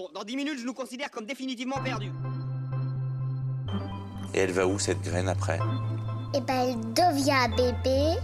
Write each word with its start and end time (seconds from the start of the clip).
Bon, 0.00 0.08
dans 0.14 0.24
10 0.24 0.34
minutes, 0.34 0.58
je 0.58 0.64
nous 0.64 0.72
considère 0.72 1.10
comme 1.10 1.26
définitivement 1.26 1.76
perdus. 1.84 2.10
Et 4.32 4.38
elle 4.38 4.52
va 4.52 4.66
où 4.66 4.78
cette 4.78 5.02
graine 5.02 5.28
après? 5.28 5.58
Et 6.32 6.40
ben, 6.40 6.70
elle 6.70 6.80
devient 6.94 7.54
bébé. 7.54 8.18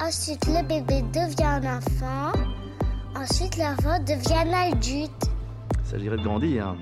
Ensuite, 0.00 0.44
le 0.46 0.66
bébé 0.66 1.02
devient 1.12 1.44
un 1.44 1.76
enfant. 1.78 2.32
Ensuite, 3.14 3.56
l'enfant 3.58 4.00
devient 4.00 4.48
un 4.48 4.72
adulte. 4.72 5.30
Il 5.84 5.88
s'agirait 5.88 6.16
de 6.16 6.24
grandir. 6.24 6.74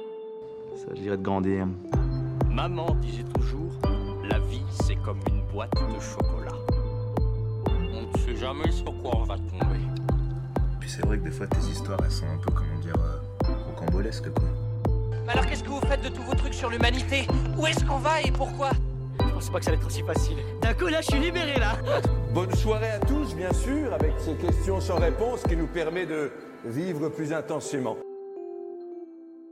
Il 0.00 0.78
s'agirait 0.78 1.18
de 1.18 1.22
grandir. 1.22 1.66
Maman 2.48 2.94
disait 3.02 3.24
toujours, 3.34 3.72
la 4.30 4.38
vie 4.38 4.62
c'est 4.80 4.96
comme 4.96 5.20
une 5.28 5.42
boîte 5.52 5.74
de 5.74 6.00
chocolat. 6.00 6.56
On 7.92 8.10
ne 8.10 8.18
sait 8.24 8.36
jamais 8.36 8.70
sur 8.70 8.96
quoi 9.02 9.12
on 9.14 9.24
va 9.24 9.36
tomber. 9.36 9.78
Puis 10.88 10.96
c'est 10.96 11.06
vrai 11.06 11.18
que 11.18 11.24
des 11.24 11.30
fois 11.30 11.46
tes 11.46 11.70
histoires 11.70 11.98
elles 12.02 12.10
sont 12.10 12.24
un 12.24 12.38
peu 12.38 12.50
comment 12.50 12.78
dire 12.78 12.96
euh, 12.96 13.52
rocambolesques 13.66 14.32
quoi. 14.32 14.48
Mais 15.26 15.32
alors, 15.32 15.44
qu'est-ce 15.44 15.62
que 15.62 15.68
vous 15.68 15.82
faites 15.82 16.00
de 16.00 16.08
tous 16.08 16.22
vos 16.22 16.34
trucs 16.34 16.54
sur 16.54 16.70
l'humanité? 16.70 17.26
Où 17.58 17.66
est-ce 17.66 17.84
qu'on 17.84 17.98
va 17.98 18.22
et 18.22 18.32
pourquoi? 18.32 18.70
Je 19.20 19.30
pensais 19.34 19.52
pas 19.52 19.58
que 19.58 19.66
ça 19.66 19.70
allait 19.70 19.78
être 19.78 19.86
aussi 19.86 20.02
facile. 20.02 20.38
D'un 20.62 20.72
coup, 20.72 20.86
là, 20.86 21.02
je 21.02 21.08
suis 21.08 21.18
libéré, 21.18 21.58
là 21.58 21.76
Bonne 22.32 22.54
soirée 22.54 22.88
à 22.88 23.00
tous, 23.00 23.34
bien 23.34 23.52
sûr, 23.52 23.92
avec 23.92 24.12
ces 24.18 24.34
questions 24.36 24.80
sans 24.80 24.98
réponse 24.98 25.42
qui 25.42 25.58
nous 25.58 25.66
permet 25.66 26.06
de 26.06 26.30
vivre 26.64 27.10
plus 27.10 27.34
intensément. 27.34 27.98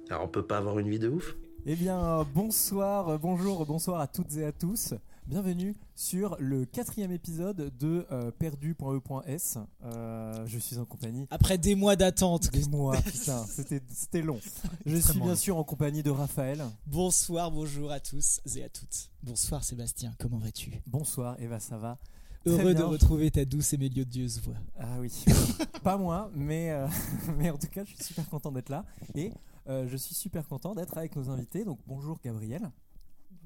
Alors 0.08 0.24
on 0.24 0.28
peut 0.28 0.46
pas 0.46 0.56
avoir 0.56 0.78
une 0.78 0.88
vie 0.88 0.98
de 0.98 1.10
ouf? 1.10 1.36
Eh 1.66 1.76
bien, 1.76 2.26
bonsoir, 2.34 3.18
bonjour, 3.18 3.66
bonsoir 3.66 4.00
à 4.00 4.06
toutes 4.06 4.34
et 4.38 4.46
à 4.46 4.52
tous. 4.52 4.94
Bienvenue 5.28 5.74
sur 5.96 6.36
le 6.38 6.64
quatrième 6.66 7.10
épisode 7.10 7.76
de 7.80 8.06
euh, 8.12 8.30
perdu.e.s. 8.30 9.58
Euh, 9.82 10.46
je 10.46 10.58
suis 10.60 10.78
en 10.78 10.84
compagnie 10.84 11.26
Après 11.32 11.58
des 11.58 11.74
mois 11.74 11.96
d'attente. 11.96 12.52
des 12.52 12.64
mois, 12.66 12.96
putain, 13.04 13.44
c'était 13.44 14.22
long. 14.22 14.38
Je 14.84 14.96
suis 14.96 15.18
bien 15.18 15.34
sûr 15.34 15.56
en 15.56 15.64
compagnie 15.64 16.04
de 16.04 16.10
Raphaël. 16.10 16.64
Bonsoir, 16.86 17.50
bonjour 17.50 17.90
à 17.90 17.98
tous 17.98 18.40
et 18.54 18.62
à 18.62 18.68
toutes. 18.68 19.10
Bonsoir 19.24 19.64
Sébastien, 19.64 20.14
comment 20.20 20.38
vas-tu? 20.38 20.80
Bonsoir, 20.86 21.34
Eva, 21.40 21.58
ça 21.58 21.76
va? 21.76 21.98
Heureux 22.44 22.74
de 22.74 22.84
retrouver 22.84 23.32
ta 23.32 23.44
douce 23.44 23.72
et 23.72 23.78
mélodieuse 23.78 24.40
voix. 24.42 24.54
Ah 24.78 25.00
oui, 25.00 25.24
pas 25.82 25.96
moi, 25.96 26.30
mais, 26.36 26.70
euh, 26.70 26.86
mais 27.36 27.50
en 27.50 27.58
tout 27.58 27.66
cas, 27.66 27.82
je 27.84 27.96
suis 27.96 28.04
super 28.04 28.28
content 28.28 28.52
d'être 28.52 28.68
là. 28.68 28.84
Et 29.16 29.32
je 29.66 29.96
suis 29.96 30.14
super 30.14 30.46
content 30.46 30.76
d'être 30.76 30.96
avec 30.96 31.16
nos 31.16 31.30
invités. 31.30 31.64
Donc 31.64 31.80
bonjour 31.84 32.20
Gabriel. 32.24 32.70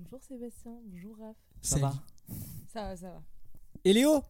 Bonjour 0.01 0.21
Sébastien, 0.27 0.73
bonjour 0.87 1.17
Raph. 1.19 1.37
Ça 1.63 1.71
Salut. 1.71 1.83
va 1.83 1.95
Ça 2.73 2.83
va, 2.89 2.97
ça 2.97 3.11
va. 3.11 3.23
Et 3.85 3.93
Léo 3.93 4.23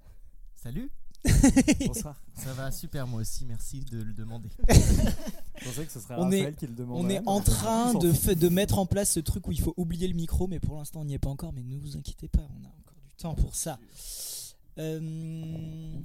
Salut, 0.56 0.90
Bonsoir. 1.86 2.20
ça 2.34 2.52
va 2.54 2.70
super 2.70 3.06
moi 3.06 3.20
aussi, 3.20 3.44
merci 3.46 3.80
de 3.84 4.02
le 4.02 4.12
demander. 4.12 4.48
Je 4.68 5.64
pensais 5.64 5.86
que 5.86 5.92
ce 5.92 6.00
serait 6.00 6.14
On 6.16 6.24
Raphaël 6.24 6.48
est- 6.48 6.56
qui 6.56 6.66
le 6.66 6.72
On 6.72 6.76
demanderait. 6.76 7.14
est 7.14 7.20
mais 7.20 7.22
en 7.28 7.40
train 7.40 7.94
de 7.94 8.48
mettre 8.48 8.78
en 8.78 8.86
place 8.86 9.12
ce 9.12 9.20
truc 9.20 9.46
où 9.48 9.52
il 9.52 9.60
faut 9.60 9.74
oublier 9.76 10.08
le 10.08 10.14
micro, 10.14 10.46
mais 10.48 10.60
pour 10.60 10.76
l'instant 10.78 11.00
on 11.00 11.04
n'y 11.04 11.14
est 11.14 11.18
pas 11.18 11.30
encore, 11.30 11.52
mais 11.52 11.62
ne 11.62 11.76
vous 11.78 11.96
inquiétez 11.96 12.28
pas, 12.28 12.42
on 12.42 12.64
a 12.64 12.68
encore 12.68 12.96
du 13.08 13.14
temps 13.16 13.34
pour 13.34 13.54
ça. 13.54 13.78
Euh, 14.78 15.98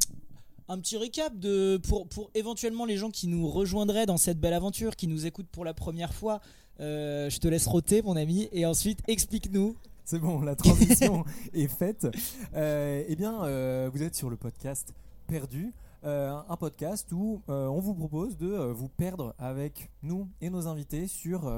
un 0.67 0.79
petit 0.79 0.97
récap 0.97 1.37
de, 1.37 1.77
pour, 1.87 2.07
pour 2.07 2.31
éventuellement 2.33 2.85
les 2.85 2.97
gens 2.97 3.11
qui 3.11 3.27
nous 3.27 3.47
rejoindraient 3.47 4.05
dans 4.05 4.17
cette 4.17 4.39
belle 4.39 4.53
aventure, 4.53 4.95
qui 4.95 5.07
nous 5.07 5.25
écoutent 5.25 5.49
pour 5.49 5.65
la 5.65 5.73
première 5.73 6.13
fois. 6.13 6.41
Euh, 6.79 7.29
je 7.29 7.39
te 7.39 7.47
laisse 7.47 7.67
roter 7.67 8.01
mon 8.01 8.15
ami 8.15 8.49
et 8.51 8.65
ensuite 8.65 8.99
explique-nous 9.07 9.77
C'est 10.03 10.19
bon, 10.19 10.41
la 10.41 10.55
transition 10.55 11.23
est 11.53 11.67
faite. 11.67 12.07
Euh, 12.53 13.03
eh 13.07 13.15
bien, 13.15 13.43
euh, 13.43 13.89
vous 13.93 14.03
êtes 14.03 14.15
sur 14.15 14.29
le 14.29 14.37
podcast 14.37 14.93
Perdu, 15.27 15.73
un 16.03 16.57
podcast 16.59 17.11
où 17.11 17.41
on 17.47 17.79
vous 17.79 17.95
propose 17.95 18.37
de 18.37 18.47
vous 18.47 18.89
perdre 18.89 19.33
avec 19.39 19.89
nous 20.03 20.29
et 20.39 20.51
nos 20.51 20.67
invités 20.67 21.07
sur 21.07 21.49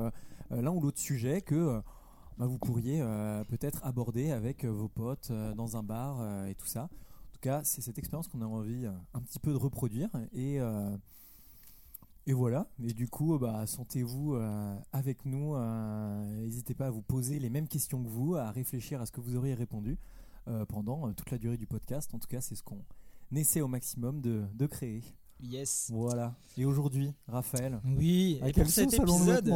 l'un 0.50 0.72
ou 0.72 0.80
l'autre 0.80 1.00
sujet 1.00 1.42
que 1.42 1.82
bah, 2.38 2.46
vous 2.46 2.58
pourriez 2.58 3.02
peut-être 3.50 3.86
aborder 3.86 4.32
avec 4.32 4.64
vos 4.64 4.88
potes 4.88 5.34
dans 5.58 5.76
un 5.76 5.84
bar 5.84 6.48
et 6.48 6.56
tout 6.56 6.66
ça. 6.66 6.88
Tout 7.38 7.50
cas, 7.50 7.64
c'est 7.64 7.82
cette 7.82 8.00
expérience 8.00 8.28
qu'on 8.28 8.42
a 8.42 8.46
envie 8.48 8.88
euh, 8.88 8.92
un 9.14 9.22
petit 9.22 9.38
peu 9.38 9.52
de 9.52 9.58
reproduire 9.58 10.10
et 10.34 10.60
euh, 10.60 10.98
et 12.26 12.34
voilà, 12.34 12.68
et 12.84 12.94
du 12.94 13.08
coup, 13.08 13.38
bah, 13.38 13.68
sentez-vous 13.68 14.34
euh, 14.34 14.76
avec 14.92 15.24
nous. 15.24 15.54
euh, 15.56 16.42
N'hésitez 16.42 16.74
pas 16.74 16.88
à 16.88 16.90
vous 16.90 17.04
poser 17.04 17.38
les 17.40 17.52
mêmes 17.52 17.68
questions 17.68 18.04
que 18.04 18.10
vous, 18.10 18.36
à 18.36 18.50
réfléchir 18.52 19.00
à 19.02 19.06
ce 19.06 19.12
que 19.12 19.22
vous 19.22 19.36
auriez 19.36 19.54
répondu 19.54 19.98
pendant 20.70 21.12
toute 21.14 21.30
la 21.30 21.38
durée 21.38 21.58
du 21.58 21.68
podcast. 21.68 22.14
En 22.16 22.20
tout 22.20 22.28
cas, 22.28 22.42
c'est 22.42 22.56
ce 22.56 22.64
qu'on 22.64 22.82
essaie 23.36 23.62
au 23.62 23.68
maximum 23.68 24.20
de, 24.22 24.44
de 24.56 24.66
créer. 24.66 25.04
Yes. 25.42 25.90
Voilà. 25.94 26.36
Et 26.58 26.66
aujourd'hui, 26.66 27.14
Raphaël, 27.28 27.80
Oui, 27.86 28.40
à 28.42 28.50
et 28.50 28.54
pour 28.54 28.66
cet 28.68 28.94
épisode, 28.94 29.50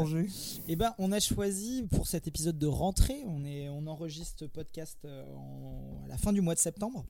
Eh 0.68 0.76
ben, 0.76 0.94
on 1.00 1.12
a 1.12 1.20
choisi 1.20 1.84
pour 1.90 2.06
cet 2.08 2.28
épisode 2.28 2.60
de 2.60 2.68
rentrée, 2.68 3.24
on, 3.26 3.44
est, 3.44 3.68
on 3.70 3.88
enregistre 3.88 4.46
podcast 4.48 5.00
en- 5.06 6.04
à 6.06 6.08
la 6.10 6.18
fin 6.18 6.32
du 6.32 6.42
mois 6.42 6.54
de 6.54 6.60
septembre. 6.60 7.06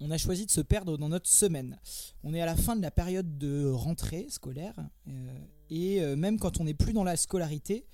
On 0.00 0.10
a 0.10 0.18
choisi 0.18 0.44
de 0.44 0.50
se 0.50 0.60
perdre 0.60 0.98
dans 0.98 1.08
notre 1.08 1.28
semaine. 1.28 1.78
On 2.22 2.34
est 2.34 2.40
à 2.40 2.46
la 2.46 2.56
fin 2.56 2.76
de 2.76 2.82
la 2.82 2.90
période 2.90 3.38
de 3.38 3.70
rentrée 3.70 4.26
scolaire 4.28 4.74
euh, 5.08 5.38
et 5.70 6.02
euh, 6.02 6.16
même 6.16 6.38
quand 6.38 6.60
on 6.60 6.64
n'est 6.64 6.74
plus 6.74 6.92
dans 6.92 7.04
la 7.04 7.16
scolarité, 7.16 7.86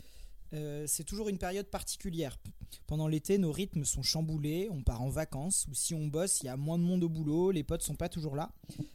euh, 0.55 0.85
c'est 0.87 1.05
toujours 1.05 1.29
une 1.29 1.39
période 1.39 1.67
particulière. 1.67 2.39
Pendant 2.87 3.07
l'été, 3.07 3.39
nos 3.39 3.53
rythmes 3.53 3.85
sont 3.85 4.03
chamboulés, 4.03 4.69
on 4.71 4.83
part 4.83 5.01
en 5.01 5.09
vacances 5.09 5.67
ou 5.71 5.75
si 5.75 5.95
on 5.95 6.09
bosse, 6.09 6.41
il 6.43 6.47
y 6.47 6.49
a 6.49 6.57
moins 6.57 6.79
de 6.79 6.83
monde 6.83 7.05
au 7.05 7.09
boulot, 7.09 7.53
les 7.53 7.63
potes 7.63 7.83
sont 7.83 7.95
pas 7.95 8.09
toujours 8.09 8.35
là. 8.35 8.51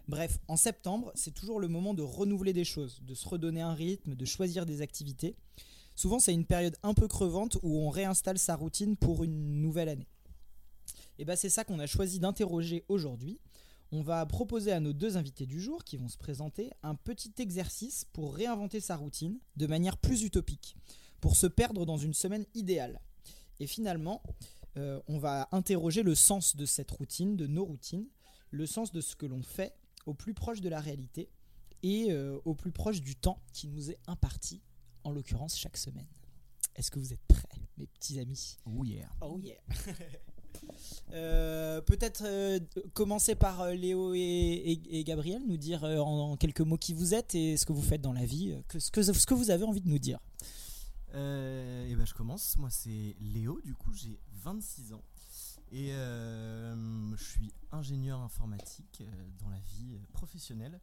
Bref, 0.07 0.39
en 0.47 0.57
septembre, 0.57 1.11
c'est 1.15 1.33
toujours 1.33 1.59
le 1.59 1.67
moment 1.67 1.93
de 1.93 2.03
renouveler 2.03 2.53
des 2.53 2.65
choses, 2.65 3.01
de 3.03 3.15
se 3.15 3.27
redonner 3.27 3.61
un 3.61 3.73
rythme, 3.73 4.15
de 4.15 4.25
choisir 4.25 4.65
des 4.65 4.81
activités. 4.81 5.35
Souvent, 5.95 6.19
c'est 6.19 6.33
une 6.33 6.45
période 6.45 6.75
un 6.83 6.93
peu 6.93 7.07
crevante 7.07 7.57
où 7.63 7.79
on 7.79 7.89
réinstalle 7.89 8.37
sa 8.37 8.55
routine 8.55 8.97
pour 8.97 9.23
une 9.23 9.61
nouvelle 9.61 9.89
année. 9.89 10.07
Et 11.19 11.25
ben, 11.25 11.35
c'est 11.35 11.49
ça 11.49 11.63
qu'on 11.63 11.79
a 11.79 11.87
choisi 11.87 12.19
d'interroger 12.19 12.83
aujourd'hui. 12.87 13.39
On 13.91 14.01
va 14.01 14.25
proposer 14.25 14.71
à 14.71 14.79
nos 14.79 14.93
deux 14.93 15.15
invités 15.17 15.45
du 15.45 15.61
jour 15.61 15.83
qui 15.83 15.97
vont 15.97 16.09
se 16.09 16.17
présenter 16.17 16.71
un 16.83 16.95
petit 16.95 17.33
exercice 17.39 18.05
pour 18.11 18.35
réinventer 18.35 18.81
sa 18.81 18.97
routine 18.97 19.39
de 19.55 19.65
manière 19.65 19.97
plus 19.97 20.23
utopique, 20.23 20.75
pour 21.21 21.35
se 21.35 21.47
perdre 21.47 21.85
dans 21.85 21.97
une 21.97 22.13
semaine 22.13 22.45
idéale. 22.53 22.99
Et 23.59 23.67
finalement, 23.67 24.21
euh, 24.75 25.01
on 25.07 25.17
va 25.19 25.47
interroger 25.51 26.03
le 26.03 26.15
sens 26.15 26.55
de 26.55 26.65
cette 26.65 26.91
routine, 26.91 27.37
de 27.37 27.47
nos 27.47 27.63
routines, 27.63 28.07
le 28.51 28.65
sens 28.65 28.91
de 28.91 29.01
ce 29.01 29.15
que 29.15 29.25
l'on 29.25 29.41
fait 29.41 29.73
au 30.05 30.13
plus 30.13 30.33
proche 30.33 30.61
de 30.61 30.69
la 30.69 30.81
réalité 30.81 31.29
et 31.81 32.11
euh, 32.11 32.39
au 32.43 32.55
plus 32.55 32.71
proche 32.71 33.01
du 33.01 33.15
temps 33.15 33.41
qui 33.53 33.67
nous 33.67 33.89
est 33.89 33.99
imparti, 34.07 34.61
en 35.03 35.11
l'occurrence 35.11 35.57
chaque 35.57 35.77
semaine. 35.77 36.07
Est-ce 36.75 36.91
que 36.91 36.99
vous 36.99 37.13
êtes 37.13 37.25
prêts, 37.27 37.47
mes 37.77 37.87
petits 37.87 38.19
amis? 38.19 38.57
Oh 38.65 38.83
yeah. 38.83 39.09
Oh 39.21 39.39
yeah 39.39 39.55
Euh, 41.13 41.81
Peut-être 41.81 42.23
euh, 42.25 42.59
commencer 42.93 43.35
par 43.35 43.61
euh, 43.61 43.73
Léo 43.73 44.13
et, 44.13 45.03
Gabriel, 45.05 45.41
nous 45.47 45.57
dire 45.57 45.83
en, 45.83 46.35
quelques 46.37 46.61
mots 46.61 46.77
qui 46.77 46.93
vous 46.93 47.13
êtes 47.13 47.35
et 47.35 47.57
ce 47.57 47.65
que 47.65 47.73
vous 47.73 47.81
faites 47.81 48.01
dans 48.01 48.13
la 48.13 48.25
vie, 48.25 48.55
ce, 48.77 48.91
que, 48.91 49.33
vous 49.33 49.51
avez 49.51 49.63
envie 49.63 49.81
de 49.81 49.89
nous 49.89 49.99
dire. 49.99 50.19
et 51.13 51.95
ben 51.95 52.05
je 52.05 52.13
commence, 52.13 52.57
moi 52.57 52.69
c'est 52.69 53.15
Léo, 53.21 53.61
du 53.63 53.73
coup 53.73 53.93
j'ai 53.93 54.19
26 54.43 54.93
ans. 54.93 55.03
Et 55.71 55.89
je 55.89 57.23
suis 57.23 57.53
ingénieur 57.71 58.19
informatique 58.21 59.03
dans 59.39 59.49
la 59.49 59.59
vie 59.59 59.97
professionnelle. 60.13 60.79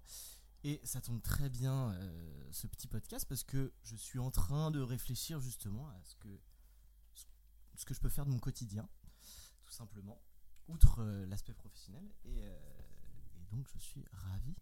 Et 0.67 0.81
ça 0.83 1.03
tombe 1.03 1.21
très 1.21 1.51
bien 1.51 1.95
ce 2.51 2.67
petit 2.67 2.87
podcast 2.87 3.27
parce 3.29 3.45
que 3.45 3.73
je 3.83 3.97
suis 3.97 4.19
en 4.19 4.31
train 4.31 4.71
de 4.71 4.81
réfléchir 4.81 5.41
justement 5.41 5.89
à 5.89 6.01
ce 6.05 6.15
que, 6.17 7.95
je 7.95 8.01
peux 8.01 8.09
faire 8.09 8.25
de 8.25 8.31
mon 8.31 8.39
quotidien, 8.39 8.89
simplement, 9.75 10.21
outre 10.69 11.01
euh, 11.01 11.27
l'aspect 11.27 11.55
professionnel. 11.55 12.05
Et, 12.25 12.45
euh, 12.45 12.57
et 13.37 13.45
donc 13.55 13.69
je 13.69 13.79
suis 13.79 14.05
ravi 14.13 14.55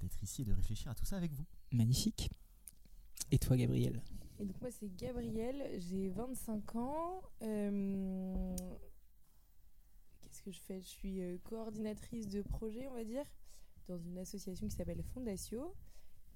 d'être 0.00 0.22
ici 0.22 0.42
et 0.42 0.44
de 0.44 0.52
réfléchir 0.52 0.90
à 0.90 0.94
tout 0.94 1.04
ça 1.04 1.16
avec 1.16 1.32
vous. 1.32 1.46
Magnifique. 1.72 2.30
Et 3.30 3.38
toi, 3.38 3.56
Gabriel? 3.56 4.02
Et 4.38 4.44
donc 4.46 4.60
moi 4.60 4.70
c'est 4.70 4.88
Gabrielle, 4.96 5.78
j'ai 5.78 6.08
25 6.08 6.76
ans. 6.76 7.22
Euh, 7.42 8.56
Qu'est-ce 10.22 10.42
que 10.42 10.50
je 10.50 10.60
fais? 10.60 10.80
Je 10.80 10.86
suis 10.86 11.20
euh, 11.20 11.38
coordinatrice 11.44 12.28
de 12.28 12.40
projet, 12.42 12.88
on 12.88 12.94
va 12.94 13.04
dire, 13.04 13.26
dans 13.88 13.98
une 13.98 14.16
association 14.18 14.66
qui 14.68 14.74
s'appelle 14.74 15.02
Fondatio, 15.02 15.74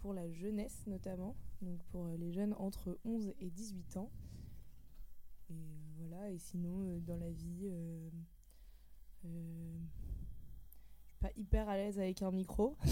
pour 0.00 0.12
la 0.12 0.31
jeunesse 0.31 0.87
notamment, 0.87 1.37
donc 1.62 1.82
pour 1.84 2.06
euh, 2.06 2.17
les 2.17 2.31
jeunes 2.32 2.55
entre 2.58 2.99
11 3.05 3.32
et 3.40 3.50
18 3.50 3.96
ans. 3.96 4.11
Et 5.54 6.02
euh, 6.02 6.08
voilà, 6.08 6.30
et 6.30 6.38
sinon 6.38 6.82
euh, 6.82 6.98
dans 7.00 7.16
la 7.16 7.30
vie, 7.30 7.66
euh, 7.66 8.08
je 9.22 9.28
suis 9.28 9.30
pas 11.20 11.30
hyper 11.36 11.68
à 11.68 11.76
l'aise 11.76 11.98
avec 11.98 12.22
un 12.22 12.30
micro. 12.30 12.76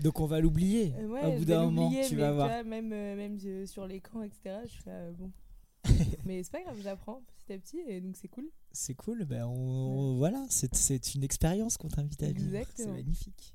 Donc 0.00 0.18
on 0.20 0.26
va 0.26 0.40
l'oublier. 0.40 0.94
Ouais, 1.06 1.26
Au 1.26 1.38
bout 1.38 1.44
d'un 1.44 1.64
moment, 1.64 1.90
tu 2.08 2.16
vas 2.16 2.32
voir. 2.32 2.64
même, 2.64 2.88
même 2.88 3.38
sur 3.66 3.86
l'écran, 3.86 4.22
etc. 4.22 4.60
Je 4.66 4.76
fais 4.82 4.90
euh, 4.90 5.12
bon. 5.12 5.30
mais 6.26 6.42
c'est 6.42 6.52
pas 6.52 6.62
grave, 6.62 6.78
j'apprends 6.82 7.22
petit 7.38 7.52
à 7.54 7.58
petit 7.58 7.78
et 7.86 8.00
donc 8.00 8.16
c'est 8.16 8.28
cool. 8.28 8.50
C'est 8.72 8.94
cool, 8.94 9.24
ben 9.24 9.46
on, 9.46 9.52
on- 9.54 10.16
voilà, 10.18 10.44
c'est 10.50 11.14
une 11.14 11.24
expérience 11.24 11.76
qu'on 11.78 11.88
t'invite 11.88 12.22
à 12.22 12.30
vivre. 12.32 12.64
C'est 12.74 12.86
magnifique. 12.86 13.54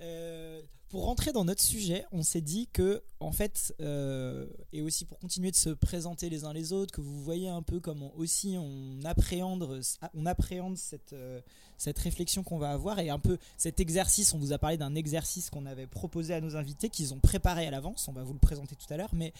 Euh, 0.00 0.62
pour 0.88 1.04
rentrer 1.04 1.30
dans 1.30 1.44
notre 1.44 1.62
sujet, 1.62 2.04
on 2.10 2.24
s'est 2.24 2.40
dit 2.40 2.68
que, 2.72 3.00
en 3.20 3.30
fait, 3.30 3.72
euh, 3.80 4.46
et 4.72 4.82
aussi 4.82 5.04
pour 5.04 5.20
continuer 5.20 5.52
de 5.52 5.56
se 5.56 5.70
présenter 5.70 6.28
les 6.28 6.44
uns 6.44 6.52
les 6.52 6.72
autres, 6.72 6.92
que 6.92 7.00
vous 7.00 7.22
voyez 7.22 7.48
un 7.48 7.62
peu 7.62 7.78
comment 7.78 8.12
aussi 8.16 8.56
on 8.58 8.98
appréhende, 9.04 9.80
on 10.14 10.26
appréhende 10.26 10.76
cette, 10.76 11.12
euh, 11.12 11.40
cette 11.78 11.98
réflexion 12.00 12.42
qu'on 12.42 12.58
va 12.58 12.70
avoir 12.70 12.98
et 12.98 13.08
un 13.08 13.20
peu 13.20 13.38
cet 13.56 13.78
exercice. 13.78 14.34
On 14.34 14.38
vous 14.38 14.52
a 14.52 14.58
parlé 14.58 14.78
d'un 14.78 14.96
exercice 14.96 15.48
qu'on 15.48 15.64
avait 15.64 15.86
proposé 15.86 16.34
à 16.34 16.40
nos 16.40 16.56
invités, 16.56 16.88
qu'ils 16.88 17.14
ont 17.14 17.20
préparé 17.20 17.68
à 17.68 17.70
l'avance. 17.70 18.08
On 18.08 18.12
va 18.12 18.24
vous 18.24 18.32
le 18.32 18.40
présenter 18.40 18.74
tout 18.74 18.92
à 18.92 18.96
l'heure. 18.96 19.14
Mais 19.14 19.32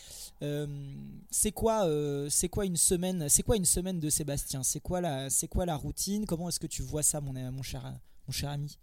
c'est 1.31 1.53
quoi, 1.53 1.85
c'est 2.29 2.49
quoi 2.49 2.65
une 2.65 2.77
semaine, 2.77 3.29
c'est 3.29 3.43
quoi 3.43 3.57
une 3.57 3.65
semaine 3.65 3.99
de 3.99 4.09
Sébastien? 4.09 4.63
C'est 4.63 4.81
quoi 4.81 5.01
la, 5.01 5.29
quoi 5.51 5.67
la 5.67 5.75
routine? 5.75 6.27
Comment 6.27 6.49
est-ce 6.49 6.61
que 6.61 6.69
tu 6.69 6.83
vois 6.83 7.03
ça, 7.03 7.21
mon, 7.21 7.33
mon 7.51 7.63
cher, 7.63 7.93
mon 8.29 8.33
cher 8.33 8.51
ami? 8.51 8.79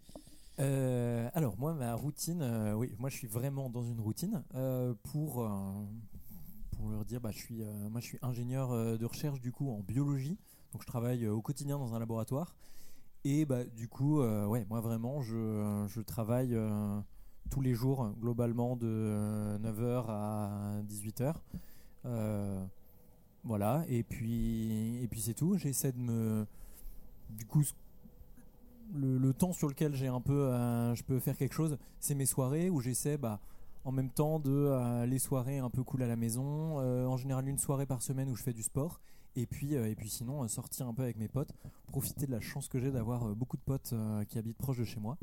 Euh, 0.59 1.29
alors 1.33 1.57
moi 1.59 1.73
ma 1.73 1.93
routine, 1.93 2.41
euh, 2.41 2.73
oui 2.73 2.91
moi 2.97 3.09
je 3.09 3.15
suis 3.15 3.27
vraiment 3.27 3.69
dans 3.69 3.83
une 3.83 3.99
routine 3.99 4.43
euh, 4.55 4.95
pour 5.03 5.47
pour 6.71 6.89
leur 6.89 7.05
dire 7.05 7.21
bah 7.21 7.31
je 7.31 7.37
suis 7.37 7.63
moi 7.91 8.01
je 8.01 8.05
suis 8.05 8.19
ingénieur 8.21 8.69
de 8.97 9.05
recherche 9.05 9.41
du 9.41 9.51
coup 9.51 9.69
en 9.69 9.79
biologie. 9.79 10.37
Donc 10.73 10.81
je 10.81 10.87
travaille 10.87 11.27
au 11.27 11.41
quotidien 11.41 11.77
dans 11.77 11.93
un 11.93 11.99
laboratoire. 11.99 12.55
Et 13.23 13.45
bah 13.45 13.65
du 13.65 13.87
coup 13.87 14.21
ouais 14.21 14.65
moi 14.69 14.81
vraiment 14.81 15.21
je, 15.21 15.85
je 15.87 16.01
travaille 16.01 16.57
tous 17.49 17.61
les 17.61 17.73
jours 17.73 18.13
globalement 18.19 18.75
de 18.75 19.57
9h 19.61 20.05
à 20.09 20.81
18h 20.87 21.35
voilà. 23.43 23.85
Et 23.87 24.03
puis 24.03 25.01
et 25.01 25.07
puis 25.07 25.21
c'est 25.21 25.33
tout. 25.33 25.57
J'essaie 25.57 25.91
de 25.93 25.99
me 25.99 26.45
du 27.29 27.45
coup 27.45 27.63
le, 28.93 29.33
temps 29.33 29.53
sur 29.53 29.67
lequel 29.67 29.93
j'ai 29.93 30.07
un 30.07 30.21
peu, 30.21 30.47
euh, 30.47 30.95
je 30.95 31.03
peux 31.03 31.19
faire 31.19 31.37
quelque 31.37 31.53
chose, 31.53 31.77
c'est 31.99 32.15
mes 32.15 32.25
soirées 32.25 32.69
où 32.69 32.79
j'essaie, 32.81 33.17
bah, 33.17 33.39
en 33.85 33.91
même 33.91 34.09
temps 34.09 34.39
de 34.39 34.51
euh, 34.51 35.05
les 35.05 35.19
soirées 35.19 35.59
un 35.59 35.69
peu 35.69 35.83
cool 35.83 36.03
à 36.03 36.07
la 36.07 36.15
maison, 36.15 36.79
euh, 36.79 37.05
en 37.05 37.17
général 37.17 37.47
une 37.47 37.57
soirée 37.57 37.85
par 37.85 38.01
semaine 38.01 38.29
où 38.29 38.35
je 38.35 38.43
fais 38.43 38.53
du 38.53 38.63
sport, 38.63 38.99
et 39.35 39.45
puis, 39.45 39.75
et 39.75 39.95
puis 39.95 40.09
sinon 40.09 40.47
sortir 40.47 40.87
un 40.87 40.93
peu 40.93 41.03
avec 41.03 41.17
mes 41.17 41.27
potes, 41.27 41.51
profiter 41.85 42.25
de 42.25 42.31
la 42.31 42.39
chance 42.39 42.67
que 42.67 42.79
j'ai 42.79 42.91
d'avoir 42.91 43.35
beaucoup 43.35 43.57
de 43.57 43.61
potes 43.61 43.93
qui 44.29 44.39
habitent 44.39 44.57
proche 44.57 44.79
de 44.79 44.83
chez 44.83 44.99
moi. 44.99 45.17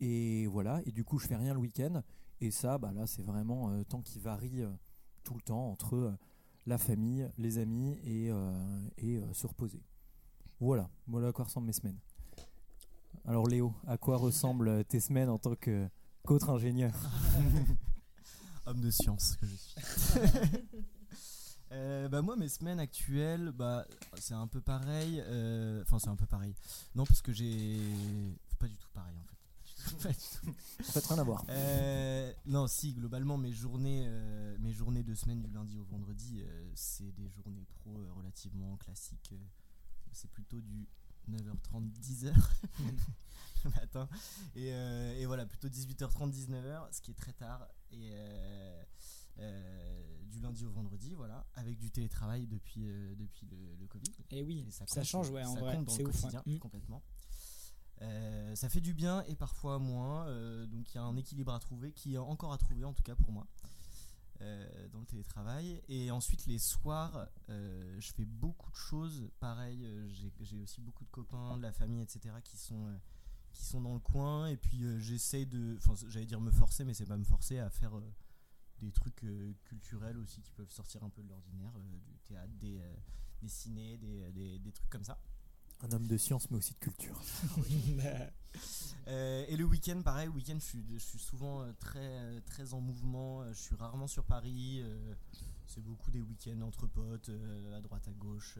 Et 0.00 0.48
voilà, 0.48 0.80
et 0.84 0.90
du 0.90 1.04
coup 1.04 1.18
je 1.18 1.28
fais 1.28 1.36
rien 1.36 1.54
le 1.54 1.60
week-end, 1.60 2.02
et 2.40 2.50
ça, 2.50 2.76
bah 2.76 2.90
là 2.92 3.06
c'est 3.06 3.22
vraiment 3.22 3.70
temps 3.84 4.02
qui 4.02 4.18
varie 4.18 4.64
tout 5.22 5.34
le 5.34 5.42
temps 5.42 5.70
entre 5.70 6.12
la 6.66 6.76
famille, 6.76 7.30
les 7.38 7.58
amis 7.58 7.96
et, 8.04 8.32
et 8.98 9.22
se 9.32 9.46
reposer. 9.46 9.80
Voilà, 10.58 10.90
voilà 11.06 11.28
à 11.28 11.32
quoi 11.32 11.44
ressemblent 11.44 11.68
mes 11.68 11.72
semaines. 11.72 11.98
Alors 13.28 13.48
Léo, 13.48 13.74
à 13.88 13.98
quoi 13.98 14.18
ressemblent 14.18 14.84
tes 14.84 15.00
semaines 15.00 15.28
en 15.28 15.38
tant 15.38 15.56
qu'autre 15.56 16.50
ingénieur? 16.50 16.94
Homme 18.66 18.80
de 18.80 18.90
science 18.90 19.36
que 19.36 19.46
je 19.46 19.54
suis. 19.54 19.74
Euh, 21.72 22.08
bah 22.08 22.22
moi 22.22 22.36
mes 22.36 22.48
semaines 22.48 22.78
actuelles 22.78 23.50
bah 23.50 23.84
c'est 24.20 24.34
un 24.34 24.46
peu 24.46 24.60
pareil 24.60 25.20
euh, 25.26 25.82
enfin 25.82 25.98
c'est 25.98 26.08
un 26.08 26.14
peu 26.14 26.24
pareil. 26.24 26.54
Non 26.94 27.04
parce 27.04 27.20
que 27.20 27.32
j'ai 27.32 27.80
pas 28.60 28.68
du 28.68 28.76
tout 28.76 28.88
pareil 28.94 29.16
en 29.18 29.24
fait. 29.24 29.96
Pas 30.00 30.08
du 30.10 30.48
en 30.78 30.92
fait 30.92 31.06
rien 31.06 31.18
à 31.18 31.24
voir. 31.24 31.44
Euh, 31.48 32.32
non 32.46 32.68
si 32.68 32.92
globalement 32.92 33.36
mes 33.36 33.50
journées 33.50 34.08
mes 34.60 34.72
journées 34.72 35.02
de 35.02 35.16
semaine 35.16 35.42
du 35.42 35.50
lundi 35.50 35.76
au 35.76 35.84
vendredi 35.84 36.44
c'est 36.76 37.12
des 37.16 37.28
journées 37.30 37.66
pro 37.80 37.98
relativement 38.16 38.76
classiques. 38.76 39.34
C'est 40.12 40.30
plutôt 40.30 40.60
du 40.60 40.86
9h30, 41.30 41.90
10h 42.00 42.32
le 43.64 43.70
matin. 43.70 44.08
Et, 44.54 44.72
euh, 44.72 45.18
et, 45.18 45.26
voilà, 45.26 45.46
plutôt 45.46 45.68
18h30, 45.68 46.32
19h, 46.32 46.92
ce 46.92 47.00
qui 47.00 47.10
est 47.10 47.14
très 47.14 47.32
tard. 47.32 47.66
Et 47.90 48.10
euh, 48.12 48.82
euh, 49.38 50.24
du 50.26 50.40
lundi 50.40 50.64
au 50.64 50.70
vendredi, 50.70 51.14
voilà, 51.14 51.46
avec 51.54 51.78
du 51.78 51.90
télétravail 51.90 52.46
depuis, 52.46 52.86
depuis 53.16 53.46
le, 53.46 53.86
Covid. 53.86 54.12
Et 54.30 54.42
oui, 54.42 54.66
ça, 54.70 55.02
change, 55.02 55.30
ouais, 55.30 55.44
en 55.44 55.54
vrai, 55.54 55.78
c'est 55.88 56.04
ouf. 56.04 56.24
Mm. 56.46 56.58
Complètement. 56.58 57.02
ça 58.54 58.68
fait 58.68 58.80
du 58.80 58.94
bien 58.94 59.22
et 59.24 59.36
parfois 59.36 59.78
moins, 59.78 60.26
donc 60.66 60.92
il 60.92 60.96
y 60.96 60.98
a 60.98 61.02
un 61.02 61.16
équilibre 61.16 61.52
à 61.52 61.60
trouver, 61.60 61.92
qui 61.92 62.14
est 62.14 62.18
encore 62.18 62.52
à 62.52 62.58
trouver 62.58 62.84
en 62.84 62.92
tout 62.92 63.02
cas 63.02 63.14
pour 63.14 63.32
moi. 63.32 63.46
Euh, 64.42 64.88
dans 64.88 65.00
le 65.00 65.06
télétravail. 65.06 65.82
Et 65.88 66.10
ensuite, 66.10 66.46
les 66.46 66.58
soirs, 66.58 67.28
euh, 67.48 67.96
je 68.00 68.12
fais 68.12 68.24
beaucoup 68.24 68.70
de 68.70 68.76
choses. 68.76 69.30
Pareil, 69.40 69.84
euh, 69.86 70.08
j'ai 70.40 70.58
aussi 70.58 70.80
beaucoup 70.80 71.04
de 71.04 71.10
copains, 71.10 71.56
de 71.56 71.62
la 71.62 71.72
famille, 71.72 72.02
etc., 72.02 72.34
qui 72.44 72.56
sont, 72.56 72.98
qui 73.52 73.64
sont 73.64 73.80
dans 73.80 73.94
le 73.94 74.00
coin. 74.00 74.48
Et 74.48 74.56
puis, 74.56 74.84
j'essaie 75.00 75.46
de. 75.46 75.76
Enfin, 75.78 75.94
j'allais 76.08 76.26
dire 76.26 76.40
me 76.40 76.50
forcer, 76.50 76.84
mais 76.84 76.92
c'est 76.92 77.06
pas 77.06 77.16
me 77.16 77.24
forcer 77.24 77.58
à 77.58 77.70
faire 77.70 77.92
des 78.80 78.92
trucs 78.92 79.24
culturels 79.64 80.18
aussi 80.18 80.42
qui 80.42 80.52
peuvent 80.52 80.70
sortir 80.70 81.02
un 81.02 81.10
peu 81.10 81.22
de 81.22 81.28
l'ordinaire, 81.28 81.72
du 81.80 82.18
théâtre, 82.24 82.52
des, 82.58 82.80
des 83.40 83.48
ciné, 83.48 83.96
des, 83.96 84.58
des, 84.58 84.72
trucs 84.72 84.90
comme 84.90 85.04
ça. 85.04 85.18
Un 85.82 85.92
homme 85.92 86.06
de 86.06 86.16
science, 86.16 86.50
mais 86.50 86.58
aussi 86.58 86.74
de 86.74 86.78
culture. 86.78 87.20
Euh, 89.08 89.44
et 89.46 89.56
le 89.56 89.64
week-end, 89.64 90.02
pareil, 90.02 90.26
le 90.26 90.32
week-end, 90.32 90.56
je 90.58 90.64
suis, 90.64 90.84
je 90.94 90.98
suis 90.98 91.20
souvent 91.20 91.62
euh, 91.62 91.72
très, 91.78 92.00
euh, 92.00 92.40
très 92.44 92.74
en 92.74 92.80
mouvement. 92.80 93.46
Je 93.52 93.58
suis 93.58 93.76
rarement 93.76 94.08
sur 94.08 94.24
Paris. 94.24 94.82
C'est 95.66 95.80
beaucoup 95.80 96.10
des 96.10 96.20
week-ends 96.20 96.60
entre 96.62 96.86
potes, 96.86 97.30
à 97.72 97.80
droite, 97.80 98.08
à 98.08 98.12
gauche, 98.12 98.58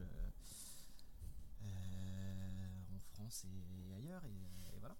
en 1.65 2.99
France 3.13 3.45
et, 3.45 3.95
ailleurs. 3.95 4.25
Et, 4.25 4.79
voilà. 4.79 4.97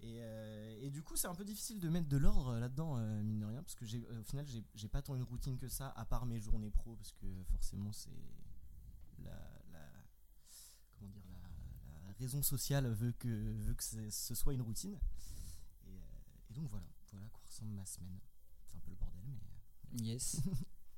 Et, 0.00 0.86
et, 0.86 0.90
du 0.90 1.02
coup, 1.02 1.16
c'est 1.16 1.28
un 1.28 1.34
peu 1.34 1.44
difficile 1.44 1.78
de 1.78 1.88
mettre 1.88 2.08
de 2.08 2.16
l'ordre 2.16 2.58
là-dedans, 2.58 2.96
mine 3.22 3.38
de 3.38 3.46
rien, 3.46 3.62
parce 3.62 3.76
que 3.76 3.84
au 3.84 4.24
final, 4.24 4.46
j'ai 4.74 4.88
pas 4.88 5.02
tant 5.02 5.14
une 5.14 5.22
routine 5.22 5.58
que 5.58 5.68
ça, 5.68 5.92
à 5.94 6.04
part 6.04 6.26
mes 6.26 6.40
journées 6.40 6.70
pro, 6.70 6.96
parce 6.96 7.12
que 7.12 7.26
forcément, 7.52 7.92
c'est 7.92 8.10
la, 9.22 9.49
raison 12.20 12.42
sociale 12.42 12.86
veut 12.88 13.12
que, 13.12 13.28
veut 13.28 13.74
que 13.74 13.82
ce 14.10 14.34
soit 14.34 14.54
une 14.54 14.62
routine. 14.62 14.98
Euh, 15.86 15.90
et, 16.50 16.54
donc 16.54 16.68
voilà, 16.70 16.86
voilà 17.10 17.26
à 17.26 17.28
quoi 17.30 17.42
ressemble 17.46 17.72
ma 17.72 17.86
semaine. 17.86 18.18
C'est 18.66 18.76
un 18.76 18.80
peu 18.80 18.90
le 18.90 18.96
bordel, 18.96 19.22
mais. 19.26 20.00
Euh, 20.00 20.04
yes. 20.04 20.40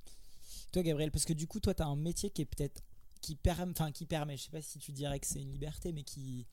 toi, 0.72 0.82
Gabriel, 0.82 1.10
parce 1.10 1.24
que 1.24 1.32
du 1.32 1.46
coup, 1.46 1.60
toi, 1.60 1.74
tu 1.74 1.82
as 1.82 1.86
un 1.86 1.96
métier 1.96 2.30
qui 2.30 2.42
est 2.42 2.46
peut-être. 2.46 2.82
Qui, 3.20 3.36
permet, 3.36 3.70
enfin, 3.70 3.92
qui 3.92 4.04
permet, 4.04 4.36
je 4.36 4.44
sais 4.44 4.50
pas 4.50 4.60
si 4.60 4.80
tu 4.80 4.90
dirais 4.90 5.20
que 5.20 5.26
c'est 5.28 5.40
une 5.40 5.52
liberté, 5.52 5.92
mais 5.92 6.02
qui 6.02 6.46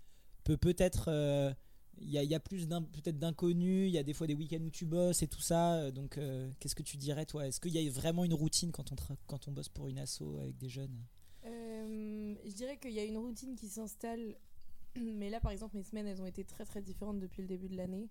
peut 0.43 0.57
peut-être. 0.57 1.05
Euh, 1.07 1.53
il 2.01 2.11
y, 2.11 2.35
a, 2.35 2.39
plus 2.39 2.65
peut-être 2.65 3.19
d'inconnus, 3.19 3.89
il 3.89 3.91
y 3.91 3.97
a 3.97 4.03
des 4.03 4.13
fois 4.13 4.25
des 4.25 4.33
week-ends 4.33 4.63
où 4.63 4.69
tu 4.69 4.85
bosses 4.85 5.21
et 5.21 5.27
tout 5.27 5.41
ça. 5.41 5.91
Donc, 5.91 6.17
qu'est-ce 6.59 6.75
que 6.75 6.83
tu 6.83 6.95
dirais, 6.95 7.25
toi? 7.25 7.45
Est-ce 7.45 7.59
qu'il 7.59 7.73
y 7.73 7.85
a 7.85 7.91
vraiment 7.91 8.23
une 8.23 8.33
routine 8.33 8.71
quand 8.71 8.93
on, 8.93 8.95
quand 9.27 9.49
on 9.49 9.51
bosse 9.51 9.67
pour 9.67 9.89
une 9.89 9.99
asso 9.99 10.21
avec 10.39 10.57
des 10.57 10.69
jeunes? 10.69 11.03
Euh, 11.45 12.35
je 12.45 12.51
dirais 12.51 12.77
qu'il 12.77 12.91
y 12.91 12.99
a 12.99 13.05
une 13.05 13.17
routine 13.17 13.55
qui 13.55 13.67
s'installe, 13.67 14.35
mais 14.95 15.29
là 15.29 15.39
par 15.39 15.51
exemple 15.51 15.75
mes 15.75 15.83
semaines 15.83 16.07
elles 16.07 16.21
ont 16.21 16.25
été 16.25 16.43
très 16.43 16.65
très 16.65 16.81
différentes 16.81 17.19
depuis 17.19 17.41
le 17.41 17.47
début 17.47 17.69
de 17.69 17.77
l'année. 17.77 18.09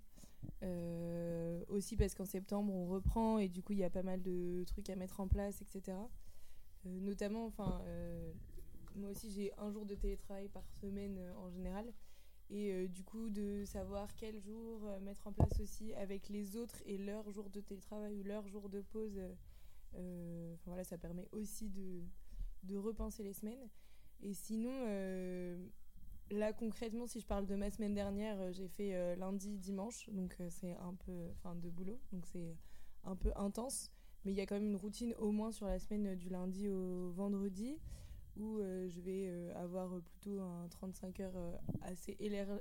Euh, 0.63 1.65
aussi 1.69 1.97
parce 1.97 2.15
qu'en 2.15 2.25
septembre 2.25 2.73
on 2.73 2.87
reprend 2.87 3.39
et 3.39 3.49
du 3.49 3.63
coup 3.63 3.73
il 3.73 3.81
y 3.81 3.85
a 3.85 3.91
pas 3.91 4.05
mal 4.05 4.23
de 4.23 4.63
trucs 4.67 4.89
à 4.91 4.97
mettre 4.97 5.21
en 5.21 5.29
place, 5.29 5.61
etc. 5.63 5.97
Euh, 6.87 7.01
notamment, 7.01 7.47
enfin, 7.47 7.83
moi 8.95 9.11
aussi 9.11 9.31
j'ai 9.31 9.53
un 9.59 9.71
jour 9.71 9.85
de 9.85 9.95
télétravail 9.95 10.49
par 10.49 10.69
semaine 10.81 11.19
en 11.39 11.51
général. 11.51 11.93
Et 12.51 12.89
du 12.89 13.05
coup, 13.05 13.29
de 13.29 13.65
savoir 13.67 14.09
quel 14.17 14.41
jour 14.41 14.89
mettre 15.03 15.27
en 15.27 15.33
place 15.33 15.61
aussi 15.61 15.93
avec 15.93 16.31
les 16.31 16.57
autres 16.57 16.81
et 16.87 16.97
leur 16.97 17.31
jour 17.31 17.51
de 17.51 17.61
télétravail 17.61 18.15
ou 18.15 18.23
leur 18.23 18.49
jour 18.49 18.71
de 18.71 18.81
pause, 18.81 19.21
voilà, 20.65 20.83
ça 20.83 20.97
permet 20.97 21.29
aussi 21.33 21.69
de, 21.69 22.03
de 22.63 22.77
repenser 22.77 23.23
les 23.23 23.33
semaines. 23.33 23.69
Et 24.21 24.35
sinon, 24.35 24.85
euh, 24.87 25.57
là 26.31 26.53
concrètement, 26.53 27.07
si 27.07 27.21
je 27.21 27.27
parle 27.27 27.47
de 27.47 27.55
ma 27.55 27.71
semaine 27.71 27.95
dernière, 27.95 28.41
euh, 28.41 28.53
j'ai 28.53 28.69
fait 28.69 28.95
euh, 28.95 29.17
lundi, 29.17 29.59
dimanche, 29.59 30.09
donc 30.11 30.37
c'est 30.51 30.77
un 30.77 30.95
peu, 30.95 31.29
enfin 31.33 31.55
de 31.55 31.69
boulot, 31.69 31.99
donc 32.13 32.27
c'est 32.27 32.57
un 33.05 33.17
peu 33.17 33.33
intense. 33.37 33.91
Mais 34.25 34.33
il 34.33 34.37
y 34.37 34.41
a 34.41 34.47
quand 34.47 34.57
même 34.57 34.67
une 34.67 34.77
routine 34.77 35.15
au 35.19 35.31
moins 35.31 35.53
sur 35.53 35.67
la 35.67 35.79
semaine 35.79 36.17
du 36.17 36.29
lundi 36.29 36.69
au 36.69 37.11
vendredi 37.13 37.79
où 38.37 38.61
je 38.61 39.01
vais 39.01 39.51
avoir 39.55 40.01
plutôt 40.03 40.41
un 40.41 40.69
35 40.69 41.21
heures 41.21 41.61
assez 41.83 42.17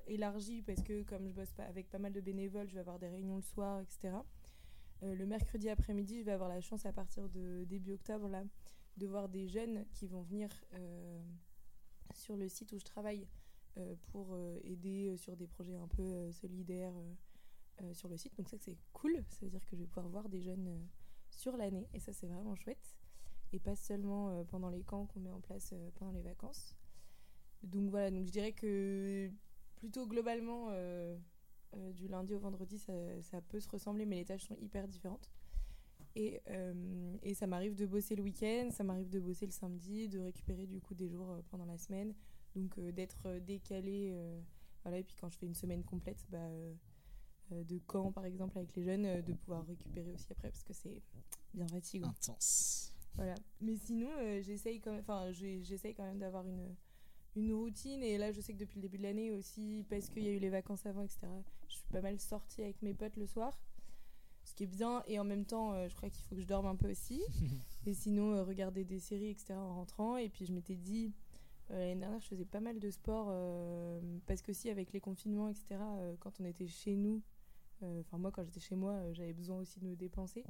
élargi 0.07 0.61
parce 0.61 0.81
que 0.81 1.03
comme 1.03 1.27
je 1.27 1.33
bosse 1.33 1.51
pas 1.51 1.63
avec 1.63 1.89
pas 1.89 1.99
mal 1.99 2.13
de 2.13 2.21
bénévoles, 2.21 2.67
je 2.67 2.75
vais 2.75 2.79
avoir 2.79 2.99
des 2.99 3.07
réunions 3.07 3.35
le 3.35 3.41
soir, 3.41 3.81
etc. 3.81 4.15
le 5.01 5.25
mercredi 5.25 5.69
après-midi, 5.69 6.19
je 6.19 6.25
vais 6.25 6.31
avoir 6.31 6.49
la 6.49 6.61
chance 6.61 6.85
à 6.85 6.93
partir 6.93 7.27
de 7.29 7.63
début 7.65 7.93
octobre 7.93 8.27
là 8.27 8.43
de 8.97 9.05
voir 9.05 9.29
des 9.29 9.47
jeunes 9.47 9.85
qui 9.93 10.07
vont 10.07 10.23
venir 10.23 10.49
euh, 10.73 11.21
sur 12.13 12.35
le 12.35 12.49
site 12.49 12.73
où 12.73 12.79
je 12.79 12.85
travaille 12.85 13.23
euh, 13.23 13.46
pour 14.11 14.33
euh, 14.33 14.59
aider 14.63 15.15
sur 15.17 15.35
des 15.35 15.47
projets 15.47 15.75
un 15.75 15.87
peu 15.87 16.31
solidaires 16.31 16.93
sur 17.93 18.09
le 18.09 18.17
site. 18.17 18.35
Donc 18.37 18.49
ça 18.49 18.57
c'est 18.57 18.77
cool, 18.93 19.23
ça 19.29 19.45
veut 19.45 19.51
dire 19.51 19.63
que 19.65 19.75
je 19.75 19.81
vais 19.81 19.87
pouvoir 19.87 20.07
voir 20.09 20.29
des 20.29 20.41
jeunes 20.41 20.87
sur 21.29 21.55
l'année 21.57 21.87
et 21.93 21.99
ça 21.99 22.13
c'est 22.13 22.27
vraiment 22.27 22.55
chouette. 22.55 22.97
Et 23.53 23.59
pas 23.59 23.75
seulement 23.75 24.43
pendant 24.45 24.69
les 24.69 24.83
camps 24.83 25.05
qu'on 25.05 25.19
met 25.19 25.31
en 25.31 25.39
place 25.39 25.73
pendant 25.95 26.11
les 26.11 26.21
vacances. 26.21 26.75
Donc 27.63 27.89
voilà, 27.89 28.11
donc 28.11 28.25
je 28.25 28.31
dirais 28.31 28.51
que 28.51 29.31
plutôt 29.75 30.07
globalement 30.07 30.71
Euh, 31.75 31.91
du 31.91 32.07
lundi 32.07 32.33
au 32.33 32.39
vendredi, 32.39 32.77
ça, 32.77 33.41
peut 33.49 33.59
se 33.59 33.69
ressembler, 33.69 34.05
mais 34.05 34.17
les 34.17 34.25
tâches 34.25 34.45
sont 34.45 34.55
hyper 34.55 34.87
différentes. 34.87 35.29
Et, 36.15 36.41
euh, 36.49 37.15
et 37.21 37.33
ça 37.33 37.45
m'arrive 37.45 37.75
de 37.75 37.85
bosser 37.85 38.15
le 38.15 38.23
week-end, 38.23 38.69
ça 38.71 38.83
m'arrive 38.83 39.09
de 39.09 39.19
bosser 39.19 39.45
le 39.45 39.51
samedi, 39.51 40.07
de 40.07 40.19
récupérer 40.19 40.65
du 40.65 40.79
coup 40.79 40.95
des 40.95 41.09
jours 41.09 41.31
euh, 41.31 41.41
pendant 41.49 41.65
la 41.65 41.77
semaine. 41.77 42.13
Donc 42.57 42.77
euh, 42.79 42.91
d'être 42.91 43.25
euh, 43.27 43.39
décalé. 43.39 44.09
euh, 44.13 44.39
voilà, 44.83 44.97
et 44.99 45.03
puis 45.03 45.15
quand 45.19 45.29
je 45.29 45.37
fais 45.37 45.45
une 45.45 45.55
semaine 45.55 45.83
complète, 45.83 46.25
bah, 46.29 46.49
de 47.51 47.77
camp 47.79 48.11
par 48.11 48.25
exemple 48.25 48.57
avec 48.57 48.75
les 48.75 48.83
jeunes, 48.83 49.21
de 49.21 49.33
pouvoir 49.33 49.65
récupérer 49.65 50.11
aussi 50.11 50.27
après 50.31 50.49
parce 50.49 50.63
que 50.63 50.73
c'est 50.73 51.01
bien 51.53 51.67
fatigant. 51.67 52.09
Intense. 52.09 52.93
Voilà. 53.15 53.35
Mais 53.61 53.75
sinon, 53.77 54.09
j'essaye 54.41 54.79
quand 54.79 54.91
même, 54.91 55.01
enfin, 55.01 55.31
j'ai- 55.31 55.63
j'essaye 55.63 55.93
quand 55.93 56.03
même 56.03 56.19
d'avoir 56.19 56.45
une, 56.47 56.75
une 57.35 57.53
routine. 57.53 58.01
Et 58.03 58.17
là, 58.17 58.31
je 58.31 58.39
sais 58.41 58.53
que 58.53 58.59
depuis 58.59 58.75
le 58.77 58.81
début 58.83 58.97
de 58.97 59.03
l'année 59.03 59.31
aussi, 59.31 59.85
parce 59.89 60.07
qu'il 60.09 60.23
y 60.23 60.27
a 60.27 60.31
eu 60.31 60.39
les 60.39 60.49
vacances 60.49 60.85
avant, 60.85 61.01
etc., 61.01 61.19
je 61.67 61.75
suis 61.75 61.87
pas 61.91 62.01
mal 62.01 62.19
sortie 62.19 62.61
avec 62.63 62.81
mes 62.81 62.93
potes 62.93 63.15
le 63.17 63.25
soir. 63.25 63.57
Ce 64.43 64.53
qui 64.53 64.63
est 64.63 64.67
bien. 64.67 65.03
Et 65.07 65.19
en 65.19 65.23
même 65.25 65.45
temps, 65.45 65.73
je 65.89 65.95
crois 65.95 66.09
qu'il 66.09 66.23
faut 66.25 66.35
que 66.35 66.41
je 66.41 66.47
dorme 66.47 66.67
un 66.67 66.75
peu 66.75 66.89
aussi. 66.91 67.21
et 67.85 67.93
sinon, 67.93 68.45
regarder 68.45 68.83
des 68.85 68.99
séries, 68.99 69.29
etc., 69.29 69.53
en 69.55 69.73
rentrant. 69.75 70.15
Et 70.17 70.29
puis, 70.29 70.45
je 70.45 70.53
m'étais 70.53 70.75
dit, 70.75 71.11
l'année 71.69 71.95
dernière, 71.95 72.19
je 72.19 72.27
faisais 72.27 72.45
pas 72.45 72.59
mal 72.59 72.79
de 72.79 72.89
sport. 72.89 73.27
euh, 73.29 73.99
parce 74.25 74.41
que 74.41 74.53
si, 74.53 74.69
avec 74.69 74.93
les 74.93 74.99
confinements, 74.99 75.49
etc., 75.49 75.65
euh, 75.99 76.15
quand 76.19 76.39
on 76.39 76.45
était 76.45 76.67
chez 76.67 76.95
nous, 76.95 77.21
euh, 77.83 78.01
enfin, 78.01 78.17
moi, 78.17 78.31
quand 78.31 78.43
j'étais 78.43 78.59
chez 78.59 78.75
moi, 78.75 78.93
euh, 78.93 79.13
j'avais 79.13 79.33
besoin 79.33 79.57
aussi 79.57 79.79
de 79.79 79.85
me 79.85 79.95
dépenser. 79.95 80.43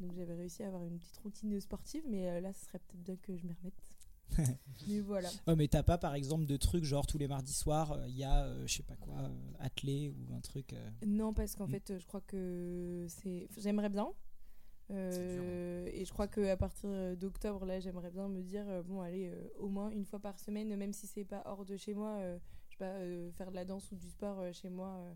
Donc 0.00 0.12
j'avais 0.14 0.34
réussi 0.34 0.62
à 0.62 0.68
avoir 0.68 0.84
une 0.84 0.98
petite 0.98 1.16
routine 1.18 1.58
sportive, 1.60 2.04
mais 2.08 2.28
euh, 2.28 2.40
là, 2.40 2.52
ce 2.52 2.66
serait 2.66 2.78
peut-être 2.78 3.02
bien 3.02 3.16
que 3.16 3.36
je 3.36 3.46
m'y 3.46 3.52
remette. 3.54 3.82
mais 4.88 5.00
voilà. 5.00 5.30
Oh, 5.46 5.56
mais 5.56 5.68
t'as 5.68 5.82
pas 5.82 5.96
par 5.96 6.14
exemple 6.14 6.44
de 6.44 6.56
trucs 6.58 6.84
genre 6.84 7.06
tous 7.06 7.16
les 7.18 7.26
mardis 7.28 7.54
soirs, 7.54 7.98
il 8.08 8.16
y 8.16 8.24
a 8.24 8.44
euh, 8.44 8.66
je 8.66 8.74
sais 8.74 8.82
pas 8.82 8.94
quoi, 8.96 9.14
euh, 9.20 9.28
attelé 9.58 10.10
ou 10.10 10.34
un 10.34 10.40
truc. 10.40 10.74
euh, 10.74 10.90
Non, 11.06 11.32
parce 11.32 11.56
qu'en 11.56 11.66
Mm. 11.66 11.70
fait, 11.70 11.90
euh, 11.90 11.98
je 11.98 12.06
crois 12.06 12.20
que 12.20 13.06
c'est. 13.08 13.48
J'aimerais 13.56 13.88
bien. 13.88 14.08
Euh, 14.90 15.88
et 15.92 16.04
je 16.04 16.12
crois 16.12 16.28
qu'à 16.28 16.56
partir 16.56 16.88
d'octobre, 17.16 17.64
là, 17.66 17.78
j'aimerais 17.80 18.10
bien 18.10 18.28
me 18.28 18.42
dire, 18.42 18.64
euh, 18.68 18.82
bon, 18.82 19.00
allez, 19.00 19.28
euh, 19.28 19.48
au 19.58 19.68
moins 19.68 19.90
une 19.90 20.04
fois 20.04 20.18
par 20.18 20.38
semaine, 20.38 20.74
même 20.76 20.92
si 20.92 21.06
c'est 21.06 21.24
pas 21.24 21.42
hors 21.46 21.64
de 21.64 21.76
chez 21.76 21.94
moi, 21.94 22.16
euh, 22.18 22.38
je 22.68 22.74
sais 22.74 22.78
pas, 22.78 22.92
euh, 22.96 23.30
faire 23.32 23.50
de 23.50 23.56
la 23.56 23.64
danse 23.64 23.90
ou 23.92 23.96
du 23.96 24.08
sport 24.08 24.40
euh, 24.40 24.52
chez 24.52 24.70
moi 24.70 24.88
euh, 24.96 25.12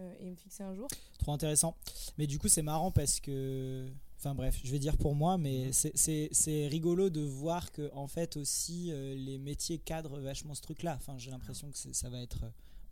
euh, 0.00 0.14
et 0.20 0.30
me 0.30 0.36
fixer 0.36 0.62
un 0.62 0.74
jour. 0.74 0.88
Trop 1.18 1.32
intéressant. 1.32 1.76
Mais 2.18 2.26
du 2.26 2.38
coup, 2.38 2.48
c'est 2.48 2.62
marrant 2.62 2.90
parce 2.90 3.20
que. 3.20 3.88
Enfin 4.16 4.34
bref, 4.34 4.60
je 4.62 4.70
vais 4.70 4.78
dire 4.78 4.98
pour 4.98 5.14
moi, 5.14 5.38
mais 5.38 5.72
c'est- 5.72 5.96
c'est 6.30 6.66
rigolo 6.68 7.08
de 7.08 7.22
voir 7.22 7.72
que, 7.72 7.90
en 7.94 8.06
fait, 8.06 8.36
aussi, 8.36 8.90
euh, 8.92 9.14
les 9.14 9.38
métiers 9.38 9.78
cadrent 9.78 10.20
vachement 10.20 10.54
ce 10.54 10.60
truc-là. 10.60 10.94
Enfin, 10.96 11.16
j'ai 11.16 11.30
l'impression 11.30 11.70
que 11.70 11.78
c'est- 11.78 11.94
ça 11.94 12.10
va 12.10 12.20
être 12.20 12.44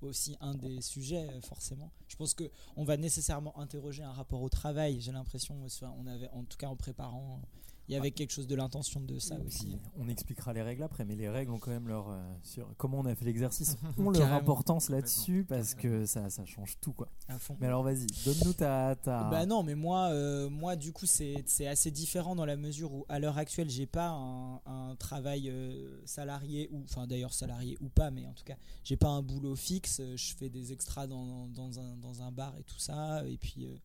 aussi 0.07 0.37
un 0.41 0.55
des 0.55 0.81
sujets, 0.81 1.29
euh, 1.29 1.41
forcément. 1.41 1.91
Je 2.09 2.17
pense 2.17 2.35
que 2.35 2.45
on 2.77 2.85
va 2.85 2.97
nécessairement 2.97 3.59
interroger 3.59 4.03
un 4.03 4.13
rapport 4.13 4.43
au 4.43 4.49
travail. 4.49 5.01
J'ai 5.01 5.13
l'impression, 5.13 5.57
on 5.99 6.07
avait, 6.07 6.29
en 6.31 6.45
tout 6.45 6.57
cas 6.57 6.69
en 6.69 6.77
préparant, 6.77 7.41
il 7.89 7.95
y 7.95 7.97
avait 7.97 8.11
quelque 8.11 8.31
chose 8.33 8.47
de 8.47 8.55
l'intention 8.55 9.01
de 9.01 9.19
ça 9.19 9.37
aussi. 9.47 9.79
on 9.97 10.09
expliquera 10.09 10.53
les 10.53 10.63
règles 10.63 10.83
après, 10.83 11.05
mais 11.05 11.17
les 11.17 11.29
règles 11.29 11.51
ont 11.53 11.59
quand 11.59 11.71
même 11.71 11.89
leur. 11.89 12.11
euh, 12.11 12.23
sur 12.43 12.69
comment 12.77 12.99
on 13.01 13.07
a 13.07 13.15
fait 13.15 13.25
l'exercice, 13.25 13.77
ont 13.99 14.11
leur 14.11 14.33
importance 14.33 14.89
là-dessus 14.91 15.45
parce 15.49 15.75
que 15.75 16.05
ça, 16.07 16.29
ça 16.31 16.45
change 16.45 16.77
tout 16.81 16.93
quoi. 16.93 17.09
À 17.29 17.39
fond. 17.39 17.57
Mais 17.61 17.67
alors 17.67 17.83
vas-y, 17.83 18.07
donne-nous 18.25 18.53
ta. 18.53 18.95
ta... 18.97 19.25
Bah 19.31 19.47
non, 19.47 19.63
mais 19.63 19.75
moi, 19.75 20.09
euh, 20.11 20.49
moi 20.51 20.77
du 20.77 20.93
coup, 20.93 21.07
c'est 21.07 21.43
c'est 21.47 21.67
assez 21.67 21.91
différent 21.91 22.35
dans 22.37 22.45
la 22.47 22.57
mesure 22.57 22.93
où, 22.93 23.07
à 23.09 23.19
l'heure 23.19 23.39
actuelle, 23.39 23.71
j'ai 23.71 23.87
pas 23.87 24.09
un, 24.11 24.61
un 24.67 24.97
travail 24.97 25.49
euh, 25.49 26.01
salarié, 26.05 26.69
ou 26.73 26.83
enfin 26.85 27.07
d'ailleurs 27.07 27.33
salarié 27.33 27.77
ou 27.81 27.89
pas, 27.89 28.11
mais 28.11 28.27
en 28.27 28.33
tout 28.33 28.45
cas, 28.45 28.57
j'ai 28.85 28.97
pas 28.97 29.09
un 29.09 29.23
boulot 29.23 29.57
fixe. 29.57 30.01
Je 30.17 30.35
fais 30.35 30.49
des 30.51 30.73
extras 30.73 31.07
dans, 31.07 31.47
dans, 31.49 31.79
un, 31.81 31.97
dans 31.97 32.23
un 32.23 32.33
bar 32.33 32.55
et 32.59 32.65
tout 32.65 32.79
ça. 32.79 33.25
Et 33.27 33.37
puis, 33.39 33.65
euh, 33.67 33.77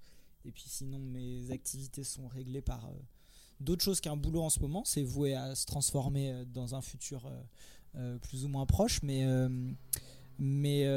et 0.45 0.51
puis 0.51 0.65
sinon, 0.67 0.99
mes 0.99 1.51
activités 1.51 2.03
sont 2.03 2.27
réglées 2.27 2.61
par 2.61 2.89
d'autres 3.63 3.83
choses 3.83 4.01
qu'un 4.01 4.15
boulot 4.15 4.41
en 4.41 4.49
ce 4.49 4.59
moment. 4.59 4.83
C'est 4.85 5.03
voué 5.03 5.33
à 5.33 5.55
se 5.55 5.65
transformer 5.65 6.31
euh, 6.31 6.45
dans 6.45 6.75
un 6.75 6.81
futur 6.81 7.25
euh, 7.25 7.41
euh, 7.95 8.17
plus 8.19 8.45
ou 8.45 8.47
moins 8.47 8.65
proche, 8.65 9.01
mais. 9.03 9.25
mais 10.39 10.87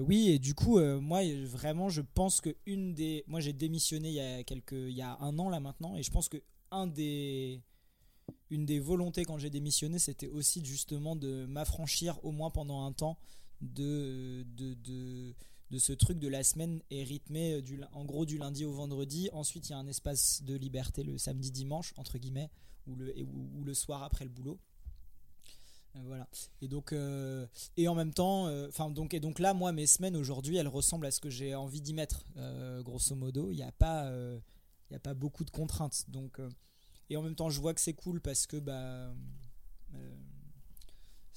oui, 0.00 0.30
et 0.30 0.38
du 0.38 0.54
coup, 0.54 0.80
moi, 0.80 1.20
vraiment, 1.44 1.88
je 1.88 2.02
pense 2.02 2.40
que 2.40 2.54
une 2.66 2.94
des. 2.94 3.24
Moi, 3.26 3.40
j'ai 3.40 3.52
démissionné 3.52 4.08
il 4.08 4.14
y 4.14 4.20
a 4.20 4.42
quelques, 4.44 4.72
il 4.72 4.96
y 4.96 5.02
a 5.02 5.16
un 5.20 5.38
an 5.38 5.48
là 5.48 5.60
maintenant, 5.60 5.96
et 5.96 6.02
je 6.02 6.10
pense 6.10 6.28
que 6.28 6.38
un 6.70 6.86
des, 6.86 7.60
une 8.50 8.64
des 8.64 8.78
volontés 8.78 9.24
quand 9.24 9.38
j'ai 9.38 9.50
démissionné, 9.50 9.98
c'était 9.98 10.28
aussi 10.28 10.64
justement 10.64 11.16
de 11.16 11.46
m'affranchir 11.46 12.24
au 12.24 12.30
moins 12.30 12.50
pendant 12.50 12.84
un 12.84 12.92
temps 12.92 13.18
de, 13.60 14.46
de, 14.56 15.34
de 15.70 15.78
ce 15.78 15.92
truc 15.92 16.18
de 16.18 16.28
la 16.28 16.42
semaine 16.42 16.80
est 16.90 17.04
rythmé 17.04 17.62
du, 17.62 17.80
en 17.92 18.04
gros 18.04 18.26
du 18.26 18.38
lundi 18.38 18.64
au 18.64 18.72
vendredi. 18.72 19.28
Ensuite, 19.32 19.68
il 19.68 19.72
y 19.72 19.74
a 19.74 19.78
un 19.78 19.86
espace 19.86 20.42
de 20.42 20.54
liberté 20.54 21.02
le 21.02 21.18
samedi, 21.18 21.50
dimanche 21.50 21.94
entre 21.96 22.18
guillemets, 22.18 22.50
ou 22.86 22.96
le, 22.96 23.74
soir 23.74 24.02
après 24.02 24.24
le 24.24 24.30
boulot. 24.30 24.58
Euh, 25.96 26.00
voilà. 26.04 26.28
Et 26.60 26.68
donc, 26.68 26.92
euh, 26.92 27.46
et 27.76 27.88
en 27.88 27.94
même 27.94 28.12
temps, 28.12 28.46
euh, 28.46 28.68
enfin 28.68 28.90
donc 28.90 29.14
et 29.14 29.20
donc 29.20 29.38
là, 29.38 29.54
moi, 29.54 29.72
mes 29.72 29.86
semaines 29.86 30.16
aujourd'hui, 30.16 30.56
elles 30.56 30.68
ressemblent 30.68 31.06
à 31.06 31.10
ce 31.10 31.20
que 31.20 31.30
j'ai 31.30 31.54
envie 31.54 31.80
d'y 31.80 31.94
mettre, 31.94 32.24
euh, 32.36 32.82
grosso 32.82 33.14
modo. 33.14 33.50
Il 33.50 33.56
n'y 33.56 33.62
a 33.62 33.72
pas, 33.72 34.04
euh, 34.06 34.38
a 34.94 34.98
pas 34.98 35.14
beaucoup 35.14 35.44
de 35.44 35.50
contraintes. 35.50 36.04
Donc, 36.08 36.38
euh, 36.40 36.48
et 37.08 37.16
en 37.16 37.22
même 37.22 37.34
temps, 37.34 37.50
je 37.50 37.60
vois 37.60 37.74
que 37.74 37.80
c'est 37.80 37.92
cool 37.92 38.20
parce 38.20 38.46
que 38.46 38.56
bah, 38.56 39.12
euh, 39.94 40.16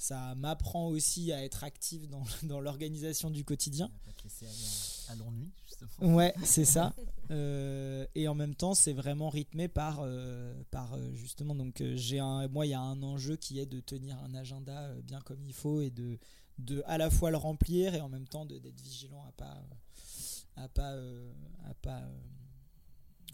ça 0.04 0.36
m'apprend 0.36 0.88
aussi 0.88 1.32
à 1.32 1.46
être 1.46 1.64
active 1.64 2.10
dans, 2.10 2.26
dans 2.44 2.60
l'organisation 2.60 3.30
du 3.30 3.46
quotidien. 3.46 3.90
Pas 4.06 4.12
te 4.12 4.24
laisser 4.24 4.46
aller 4.46 4.66
à, 5.08 5.12
à 5.14 5.16
l'ennui, 5.16 5.50
justement. 5.66 6.16
Ouais, 6.16 6.34
c'est 6.44 6.66
ça. 6.66 6.94
Euh, 7.32 8.06
et 8.16 8.28
en 8.28 8.36
même 8.36 8.54
temps, 8.54 8.76
c'est 8.76 8.92
vraiment 8.92 9.30
rythmé 9.30 9.70
par, 9.70 10.02
euh, 10.02 10.62
par 10.70 10.94
euh, 10.94 11.14
justement. 11.16 11.56
Donc, 11.56 11.82
j'ai 11.96 12.20
un, 12.20 12.48
moi, 12.50 12.66
il 12.66 12.72
y 12.72 12.74
a 12.74 12.82
un 12.82 13.02
enjeu 13.02 13.38
qui 13.38 13.60
est 13.60 13.66
de 13.66 13.80
tenir 13.80 14.20
un 14.20 14.36
agenda 14.36 14.94
bien 15.04 15.22
comme 15.22 15.42
il 15.46 15.54
faut 15.54 15.80
et 15.82 15.90
de, 15.90 16.20
de 16.60 16.84
à 16.86 16.98
la 16.98 17.10
fois 17.10 17.32
le 17.32 17.38
remplir 17.38 17.96
et 17.96 18.02
en 18.02 18.10
même 18.10 18.28
temps 18.28 18.46
d'être 18.46 18.82
vigilant 18.82 19.24
à 19.26 19.32
pas, 19.32 19.64
à 20.58 20.68
pas, 20.68 20.96
à 21.66 21.74
pas, 21.82 22.02
euh, 22.02 22.20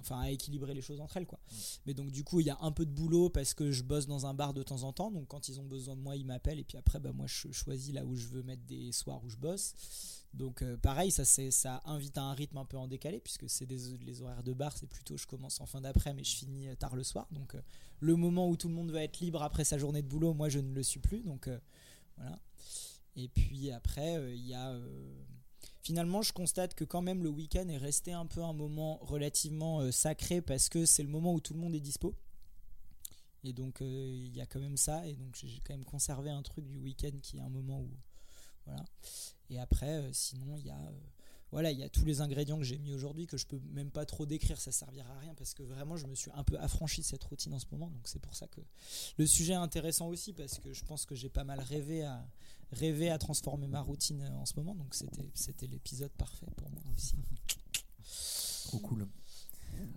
enfin, 0.02 0.20
à 0.20 0.30
équilibrer 0.30 0.74
les 0.74 0.82
choses 0.82 1.02
entre 1.02 1.18
elles, 1.18 1.28
quoi. 1.28 1.40
Mais 1.86 1.94
donc, 1.94 2.12
du 2.12 2.24
coup, 2.24 2.40
il 2.40 2.48
y 2.48 2.50
a 2.50 2.58
un 2.62 2.72
peu 2.72 2.86
de 2.86 2.92
boulot 2.92 3.30
parce 3.30 3.54
que 3.54 3.72
je 3.72 3.84
bosse 3.84 4.08
dans 4.08 4.26
un 4.26 4.34
bar 4.34 4.54
de 4.54 4.64
temps 4.64 4.84
en 4.84 4.94
temps. 4.94 5.12
Donc, 5.12 5.28
quand 5.28 5.50
ils 5.50 5.60
ont 5.60 5.66
besoin 5.66 5.96
de 5.96 6.02
moi, 6.02 6.16
ils 6.16 6.26
m'appellent 6.26 6.60
et 6.60 6.64
puis 6.64 6.78
après, 6.78 7.00
bah, 7.00 7.12
moi, 7.14 7.28
je 7.28 7.52
choisis 7.52 7.94
là 7.94 8.06
où 8.06 8.16
je 8.16 8.28
veux 8.28 8.44
mettre 8.44 8.64
des 8.64 8.92
soirs 8.92 9.24
où 9.24 9.30
je 9.30 9.38
bosse. 9.38 9.74
Donc 10.34 10.62
euh, 10.62 10.78
pareil, 10.78 11.12
ça, 11.12 11.26
c'est, 11.26 11.52
ça 11.52 11.82
invite 11.86 12.18
à 12.18 12.22
un 12.22 12.34
rythme 12.34 12.58
un 12.58 12.66
peu 12.66 12.78
en 12.78 12.88
décalé, 12.88 13.20
puisque 13.20 13.50
c'est 13.50 13.66
des, 13.66 13.98
les 13.98 14.22
horaires 14.22 14.44
de 14.44 14.54
bar, 14.54 14.76
c'est 14.78 14.88
plutôt 14.88 15.18
je 15.18 15.26
commence 15.26 15.60
en 15.60 15.66
fin 15.66 15.82
d'après, 15.82 16.14
mais 16.14 16.24
je 16.24 16.36
finis 16.36 16.68
euh, 16.68 16.76
tard 16.76 16.96
le 16.96 17.04
soir. 17.04 17.28
Donc 17.32 17.56
euh, 17.56 17.62
le 18.00 18.16
moment 18.16 18.48
où 18.48 18.56
tout 18.56 18.68
le 18.68 18.76
monde 18.76 18.92
va 18.92 19.04
être 19.04 19.20
libre 19.20 19.42
après 19.42 19.64
sa 19.64 19.78
journée 19.78 20.02
de 20.02 20.08
boulot, 20.08 20.34
moi 20.34 20.50
je 20.50 20.60
ne 20.60 20.74
le 20.74 20.84
suis 20.84 21.00
plus. 21.00 21.22
Donc 21.24 21.48
euh, 21.48 21.60
voilà. 22.18 22.40
Et 23.16 23.28
puis 23.28 23.72
après, 23.72 24.38
il 24.38 24.46
y 24.46 24.54
a... 24.54 24.80
Finalement, 25.90 26.22
je 26.22 26.34
constate 26.34 26.76
que 26.76 26.84
quand 26.84 27.02
même 27.02 27.24
le 27.24 27.30
week-end 27.30 27.68
est 27.68 27.80
resté 27.80 28.14
un 28.14 28.28
peu 28.28 28.44
un 28.44 28.54
moment 28.54 29.00
relativement 29.02 29.80
euh, 29.80 29.92
sacré 29.92 30.40
parce 30.40 30.70
que 30.70 30.86
c'est 30.86 31.02
le 31.02 31.10
moment 31.10 31.34
où 31.34 31.40
tout 31.40 31.56
le 31.56 31.60
monde 31.60 31.74
est 31.74 31.80
dispo. 31.80 32.14
Et 33.44 33.54
donc 33.54 33.82
euh, 33.82 34.08
il 34.24 34.38
y 34.38 34.40
a 34.40 34.46
quand 34.46 34.60
même 34.60 34.78
ça. 34.78 35.08
Et 35.08 35.16
donc 35.16 35.34
j'ai 35.34 35.60
quand 35.66 35.74
même 35.74 35.86
conservé 35.86 36.30
un 36.30 36.44
truc 36.44 36.68
du 36.68 36.78
week-end 36.78 37.18
qui 37.24 37.38
est 37.38 37.42
un 37.42 37.50
moment 37.50 37.80
où... 37.82 37.90
Voilà. 38.68 38.86
Et 39.50 39.58
après, 39.58 39.96
euh, 39.96 40.14
sinon, 40.14 40.58
il 40.58 40.68
y 40.68 40.70
a... 40.70 40.80
voilà, 41.52 41.72
il 41.72 41.80
y 41.80 41.84
a 41.84 41.90
tous 41.90 42.06
les 42.06 42.22
ingrédients 42.22 42.60
que 42.60 42.66
j'ai 42.66 42.78
mis 42.78 42.94
aujourd'hui 42.94 43.26
que 43.26 43.38
je 43.38 43.48
peux 43.48 43.60
même 43.72 43.90
pas 43.90 44.06
trop 44.06 44.28
décrire, 44.28 44.62
ça 44.62 44.72
servira 44.72 45.12
à 45.12 45.18
rien 45.18 45.34
parce 45.34 45.56
que 45.56 45.64
vraiment 45.64 45.98
je 45.98 46.06
me 46.06 46.14
suis 46.14 46.30
un 46.36 46.44
peu 46.44 46.60
affranchi 46.60 47.02
de 47.02 47.06
cette 47.08 47.24
routine 47.24 47.56
en 47.56 47.60
ce 47.60 47.66
moment, 47.72 47.88
donc 47.88 48.08
c'est 48.08 48.22
pour 48.22 48.36
ça 48.36 48.46
que 48.46 48.62
le 49.18 49.26
sujet 49.26 49.54
est 49.54 49.56
intéressant 49.56 50.08
aussi 50.10 50.34
parce 50.34 50.60
que 50.60 50.72
je 50.72 50.86
pense 50.86 51.08
que 51.08 51.16
j'ai 51.16 51.30
pas 51.30 51.44
mal 51.44 51.60
rêvé 51.60 52.04
à 52.04 52.28
rêvé 52.72 53.10
à 53.10 53.18
transformer 53.18 53.68
ma 53.68 53.82
routine 53.82 54.22
euh, 54.22 54.36
en 54.38 54.46
ce 54.46 54.54
moment, 54.58 54.76
donc 54.76 54.94
c'était 54.94 55.30
c'était 55.34 55.68
l'épisode 55.68 56.12
parfait 56.12 56.48
pour 56.56 56.70
moi 56.70 56.82
aussi. 56.96 57.16
Trop 58.68 58.80
cool. 58.80 59.08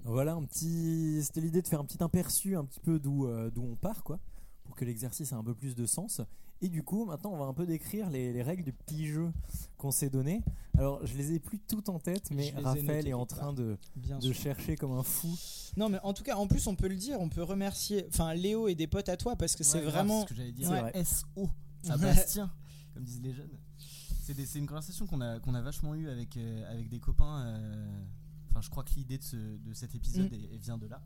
Voilà 0.05 0.35
un 0.35 0.45
petit. 0.45 1.21
C'était 1.23 1.41
l'idée 1.41 1.63
de 1.63 1.69
faire 1.69 1.81
un 1.81 1.85
petit 1.85 2.03
aperçu 2.03 2.57
un 2.57 2.65
petit 2.65 2.81
peu 2.81 2.99
d'où 2.99 3.27
euh, 3.27 3.51
d'où 3.51 3.63
on 3.63 3.77
part 3.77 4.05
quoi, 4.05 4.19
pour 4.65 4.77
que 4.77 4.85
l'exercice 4.85 5.33
ait 5.33 5.35
un 5.35 5.45
peu 5.45 5.55
plus 5.55 5.75
de 5.75 5.87
sens. 5.87 6.21
Et 6.65 6.69
du 6.69 6.85
coup, 6.85 7.05
maintenant, 7.05 7.33
on 7.33 7.39
va 7.39 7.47
un 7.47 7.53
peu 7.55 7.67
décrire 7.67 8.09
les, 8.09 8.33
les 8.33 8.43
règles 8.43 8.63
du 8.63 8.73
petit 8.73 9.09
jeu 9.09 9.33
qu'on 9.79 9.91
s'est 9.91 10.11
donné. 10.11 10.43
Alors, 10.79 11.05
je 11.05 11.17
les 11.17 11.33
ai 11.33 11.41
plus 11.41 11.59
toutes 11.59 11.89
en 11.89 11.99
tête, 11.99 12.31
mais 12.31 12.55
Raphaël 12.57 13.09
est 13.09 13.13
en 13.15 13.27
train 13.27 13.53
de, 13.53 13.77
Bien 13.97 14.21
de 14.21 14.33
chercher 14.33 14.77
comme 14.77 14.93
un 14.93 15.03
fou. 15.03 15.37
Non, 15.77 15.89
mais 15.89 15.99
en 16.05 16.13
tout 16.15 16.23
cas, 16.23 16.37
en 16.37 16.47
plus, 16.47 16.69
on 16.69 16.77
peut 16.77 16.87
le 16.87 16.95
dire, 16.95 17.21
on 17.21 17.29
peut 17.29 17.43
remercier, 17.43 18.07
enfin 18.09 18.33
Léo 18.35 18.69
et 18.69 18.77
des 18.77 18.87
potes 18.87 19.09
à 19.09 19.17
toi 19.17 19.35
parce 19.35 19.57
que 19.57 19.65
c'est 19.65 19.79
Ouais, 19.81 19.85
vraiment. 19.87 20.23
ce 20.23 20.27
que 20.27 20.35
j'allais 20.37 20.53
dire. 20.53 20.71
Ouais. 20.71 21.05
SO 21.05 21.51
à 21.91 21.97
Ouais. 21.97 22.03
Bastien, 22.15 22.51
comme 22.95 23.05
disent 23.05 23.21
les 23.23 23.33
jeunes. 23.35 23.57
C'est 23.79 24.59
une 24.59 24.67
conversation 24.67 25.07
qu'on 25.07 25.21
a, 25.21 25.41
qu'on 25.41 25.55
a 25.55 25.61
vachement 25.63 25.95
eue 25.95 26.09
avec, 26.09 26.37
euh, 26.37 26.71
avec 26.73 26.89
des 26.89 27.01
copains. 27.01 27.43
euh, 27.47 28.03
Enfin, 28.51 28.61
je 28.61 28.69
crois 28.69 28.85
que 28.85 28.91
l'idée 28.97 29.17
de, 29.17 29.23
ce- 29.23 29.57
de 29.57 29.73
cet 29.73 29.95
épisode 29.95 30.31
Mm. 30.31 30.35
est- 30.35 30.55
est- 30.55 30.59
vient 30.59 30.77
de 30.77 30.87
là. 30.87 31.03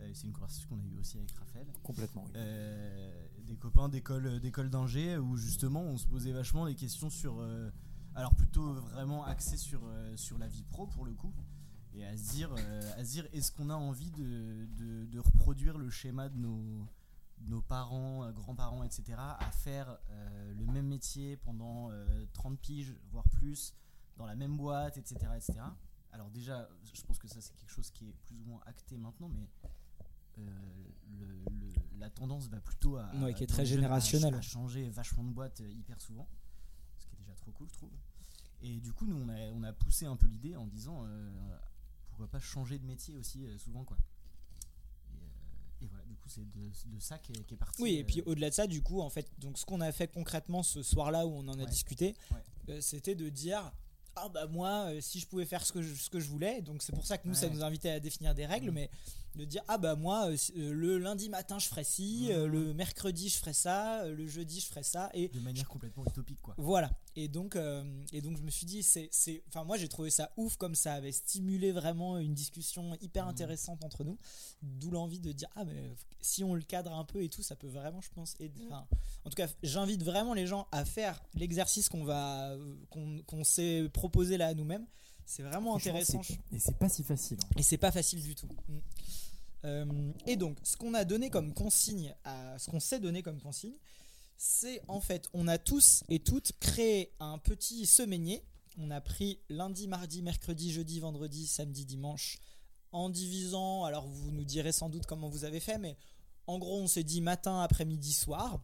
Euh, 0.00 0.10
c'est 0.14 0.26
une 0.26 0.32
conversation 0.32 0.66
qu'on 0.70 0.80
a 0.80 0.84
eue 0.86 0.96
aussi 0.98 1.18
avec 1.18 1.30
Raphaël. 1.32 1.66
Complètement, 1.82 2.24
oui. 2.24 2.40
Des 3.46 3.56
copains 3.56 3.88
d'école 3.90 4.40
d'école 4.40 4.70
d'ingé 4.70 5.16
où 5.18 5.36
justement 5.36 5.82
on 5.82 5.96
se 5.98 6.06
posait 6.06 6.32
vachement 6.32 6.64
des 6.66 6.74
questions 6.74 7.10
sur 7.10 7.42
Alors 8.14 8.34
plutôt 8.34 8.72
vraiment 8.74 9.24
axé 9.24 9.56
sur, 9.56 9.80
sur 10.16 10.38
la 10.38 10.48
vie 10.48 10.62
pro 10.64 10.86
pour 10.86 11.04
le 11.04 11.12
coup. 11.12 11.32
Et 11.94 12.04
à 12.06 12.16
se 12.16 12.30
dire, 12.30 12.50
euh, 12.56 12.92
à 12.96 13.04
se 13.04 13.10
dire 13.12 13.26
est-ce 13.32 13.52
qu'on 13.52 13.70
a 13.70 13.74
envie 13.74 14.10
de, 14.10 14.66
de- 14.76 15.06
de 15.06 15.18
reproduire 15.18 15.76
le 15.78 15.90
schéma 15.90 16.28
de 16.28 16.36
nos, 16.38 16.86
nos 17.46 17.62
parents, 17.62 18.24
euh, 18.24 18.32
grands-parents, 18.32 18.82
etc. 18.82 19.14
à 19.18 19.50
faire 19.52 19.98
euh, 20.10 20.54
le 20.54 20.66
même 20.66 20.86
métier 20.86 21.36
pendant 21.36 21.90
euh, 21.90 22.24
30 22.32 22.58
piges, 22.58 22.94
voire 23.10 23.28
plus, 23.30 23.74
dans 24.16 24.26
la 24.26 24.34
même 24.34 24.56
boîte, 24.56 24.96
etc. 24.98 25.16
etc. 25.36 25.60
Alors 26.12 26.30
déjà, 26.30 26.68
je 26.92 27.02
pense 27.02 27.18
que 27.18 27.28
ça 27.28 27.40
c'est 27.40 27.54
quelque 27.54 27.70
chose 27.70 27.90
qui 27.90 28.08
est 28.08 28.12
plus 28.26 28.40
ou 28.40 28.44
moins 28.44 28.60
acté 28.66 28.96
maintenant, 28.96 29.28
mais 29.28 29.48
euh, 30.38 30.42
le- 31.18 31.26
le- 31.50 31.72
la 31.98 32.10
tendance 32.10 32.48
va 32.48 32.60
plutôt 32.60 32.96
à, 32.96 33.10
Ouais, 33.16 33.34
qui 33.34 33.44
est 33.44 33.46
très 33.46 33.64
à- 34.34 34.40
changer 34.42 34.88
vachement 34.90 35.24
de 35.24 35.30
boîte 35.30 35.60
euh, 35.60 35.70
hyper 35.70 36.00
souvent, 36.00 36.28
ce 36.98 37.06
qui 37.06 37.14
est 37.14 37.18
déjà 37.18 37.34
trop 37.34 37.50
cool, 37.52 37.68
je 37.68 37.74
trouve. 37.74 37.90
Et 38.62 38.80
du 38.80 38.92
coup, 38.92 39.06
nous, 39.06 39.16
on 39.16 39.28
a, 39.28 39.38
on 39.52 39.62
a 39.62 39.72
poussé 39.72 40.06
un 40.06 40.16
peu 40.16 40.26
l'idée 40.26 40.56
en 40.56 40.66
disant 40.66 41.04
euh, 41.04 41.58
pourquoi 42.08 42.28
pas 42.28 42.40
changer 42.40 42.78
de 42.78 42.84
métier 42.86 43.14
aussi 43.16 43.46
euh, 43.46 43.56
souvent, 43.58 43.84
quoi. 43.84 43.96
Et, 45.12 45.16
euh, 45.22 45.82
et 45.82 45.86
voilà, 45.86 46.04
du 46.06 46.16
coup, 46.28 46.34
c'est 46.76 46.90
de, 46.90 46.96
de 46.96 47.00
ça 47.00 47.18
qui 47.18 47.32
est, 47.32 47.44
qui 47.44 47.54
est 47.54 47.56
parti. 47.56 47.82
Oui, 47.82 47.94
et 47.96 48.00
euh, 48.02 48.06
puis 48.06 48.22
au-delà 48.26 48.50
de 48.50 48.54
ça, 48.54 48.66
du 48.66 48.82
coup, 48.82 49.00
en 49.00 49.10
fait, 49.10 49.26
donc 49.38 49.58
ce 49.58 49.64
qu'on 49.64 49.80
a 49.80 49.90
fait 49.92 50.08
concrètement 50.08 50.62
ce 50.62 50.82
soir-là 50.82 51.26
où 51.26 51.30
on 51.32 51.48
en 51.48 51.58
a 51.58 51.62
Ouais. 51.64 51.66
discuté, 51.70 52.14
Ouais. 52.30 52.74
euh, 52.74 52.80
c'était 52.80 53.14
de 53.14 53.28
dire 53.28 53.72
ah 54.20 54.28
bah 54.28 54.46
moi, 54.48 54.86
euh, 54.90 55.00
si 55.00 55.20
je 55.20 55.26
pouvais 55.28 55.44
faire 55.46 55.64
ce 55.64 55.72
que 55.72 55.80
je, 55.80 55.94
ce 55.94 56.10
que 56.10 56.18
je 56.18 56.28
voulais, 56.28 56.60
donc 56.60 56.82
c'est 56.82 56.92
pour 56.92 57.06
ça 57.06 57.18
que 57.18 57.28
nous 57.28 57.34
ça 57.34 57.48
nous 57.48 57.62
invitait 57.62 57.90
à 57.90 58.00
définir 58.00 58.34
des 58.34 58.46
règles, 58.46 58.68
Mhm. 58.68 58.74
mais 58.74 58.90
de 59.34 59.44
dire 59.44 59.62
ah 59.68 59.78
bah 59.78 59.94
moi, 59.94 60.28
euh, 60.30 60.36
euh, 60.56 60.72
le 60.72 60.98
lundi 60.98 61.28
matin 61.28 61.58
je 61.58 61.66
ferais 61.68 61.84
ci, 61.84 62.28
euh, 62.30 62.46
le 62.46 62.74
mercredi 62.74 63.28
je 63.28 63.38
ferais 63.38 63.52
ça, 63.52 64.02
euh, 64.02 64.14
le 64.14 64.26
jeudi 64.26 64.60
je 64.60 64.66
ferais 64.66 64.82
ça, 64.82 65.10
et 65.14 65.28
de 65.28 65.40
manière 65.40 65.68
complètement 65.68 66.04
utopique, 66.06 66.40
quoi. 66.42 66.54
voilà. 66.58 66.90
Et 67.16 67.26
donc, 67.28 67.56
et 68.12 68.20
donc 68.20 68.36
je 68.36 68.42
me 68.42 68.50
suis 68.50 68.64
dit, 68.66 68.82
c'est, 68.84 69.08
c'est, 69.10 69.42
enfin 69.48 69.64
moi 69.64 69.76
j'ai 69.76 69.88
trouvé 69.88 70.08
ça 70.10 70.30
ouf 70.36 70.56
comme 70.56 70.74
ça 70.76 70.94
avait 70.94 71.10
stimulé 71.12 71.72
vraiment 71.72 72.16
une 72.18 72.34
discussion 72.34 72.96
hyper 73.00 73.24
Mhm. 73.24 73.30
intéressante 73.30 73.84
entre 73.84 74.04
nous. 74.04 74.18
D'où 74.62 74.90
l'envie 74.90 75.18
de 75.20 75.32
dire, 75.32 75.48
ah 75.56 75.64
mais 75.64 75.94
si 76.20 76.44
on 76.44 76.54
le 76.54 76.62
cadre 76.62 76.92
un 76.92 77.04
peu 77.04 77.22
et 77.22 77.28
tout, 77.28 77.42
ça 77.42 77.56
peut 77.56 77.66
vraiment, 77.68 78.00
je 78.00 78.10
pense, 78.10 78.34
aider. 78.38 78.62
Enfin, 78.66 78.86
en 79.24 79.30
tout 79.30 79.34
cas, 79.36 79.48
j'invite 79.62 80.02
vraiment 80.04 80.34
les 80.34 80.46
gens 80.46 80.68
à 80.72 80.84
faire 80.84 81.20
l'exercice 81.34 81.88
qu'on 81.88 82.04
va, 82.04 82.56
qu'on, 82.90 83.20
qu'on 83.26 83.42
s'est 83.44 83.88
proposé 83.92 84.36
là 84.36 84.46
à 84.48 84.54
nous-mêmes. 84.54 84.86
C'est 85.28 85.42
vraiment 85.42 85.76
intéressant. 85.76 86.22
Et 86.52 86.58
c'est 86.58 86.78
pas 86.78 86.88
si 86.88 87.04
facile. 87.04 87.36
hein. 87.44 87.54
Et 87.58 87.62
c'est 87.62 87.76
pas 87.76 87.92
facile 87.92 88.22
du 88.22 88.34
tout. 88.34 88.48
Mm. 88.66 88.78
Euh, 89.66 90.12
et 90.26 90.36
donc, 90.36 90.56
ce 90.62 90.74
qu'on 90.74 90.94
a 90.94 91.04
donné 91.04 91.28
comme 91.28 91.52
consigne, 91.52 92.14
à, 92.24 92.58
ce 92.58 92.70
qu'on 92.70 92.80
s'est 92.80 92.98
donné 92.98 93.22
comme 93.22 93.38
consigne, 93.38 93.74
c'est 94.38 94.80
en 94.88 95.02
fait, 95.02 95.28
on 95.34 95.46
a 95.46 95.58
tous 95.58 96.02
et 96.08 96.18
toutes 96.18 96.52
créé 96.60 97.12
un 97.20 97.36
petit 97.36 97.84
semainier. 97.84 98.42
On 98.78 98.90
a 98.90 99.02
pris 99.02 99.38
lundi, 99.50 99.86
mardi, 99.86 100.22
mercredi, 100.22 100.72
jeudi, 100.72 100.98
vendredi, 100.98 101.46
samedi, 101.46 101.84
dimanche, 101.84 102.38
en 102.92 103.10
divisant. 103.10 103.84
Alors, 103.84 104.08
vous 104.08 104.30
nous 104.30 104.44
direz 104.44 104.72
sans 104.72 104.88
doute 104.88 105.04
comment 105.04 105.28
vous 105.28 105.44
avez 105.44 105.60
fait, 105.60 105.76
mais 105.76 105.98
en 106.46 106.58
gros, 106.58 106.80
on 106.80 106.86
s'est 106.86 107.04
dit 107.04 107.20
matin, 107.20 107.60
après-midi, 107.60 108.14
soir. 108.14 108.62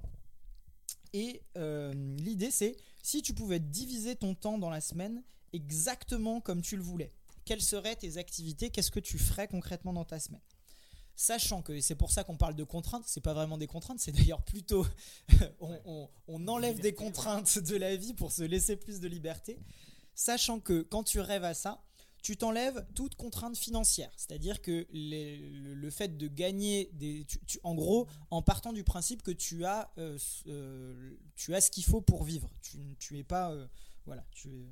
Et 1.12 1.42
euh, 1.58 1.92
l'idée, 2.16 2.50
c'est 2.50 2.74
si 3.02 3.20
tu 3.20 3.34
pouvais 3.34 3.60
diviser 3.60 4.16
ton 4.16 4.34
temps 4.34 4.56
dans 4.56 4.70
la 4.70 4.80
semaine 4.80 5.22
exactement 5.54 6.40
comme 6.40 6.60
tu 6.62 6.76
le 6.76 6.82
voulais, 6.82 7.12
quelles 7.44 7.62
seraient 7.62 7.96
tes 7.96 8.16
activités? 8.18 8.70
Qu'est-ce 8.70 8.90
que 8.90 9.00
tu 9.00 9.18
ferais 9.18 9.48
concrètement 9.48 9.92
dans 9.92 10.04
ta 10.04 10.18
semaine? 10.20 10.40
Sachant 11.16 11.62
que 11.62 11.80
c'est 11.80 11.94
pour 11.94 12.10
ça 12.10 12.24
qu'on 12.24 12.36
parle 12.36 12.56
de 12.56 12.64
contraintes, 12.64 13.04
c'est 13.06 13.20
pas 13.20 13.34
vraiment 13.34 13.56
des 13.56 13.68
contraintes, 13.68 14.00
c'est 14.00 14.10
d'ailleurs 14.12 14.42
plutôt 14.42 14.84
on, 15.60 15.78
on- 15.84 16.08
on 16.26 16.48
enlève 16.48 16.80
des 16.80 16.92
contraintes 16.94 17.58
de 17.58 17.76
la 17.76 17.94
vie 17.94 18.14
pour 18.14 18.32
se 18.32 18.42
laisser 18.42 18.76
plus 18.76 18.98
de 19.00 19.06
liberté. 19.06 19.58
Sachant 20.16 20.58
que 20.60 20.82
quand 20.82 21.04
tu 21.04 21.20
rêves 21.20 21.44
à 21.44 21.54
ça, 21.54 21.82
tu 22.22 22.36
t'enlèves 22.36 22.84
toute 22.94 23.14
contrainte 23.16 23.56
financière. 23.56 24.10
C'est-à-dire 24.16 24.60
que 24.62 24.86
les- 24.90 25.50
le, 25.50 25.90
fait 25.90 26.16
de 26.16 26.26
gagner 26.26 26.88
des. 26.94 27.24
tu- 27.26 27.38
tu- 27.46 27.60
en 27.62 27.74
gros, 27.74 28.08
en 28.30 28.40
partant 28.42 28.72
du 28.72 28.82
principe 28.82 29.22
que 29.22 29.30
tu 29.30 29.64
as, 29.66 29.92
euh, 29.98 30.18
euh, 30.48 31.16
tu 31.36 31.54
as 31.54 31.60
ce 31.60 31.70
qu'il 31.70 31.84
faut 31.84 32.00
pour 32.00 32.24
vivre. 32.24 32.50
Tu, 32.62 32.96
tu 32.98 33.18
es 33.18 33.24
pas. 33.24 33.52
euh, 33.52 33.66
voilà. 34.06 34.24
Tu 34.32 34.48
es- 34.48 34.68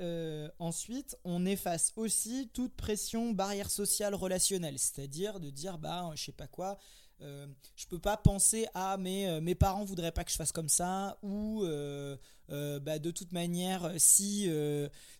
Euh, 0.00 0.48
ensuite, 0.58 1.16
on 1.24 1.46
efface 1.46 1.92
aussi 1.96 2.50
toute 2.52 2.74
pression 2.76 3.32
barrière 3.32 3.70
sociale 3.70 4.14
relationnelle, 4.14 4.78
c'est-à-dire 4.78 5.40
de 5.40 5.50
dire 5.50 5.78
bah 5.78 6.10
je 6.14 6.24
sais 6.24 6.32
pas 6.32 6.46
quoi, 6.46 6.78
euh, 7.20 7.48
je 7.74 7.86
peux 7.86 7.98
pas 7.98 8.16
penser 8.16 8.66
à 8.74 8.96
mes 8.96 9.26
euh, 9.26 9.40
mes 9.40 9.56
parents 9.56 9.84
voudraient 9.84 10.12
pas 10.12 10.22
que 10.22 10.30
je 10.30 10.36
fasse 10.36 10.52
comme 10.52 10.68
ça 10.68 11.18
ou 11.22 11.64
euh, 11.64 12.16
bah, 12.48 13.00
de 13.00 13.10
toute 13.10 13.32
manière 13.32 13.92
si 13.96 14.48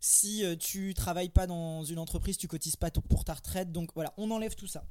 si 0.00 0.44
tu 0.61 0.94
travailles 0.94 1.28
pas 1.28 1.46
dans 1.46 1.83
une 1.83 1.98
entreprise 1.98 2.37
tu 2.37 2.46
cotises 2.46 2.76
pas 2.76 2.90
pour 2.90 3.24
ta 3.24 3.35
retraite. 3.35 3.72
Donc 3.72 3.90
voilà 3.94 4.14
on 4.16 4.31
enlève 4.31 4.54
tout 4.54 4.68
ça. 4.68 4.87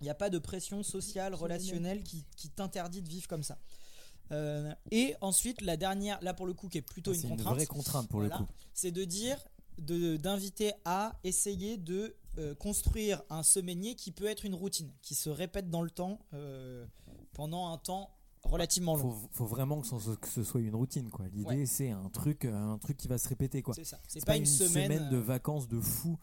Il 0.00 0.04
n'y 0.04 0.10
a 0.10 0.16
pas 0.16 0.30
de 0.30 0.38
pression 0.40 0.82
sociale 0.82 1.32
relationnelle 1.32 2.02
qui, 2.02 2.26
qui 2.36 2.50
t'interdit 2.50 3.02
de 3.02 3.08
vivre 3.08 3.28
comme 3.28 3.44
ça 3.44 3.56
Euh, 4.30 4.72
et 4.90 5.14
ensuite 5.20 5.60
la 5.60 5.76
dernière 5.76 6.18
là 6.22 6.32
pour 6.32 6.46
le 6.46 6.54
coup 6.54 6.68
qui 6.68 6.78
est 6.78 6.82
plutôt 6.82 7.10
Ah, 7.10 7.14
C'est 7.14 7.22
une 7.26 7.30
une 7.30 7.36
contrainte 7.36 7.54
vraie 7.56 7.66
contrainte 7.66 8.08
pour 8.08 8.20
Voilà. 8.20 8.38
le 8.38 8.44
coup. 8.44 8.50
c'est 8.72 8.90
de 8.92 9.04
dire 9.04 9.36
de- 9.78 10.16
d'inviter 10.16 10.72
à 10.84 11.18
essayer 11.24 11.76
de 11.76 12.14
euh, 12.38 12.54
construire 12.54 13.22
un 13.30 13.42
semainier 13.42 13.94
qui 13.94 14.10
peut 14.10 14.26
être 14.26 14.44
une 14.46 14.54
routine, 14.54 14.90
qui 15.02 15.14
se 15.14 15.28
répète 15.28 15.68
dans 15.68 15.82
le 15.82 15.90
temps 15.90 16.18
euh, 16.32 16.86
pendant 17.34 17.68
un 17.68 17.76
temps 17.78 18.10
relativement 18.42 18.96
long. 18.96 19.10
Faut, 19.12 19.28
faut 19.32 19.46
vraiment 19.46 19.80
que 19.80 19.86
ce, 19.86 20.10
que 20.16 20.28
ce 20.28 20.42
soit 20.42 20.60
une 20.62 20.74
routine 20.74 21.10
quoi. 21.10 21.26
L'idée 21.28 21.44
Ouais. 21.60 21.66
c'est 21.66 21.90
un 21.90 22.08
truc, 22.08 22.44
un 22.46 22.76
truc 22.78 22.96
qui 22.96 23.06
va 23.08 23.18
se 23.18 23.28
répéter 23.28 23.60
quoi. 23.62 23.74
C'est 23.74 23.84
ça. 23.84 23.98
C'est 24.08 24.24
pas, 24.24 24.36
une 24.36 24.46
semaine, 24.46 25.08
de 25.10 25.16
euh, 25.16 25.20
vacances 25.20 25.68
de 25.68 25.80
fou 25.80 26.18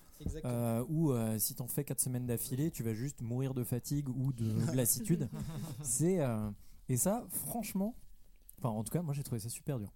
euh, 0.45 0.83
où 0.89 1.11
euh, 1.11 1.37
si 1.39 1.53
t'en 1.55 1.67
fais 1.67 1.83
4 1.83 1.99
semaines 2.01 2.25
d'affilée, 2.25 2.71
tu 2.71 2.83
vas 2.83 2.93
juste 2.93 3.21
mourir 3.21 3.53
de 3.53 3.63
fatigue 3.63 4.09
ou 4.09 4.33
de 4.33 4.51
lassitude. 4.75 5.29
c'est 5.83 6.19
euh, 6.19 6.49
et 6.89 6.97
ça 6.97 7.25
franchement, 7.29 7.95
enfin 8.57 8.69
en 8.69 8.83
tout 8.83 8.91
cas 8.91 9.01
moi 9.01 9.13
j'ai 9.13 9.23
trouvé 9.23 9.39
ça 9.39 9.49
super 9.49 9.79
dur. 9.79 9.93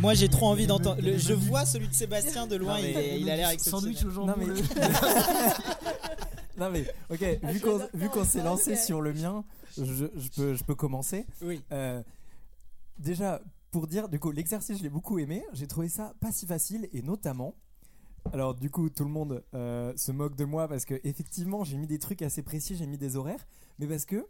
Moi 0.00 0.14
j'ai 0.14 0.28
trop 0.28 0.46
envie 0.46 0.66
d'entendre. 0.66 1.00
le- 1.02 1.18
Je 1.18 1.32
vois 1.34 1.64
celui 1.66 1.88
de 1.88 1.92
Sébastien 1.94 2.46
de 2.46 2.54
loin, 2.56 2.76
Non, 2.76 2.82
mais- 2.82 2.90
il, 2.92 2.96
est- 2.98 3.20
il 3.20 3.30
a 3.30 3.36
l'air 3.36 3.48
Sandwich 3.60 3.96
exceptionnel. 4.02 4.18
au 4.18 4.26
Non 4.26 4.34
jambon. 4.34 4.46
mais, 4.46 4.46
le- 4.46 4.62
non 6.58 6.70
mais 6.70 6.84
ok, 7.10 7.50
vu 7.52 7.60
qu'on 7.60 7.78
vu 7.94 8.08
qu'on 8.08 8.24
s'est 8.24 8.42
lancé 8.42 8.76
sur 8.76 9.00
le 9.00 9.12
mien, 9.12 9.44
je, 9.76 9.84
je 10.14 10.28
peux 10.36 10.54
je 10.54 10.64
peux 10.64 10.74
commencer. 10.76 11.26
Oui. 11.42 11.62
Euh, 11.72 12.02
déjà, 12.98 13.40
pour 13.72 13.86
dire, 13.86 14.08
du 14.08 14.18
coup, 14.20 14.30
l'exercice, 14.30 14.78
je 14.78 14.82
l'ai 14.82 14.88
beaucoup 14.88 15.18
aimé. 15.18 15.44
J'ai 15.52 15.66
trouvé 15.66 15.88
ça 15.88 16.14
pas 16.20 16.32
si 16.32 16.46
facile 16.46 16.88
et 16.92 17.02
notamment. 17.02 17.54
Alors, 18.32 18.54
du 18.54 18.70
coup, 18.70 18.90
tout 18.90 19.04
le 19.04 19.10
monde 19.10 19.44
euh, 19.54 19.92
se 19.96 20.12
moque 20.12 20.36
de 20.36 20.44
moi 20.44 20.68
parce 20.68 20.84
que, 20.84 20.94
effectivement, 21.04 21.64
j'ai 21.64 21.76
mis 21.76 21.86
des 21.86 21.98
trucs 21.98 22.22
assez 22.22 22.42
précis, 22.42 22.76
j'ai 22.76 22.86
mis 22.86 22.98
des 22.98 23.16
horaires, 23.16 23.46
mais 23.78 23.86
parce 23.86 24.04
que 24.04 24.26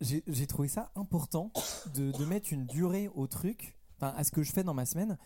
j'ai 0.00 0.46
trouvé 0.46 0.68
ça 0.68 0.90
important 0.94 1.52
de, 1.94 2.10
de 2.12 2.24
mettre 2.24 2.52
une 2.52 2.66
durée 2.66 3.08
au 3.14 3.26
truc, 3.26 3.76
enfin, 3.96 4.12
à 4.16 4.24
ce 4.24 4.30
que 4.30 4.42
je 4.42 4.52
fais 4.52 4.64
dans 4.64 4.74
ma 4.74 4.86
semaine. 4.86 5.18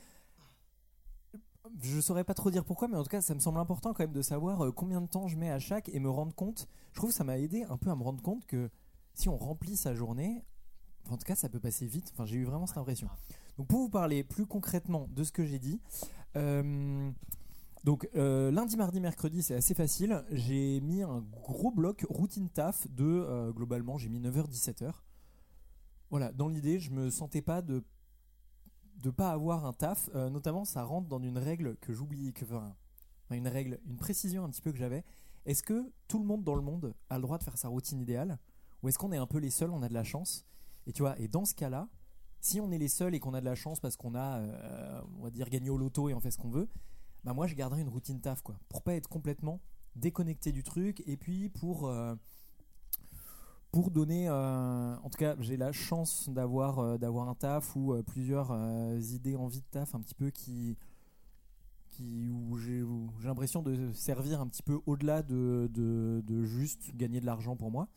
Je 1.80 2.00
saurais 2.00 2.24
pas 2.24 2.34
trop 2.34 2.50
dire 2.50 2.64
pourquoi, 2.64 2.88
mais 2.88 2.96
en 2.96 3.02
tout 3.02 3.08
cas, 3.08 3.22
ça 3.22 3.34
me 3.34 3.40
semble 3.40 3.58
important 3.58 3.94
quand 3.94 4.02
même 4.02 4.12
de 4.12 4.22
savoir 4.22 4.64
euh, 4.64 4.72
combien 4.72 5.00
de 5.00 5.06
temps 5.06 5.28
je 5.28 5.36
mets 5.36 5.50
à 5.50 5.58
chaque 5.58 5.88
et 5.88 5.98
me 5.98 6.10
rendre 6.10 6.34
compte. 6.34 6.68
Je 6.92 6.98
trouve 6.98 7.10
que 7.10 7.16
ça 7.16 7.24
m'a 7.24 7.38
aidé 7.38 7.64
un 7.64 7.78
peu 7.78 7.90
à 7.90 7.96
me 7.96 8.02
rendre 8.02 8.22
compte 8.22 8.46
que 8.46 8.70
si 9.14 9.28
on 9.28 9.36
remplit 9.36 9.76
sa 9.76 9.94
journée, 9.94 10.44
en 11.10 11.16
tout 11.16 11.24
cas, 11.24 11.34
ça 11.34 11.48
peut 11.48 11.60
passer 11.60 11.86
vite. 11.86 12.10
Enfin, 12.12 12.26
j'ai 12.26 12.36
eu 12.36 12.44
vraiment 12.44 12.66
cette 12.66 12.78
impression. 12.78 13.08
Donc, 13.56 13.68
pour 13.68 13.80
vous 13.80 13.88
parler 13.88 14.24
plus 14.24 14.46
concrètement 14.46 15.08
de 15.10 15.24
ce 15.24 15.32
que 15.32 15.44
j'ai 15.44 15.58
dit, 15.58 15.80
euh, 16.36 17.10
donc 17.84 18.08
euh, 18.16 18.50
lundi, 18.50 18.78
mardi, 18.78 18.98
mercredi, 18.98 19.42
c'est 19.42 19.54
assez 19.54 19.74
facile. 19.74 20.24
J'ai 20.30 20.80
mis 20.80 21.02
un 21.02 21.20
gros 21.42 21.70
bloc 21.70 22.06
routine 22.08 22.48
taf 22.48 22.88
de 22.90 23.04
euh, 23.04 23.52
globalement, 23.52 23.98
j'ai 23.98 24.08
mis 24.08 24.20
9h, 24.20 24.48
17h. 24.50 24.90
Voilà, 26.08 26.32
dans 26.32 26.48
l'idée, 26.48 26.80
je 26.80 26.90
me 26.90 27.10
sentais 27.10 27.42
pas 27.42 27.60
de 27.60 27.84
de 28.96 29.10
pas 29.10 29.32
avoir 29.32 29.66
un 29.66 29.74
taf. 29.74 30.08
Euh, 30.14 30.30
notamment, 30.30 30.64
ça 30.64 30.82
rentre 30.82 31.08
dans 31.08 31.22
une 31.22 31.36
règle 31.36 31.76
que 31.76 31.92
j'oublie, 31.92 32.32
que 32.32 32.46
une 33.30 33.48
règle, 33.48 33.78
une 33.84 33.96
précision 33.96 34.44
un 34.44 34.48
petit 34.48 34.62
peu 34.62 34.72
que 34.72 34.78
j'avais. 34.78 35.04
Est-ce 35.44 35.62
que 35.62 35.92
tout 36.08 36.18
le 36.18 36.24
monde 36.24 36.42
dans 36.42 36.54
le 36.54 36.62
monde 36.62 36.94
a 37.10 37.16
le 37.16 37.22
droit 37.22 37.36
de 37.36 37.44
faire 37.44 37.58
sa 37.58 37.68
routine 37.68 38.00
idéale, 38.00 38.38
ou 38.82 38.88
est-ce 38.88 38.98
qu'on 38.98 39.12
est 39.12 39.18
un 39.18 39.26
peu 39.26 39.38
les 39.38 39.50
seuls, 39.50 39.70
on 39.70 39.82
a 39.82 39.90
de 39.90 39.94
la 39.94 40.04
chance? 40.04 40.46
Et 40.86 40.92
tu 40.92 41.02
vois, 41.02 41.18
et 41.18 41.28
dans 41.28 41.44
ce 41.44 41.54
cas-là, 41.54 41.88
si 42.40 42.62
on 42.62 42.70
est 42.70 42.78
les 42.78 42.88
seuls 42.88 43.14
et 43.14 43.20
qu'on 43.20 43.34
a 43.34 43.40
de 43.40 43.44
la 43.44 43.54
chance 43.54 43.78
parce 43.78 43.98
qu'on 43.98 44.14
a, 44.14 44.40
on 45.18 45.22
va 45.22 45.30
dire, 45.30 45.50
gagné 45.50 45.68
au 45.68 45.76
loto 45.76 46.08
et 46.08 46.14
on 46.14 46.20
fait 46.20 46.30
ce 46.30 46.38
qu'on 46.38 46.50
veut, 46.50 46.68
bah 47.24 47.32
moi 47.32 47.46
je 47.46 47.54
garderai 47.54 47.80
une 47.80 47.88
routine 47.88 48.20
taf 48.20 48.42
quoi, 48.42 48.56
pour 48.68 48.82
pas 48.82 48.94
être 48.94 49.08
complètement 49.08 49.60
déconnecté 49.96 50.52
du 50.52 50.62
truc 50.62 51.02
et 51.06 51.16
puis 51.16 51.48
pour 51.48 51.88
euh, 51.88 52.14
pour 53.70 53.90
donner, 53.90 54.28
euh, 54.28 54.96
en 54.96 55.10
tout 55.10 55.18
cas 55.18 55.34
j'ai 55.40 55.56
la 55.56 55.72
chance 55.72 56.28
d'avoir 56.28 56.78
euh, 56.78 56.98
d'avoir 56.98 57.28
un 57.28 57.34
taf 57.34 57.74
ou 57.76 57.94
plusieurs 58.06 58.52
idées 59.12 59.36
envie 59.36 59.60
de 59.60 59.66
taf 59.70 59.94
un 59.94 60.00
petit 60.00 60.14
peu 60.14 60.30
qui 60.30 60.76
qui 61.90 62.28
où 62.28 62.56
j'ai 62.58 62.82
l'impression 63.24 63.62
de 63.62 63.92
servir 63.92 64.40
un 64.40 64.48
petit 64.48 64.62
peu 64.62 64.80
au-delà 64.86 65.22
de, 65.22 65.70
de, 65.72 66.22
de 66.26 66.44
juste 66.44 66.94
gagner 66.96 67.20
de 67.20 67.26
l'argent 67.26 67.56
pour 67.56 67.70
moi. 67.70 67.88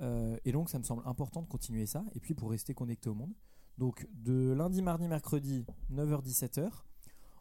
Et 0.00 0.50
donc 0.50 0.70
ça 0.70 0.78
me 0.78 0.82
semble 0.82 1.02
important 1.04 1.42
de 1.42 1.46
continuer 1.46 1.84
ça, 1.84 2.04
et 2.14 2.20
puis 2.20 2.32
pour 2.34 2.50
rester 2.50 2.72
connecté 2.72 3.10
au 3.10 3.14
monde. 3.14 3.34
Donc 3.76 4.08
de 4.14 4.52
lundi, 4.52 4.80
mardi, 4.80 5.08
mercredi, 5.08 5.66
9h-17h. 5.92 6.70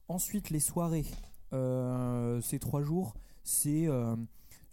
Ensuite, 0.09 0.49
les 0.49 0.59
soirées, 0.59 1.05
euh, 1.53 2.41
ces 2.41 2.59
trois 2.59 2.81
jours, 2.81 3.15
c'est 3.43 3.87
euh, 3.87 4.15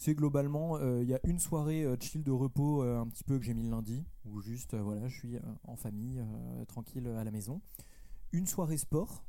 globalement, 0.09 0.77
euh, 0.77 1.03
il 1.03 1.09
y 1.09 1.15
a 1.15 1.21
une 1.25 1.39
soirée 1.39 1.87
chill 2.01 2.25
de 2.25 2.33
repos 2.33 2.83
un 2.83 3.07
petit 3.07 3.23
peu 3.23 3.39
que 3.39 3.45
j'ai 3.45 3.55
mis 3.55 3.63
le 3.63 3.71
lundi, 3.71 4.05
où 4.25 4.41
juste, 4.41 4.75
voilà, 4.75 5.07
je 5.07 5.17
suis 5.17 5.39
en 5.65 5.77
famille, 5.77 6.21
tranquille 6.67 7.07
à 7.07 7.23
la 7.23 7.31
maison. 7.31 7.61
Une 8.33 8.47
soirée 8.47 8.77
sport, 8.77 9.25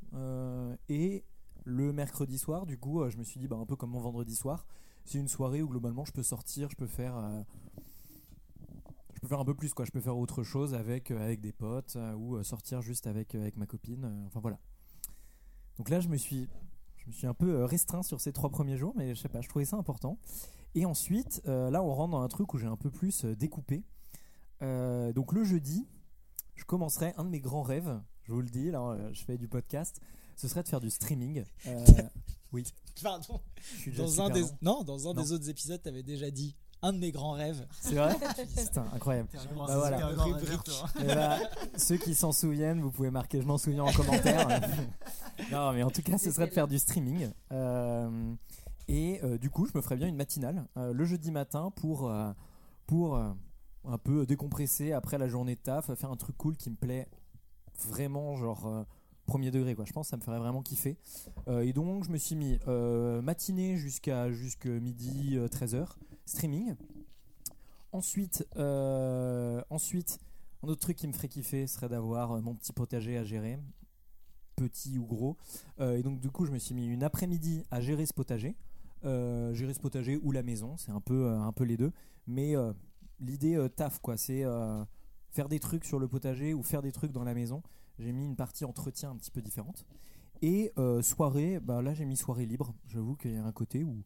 et 0.88 1.24
le 1.64 1.92
mercredi 1.92 2.36
soir, 2.36 2.66
du 2.66 2.78
coup, 2.78 3.08
je 3.08 3.16
me 3.16 3.22
suis 3.22 3.38
dit, 3.38 3.46
bah, 3.46 3.56
un 3.56 3.66
peu 3.66 3.76
comme 3.76 3.90
mon 3.90 4.00
vendredi 4.00 4.34
soir, 4.34 4.66
c'est 5.04 5.18
une 5.18 5.28
soirée 5.28 5.62
où 5.62 5.68
globalement 5.68 6.04
je 6.04 6.12
peux 6.12 6.22
sortir, 6.24 6.68
je 6.68 6.76
peux 6.76 6.88
faire... 6.88 7.44
je 9.14 9.20
peux 9.20 9.28
faire 9.28 9.40
un 9.40 9.44
peu 9.44 9.54
plus 9.54 9.72
quoi, 9.72 9.84
je 9.84 9.92
peux 9.92 10.00
faire 10.00 10.18
autre 10.18 10.42
chose 10.42 10.74
avec, 10.74 11.12
avec 11.12 11.40
des 11.40 11.52
potes 11.52 11.96
ou 12.16 12.42
sortir 12.42 12.82
juste 12.82 13.06
avec, 13.06 13.36
avec 13.36 13.56
ma 13.56 13.66
copine, 13.66 14.24
enfin 14.26 14.40
voilà. 14.40 14.58
Donc 15.82 15.90
là 15.90 15.98
je 15.98 16.06
me 16.06 16.16
suis, 16.16 16.48
je 16.96 17.08
me 17.08 17.12
suis 17.12 17.26
un 17.26 17.34
peu 17.34 17.54
euh, 17.56 17.66
restreint 17.66 18.04
sur 18.04 18.20
ces 18.20 18.32
trois 18.32 18.50
premiers 18.50 18.76
jours, 18.76 18.92
mais 18.96 19.16
je 19.16 19.20
sais 19.20 19.28
pas, 19.28 19.40
je 19.40 19.48
trouvais 19.48 19.64
ça 19.64 19.76
important. 19.76 20.16
Et 20.76 20.86
ensuite, 20.86 21.42
euh, 21.48 21.70
là 21.72 21.82
on 21.82 21.92
rentre 21.92 22.12
dans 22.12 22.20
un 22.22 22.28
truc 22.28 22.54
où 22.54 22.58
j'ai 22.58 22.68
un 22.68 22.76
peu 22.76 22.88
plus 22.88 23.24
euh, 23.24 23.34
découpé. 23.34 23.82
Euh, 24.62 25.12
donc 25.12 25.32
le 25.32 25.42
jeudi, 25.42 25.88
je 26.54 26.62
commencerai 26.62 27.14
un 27.16 27.24
de 27.24 27.30
mes 27.30 27.40
grands 27.40 27.62
rêves, 27.64 28.00
je 28.22 28.32
vous 28.32 28.42
le 28.42 28.48
dis, 28.48 28.70
là 28.70 28.96
je 29.10 29.24
fais 29.24 29.36
du 29.36 29.48
podcast, 29.48 30.00
ce 30.36 30.46
serait 30.46 30.62
de 30.62 30.68
faire 30.68 30.78
du 30.78 30.88
streaming. 30.88 31.42
Euh, 31.66 31.84
oui. 32.52 32.62
Pardon. 33.02 33.40
Je 33.60 33.76
suis 33.78 33.90
déjà 33.90 34.04
Dans 34.04 34.20
un 34.22 34.30
des 34.30 34.44
non, 34.60 34.84
dans 34.84 35.08
un 35.08 35.14
Non. 35.14 35.20
des 35.20 35.32
autres 35.32 35.48
épisodes, 35.48 35.82
t'avais 35.82 36.04
déjà 36.04 36.30
dit 36.30 36.54
un 36.82 36.92
de 36.92 36.98
mes 36.98 37.12
grands 37.12 37.32
rêves. 37.32 37.66
C'est 37.80 37.94
vrai 37.94 38.14
Putain, 38.56 38.84
incroyable. 38.92 39.28
Un 39.34 39.54
grand- 39.54 39.66
Bah 39.66 39.76
voilà. 39.78 40.06
un 40.06 40.12
grand 40.14 40.32
toi. 40.32 40.88
Et 41.00 41.06
bah, 41.06 41.38
ceux 41.76 41.96
qui 41.96 42.14
s'en 42.14 42.32
souviennent, 42.32 42.80
vous 42.80 42.90
pouvez 42.90 43.10
marquer 43.10 43.40
je 43.40 43.46
m'en 43.46 43.58
souviens 43.58 43.84
en 43.84 43.92
commentaire. 43.92 44.48
non, 45.52 45.72
mais 45.72 45.82
en 45.82 45.90
tout 45.90 46.02
cas, 46.02 46.18
ce 46.18 46.30
serait 46.30 46.46
de 46.48 46.52
faire 46.52 46.68
du 46.68 46.78
streaming. 46.78 47.30
Euh, 47.52 48.34
et 48.88 49.20
euh, 49.22 49.38
du 49.38 49.48
coup, 49.48 49.66
je 49.66 49.72
me 49.76 49.82
ferais 49.82 49.96
bien 49.96 50.08
une 50.08 50.16
matinale 50.16 50.66
euh, 50.76 50.92
le 50.92 51.04
jeudi 51.04 51.30
matin 51.30 51.70
pour, 51.76 52.08
euh, 52.10 52.32
pour 52.86 53.16
euh, 53.16 53.30
un 53.84 53.98
peu 53.98 54.26
décompresser 54.26 54.92
après 54.92 55.18
la 55.18 55.28
journée 55.28 55.54
de 55.54 55.60
taf, 55.60 55.92
faire 55.94 56.10
un 56.10 56.16
truc 56.16 56.36
cool 56.36 56.56
qui 56.56 56.68
me 56.70 56.76
plaît 56.76 57.08
vraiment, 57.86 58.36
genre 58.36 58.66
euh, 58.66 58.84
premier 59.26 59.50
degré. 59.50 59.74
Quoi. 59.74 59.84
Je 59.84 59.92
pense 59.92 60.08
ça 60.08 60.16
me 60.16 60.22
ferait 60.22 60.38
vraiment 60.38 60.62
kiffer. 60.62 60.96
Euh, 61.48 61.60
et 61.60 61.72
donc, 61.72 62.04
je 62.04 62.10
me 62.10 62.18
suis 62.18 62.34
mis 62.36 62.58
euh, 62.68 63.22
matinée 63.22 63.76
jusqu'à 63.76 64.30
jusqu'à 64.32 64.68
midi 64.68 65.36
13h, 65.38 65.86
streaming. 66.26 66.74
Ensuite, 67.92 68.46
euh, 68.56 69.62
ensuite, 69.68 70.18
un 70.62 70.68
autre 70.68 70.80
truc 70.80 70.96
qui 70.96 71.06
me 71.06 71.12
ferait 71.12 71.28
kiffer 71.28 71.66
serait 71.66 71.88
d'avoir 71.88 72.32
euh, 72.32 72.40
mon 72.40 72.54
petit 72.54 72.72
potager 72.72 73.18
à 73.18 73.24
gérer, 73.24 73.58
petit 74.56 74.98
ou 74.98 75.04
gros. 75.04 75.36
Euh, 75.80 75.96
et 75.96 76.02
donc 76.02 76.18
du 76.20 76.30
coup, 76.30 76.46
je 76.46 76.52
me 76.52 76.58
suis 76.58 76.74
mis 76.74 76.86
une 76.86 77.02
après-midi 77.02 77.64
à 77.70 77.80
gérer 77.80 78.06
ce 78.06 78.14
potager, 78.14 78.56
Euh, 79.04 79.52
gérer 79.52 79.74
ce 79.74 79.80
potager 79.80 80.16
ou 80.22 80.30
la 80.30 80.44
maison, 80.44 80.76
c'est 80.76 80.92
un 80.92 81.00
peu, 81.00 81.26
euh, 81.26 81.40
un 81.40 81.52
peu 81.52 81.64
les 81.64 81.76
deux. 81.76 81.92
Mais 82.28 82.54
euh, 82.56 82.72
l'idée 83.18 83.56
euh, 83.56 83.68
taf 83.68 83.98
quoi, 83.98 84.16
c'est 84.16 84.44
euh, 84.44 84.84
faire 85.32 85.48
des 85.48 85.58
trucs 85.58 85.84
sur 85.84 85.98
le 85.98 86.06
potager 86.06 86.54
ou 86.54 86.62
faire 86.62 86.82
des 86.82 86.92
trucs 86.92 87.10
dans 87.12 87.24
la 87.24 87.34
maison. 87.34 87.62
J'ai 88.02 88.12
mis 88.12 88.24
une 88.24 88.36
partie 88.36 88.64
entretien 88.64 89.10
un 89.10 89.16
petit 89.16 89.30
peu 89.30 89.40
différente. 89.40 89.86
Et 90.42 90.72
euh, 90.76 91.02
soirée, 91.02 91.60
bah 91.60 91.82
là 91.82 91.94
j'ai 91.94 92.04
mis 92.04 92.16
soirée 92.16 92.46
libre. 92.46 92.74
J'avoue 92.88 93.14
qu'il 93.14 93.32
y 93.32 93.36
a 93.36 93.44
un 93.44 93.52
côté 93.52 93.84
où 93.84 94.02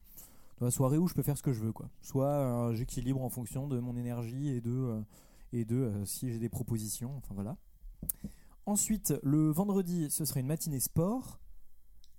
dans 0.59 0.67
la 0.67 0.71
soirée 0.71 0.99
où 0.99 1.09
je 1.09 1.15
peux 1.15 1.23
faire 1.23 1.39
ce 1.39 1.43
que 1.43 1.55
je 1.55 1.61
veux 1.61 1.73
quoi. 1.73 1.89
Soit 2.03 2.27
euh, 2.27 2.75
j'équilibre 2.75 3.23
en 3.23 3.31
fonction 3.31 3.67
de 3.69 3.81
mon 3.81 3.97
énergie 3.97 4.49
et 4.49 4.61
de 4.61 4.71
euh, 4.71 5.01
et 5.53 5.65
de 5.65 5.91
si 6.05 6.31
j'ai 6.31 6.39
des 6.39 6.51
propositions. 6.51 7.17
Enfin 7.17 7.35
voilà. 7.35 7.57
Ensuite, 8.67 9.15
le 9.23 9.51
vendredi, 9.51 10.11
ce 10.11 10.27
serait 10.27 10.41
une 10.41 10.47
matinée 10.47 10.81
sport. 10.81 11.41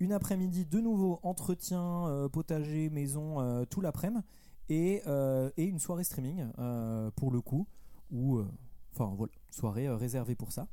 Une 0.00 0.12
après-midi, 0.12 0.64
de 0.64 0.80
nouveau 0.80 1.20
entretien, 1.22 2.28
potager, 2.32 2.88
maison, 2.88 3.66
tout 3.66 3.80
l'après-midi. 3.80 4.24
Et, 4.70 5.02
et 5.56 5.64
une 5.64 5.78
soirée 5.78 6.04
streaming, 6.04 6.46
pour 7.16 7.30
le 7.30 7.40
coup. 7.42 7.66
Ou, 8.10 8.40
enfin 8.94 9.12
voilà, 9.14 9.32
soirée 9.50 9.88
réservée 9.90 10.36
pour 10.36 10.52
ça. 10.52 10.68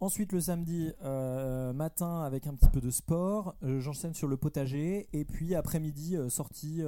Ensuite, 0.00 0.30
le 0.30 0.40
samedi 0.40 0.92
euh, 1.02 1.72
matin, 1.72 2.22
avec 2.22 2.46
un 2.46 2.54
petit 2.54 2.68
peu 2.68 2.80
de 2.80 2.88
sport, 2.88 3.56
euh, 3.64 3.80
j'enchaîne 3.80 4.14
sur 4.14 4.28
le 4.28 4.36
potager. 4.36 5.08
Et 5.12 5.24
puis 5.24 5.56
après-midi, 5.56 6.16
euh, 6.16 6.28
sortie, 6.28 6.82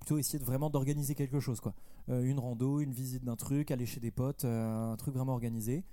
plutôt 0.00 0.16
essayer 0.16 0.38
de 0.38 0.44
vraiment 0.44 0.70
d'organiser 0.70 1.14
quelque 1.14 1.40
chose. 1.40 1.60
quoi. 1.60 1.74
Une 2.08 2.38
rando, 2.38 2.80
une 2.80 2.92
visite 2.92 3.24
d'un 3.24 3.36
truc, 3.36 3.70
aller 3.70 3.84
chez 3.84 4.00
des 4.00 4.10
potes, 4.10 4.44
un 4.44 4.96
truc 4.96 5.14
vraiment 5.14 5.32
organisé. 5.32 5.84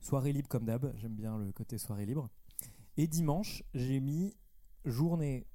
Soirée 0.00 0.32
libre 0.32 0.48
comme 0.48 0.64
d'hab, 0.64 0.92
j'aime 0.96 1.14
bien 1.14 1.38
le 1.38 1.52
côté 1.52 1.78
soirée 1.78 2.06
libre. 2.06 2.28
Et 2.96 3.06
dimanche, 3.06 3.62
j'ai 3.74 4.00
mis 4.00 4.34
journée 4.84 5.46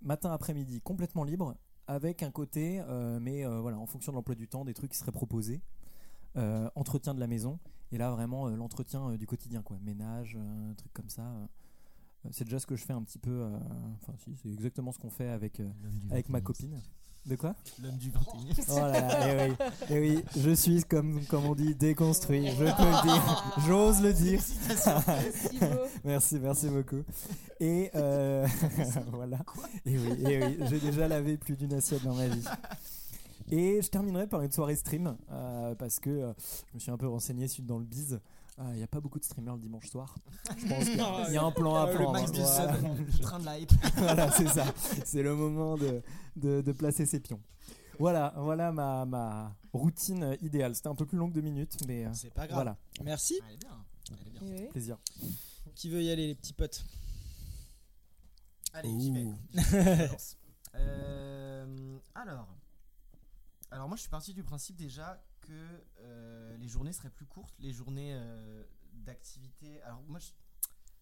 matin 0.00 0.30
après-midi 0.30 0.80
complètement 0.80 1.24
libre 1.24 1.56
avec 1.86 2.22
un 2.22 2.30
côté, 2.30 2.82
mais 3.20 3.44
voilà, 3.44 3.78
en 3.78 3.86
fonction 3.86 4.12
de 4.12 4.16
l'emploi 4.16 4.34
du 4.34 4.48
temps, 4.48 4.64
des 4.64 4.74
trucs 4.74 4.92
qui 4.92 4.98
seraient 4.98 5.12
proposés. 5.12 5.60
Entretien 6.74 7.14
de 7.14 7.20
la 7.20 7.26
maison 7.26 7.58
et 7.92 7.98
là 7.98 8.10
vraiment 8.10 8.48
euh, 8.48 8.56
l'entretien 8.56 9.08
euh, 9.10 9.16
du 9.16 9.26
quotidien 9.26 9.62
quoi. 9.62 9.78
Ménage 9.82 10.36
euh, 10.38 10.70
un 10.70 10.74
truc 10.74 10.92
comme 10.92 11.08
ça 11.10 11.32
c'est 12.32 12.44
déjà 12.44 12.58
ce 12.58 12.66
que 12.66 12.74
je 12.74 12.84
fais 12.84 12.92
un 12.92 13.02
petit 13.02 13.18
peu 13.18 13.30
euh, 13.30 13.58
enfin 14.02 14.12
si 14.18 14.34
c'est 14.42 14.48
exactement 14.48 14.90
ce 14.92 14.98
qu'on 14.98 15.10
fait 15.10 15.28
avec 15.28 15.60
euh, 15.60 15.68
avec 16.10 16.28
ma 16.28 16.40
21e 16.40 16.42
copine. 16.42 16.82
de 17.26 17.36
quoi? 17.36 17.54
L'homme 17.82 17.96
du 17.98 18.10
21 18.10 18.64
Oh 18.70 18.78
là 18.78 19.00
là, 19.00 19.28
eh 19.28 19.48
oui, 19.50 19.56
eh 19.90 20.00
oui, 20.00 20.24
je 20.36 20.50
suis 20.50 20.82
comme, 20.84 21.24
comme 21.26 21.44
on 21.44 21.54
dit 21.54 21.74
déconstruit, 21.76 22.48
je 22.50 22.56
peux 22.56 22.64
le 22.64 23.02
dire, 23.02 23.54
j'ose 23.66 24.00
le 24.02 24.12
dire. 24.12 24.40
Merci 26.04 26.38
merci, 26.40 26.68
beaucoup. 26.68 27.02
Et 27.60 27.90
euh, 27.94 28.46
voilà. 29.12 29.38
Et 29.84 29.96
oui, 29.98 30.12
eh 30.28 30.44
oui, 30.44 30.58
j'ai 30.68 30.80
déjà 30.80 31.08
lavé 31.08 31.36
plus 31.36 31.56
d'une 31.56 31.72
assiette 31.74 32.02
dans 32.04 32.14
ma 32.14 32.26
vie. 32.28 32.44
Et 33.50 33.80
je 33.80 33.88
terminerai 33.88 34.26
par 34.26 34.42
une 34.42 34.50
soirée 34.50 34.76
stream 34.76 35.16
euh, 35.30 35.74
parce 35.76 36.00
que 36.00 36.10
euh, 36.10 36.32
je 36.70 36.74
me 36.74 36.78
suis 36.80 36.90
un 36.90 36.96
peu 36.96 37.06
renseigné 37.06 37.46
sur- 37.48 37.62
dans 37.64 37.78
le 37.78 37.84
biz. 37.84 38.20
Euh, 38.58 38.62
Il 38.72 38.78
n'y 38.78 38.82
a 38.82 38.86
pas 38.88 39.00
beaucoup 39.00 39.18
de 39.18 39.24
streamers 39.24 39.54
le 39.54 39.60
dimanche 39.60 39.88
soir. 39.88 40.16
Je 40.56 40.66
pense 40.66 40.84
qu'il 40.84 40.96
y 40.96 41.00
a- 41.00 41.24
il 41.28 41.34
y, 41.34 41.36
a 41.36 41.42
un 41.44 41.52
plan 41.52 41.74
à 41.76 41.86
Euh, 41.86 41.92
le 41.92 41.94
prendre. 41.98 42.12
max 42.12 42.32
du 42.32 42.40
Voilà. 42.40 42.72
Le 42.80 43.18
train 43.20 43.38
de 43.38 43.44
la 43.44 43.58
hype. 43.58 43.72
voilà, 43.96 44.30
c'est 44.32 44.48
ça. 44.48 44.64
C'est 45.04 45.22
le 45.22 45.34
moment 45.36 45.76
de, 45.76 46.02
de, 46.36 46.60
de 46.62 46.72
placer 46.72 47.04
ses 47.06 47.20
pions. 47.20 47.40
Voilà, 47.98 48.34
voilà 48.36 48.72
ma, 48.72 49.04
ma 49.06 49.54
routine 49.72 50.36
idéale. 50.42 50.74
C'était 50.74 50.88
un 50.88 50.94
peu 50.94 51.06
plus 51.06 51.16
long 51.18 51.28
que 51.28 51.34
deux 51.34 51.40
minutes, 51.42 51.76
mais 51.86 52.06
euh, 52.06 52.10
C'est 52.14 52.32
pas 52.32 52.46
grave. 52.46 52.56
voilà, 52.56 52.76
Merci. 53.04 53.38
Elle 53.48 53.54
est 53.54 53.58
bien. 53.58 53.84
Est 54.10 54.30
bien. 54.30 54.56
Oui. 54.64 54.68
plaisir. 54.70 54.98
Qui 55.74 55.88
veut 55.90 56.02
y 56.02 56.10
aller, 56.10 56.26
les 56.28 56.34
petits 56.34 56.52
potes? 56.54 56.84
Allez, 58.72 58.90
j'y 59.00 59.10
vais. 59.12 60.10
Euh, 60.74 61.98
alors, 62.14 62.46
alors 63.70 63.88
moi 63.88 63.96
je 63.96 64.02
suis 64.02 64.10
parti 64.10 64.32
du 64.32 64.42
principe 64.42 64.76
déjà 64.76 65.22
que 65.40 65.84
euh, 66.00 66.56
les 66.58 66.68
journées 66.68 66.92
seraient 66.92 67.10
plus 67.10 67.26
courtes, 67.26 67.54
les 67.58 67.72
journées 67.72 68.12
euh, 68.14 68.64
d'activité. 68.92 69.82
Alors 69.82 70.02
moi 70.04 70.18
je, 70.18 70.30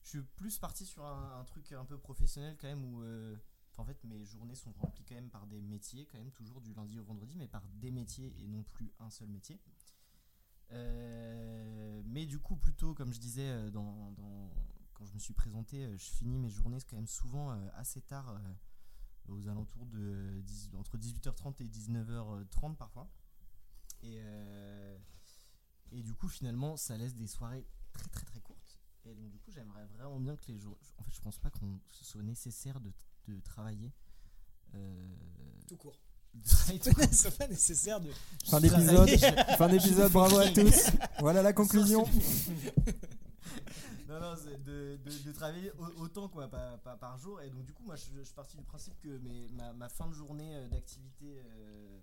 suis 0.03 0.23
plus 0.23 0.59
parti 0.59 0.85
sur 0.85 1.05
un, 1.05 1.43
truc 1.45 1.73
un 1.73 1.85
peu 1.87 1.97
professionnel 1.97 2.57
quand 2.61 2.69
même 2.69 2.85
où 2.85 3.03
euh, 3.03 3.37
en 3.79 3.85
fait 3.85 4.03
mes 4.05 4.23
journées 4.25 4.55
sont 4.55 4.71
remplies 4.73 5.03
quand 5.05 5.15
même 5.15 5.31
par 5.31 5.47
des 5.47 5.63
métiers 5.63 6.07
quand 6.07 6.19
même 6.19 6.31
toujours 6.31 6.61
du 6.61 6.75
lundi 6.75 6.99
au 6.99 7.05
vendredi 7.05 7.37
mais 7.39 7.49
par 7.49 7.63
des 7.77 7.91
métiers 7.91 8.35
et 8.39 8.47
non 8.47 8.63
plus 8.63 8.93
un 9.01 9.11
seul 9.11 9.29
métier. 9.29 9.61
Mais 10.71 12.27
du 12.27 12.39
coup 12.39 12.57
plutôt 12.57 12.95
comme 12.95 13.13
je 13.13 13.21
disais 13.21 13.51
quand 14.93 15.07
je 15.07 15.15
me 15.15 15.19
suis 15.19 15.33
présenté, 15.33 15.91
je 15.97 16.11
finis 16.11 16.39
mes 16.39 16.51
journées 16.51 16.79
quand 16.89 16.97
même 16.97 17.07
souvent 17.07 17.51
assez 17.75 18.03
tard. 18.03 18.39
Aux 19.29 19.49
alentours 19.49 19.87
de 19.87 20.41
10 20.43 20.71
entre 20.79 20.97
18h30 20.99 21.55
et 21.61 21.65
19h30 21.69 22.77
parfois. 22.77 23.09
Et, 24.03 24.19
euh, 24.21 24.97
et 25.93 26.03
du 26.03 26.15
coup, 26.15 26.29
finalement, 26.29 26.77
ça 26.77 26.97
laisse 26.97 27.15
des 27.15 27.27
soirées 27.27 27.67
très 27.93 28.09
très 28.09 28.25
très 28.27 28.41
courtes. 28.41 28.79
Et 29.07 29.15
donc, 29.15 29.31
du 29.31 29.39
coup, 29.39 29.51
j'aimerais 29.51 29.87
vraiment 29.87 30.19
bien 30.21 30.37
que 30.37 30.45
les 30.49 30.59
jours. 30.59 30.79
En 30.99 31.03
fait, 31.03 31.13
je 31.15 31.21
pense 31.21 31.39
pas 31.39 31.51
qu'on 31.51 31.79
ce 31.89 32.05
soit 32.05 32.23
nécessaire 32.23 32.81
de, 32.81 32.93
de 33.29 33.41
travailler. 33.41 33.93
euh, 34.75 35.15
Tout 35.69 35.77
court. 35.77 35.99
C'est 37.13 37.39
pas 37.39 37.47
nécessaire 37.47 38.01
de. 38.01 38.11
Fin 38.47 38.61
d'épisode, 38.61 39.09
fin 39.57 39.69
d'épisode, 39.69 40.11
bravo 40.13 40.39
à 40.39 40.49
tous. 40.53 40.91
Voilà 41.21 41.43
la 41.43 41.53
conclusion. 41.53 42.05
non, 44.09 44.21
non, 44.21 44.35
c'est 44.37 44.63
de, 44.63 45.33
travailler 45.33 45.73
au- 45.73 46.03
autant 46.03 46.29
quoi, 46.29 46.49
par, 46.49 46.99
par, 46.99 47.19
jour. 47.19 47.41
Et 47.41 47.51
donc, 47.51 47.65
du 47.65 47.73
coup, 47.73 47.85
moi, 47.85 47.97
je, 47.97 48.05
je 48.17 48.23
suis 48.23 48.35
parti 48.35 48.57
du 48.57 48.65
principe 48.65 48.99
que 49.01 49.19
mes, 49.19 49.49
ma, 49.51 49.89
fin 49.89 50.09
de 50.09 50.15
journée 50.15 50.57
euh, 50.57 50.69
d'activité, 50.69 51.39
euh, 51.39 52.01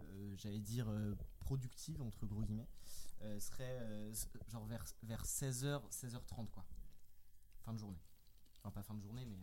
euh, 0.00 0.34
j'allais 0.36 0.60
dire 0.60 0.88
productive, 1.40 2.00
entre 2.02 2.26
gros 2.26 2.42
guillemets, 2.42 2.68
serait 3.38 4.12
genre 4.48 4.66
vers, 4.66 4.84
vers 5.02 5.24
16h, 5.24 5.82
16h30, 5.90 6.50
quoi. 6.50 6.64
Fin 7.60 7.72
de 7.72 7.78
journée. 7.78 8.00
Enfin, 8.58 8.70
pas 8.70 8.82
fin 8.82 8.94
de 8.94 9.00
journée, 9.00 9.24
mais 9.24 9.38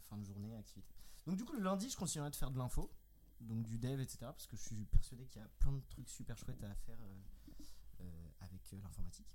fin 0.00 0.16
de 0.16 0.24
journée, 0.24 0.54
activité. 0.56 0.94
Donc, 1.26 1.36
du 1.36 1.44
coup, 1.44 1.54
le 1.54 1.62
lundi, 1.62 1.90
je 1.90 1.96
continuerai 1.96 2.30
de 2.30 2.36
faire 2.36 2.50
de 2.50 2.58
l'info, 2.58 2.92
donc 3.40 3.64
du 3.64 3.78
dev, 3.78 4.00
etc. 4.00 4.18
Parce 4.20 4.46
que 4.46 4.56
je 4.56 4.62
suis 4.62 4.84
persuadé 4.86 5.26
qu'il 5.26 5.42
y 5.42 5.44
a 5.44 5.48
plein 5.58 5.72
de 5.72 5.82
trucs 5.88 6.08
super 6.08 6.38
chouettes 6.38 6.62
à 6.62 6.74
faire 6.74 6.98
avec 8.40 8.82
l'informatique. 8.82 9.26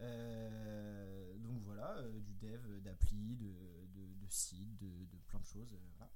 Euh, 0.00 1.36
donc 1.38 1.62
voilà, 1.62 1.96
euh, 1.98 2.20
du 2.20 2.34
dev, 2.34 2.80
d'appli, 2.82 3.36
de, 3.36 3.46
de, 3.94 4.14
de 4.14 4.26
sites, 4.28 4.76
de, 4.78 4.88
de 5.06 5.18
plein 5.26 5.40
de 5.40 5.46
choses. 5.46 5.72
euh, 5.72 5.78
voilà. 5.96 6.10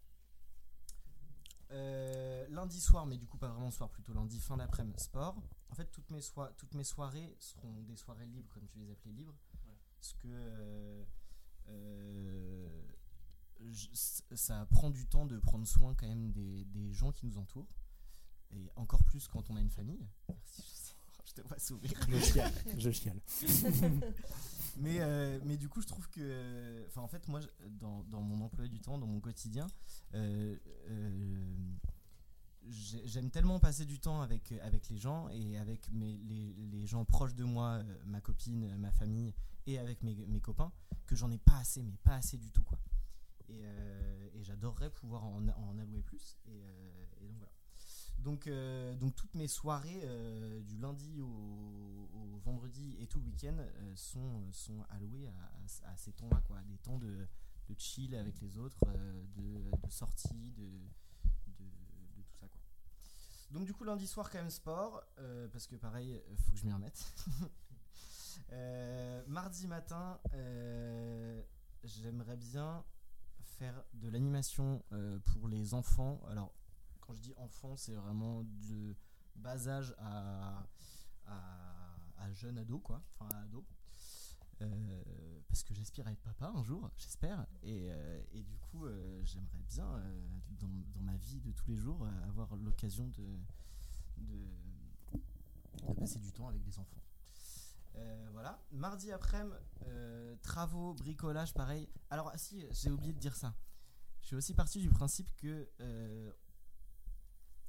Euh, 1.72 2.46
lundi 2.48 2.80
soir, 2.80 3.06
mais 3.06 3.16
du 3.16 3.26
coup 3.26 3.38
pas 3.38 3.48
vraiment 3.48 3.70
soir, 3.70 3.90
plutôt 3.90 4.12
lundi 4.12 4.40
fin 4.40 4.56
d'après-midi, 4.56 5.00
sport. 5.02 5.40
En 5.70 5.74
fait, 5.74 5.86
toutes 5.92 6.10
mes, 6.10 6.20
toutes 6.56 6.74
mes 6.74 6.82
soirées 6.84 7.36
seront 7.38 7.82
des 7.82 7.96
soirées 7.96 8.26
libres, 8.26 8.48
comme 8.52 8.66
tu 8.66 8.78
les 8.80 8.90
appelais 8.90 9.12
libres. 9.12 9.36
Parce 9.96 10.14
que 10.14 10.28
euh, 10.28 11.04
euh, 11.68 12.82
je- 13.70 13.88
ça 14.34 14.66
prend 14.70 14.90
du 14.90 15.06
temps 15.06 15.26
de 15.26 15.38
prendre 15.38 15.66
soin 15.66 15.94
quand 15.94 16.08
même 16.08 16.32
des, 16.32 16.64
des 16.64 16.92
gens 16.92 17.12
qui 17.12 17.26
nous 17.26 17.38
entourent. 17.38 17.76
Et 18.52 18.68
encore 18.74 19.04
plus 19.04 19.28
quand 19.28 19.48
on 19.50 19.56
a 19.56 19.60
une 19.60 19.70
famille. 19.70 20.08
Merci, 20.28 20.62
je 21.30 21.42
te 21.42 21.46
vois 21.48 21.58
sourire. 21.58 22.00
Je 22.08 22.18
chiale, 22.18 22.52
je 22.78 22.90
chiale. 22.90 23.20
mais, 24.76 24.96
euh, 25.00 25.38
mais 25.44 25.56
du 25.56 25.68
coup, 25.68 25.80
je 25.82 25.86
trouve 25.86 26.08
que. 26.10 26.84
Enfin, 26.88 27.02
en 27.02 27.08
fait, 27.08 27.26
moi, 27.28 27.40
dans, 27.78 28.02
dans 28.04 28.20
mon 28.20 28.44
emploi 28.44 28.66
du 28.68 28.80
temps, 28.80 28.98
dans 28.98 29.06
mon 29.06 29.20
quotidien, 29.20 29.66
euh, 30.14 30.56
euh, 30.88 31.54
j'ai- 32.68 33.06
j'aime 33.06 33.30
tellement 33.30 33.58
passer 33.58 33.84
du 33.84 33.98
temps 34.00 34.22
avec, 34.22 34.52
avec 34.62 34.88
les 34.88 34.98
gens 34.98 35.28
et 35.30 35.56
avec 35.58 35.90
mes, 35.92 36.16
les, 36.18 36.54
les 36.70 36.86
gens 36.86 37.04
proches 37.04 37.34
de 37.34 37.44
moi, 37.44 37.74
euh, 37.82 38.02
ma 38.06 38.20
copine, 38.20 38.64
euh, 38.64 38.76
ma 38.76 38.90
famille 38.92 39.34
et 39.66 39.78
avec 39.78 40.02
mes, 40.02 40.14
mes 40.26 40.40
copains, 40.40 40.72
que 41.06 41.16
j'en 41.16 41.30
ai 41.30 41.38
pas 41.38 41.56
assez, 41.58 41.82
mais 41.82 41.96
pas 42.02 42.16
assez 42.16 42.38
du 42.38 42.50
tout, 42.50 42.62
quoi. 42.62 42.78
Et, 43.48 43.60
euh, 43.64 44.28
et 44.34 44.42
j'adorerais 44.44 44.90
pouvoir 44.90 45.24
en, 45.24 45.46
en 45.48 45.78
allouer 45.78 46.02
plus. 46.02 46.38
Et, 46.46 46.62
euh, 46.64 47.04
et 47.20 47.26
donc 47.26 47.36
voilà. 47.38 47.52
Donc, 48.22 48.46
euh, 48.46 48.94
donc 48.96 49.14
toutes 49.14 49.34
mes 49.34 49.48
soirées 49.48 50.02
euh, 50.04 50.60
du 50.62 50.76
lundi 50.78 51.20
au, 51.20 52.40
vendredi 52.42 52.96
et 52.98 53.06
tout 53.06 53.18
le 53.18 53.26
week-end 53.26 53.54
euh, 53.58 53.92
sont, 53.94 54.50
sont 54.50 54.82
allouées 54.88 55.28
à, 55.84 55.96
ces 55.96 56.12
temps-là, 56.12 56.40
quoi, 56.46 56.56
des 56.62 56.78
temps 56.78 56.98
de, 56.98 57.26
de 57.68 57.74
chill 57.78 58.14
avec 58.14 58.40
les 58.40 58.56
autres, 58.56 58.86
de, 59.36 59.70
de 59.76 59.90
sortie, 59.90 60.52
de, 60.52 60.64
de, 60.64 62.22
tout 62.22 62.34
ça. 62.40 62.48
Quoi. 62.48 62.60
Donc 63.50 63.66
du 63.66 63.74
coup 63.74 63.84
lundi 63.84 64.06
soir 64.06 64.30
quand 64.30 64.38
même 64.38 64.50
sport, 64.50 65.02
parce 65.52 65.66
que 65.66 65.76
pareil, 65.76 66.18
faut 66.36 66.52
que 66.52 66.58
je 66.58 66.64
m'y 66.64 66.72
remette. 66.72 67.14
Mardi 69.28 69.66
matin, 69.66 70.18
j'aimerais 71.84 72.38
bien 72.38 72.82
faire 73.44 73.84
de 73.92 74.08
l'animation 74.08 74.82
pour 75.26 75.46
les 75.46 75.74
enfants. 75.74 76.22
Alors 76.30 76.54
je 77.14 77.20
dis 77.20 77.34
enfants, 77.36 77.76
c'est 77.76 77.94
vraiment 77.94 78.44
de 78.68 78.94
bas 79.36 79.68
âge 79.68 79.94
à, 79.98 80.66
à, 81.26 82.32
jeune 82.32 82.58
ado, 82.58 82.78
quoi, 82.78 83.02
enfin 83.18 83.36
ado. 83.42 83.64
Euh, 84.62 85.02
parce 85.48 85.62
que 85.62 85.74
j'aspire 85.74 86.06
à 86.06 86.12
être 86.12 86.20
papa 86.20 86.52
un 86.54 86.62
jour, 86.62 86.90
j'espère. 86.96 87.46
Et, 87.62 87.88
euh, 87.90 88.22
du 88.34 88.58
coup, 88.58 88.86
euh, 88.86 89.20
j'aimerais 89.24 89.62
bien, 89.68 90.02
dans, 90.58 90.68
ma 91.00 91.16
vie 91.16 91.40
de 91.40 91.50
tous 91.52 91.66
les 91.66 91.76
jours, 91.76 92.06
avoir 92.28 92.54
l'occasion 92.56 93.08
de, 93.08 93.38
passer 95.98 96.18
du 96.18 96.32
temps 96.32 96.48
avec 96.48 96.62
des 96.62 96.78
enfants. 96.78 97.02
Voilà. 98.32 98.62
Mardi 98.72 99.10
après-midi, 99.12 99.56
travaux, 100.42 100.94
bricolage, 100.94 101.52
pareil. 101.52 101.88
Alors, 102.10 102.32
si, 102.36 102.64
j'ai 102.70 102.90
oublié 102.90 103.12
de 103.12 103.18
dire 103.18 103.36
ça. 103.36 103.54
Je 104.20 104.26
suis 104.26 104.36
aussi 104.36 104.54
parti 104.54 104.80
du 104.80 104.90
principe 104.90 105.34
que 105.36 105.68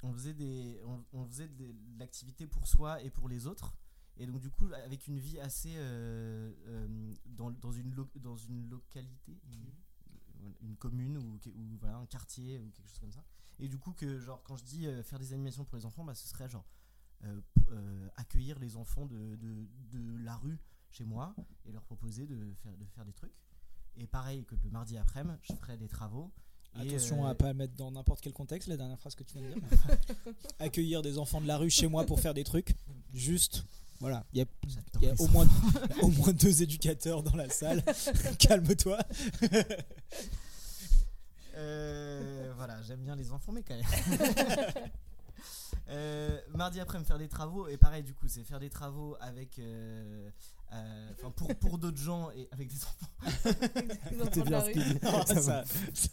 on 0.04 0.14
faisait, 0.14 0.34
des, 0.34 0.82
on, 0.86 1.04
on 1.14 1.26
faisait 1.26 1.48
de, 1.48 1.72
de 1.72 2.00
l'activité 2.00 2.48
pour 2.48 2.68
soi 2.68 3.02
et 3.02 3.10
pour 3.10 3.30
les 3.30 3.48
autres. 3.48 3.76
Et 4.18 4.26
donc, 4.26 4.40
du 4.42 4.50
coup, 4.50 4.68
avec 4.86 5.08
une 5.08 5.18
vie 5.20 5.40
assez. 5.40 5.74
euh, 5.76 6.52
euh, 6.68 7.14
dans, 7.26 7.52
dans, 7.52 7.72
une 7.72 7.94
lo- 7.94 8.10
dans 8.16 8.38
une 8.38 8.70
localité, 8.70 9.40
une, 9.50 10.54
une 10.62 10.76
commune 10.76 11.18
ou, 11.18 11.40
voilà, 11.80 11.98
un 11.98 12.06
quartier 12.06 12.60
ou 12.60 12.70
quelque 12.72 12.90
chose 12.90 13.00
comme 13.00 13.12
ça. 13.12 13.24
Et 13.60 13.68
du 13.68 13.78
coup, 13.78 13.94
que, 13.94 14.20
genre, 14.20 14.42
quand 14.44 14.58
je 14.58 14.64
dis 14.64 14.88
euh, 14.88 15.04
faire 15.04 15.20
des 15.20 15.34
animations 15.34 15.66
pour 15.66 15.78
les 15.78 15.86
enfants, 15.86 16.04
bah, 16.04 16.16
ce 16.16 16.28
serait 16.28 16.50
genre. 16.50 16.68
accueillir 18.18 18.58
les 18.60 18.76
enfants 18.76 19.06
de, 19.06 19.36
de, 19.36 19.68
de 19.92 20.18
la 20.24 20.36
rue 20.36 20.60
chez 20.90 21.06
moi 21.06 21.36
et 21.66 21.72
leur 21.72 21.84
proposer 21.84 22.26
de 22.26 22.54
faire, 22.56 22.76
de 22.76 22.86
faire 22.86 23.06
des 23.06 23.14
trucs. 23.14 23.34
Et 23.96 24.08
pareil 24.08 24.44
que 24.46 24.56
le 24.64 24.70
mardi 24.72 24.98
après-midi, 24.98 25.38
je 25.44 25.54
ferai 25.54 25.78
des 25.78 25.88
travaux. 25.88 26.32
Attention 26.80 27.26
euh, 27.26 27.30
à 27.30 27.36
pas 27.36 27.54
mettre 27.54 27.76
dans 27.76 27.92
n'importe 27.92 28.22
quel 28.22 28.34
contexte 28.34 28.70
la 28.70 28.78
dernière 28.78 29.00
phrase 29.00 29.16
que 29.16 29.24
tu 29.24 29.38
viens 29.38 29.50
de 29.50 29.54
dire. 29.54 29.64
Accueillir 30.60 31.02
des 31.02 31.18
enfants 31.18 31.42
de 31.42 31.48
la 31.48 31.58
rue 31.58 31.70
chez 31.70 31.88
moi 31.88 32.06
pour 32.06 32.20
faire 32.20 32.34
des 32.34 32.44
trucs. 32.44 32.76
Juste, 33.14 33.66
voilà. 34.00 34.26
Il 34.34 34.40
y 34.40 34.42
a, 34.42 34.46
y 35.02 35.12
au, 35.20 35.28
moins, 35.28 35.48
au 36.02 36.08
moins 36.08 36.32
deux 36.32 36.64
éducateurs 36.64 37.24
dans 37.24 37.36
la 37.36 37.50
salle. 37.50 37.84
Calme-toi. 38.40 39.00
Euh, 41.56 42.54
voilà, 42.56 42.82
j'aime 42.84 43.02
bien 43.02 43.16
les 43.16 43.32
enfants, 43.32 43.52
mais 43.52 43.64
quand 43.64 43.76
même. 43.76 44.90
Euh, 45.90 46.40
mardi 46.54 46.80
après, 46.80 47.00
me 47.00 47.04
faire 47.04 47.18
des 47.18 47.28
travaux. 47.28 47.68
Et 47.68 47.76
pareil, 47.76 48.04
du 48.04 48.14
coup, 48.14 48.28
c'est 48.28 48.44
faire 48.44 48.60
des 48.60 48.70
travaux 48.70 49.18
avec. 49.20 49.60
Euh, 50.74 51.12
euh, 51.24 51.30
pour, 51.32 51.56
pour 51.56 51.78
d'autres 51.78 51.98
gens 51.98 52.30
et 52.32 52.48
avec 52.52 52.68
des 52.70 52.84
enfants. 52.84 53.08
C'était 54.24 54.42
bien 54.44 54.62
ce 54.62 54.70
qu'il 54.72 54.84
dit. 54.84 55.00
Ça 55.02 55.42
ça- 55.42 55.64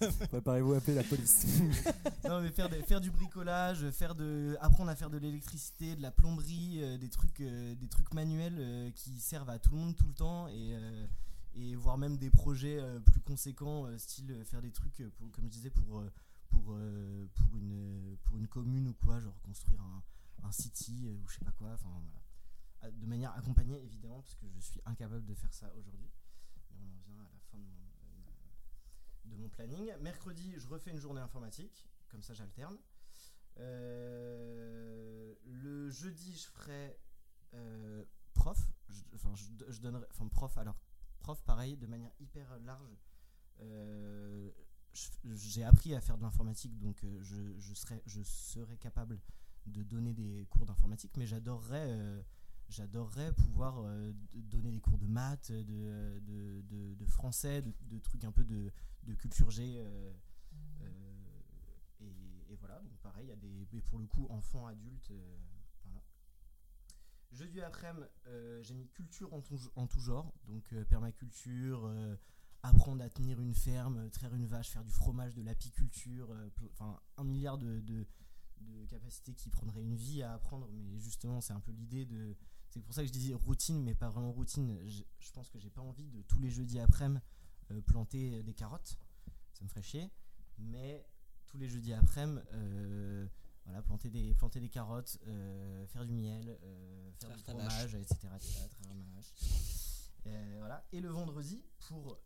va. 0.09 0.27
Préparez-vous 0.29 0.73
à 0.75 0.77
appeler 0.79 0.95
la 0.97 1.05
police. 1.05 1.47
non, 2.29 2.41
mais 2.41 2.51
faire, 2.51 2.69
faire 2.87 3.01
du 3.01 3.11
bricolage, 3.11 3.89
faire 3.91 4.15
de, 4.15 4.57
apprendre 4.61 4.91
à 4.91 4.97
faire 4.97 5.11
de 5.11 5.19
l'électricité, 5.19 5.95
de 5.97 6.03
la 6.03 6.11
plomberie, 6.11 6.79
euh, 6.83 6.99
des, 6.99 7.09
trucs, 7.09 7.41
euh, 7.41 7.75
des 7.77 7.89
trucs 7.89 8.13
manuels 8.15 8.57
euh, 8.59 8.91
qui 8.95 9.19
servent 9.21 9.51
à 9.51 9.59
tout 9.59 9.71
le 9.73 9.79
monde 9.79 9.97
tout 9.97 10.07
le 10.09 10.15
temps. 10.15 10.49
Et. 10.49 10.75
euh, 10.75 11.07
et 11.61 11.75
voire 11.75 11.99
même 11.99 12.19
des 12.19 12.31
projets 12.31 12.79
euh, 12.79 13.01
plus 13.01 13.21
conséquents, 13.21 13.87
euh, 13.87 13.99
style 13.99 14.31
euh, 14.31 14.45
faire 14.45 14.63
des 14.63 14.71
trucs, 14.71 15.03
pour, 15.17 15.29
comme 15.33 15.45
je 15.47 15.51
disais, 15.51 15.71
pour, 15.71 16.05
pour, 16.51 16.63
euh, 16.71 17.27
pour, 17.35 17.57
une, 17.57 18.17
pour 18.23 18.37
une 18.37 18.47
commune 18.47 18.87
ou 18.89 18.95
quoi, 19.05 19.19
genre 19.19 19.35
construire 19.43 19.81
un, 19.81 20.47
un 20.47 20.53
city 20.53 21.07
euh, 21.09 21.15
ou 21.15 21.29
je 21.29 21.35
sais 21.39 21.45
pas 21.45 21.51
quoi, 21.59 21.71
enfin 21.75 21.89
voilà. 21.91 22.21
De 22.83 23.07
manière 23.07 23.33
accompagnée 23.37 23.83
évidemment, 23.83 24.21
parce 24.21 24.37
que 24.37 24.47
je 24.49 24.61
suis 24.61 24.81
incapable 24.85 25.25
de 25.25 25.35
faire 25.35 25.53
ça 25.53 25.73
aujourd'hui. 25.75 26.09
On 26.71 26.77
en 26.77 26.99
vient 27.07 27.19
à 27.19 27.31
la 27.33 27.41
fin 27.51 27.59
de 27.59 29.37
mon, 29.37 29.49
planning. 29.49 29.93
Mercredi, 30.01 30.55
je 30.57 30.67
refais 30.69 30.91
une 30.93 30.99
journée 30.99 31.21
informatique, 31.21 31.89
comme 32.09 32.23
ça 32.23 32.35
j'alterne. 32.35 32.79
Euh, 33.59 35.35
le 35.45 35.91
jeudi, 35.91 36.33
je 36.33 36.47
ferai 36.47 36.99
euh, 37.55 38.05
prof, 38.35 38.59
enfin, 39.15 39.35
je, 39.35 39.81
donnerai, 39.81 40.07
enfin 40.11 40.29
prof, 40.29 40.57
alors 40.57 40.79
prof 41.19 41.43
pareil, 41.43 41.77
de 41.77 41.87
manière 41.87 42.13
hyper 42.21 42.59
large. 42.61 42.97
Euh, 43.61 44.51
J'ai 45.25 45.65
appris 45.65 45.95
à 45.97 46.01
faire 46.01 46.17
de 46.17 46.23
l'informatique, 46.23 46.79
donc 46.79 47.05
je, 47.21 47.59
je, 47.59 47.75
serai, 47.75 48.03
je 48.07 48.23
serai 48.23 48.77
capable 48.77 49.21
de 49.67 49.83
donner 49.83 50.15
des 50.15 50.47
cours 50.49 50.65
d'informatique, 50.65 51.17
mais 51.17 51.27
j'adorerais 51.27 52.25
j'adorerais 52.69 53.33
pouvoir 53.33 53.79
euh, 53.81 54.13
donner 54.35 54.71
des 54.71 54.81
cours 54.81 54.99
de 54.99 55.07
maths, 55.07 55.51
de, 55.53 56.21
de, 56.21 56.95
de- 56.95 57.07
français, 57.07 57.63
de, 57.63 57.99
trucs 57.99 58.25
un 58.25 58.33
peu 58.33 58.45
de, 58.45 58.71
culture 59.15 59.51
G. 59.51 59.77
euh, 59.79 60.13
euh, 60.83 61.41
et, 62.01 62.53
et 62.53 62.57
voilà, 62.57 62.83
pareil, 63.03 63.27
il 63.27 63.31
y 63.31 63.33
a 63.33 63.37
des. 63.37 63.81
Pour 63.83 63.99
le 63.99 64.07
coup, 64.07 64.27
enfants, 64.31 64.67
adultes. 64.67 65.11
voilà. 65.85 66.03
Jeudi 67.33 67.61
après-midi, 67.61 68.07
j'ai 68.63 68.75
mis 68.75 68.87
culture 68.89 69.33
en 69.33 69.41
tout, 69.41 69.59
en 69.77 69.87
tout 69.87 70.01
genre, 70.01 70.33
donc 70.47 70.75
permaculture, 70.85 71.91
apprendre 72.63 73.03
à 73.03 73.09
tenir 73.11 73.41
une 73.41 73.55
ferme, 73.55 74.11
traire 74.11 74.35
une 74.35 74.47
vache, 74.47 74.71
faire 74.71 74.85
du 74.85 74.93
fromage, 74.93 75.35
de 75.35 75.43
l'apiculture, 75.43 76.35
enfin 76.73 77.01
un 77.17 77.25
milliard 77.25 77.59
de 77.59 78.07
capacités 78.89 79.35
qui 79.35 79.49
prendraient 79.49 79.83
une 79.83 79.95
vie 79.97 80.23
à 80.23 80.35
apprendre, 80.35 80.69
mais 80.73 80.99
justement 80.99 81.41
c'est 81.41 81.53
un 81.53 81.61
peu 81.61 81.73
l'idée 81.73 82.05
de... 82.05 82.37
C'est 82.71 82.81
pour 82.81 82.93
ça 82.95 83.01
que 83.03 83.09
je 83.09 83.13
disais 83.13 83.35
routine, 83.35 83.83
mais 83.83 83.95
pas 83.95 84.11
vraiment 84.11 84.33
routine. 84.33 84.79
Je, 84.87 85.03
je 85.19 85.33
pense 85.33 85.49
que 85.51 85.59
j'ai 85.59 85.71
pas 85.71 85.81
envie 85.83 86.09
de 86.11 86.23
tous 86.23 86.39
les 86.39 86.51
jeudis 86.51 86.79
après-midi 86.81 87.21
euh, 87.71 87.81
planter 87.83 88.43
des 88.43 88.55
carottes, 88.55 88.99
ça 89.53 89.65
me 89.65 89.69
ferait 89.69 89.83
chier, 89.83 90.11
mais 90.59 91.07
tous 91.47 91.59
les 91.59 91.69
jeudis 91.69 91.93
après-midi, 91.93 92.41
euh, 92.53 93.27
voilà, 93.65 93.83
planter 93.83 94.09
des, 94.11 94.35
planter 94.35 94.61
des 94.61 94.69
carottes, 94.71 95.19
euh, 95.27 95.87
faire 95.87 96.05
du 96.07 96.15
miel, 96.15 96.59
faire 97.19 97.29
du 97.37 97.43
fromage, 97.69 97.95
etc. 97.95 98.29
voilà. 100.59 100.87
Et 100.93 101.01
le 101.01 101.09
vendredi, 101.09 101.63
pour 101.81 102.19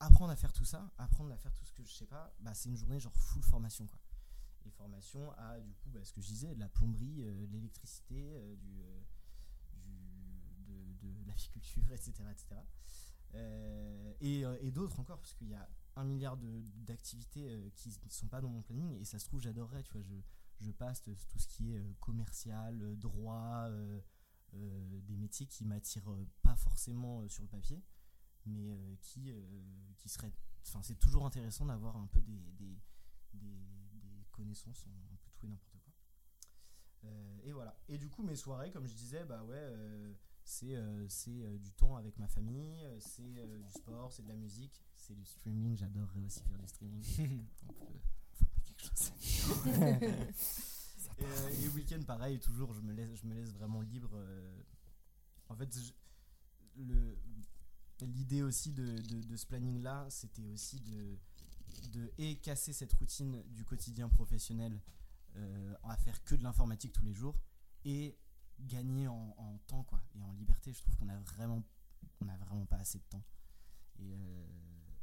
apprendre 0.00 0.32
à 0.32 0.36
faire 0.36 0.52
tout 0.52 0.64
ça, 0.64 0.90
apprendre 0.98 1.32
à 1.32 1.36
faire 1.38 1.52
tout 1.52 1.64
ce 1.64 1.72
que 1.72 1.82
je 1.82 1.92
sais 1.92 2.06
pas, 2.06 2.34
bah, 2.40 2.52
c'est 2.54 2.68
une 2.68 2.76
journée 2.76 3.00
genre 3.00 3.14
full 3.16 3.42
formation. 3.42 3.86
Quoi. 3.86 3.98
Et 4.66 4.70
formation 4.70 5.30
à, 5.32 5.60
du 5.60 5.72
coup, 5.74 5.88
bah, 5.90 6.04
ce 6.04 6.12
que 6.12 6.20
je 6.20 6.26
disais, 6.28 6.54
de 6.54 6.60
la 6.60 6.68
plomberie, 6.68 7.22
de 7.22 7.46
l'électricité, 7.52 8.56
du- 8.56 8.82
etc. 11.92 12.12
etc. 12.30 12.56
Euh, 13.34 14.12
et 14.20 14.44
euh, 14.44 14.56
et 14.60 14.70
d'autres 14.70 15.00
encore, 15.00 15.18
parce 15.18 15.34
qu'il 15.34 15.48
y 15.48 15.54
a 15.54 15.68
un 15.96 16.04
milliard 16.04 16.36
d'activités 16.36 17.48
euh, 17.48 17.70
qui 17.76 17.88
ne 17.88 18.10
sont 18.10 18.28
pas 18.28 18.40
dans 18.40 18.48
mon 18.48 18.62
planning, 18.62 18.92
et 19.00 19.04
ça 19.04 19.18
se 19.18 19.24
trouve, 19.26 19.40
j'adorerais, 19.40 19.82
tu 19.82 19.92
vois, 19.92 20.02
je, 20.02 20.14
je 20.60 20.70
passe 20.70 21.02
tout 21.02 21.38
ce 21.38 21.46
qui 21.48 21.72
est 21.74 21.78
euh, 21.78 21.92
commercial, 22.00 22.80
euh, 22.82 22.96
droit, 22.96 23.66
euh, 23.68 24.00
euh, 24.54 25.00
des 25.02 25.16
métiers 25.16 25.46
qui 25.46 25.64
m'attirent 25.64 26.10
euh, 26.12 26.26
pas 26.42 26.56
forcément 26.56 27.22
euh, 27.22 27.28
sur 27.28 27.42
le 27.42 27.48
papier, 27.48 27.82
mais 28.46 28.70
euh, 28.72 28.96
qui, 29.00 29.30
euh, 29.32 29.42
qui 29.98 30.08
seraient. 30.08 30.32
Enfin, 30.66 30.82
c'est 30.82 30.98
toujours 30.98 31.26
intéressant 31.26 31.66
d'avoir 31.66 31.96
un 31.96 32.06
peu 32.06 32.20
des, 32.22 32.38
des, 32.52 32.78
des- 33.34 33.60
connaissances 34.30 34.84
en 34.86 34.90
un 34.90 35.16
peu 35.16 35.30
tout 35.36 35.46
et 35.46 35.48
n'importe 35.48 35.78
quoi. 35.78 35.92
Euh, 37.04 37.38
et 37.44 37.52
voilà. 37.52 37.78
Et 37.88 37.98
du 37.98 38.08
coup, 38.08 38.24
mes 38.24 38.34
soirées, 38.34 38.72
comme 38.72 38.86
je 38.86 38.94
disais, 38.94 39.24
bah 39.24 39.44
ouais, 39.44 39.54
euh, 39.56 40.12
c'est 40.44 40.74
euh, 40.76 41.06
c'est, 41.08 41.30
euh, 41.42 41.58
du 41.58 41.72
temps 41.72 41.96
avec 41.96 42.18
ma 42.18 42.28
famille, 42.28 42.82
euh, 42.84 42.96
c'est 43.00 43.22
euh, 43.38 43.58
du 43.58 43.70
sport, 43.70 44.12
c'est 44.12 44.22
de 44.22 44.28
la 44.28 44.36
musique, 44.36 44.82
c'est 44.96 45.14
du 45.14 45.24
streaming. 45.24 45.76
J'adorerais 45.76 46.20
aussi 46.20 46.40
faire 46.44 46.58
du 46.58 46.68
streaming. 46.68 47.02
On 47.68 47.72
peut 47.72 48.00
former 48.34 48.62
quelque 48.66 48.82
chose. 48.82 49.12
et, 51.18 51.64
et 51.64 51.68
week-end, 51.68 52.02
pareil, 52.06 52.38
toujours, 52.40 52.72
je 52.74 52.80
me 52.80 52.92
laisse, 52.92 53.14
je 53.20 53.26
me 53.26 53.34
laisse 53.34 53.52
vraiment 53.52 53.80
libre. 53.80 54.10
en 55.48 55.56
fait, 55.56 55.68
l'idée 58.02 58.42
aussi 58.42 58.72
de, 58.72 58.84
de- 58.98 59.22
de 59.22 59.36
ce 59.36 59.46
planning 59.46 59.80
là 59.80 60.06
c'était 60.10 60.46
aussi 60.48 60.80
de, 60.80 61.16
de 61.92 62.12
et 62.18 62.36
casser 62.36 62.72
cette 62.72 62.92
routine 62.94 63.42
du 63.48 63.64
quotidien 63.64 64.08
professionnel 64.08 64.80
à 65.82 65.96
faire 65.96 66.22
que 66.24 66.34
de 66.36 66.42
l'informatique 66.44 66.92
tous 66.92 67.02
les 67.04 67.12
jours 67.14 67.34
et 67.84 68.16
gagner 68.64 69.08
en, 69.08 69.34
en 69.38 69.58
temps 69.66 69.84
quoi 69.84 70.00
et 70.14 70.22
en 70.22 70.32
liberté 70.32 70.72
je 70.72 70.80
trouve 70.80 70.96
qu'on 70.96 71.08
a 71.08 71.18
vraiment 71.18 71.62
on 72.20 72.28
a 72.28 72.36
vraiment 72.36 72.66
pas 72.66 72.76
assez 72.76 72.98
de 72.98 73.04
temps. 73.04 73.24
Et, 73.98 74.14
euh, 74.14 74.46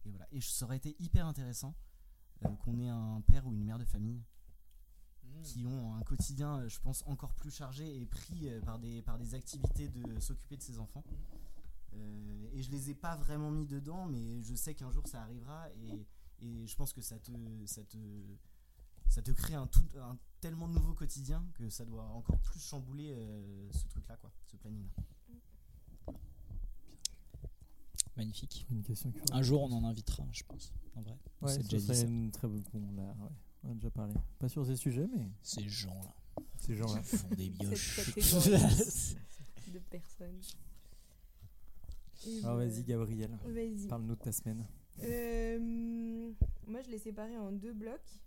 et 0.05 0.09
voilà. 0.09 0.27
Et 0.31 0.41
ça 0.41 0.65
aurait 0.65 0.77
été 0.77 0.95
hyper 0.99 1.25
intéressant 1.25 1.75
euh, 2.45 2.49
qu'on 2.57 2.79
ait 2.79 2.89
un 2.89 3.21
père 3.21 3.45
ou 3.47 3.53
une 3.53 3.63
mère 3.63 3.79
de 3.79 3.85
famille 3.85 4.23
qui 5.43 5.65
ont 5.65 5.95
un 5.95 6.01
quotidien, 6.01 6.59
euh, 6.59 6.69
je 6.69 6.79
pense, 6.79 7.03
encore 7.07 7.33
plus 7.33 7.51
chargé 7.51 8.01
et 8.01 8.05
pris 8.05 8.49
par 8.65 8.79
des, 8.79 9.01
par 9.01 9.17
des 9.17 9.33
activités 9.33 9.87
de 9.87 10.19
s'occuper 10.19 10.57
de 10.57 10.61
ses 10.61 10.77
enfants. 10.79 11.03
Euh, 11.93 12.49
et 12.53 12.61
je 12.61 12.71
les 12.71 12.89
ai 12.89 12.95
pas 12.95 13.15
vraiment 13.15 13.51
mis 13.51 13.65
dedans, 13.65 14.05
mais 14.07 14.41
je 14.43 14.55
sais 14.55 14.75
qu'un 14.75 14.91
jour 14.91 15.07
ça 15.07 15.21
arrivera 15.21 15.69
et, 15.73 16.07
et 16.39 16.67
je 16.67 16.75
pense 16.75 16.93
que 16.93 17.01
ça 17.01 17.19
te, 17.19 17.31
ça 17.65 17.83
te, 17.83 17.97
ça 19.07 19.21
te 19.21 19.31
crée 19.31 19.55
un, 19.55 19.67
tout, 19.67 19.85
un 19.99 20.17
tellement 20.41 20.67
nouveau 20.67 20.93
quotidien 20.93 21.45
que 21.53 21.69
ça 21.69 21.85
doit 21.85 22.03
encore 22.09 22.39
plus 22.39 22.59
chambouler 22.59 23.11
euh, 23.13 23.71
ce 23.71 23.85
truc-là, 23.87 24.17
quoi, 24.17 24.31
ce 24.47 24.57
planning-là. 24.57 26.13
Magnifique. 28.17 28.65
Une 28.69 28.83
question 28.83 29.11
que- 29.11 29.19
Un 29.31 29.41
jour, 29.41 29.63
on 29.63 29.71
en 29.71 29.83
invitera, 29.85 30.27
je 30.31 30.43
pense. 30.43 30.73
En 30.95 31.01
vrai. 31.01 31.17
Ouais, 31.41 31.49
s'est 31.53 31.61
ça 31.63 31.67
déjà 31.69 31.93
dit 31.93 32.01
une 32.11 32.31
très 32.31 32.47
bonne. 32.47 32.63
Bon, 32.73 32.91
là, 32.93 33.15
ouais, 33.19 33.29
on 33.63 33.71
a 33.71 33.73
déjà 33.75 33.89
parlé. 33.89 34.13
Pas 34.39 34.49
sur 34.49 34.65
ces 34.65 34.75
sujets, 34.75 35.07
mais. 35.15 35.29
Ces 35.41 35.67
gens-là. 35.69 36.13
Ces 36.59 36.75
gens-là. 36.75 37.01
Font 37.03 37.29
des 37.35 37.49
bioches. 37.49 38.15
De 39.71 39.79
personnes. 39.79 40.41
Alors 42.43 42.57
vas-y, 42.57 42.83
Gabriel. 42.83 43.31
Vas-y. 43.45 43.87
Parle-nous 43.87 44.15
de 44.15 44.19
ta 44.21 44.31
semaine. 44.31 44.65
Euh, 45.01 46.31
moi, 46.67 46.81
je 46.81 46.89
l'ai 46.91 46.99
séparé 46.99 47.37
en 47.37 47.51
deux 47.53 47.73
blocs. 47.73 48.19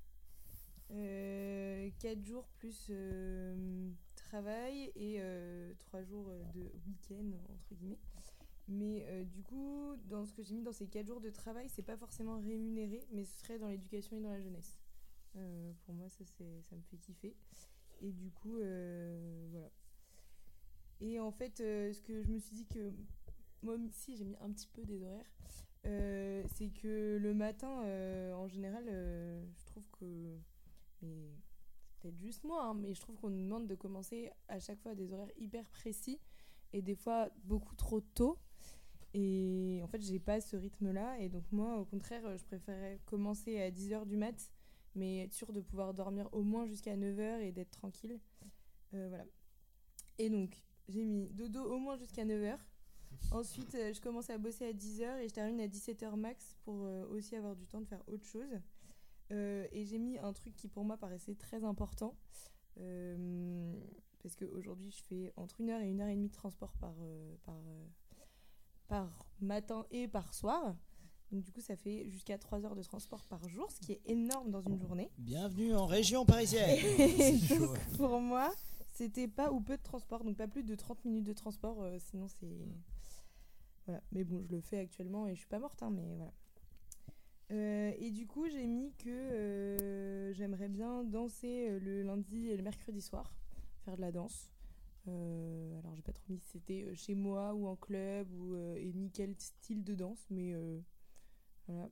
4 0.89 2.23
jours 2.23 2.47
plus 2.59 2.89
euh, 2.91 3.91
travail 4.15 4.93
et 4.97 5.21
3 5.79 6.03
jours 6.03 6.31
de 6.55 6.73
week-end, 6.87 7.31
entre 7.53 7.75
guillemets. 7.75 7.99
Mais 8.69 9.05
euh, 9.09 9.25
du 9.25 9.43
coup, 9.43 9.95
dans 10.09 10.25
ce 10.25 10.33
que 10.33 10.43
j'ai 10.43 10.55
mis 10.55 10.63
dans 10.63 10.73
ces 10.73 10.87
4 10.87 11.07
jours 11.07 11.21
de 11.21 11.31
travail, 11.31 11.69
c'est 11.69 11.83
pas 11.83 11.97
forcément 11.97 12.39
rémunéré, 12.39 13.07
mais 13.13 13.25
ce 13.25 13.39
serait 13.41 13.59
dans 13.59 13.69
l'éducation 13.69 14.17
et 14.17 14.21
dans 14.21 14.31
la 14.31 14.41
jeunesse. 14.41 14.79
Euh, 15.37 15.73
pour 15.85 15.95
moi, 15.95 16.09
ça, 16.09 16.25
ça 16.25 16.77
me 16.77 16.83
fait 16.83 16.97
kiffer. 16.97 17.35
Et 18.01 18.13
du 18.13 18.31
coup, 18.31 18.59
euh, 18.59 19.47
voilà. 19.51 19.71
Et 21.01 21.21
en 21.21 21.31
fait, 21.31 21.61
euh, 21.61 21.93
ce 21.93 22.01
que 22.01 22.23
je 22.23 22.31
me 22.31 22.39
suis 22.39 22.57
dit 22.57 22.67
que 22.67 22.93
moi 23.63 23.75
aussi, 23.75 24.17
j'ai 24.17 24.25
mis 24.25 24.37
un 24.41 24.51
petit 24.51 24.69
peu 24.69 24.85
des 24.85 25.03
horaires. 25.03 25.31
Euh, 25.87 26.43
c'est 26.55 26.71
que 26.71 27.19
le 27.21 27.35
matin, 27.35 27.83
euh, 27.85 28.33
en 28.33 28.49
général, 28.49 28.85
euh, 28.89 29.45
je 29.59 29.67
trouve 29.67 29.85
que. 30.01 30.39
C'est 31.05 32.01
peut-être 32.01 32.19
juste 32.19 32.45
moi, 32.45 32.65
hein, 32.65 32.75
mais 32.75 32.95
je 32.95 33.01
trouve 33.01 33.17
qu'on 33.17 33.31
nous 33.31 33.43
demande 33.43 33.67
de 33.67 33.75
commencer 33.75 34.31
à 34.49 34.59
chaque 34.61 34.81
fois 34.81 34.93
à 34.93 34.95
des 34.95 35.13
horaires 35.13 35.31
hyper 35.37 35.69
précis 35.71 36.21
et 36.73 36.83
des 36.83 36.95
fois 36.95 37.29
beaucoup 37.45 37.75
trop 37.75 38.01
tôt. 38.01 38.39
Et 39.15 39.81
en 39.83 39.87
fait, 39.87 40.03
j'ai 40.03 40.19
pas 40.19 40.41
ce 40.41 40.57
rythme-là. 40.57 41.19
Et 41.21 41.29
donc, 41.29 41.45
moi, 41.53 41.79
au 41.79 41.85
contraire, 41.85 42.37
je 42.37 42.45
préférais 42.45 43.01
commencer 43.07 43.61
à 43.61 43.71
10h 43.71 44.07
du 44.07 44.17
mat, 44.17 44.51
mais 44.95 45.21
être 45.21 45.33
sûr 45.33 45.53
de 45.53 45.61
pouvoir 45.61 45.95
dormir 45.95 46.29
au 46.33 46.43
moins 46.43 46.67
jusqu'à 46.67 46.97
9h 46.97 47.41
et 47.41 47.53
d'être 47.53 47.71
tranquille. 47.71 48.19
Euh, 48.95 49.09
voilà. 49.09 49.25
Et 50.19 50.31
donc, 50.31 50.65
j'ai 50.89 51.05
mis 51.05 51.29
dodo 51.31 51.63
au 51.63 51.79
moins 51.79 51.97
jusqu'à 51.97 52.25
9h. 52.25 52.59
Ensuite, 53.31 53.75
euh, 53.77 53.93
je 53.93 54.01
commence 54.01 54.31
à 54.31 54.39
bosser 54.39 54.67
à 54.67 54.73
10h 54.73 55.19
et 55.21 55.29
je 55.29 55.35
termine 55.35 55.61
à 55.61 55.69
17h 55.69 56.17
max 56.17 56.57
pour 56.65 56.85
euh, 56.85 57.07
aussi 57.09 57.37
avoir 57.37 57.55
du 57.55 57.67
temps 57.67 57.81
de 57.81 57.87
faire 57.87 58.03
autre 58.09 58.27
chose. 58.27 58.51
Euh, 59.31 59.67
et 59.73 59.85
j'ai 59.85 59.99
mis 59.99 60.19
un 60.19 60.33
truc 60.33 60.55
qui 60.57 60.69
pour 60.69 60.85
moi 60.85 60.97
paraissait 60.97 61.35
très 61.35 61.65
important. 61.65 62.15
euh, 62.79 63.73
parce 64.23 64.37
qu'aujourd'hui, 64.37 64.91
je 64.91 65.03
fais 65.05 65.33
entre 65.37 65.63
1 65.63 65.69
heure 65.69 65.81
et 65.83 65.91
1 65.91 66.01
heure 66.01 66.09
et 66.09 66.15
demie 66.15 66.29
de 66.29 66.35
transport 66.35 66.73
par, 66.81 66.95
euh, 67.03 67.35
par, 67.45 67.55
par 68.89 69.27
matin 69.41 69.87
et 69.91 70.09
par 70.09 70.33
soir. 70.35 70.75
Donc 71.31 71.43
du 71.43 71.53
coup, 71.53 71.61
ça 71.61 71.77
fait 71.77 72.09
jusqu'à 72.09 72.39
3 72.39 72.65
heures 72.65 72.75
de 72.77 72.83
transport 72.83 73.25
par 73.27 73.47
jour, 73.49 73.71
ce 73.71 73.81
qui 73.81 73.93
est 73.93 74.01
énorme 74.07 74.51
dans 74.51 74.63
une 74.63 74.79
journée. 74.79 75.11
Bienvenue 75.19 75.75
en 75.75 75.87
région 75.87 76.25
parisienne. 76.25 76.79
Et 76.99 77.39
donc, 77.55 77.79
pour 77.97 78.21
moi, 78.21 78.51
c'était 78.95 79.29
pas 79.29 79.51
ou 79.53 79.61
peu 79.61 79.77
de 79.77 79.83
transport, 79.83 80.25
donc 80.25 80.37
pas 80.37 80.49
plus 80.49 80.63
de 80.65 80.75
30 80.75 81.05
minutes 81.05 81.25
de 81.25 81.33
transport, 81.33 81.83
euh, 81.83 81.99
sinon 81.99 82.29
c'est. 82.29 82.67
Voilà. 83.87 84.01
Mais 84.13 84.25
bon, 84.25 84.43
je 84.43 84.49
le 84.55 84.61
fais 84.63 84.79
actuellement 84.79 85.27
et 85.27 85.35
je 85.35 85.41
suis 85.41 85.49
pas 85.49 85.59
morte, 85.59 85.83
hein, 85.83 85.91
mais 85.91 86.15
voilà. 86.17 86.33
Euh, 87.51 87.93
et 87.99 88.11
du 88.11 88.27
coup, 88.27 88.49
j'ai 88.49 88.67
mis 88.67 88.93
que 88.95 89.11
euh, 89.11 90.33
j'aimerais 90.33 90.69
bien 90.69 91.05
danser 91.05 91.69
euh, 91.69 91.79
le 91.79 92.03
lundi 92.03 92.49
et 92.49 92.57
le 92.57 92.63
mercredi 92.63 93.03
soir, 93.03 93.35
faire 93.85 93.97
de 93.97 94.01
la 94.01 94.13
danse. 94.13 94.51
Euh, 95.09 95.79
alors, 95.81 95.95
j'ai 95.95 96.03
pas 96.03 96.13
trop 96.13 96.25
mis 96.31 96.39
si 96.39 96.49
c'était 96.49 96.95
chez 96.95 97.15
moi 97.15 97.55
ou 97.55 97.67
en 97.67 97.77
club 97.77 98.33
ou, 98.33 98.57
et 98.77 98.93
ni 98.95 99.11
quel 99.11 99.35
style 99.39 99.85
de 99.85 99.95
danse, 99.95 100.27
mais 100.31 100.55
voilà. 101.67 101.91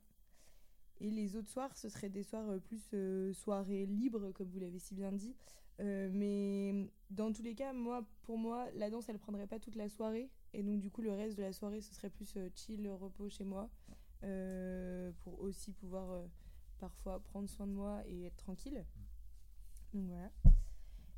Et 1.01 1.11
les 1.11 1.37
autres 1.37 1.49
soirs, 1.49 1.77
ce 1.77 1.89
seraient 1.89 2.09
des 2.09 2.23
soirs 2.23 2.61
plus 2.61 2.95
soirées 3.35 3.87
libres, 3.87 4.31
comme 4.33 4.49
vous 4.49 4.61
l'avez 4.61 4.79
si 4.79 4.95
bien 4.95 5.13
dit. 5.13 5.35
Mais 5.79 6.89
dans 7.11 7.33
tous 7.33 7.43
les 7.43 7.55
cas, 7.55 7.75
moi, 7.75 8.07
pour 8.23 8.39
moi, 8.39 8.71
la 8.77 8.89
danse, 8.89 9.11
elle 9.11 9.19
prendrait 9.19 9.47
pas 9.47 9.59
toute 9.59 9.75
la 9.75 9.91
soirée. 9.91 10.31
Et 10.55 10.63
donc, 10.63 10.79
du 10.81 10.91
coup, 10.91 11.03
le 11.03 11.13
reste 11.13 11.37
de 11.37 11.43
la 11.43 11.53
soirée, 11.53 11.83
ce 11.83 11.95
serait 11.95 12.11
plus 12.11 12.35
chill, 12.55 12.89
repos 12.89 13.29
chez 13.29 13.45
moi. 13.45 13.69
Euh, 14.25 15.13
pour 15.21 15.41
aussi 15.41 15.73
pouvoir 15.73 16.11
euh, 16.11 16.27
parfois 16.79 17.21
prendre 17.21 17.49
soin 17.49 17.67
de 17.67 17.73
moi 17.73 18.03
et 18.07 18.25
être 18.25 18.37
tranquille. 18.37 18.85
Donc 19.95 20.07
voilà. 20.07 20.31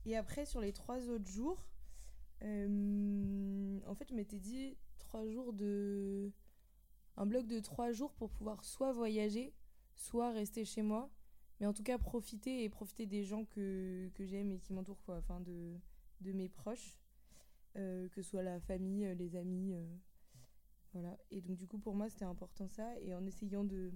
Et 0.05 0.17
après, 0.17 0.45
sur 0.45 0.61
les 0.61 0.73
trois 0.73 1.09
autres 1.09 1.29
jours, 1.29 1.65
euh, 2.43 3.81
en 3.87 3.95
fait, 3.95 4.09
je 4.09 4.15
m'étais 4.15 4.39
dit 4.39 4.77
trois 4.99 5.27
jours 5.27 5.53
de. 5.53 6.33
Un 7.17 7.27
bloc 7.27 7.47
de 7.47 7.61
trois 7.61 7.93
jours 7.93 8.13
pour 8.15 8.31
pouvoir 8.31 8.65
soit 8.65 8.93
voyager, 8.93 9.55
soit 9.95 10.33
rester 10.33 10.65
chez 10.65 10.83
moi. 10.83 11.11
Mais 11.61 11.67
en 11.67 11.73
tout 11.73 11.85
cas, 11.85 11.97
profiter 11.97 12.65
et 12.65 12.69
profiter 12.69 13.07
des 13.07 13.23
gens 13.23 13.45
que, 13.45 14.11
que 14.15 14.25
j'aime 14.25 14.51
et 14.51 14.59
qui 14.59 14.73
m'entourent, 14.73 15.03
quoi. 15.05 15.19
Enfin, 15.19 15.41
de, 15.41 15.79
de 16.21 16.33
mes 16.33 16.49
proches. 16.49 16.99
Euh, 17.77 18.09
que 18.11 18.23
ce 18.23 18.31
soit 18.31 18.43
la 18.43 18.61
famille, 18.61 19.15
les 19.17 19.37
amis. 19.37 19.75
euh, 19.75 19.97
voilà. 20.95 21.19
Et 21.31 21.41
donc, 21.41 21.57
du 21.57 21.67
coup, 21.67 21.79
pour 21.79 21.95
moi, 21.95 22.09
c'était 22.09 22.25
important 22.25 22.69
ça. 22.69 22.99
Et 23.01 23.15
en 23.15 23.27
essayant 23.27 23.65
de. 23.65 23.93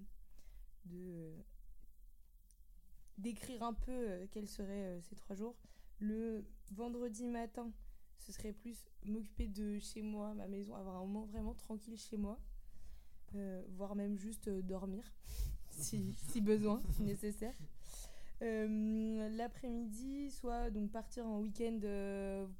d'écrire 3.17 3.63
un 3.63 3.73
peu 3.73 3.93
euh, 3.93 4.27
quels 4.31 4.49
seraient 4.49 4.85
euh, 4.85 5.01
ces 5.03 5.15
trois 5.15 5.37
jours. 5.37 5.57
Le 6.01 6.45
vendredi 6.73 7.25
matin, 7.25 7.73
ce 8.19 8.33
serait 8.33 8.53
plus 8.53 8.85
m'occuper 9.05 9.49
de 9.49 9.79
chez 9.79 10.03
moi, 10.03 10.35
ma 10.35 10.49
maison, 10.49 10.75
avoir 10.75 10.97
un 10.97 11.01
moment 11.01 11.25
vraiment 11.27 11.55
tranquille 11.55 11.99
chez 11.99 12.17
moi, 12.17 12.39
euh, 13.35 13.65
voire 13.71 13.95
même 13.97 14.17
juste 14.17 14.49
dormir, 14.49 15.05
si, 15.71 16.15
si 16.29 16.41
besoin, 16.41 16.83
si 16.93 17.03
nécessaire. 17.03 17.55
L'après-midi, 18.41 20.31
soit 20.31 20.71
donc 20.71 20.93
partir 20.93 21.27
en 21.27 21.41
week-end 21.41 21.81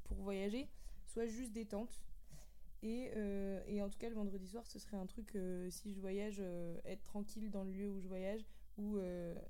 pour 0.03 0.17
voyager, 0.17 0.67
soit 1.05 1.25
juste 1.25 1.53
détente. 1.53 2.08
Et, 2.81 3.11
euh, 3.15 3.61
et 3.67 3.81
en 3.81 3.89
tout 3.89 3.97
cas, 3.99 4.07
le 4.09 4.15
vendredi 4.15 4.47
soir, 4.47 4.65
ce 4.65 4.79
serait 4.79 4.95
un 4.97 5.05
truc, 5.05 5.35
euh, 5.35 5.69
si 5.69 5.91
je 5.93 5.99
voyage, 5.99 6.37
euh, 6.39 6.77
être 6.85 7.03
tranquille 7.03 7.49
dans 7.51 7.63
le 7.65 7.71
lieu 7.71 7.89
où 7.89 7.99
je 7.99 8.07
voyage, 8.07 8.41
ou 8.77 8.97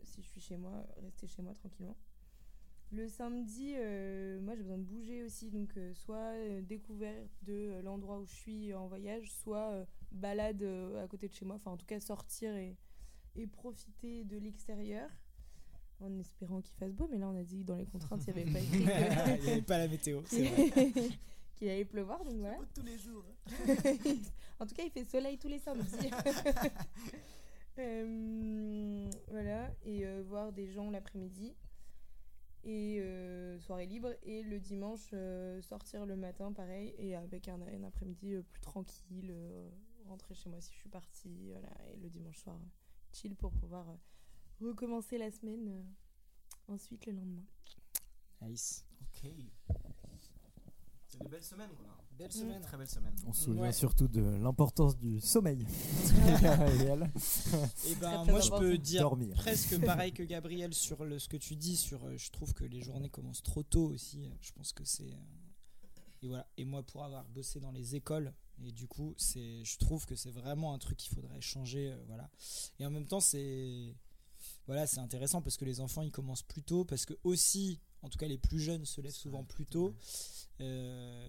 si 0.03 0.23
je 0.23 0.27
suis 0.27 0.41
chez 0.41 0.57
moi, 0.57 0.83
rester 1.03 1.27
chez 1.27 1.41
moi 1.43 1.53
tranquillement. 1.53 1.95
Le 2.91 3.07
samedi, 3.07 3.73
moi 4.41 4.55
j'ai 4.55 4.63
besoin 4.63 4.79
de 4.79 4.83
bouger 4.83 5.21
aussi, 5.23 5.51
donc 5.51 5.77
soit 5.93 6.33
découverte 6.63 7.29
de 7.43 7.79
l'endroit 7.83 8.17
où 8.19 8.25
je 8.25 8.33
suis 8.33 8.73
en 8.73 8.87
voyage, 8.87 9.31
soit 9.31 9.85
balade 10.11 10.63
à 10.97 11.07
côté 11.07 11.27
de 11.27 11.33
chez 11.35 11.45
moi, 11.45 11.57
enfin 11.57 11.69
en 11.69 11.77
tout 11.77 11.85
cas 11.85 11.99
sortir 11.99 12.55
et, 12.55 12.75
et 13.35 13.45
profiter 13.45 14.23
de 14.23 14.37
l'extérieur. 14.39 15.07
En 15.99 16.17
espérant 16.17 16.61
qu'il 16.61 16.75
fasse 16.77 16.93
beau, 16.93 17.07
mais 17.11 17.19
là 17.19 17.27
on 17.29 17.35
a 17.35 17.43
dit 17.43 17.59
que 17.59 17.65
dans 17.65 17.75
les 17.75 17.85
contraintes 17.85 18.23
il 18.27 18.33
n'y 18.33 18.41
avait 18.41 18.51
pas 18.51 18.59
écrit 18.63 18.83
que- 18.85 19.37
Il 19.43 19.45
y 19.47 19.51
avait 19.51 19.61
pas 19.61 19.77
la 19.77 19.87
météo, 19.87 20.21
c'est 20.25 20.45
vrai. 20.45 20.91
qu'il 21.59 21.69
allait 21.69 21.85
pleuvoir, 21.85 22.23
donc 22.23 22.37
voilà. 22.37 22.57
Tous 22.73 22.81
les 22.81 22.97
jours. 22.97 23.25
en 24.59 24.65
tout 24.65 24.73
cas, 24.73 24.83
il 24.83 24.91
fait 24.91 25.03
soleil 25.03 25.37
tous 25.37 25.49
les 25.49 25.59
samedis. 25.59 26.09
Euh, 27.77 29.09
voilà, 29.29 29.73
et 29.85 30.05
euh, 30.05 30.21
voir 30.27 30.51
des 30.51 30.67
gens 30.67 30.91
l'après-midi. 30.91 31.55
Et 32.65 32.99
euh, 32.99 33.57
soirée 33.61 33.85
libre. 33.85 34.13
Et 34.23 34.43
le 34.43 34.59
dimanche, 34.59 35.11
euh, 35.13 35.61
sortir 35.61 36.05
le 36.05 36.17
matin, 36.17 36.51
pareil, 36.51 36.93
et 36.97 37.15
avec 37.15 37.47
un, 37.47 37.61
un 37.61 37.83
après-midi 37.85 38.33
euh, 38.33 38.41
plus 38.41 38.59
tranquille, 38.59 39.29
euh, 39.31 39.69
rentrer 40.09 40.35
chez 40.35 40.49
moi 40.49 40.59
si 40.59 40.73
je 40.73 40.77
suis 40.77 40.89
partie. 40.89 41.51
Voilà, 41.51 41.69
et 41.93 41.95
le 41.95 42.09
dimanche 42.09 42.39
soir, 42.39 42.59
chill 43.13 43.33
pour 43.37 43.53
pouvoir 43.53 43.87
euh, 43.89 43.95
recommencer 44.59 45.17
la 45.17 45.31
semaine 45.31 45.69
euh, 45.69 46.73
ensuite 46.73 47.05
le 47.05 47.13
lendemain. 47.13 47.45
Nice. 48.41 48.85
Ok. 49.01 49.31
C'est 51.09 51.19
une 51.23 51.27
belle 51.29 51.43
semaine 51.43 51.69
quoi. 51.77 51.87
Belle 52.17 52.31
semaine. 52.31 52.61
Très 52.61 52.77
belle 52.77 52.89
semaine. 52.89 53.13
On 53.25 53.33
se 53.33 53.43
souvient 53.45 53.61
Ouais. 53.63 53.71
surtout 53.73 54.07
de 54.07 54.21
l'importance 54.21 54.97
du 54.97 55.19
sommeil. 55.21 55.65
Gabriel. 56.41 57.11
Et 57.87 57.95
ben 57.95 58.11
Très, 58.11 58.23
très 58.23 58.31
moi 58.31 58.41
je 58.41 58.49
peux 58.51 58.77
dire 58.77 59.01
Dormir. 59.01 59.35
presque 59.35 59.79
pareil 59.85 60.11
que 60.13 60.23
Gabriel 60.23 60.73
sur 60.73 61.03
le, 61.05 61.17
ce 61.19 61.27
que 61.29 61.37
tu 61.37 61.55
dis 61.55 61.77
sur 61.77 62.03
euh, 62.05 62.17
je 62.17 62.29
trouve 62.31 62.53
que 62.53 62.63
les 62.65 62.81
journées 62.81 63.09
commencent 63.09 63.43
trop 63.43 63.63
tôt 63.63 63.87
aussi 63.87 64.25
euh, 64.25 64.29
je 64.41 64.51
pense 64.51 64.71
que 64.73 64.83
c'est 64.83 65.11
euh, 65.11 65.15
et 66.21 66.27
voilà 66.27 66.45
et 66.57 66.65
moi 66.65 66.83
pour 66.83 67.03
avoir 67.03 67.25
bossé 67.29 67.59
dans 67.59 67.71
les 67.71 67.95
écoles 67.95 68.33
et 68.63 68.71
du 68.71 68.85
coup 68.87 69.13
c'est 69.17 69.63
je 69.63 69.77
trouve 69.77 70.05
que 70.05 70.15
c'est 70.15 70.31
vraiment 70.31 70.73
un 70.73 70.77
truc 70.79 70.97
qu'il 70.97 71.13
faudrait 71.15 71.41
changer 71.41 71.91
euh, 71.91 72.03
voilà 72.07 72.29
et 72.79 72.85
en 72.85 72.91
même 72.91 73.05
temps 73.07 73.21
c'est 73.21 73.95
voilà 74.67 74.85
c'est 74.85 74.99
intéressant 74.99 75.41
parce 75.41 75.55
que 75.57 75.65
les 75.65 75.79
enfants 75.79 76.01
ils 76.01 76.11
commencent 76.11 76.43
plus 76.43 76.61
tôt 76.63 76.83
parce 76.85 77.05
que 77.05 77.13
aussi 77.23 77.79
en 78.01 78.09
tout 78.09 78.17
cas 78.17 78.27
les 78.27 78.37
plus 78.37 78.59
jeunes 78.59 78.85
se 78.85 79.01
lèvent 79.01 79.11
souvent 79.13 79.43
plus 79.43 79.65
tôt. 79.65 79.95
euh, 80.61 81.27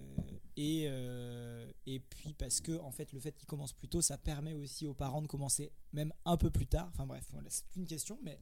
et, 0.57 0.85
euh, 0.89 1.71
et 1.87 2.01
puis 2.01 2.35
parce 2.35 2.61
que 2.61 2.79
en 2.81 2.91
fait 2.91 3.13
le 3.13 3.21
fait 3.21 3.33
qu'ils 3.37 3.47
commencent 3.47 3.73
plus 3.73 3.89
tôt 3.89 4.03
ça 4.03 4.19
permet 4.19 4.53
aussi 4.55 4.87
aux 4.87 4.95
parents 4.95 5.23
de 5.23 5.27
commencer 5.29 5.73
même 5.93 6.13
un 6.25 6.37
peu 6.37 6.51
plus 6.51 6.67
tard. 6.67 6.89
Enfin 6.93 7.07
bref 7.07 7.27
voilà, 7.33 7.49
c'est 7.51 7.65
une 7.77 7.87
question 7.87 8.19
mais 8.23 8.39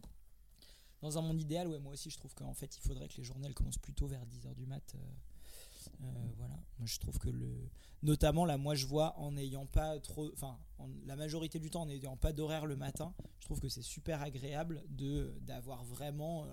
dans 1.03 1.17
un 1.19 1.23
monde 1.23 1.41
idéal 1.41 1.69
ouais 1.69 1.79
moi 1.79 1.93
aussi 1.93 2.11
je 2.11 2.17
trouve 2.17 2.35
qu'en 2.35 2.55
fait 2.55 2.75
il 2.77 2.81
faudrait 2.81 3.07
que 3.09 3.17
les 3.19 3.23
journées 3.25 3.47
elles 3.47 3.55
commencent 3.55 3.79
plus 3.79 3.95
tôt 3.95 4.07
vers 4.09 4.25
10h 4.27 4.55
du 4.55 4.67
mat 4.67 4.95
euh, 4.95 6.07
voilà. 6.37 6.55
Moi 6.79 6.87
je 6.87 6.99
trouve 6.99 7.19
que 7.19 7.31
le 7.31 7.69
notamment 8.03 8.45
là 8.45 8.57
moi 8.59 8.75
je 8.75 8.87
vois 8.87 9.17
en 9.19 9.33
n'ayant 9.33 9.67
pas 9.67 9.99
trop 10.01 10.31
enfin 10.33 10.59
en- 10.79 10.89
la 11.07 11.17
majorité 11.17 11.59
du 11.59 11.71
temps 11.71 11.83
en 11.83 11.87
n'ayant 11.87 12.17
pas 12.17 12.33
d'horaire 12.33 12.67
le 12.67 12.77
matin 12.77 13.15
je 13.41 13.45
trouve 13.47 13.61
que 13.61 13.69
c'est 13.69 13.83
super 13.83 14.23
agréable 14.23 14.83
de 14.89 15.35
d'avoir 15.43 15.85
vraiment 15.85 16.47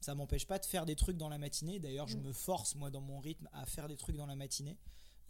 ça 0.00 0.14
m'empêche 0.14 0.46
pas 0.46 0.58
de 0.58 0.64
faire 0.66 0.86
des 0.86 0.96
trucs 0.96 1.16
dans 1.16 1.28
la 1.28 1.38
matinée. 1.38 1.78
D'ailleurs, 1.78 2.08
je 2.08 2.16
Mm. 2.18 2.22
me 2.22 2.32
force, 2.32 2.74
moi, 2.74 2.90
dans 2.90 3.00
mon 3.00 3.18
rythme, 3.20 3.48
à 3.52 3.66
faire 3.66 3.88
des 3.88 3.96
trucs 3.96 4.16
dans 4.16 4.26
la 4.26 4.36
matinée. 4.36 4.76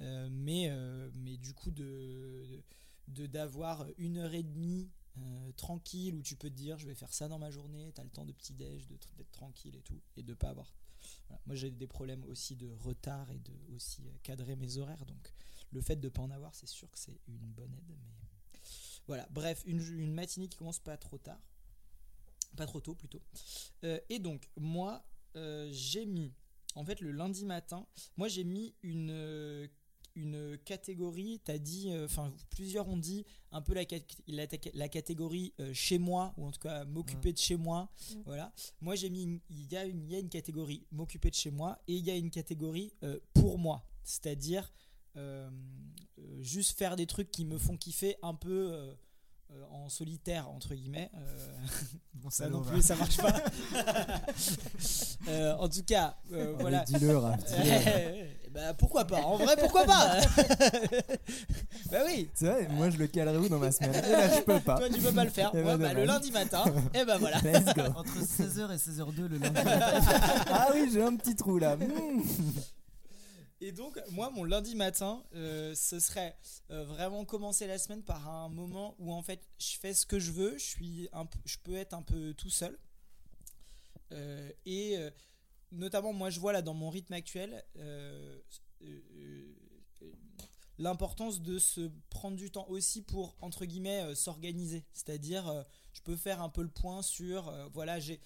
Euh, 0.00 0.28
mais, 0.30 0.68
euh, 0.70 1.10
mais 1.14 1.36
du 1.36 1.52
coup, 1.54 1.70
de 1.70 2.62
de- 3.08 3.26
d'avoir 3.26 3.86
une 3.96 4.18
heure 4.18 4.34
et 4.34 4.42
demie 4.42 4.90
euh, 5.16 5.52
tranquille 5.52 6.14
où 6.14 6.22
tu 6.22 6.36
peux 6.36 6.50
te 6.50 6.54
dire, 6.54 6.78
je 6.78 6.86
vais 6.86 6.94
faire 6.94 7.12
ça 7.12 7.26
dans 7.26 7.38
ma 7.38 7.50
journée, 7.50 7.90
tu 7.94 8.00
as 8.00 8.04
le 8.04 8.10
temps 8.10 8.26
de 8.26 8.32
petit-déj, 8.32 8.86
d'être 8.86 9.08
tranquille 9.32 9.74
et 9.74 9.80
tout, 9.80 9.98
et 10.16 10.22
de 10.22 10.34
pas 10.34 10.50
avoir. 10.50 10.72
Voilà. 11.28 11.40
Moi, 11.46 11.56
j'ai 11.56 11.70
des 11.70 11.86
problèmes 11.86 12.22
aussi 12.24 12.54
de 12.54 12.68
retard 12.68 13.30
et 13.32 13.38
de 13.38 13.52
aussi 13.74 14.02
cadrer 14.22 14.54
mes 14.56 14.76
horaires. 14.76 15.04
Donc, 15.06 15.32
le 15.72 15.80
fait 15.80 15.96
de 15.96 16.08
pas 16.10 16.20
en 16.22 16.30
avoir, 16.30 16.54
c'est 16.54 16.68
sûr 16.68 16.88
que 16.90 16.98
c'est 16.98 17.18
une 17.26 17.38
bonne 17.52 17.72
aide. 17.72 17.88
Mais 17.88 18.60
voilà, 19.06 19.26
bref, 19.30 19.62
une, 19.66 19.80
une 19.80 20.12
matinée 20.12 20.48
qui 20.48 20.58
commence 20.58 20.78
pas 20.80 20.96
trop 20.98 21.16
tard. 21.18 21.40
Pas 22.56 22.66
trop 22.66 22.80
tôt 22.80 22.94
plutôt. 22.94 23.22
Euh, 23.84 24.00
et 24.08 24.18
donc, 24.18 24.48
moi, 24.56 25.04
euh, 25.36 25.68
j'ai 25.70 26.06
mis, 26.06 26.32
en 26.74 26.84
fait, 26.84 27.00
le 27.00 27.12
lundi 27.12 27.44
matin, 27.44 27.86
moi 28.16 28.28
j'ai 28.28 28.44
mis 28.44 28.74
une, 28.82 29.10
euh, 29.10 29.68
une 30.16 30.58
catégorie, 30.64 31.40
t'as 31.44 31.58
dit, 31.58 31.90
enfin, 32.02 32.32
plusieurs 32.50 32.88
ont 32.88 32.96
dit 32.96 33.24
un 33.52 33.62
peu 33.62 33.74
la, 33.74 33.82
la, 34.26 34.46
la 34.74 34.88
catégorie 34.88 35.54
chez 35.72 35.98
moi, 35.98 36.34
ou 36.36 36.46
en 36.46 36.50
tout 36.50 36.58
cas 36.60 36.84
m'occuper 36.84 37.32
de 37.32 37.38
chez 37.38 37.56
moi. 37.56 37.88
Mm. 38.10 38.22
Voilà. 38.26 38.52
Moi 38.80 38.96
j'ai 38.96 39.10
mis, 39.10 39.40
il 39.50 39.70
y, 39.72 39.76
a 39.76 39.84
une- 39.84 40.08
y 40.10 40.16
a 40.16 40.18
une 40.18 40.28
catégorie 40.28 40.84
m'occuper 40.90 41.30
de 41.30 41.36
chez 41.36 41.50
moi, 41.52 41.78
et 41.86 41.94
il 41.94 42.04
y 42.04 42.10
a 42.10 42.16
une 42.16 42.30
catégorie 42.30 42.92
pour 43.34 43.58
moi. 43.58 43.84
C'est-à-dire 44.02 44.72
euh, 45.16 45.48
juste 46.40 46.76
faire 46.78 46.96
des 46.96 47.06
trucs 47.06 47.30
qui 47.30 47.44
me 47.44 47.58
font 47.58 47.76
kiffer 47.76 48.16
un 48.22 48.34
peu. 48.34 48.72
euh, 48.72 48.94
euh, 49.50 49.64
en 49.70 49.88
solitaire 49.88 50.48
entre 50.50 50.74
guillemets 50.74 51.10
euh, 51.14 51.58
Bon, 52.14 52.30
ça 52.30 52.48
non 52.48 52.62
plus 52.62 52.82
ça 52.82 52.96
marche 52.96 53.16
pas 53.16 53.32
Euh, 55.28 55.54
en 55.56 55.68
tout 55.68 55.82
cas 55.86 56.16
euh, 56.32 56.44
Allez, 56.54 56.56
voilà 56.60 56.84
dis-le. 56.86 57.20
Eh 58.44 58.50
bah, 58.50 58.72
pourquoi 58.74 59.04
pas 59.04 59.20
en 59.20 59.36
vrai 59.36 59.56
pourquoi 59.58 59.84
pas 59.84 60.20
bah 61.90 61.98
oui 62.06 62.30
C'est 62.34 62.46
vrai, 62.46 62.68
moi 62.70 62.88
je 62.88 62.96
le 62.96 63.06
calerai 63.08 63.36
où 63.36 63.48
dans 63.48 63.58
ma 63.58 63.70
semaine? 63.70 63.94
Et 63.94 64.10
là, 64.12 64.36
je 64.36 64.40
peux 64.40 64.60
pas. 64.60 64.78
toi 64.78 64.88
tu 64.88 65.00
peux 65.00 65.12
pas 65.12 65.24
le 65.24 65.30
faire 65.30 65.50
Eh 65.54 65.62
Moi, 65.62 65.76
ben, 65.76 65.88
bah, 65.88 65.92
le 65.94 66.04
lundi 66.04 66.30
matin 66.32 66.64
et 66.94 67.04
ben 67.04 67.18
voilà 67.18 67.38
Let's 67.42 67.74
go. 67.74 67.82
Entre 67.94 68.18
16h 68.20 68.72
et 68.72 68.76
16h02 68.76 69.26
le 69.26 69.38
lundi. 69.38 69.60
Ah 70.50 70.68
oui, 70.72 70.88
j'ai 70.92 71.02
un 71.02 71.14
petit 71.16 71.36
trou 71.36 71.58
là. 71.58 71.76
Mmh. 71.76 72.22
Et 73.60 73.72
donc, 73.72 74.00
moi, 74.10 74.30
mon 74.30 74.44
lundi 74.44 74.76
matin, 74.76 75.24
euh, 75.34 75.74
ce 75.74 75.98
serait 75.98 76.36
euh, 76.70 76.84
vraiment 76.84 77.24
commencer 77.24 77.66
la 77.66 77.78
semaine 77.78 78.02
par 78.02 78.28
un 78.28 78.48
moment 78.48 78.94
où 78.98 79.12
en 79.12 79.22
fait, 79.22 79.48
je 79.58 79.76
fais 79.78 79.94
ce 79.94 80.06
que 80.06 80.20
je 80.20 80.30
veux, 80.30 80.56
je 80.58 80.64
suis 80.64 81.08
je 81.44 81.56
peux 81.64 81.74
être 81.74 81.92
un 81.94 82.02
peu 82.02 82.34
tout 82.34 82.50
seul. 82.50 82.78
Euh, 84.12 84.50
et 84.64 84.96
notamment, 85.72 86.12
moi, 86.12 86.30
je 86.30 86.38
vois 86.38 86.52
là 86.52 86.62
dans 86.62 86.74
mon 86.74 86.88
rythme 86.88 87.14
actuel 87.14 87.64
l'importance 90.78 91.42
de 91.42 91.58
se 91.58 91.90
prendre 92.08 92.36
du 92.36 92.50
temps 92.50 92.66
aussi 92.68 93.02
pour 93.02 93.36
entre 93.40 93.64
guillemets 93.64 94.02
euh, 94.02 94.14
s'organiser. 94.14 94.84
C'est-à-dire, 94.92 95.48
euh, 95.48 95.62
je 95.92 96.00
peux 96.02 96.16
faire 96.16 96.40
un 96.40 96.48
peu 96.48 96.62
le 96.62 96.68
point 96.68 97.02
sur, 97.02 97.48
euh, 97.48 97.66
voilà, 97.72 97.98
j'ai, 97.98 98.20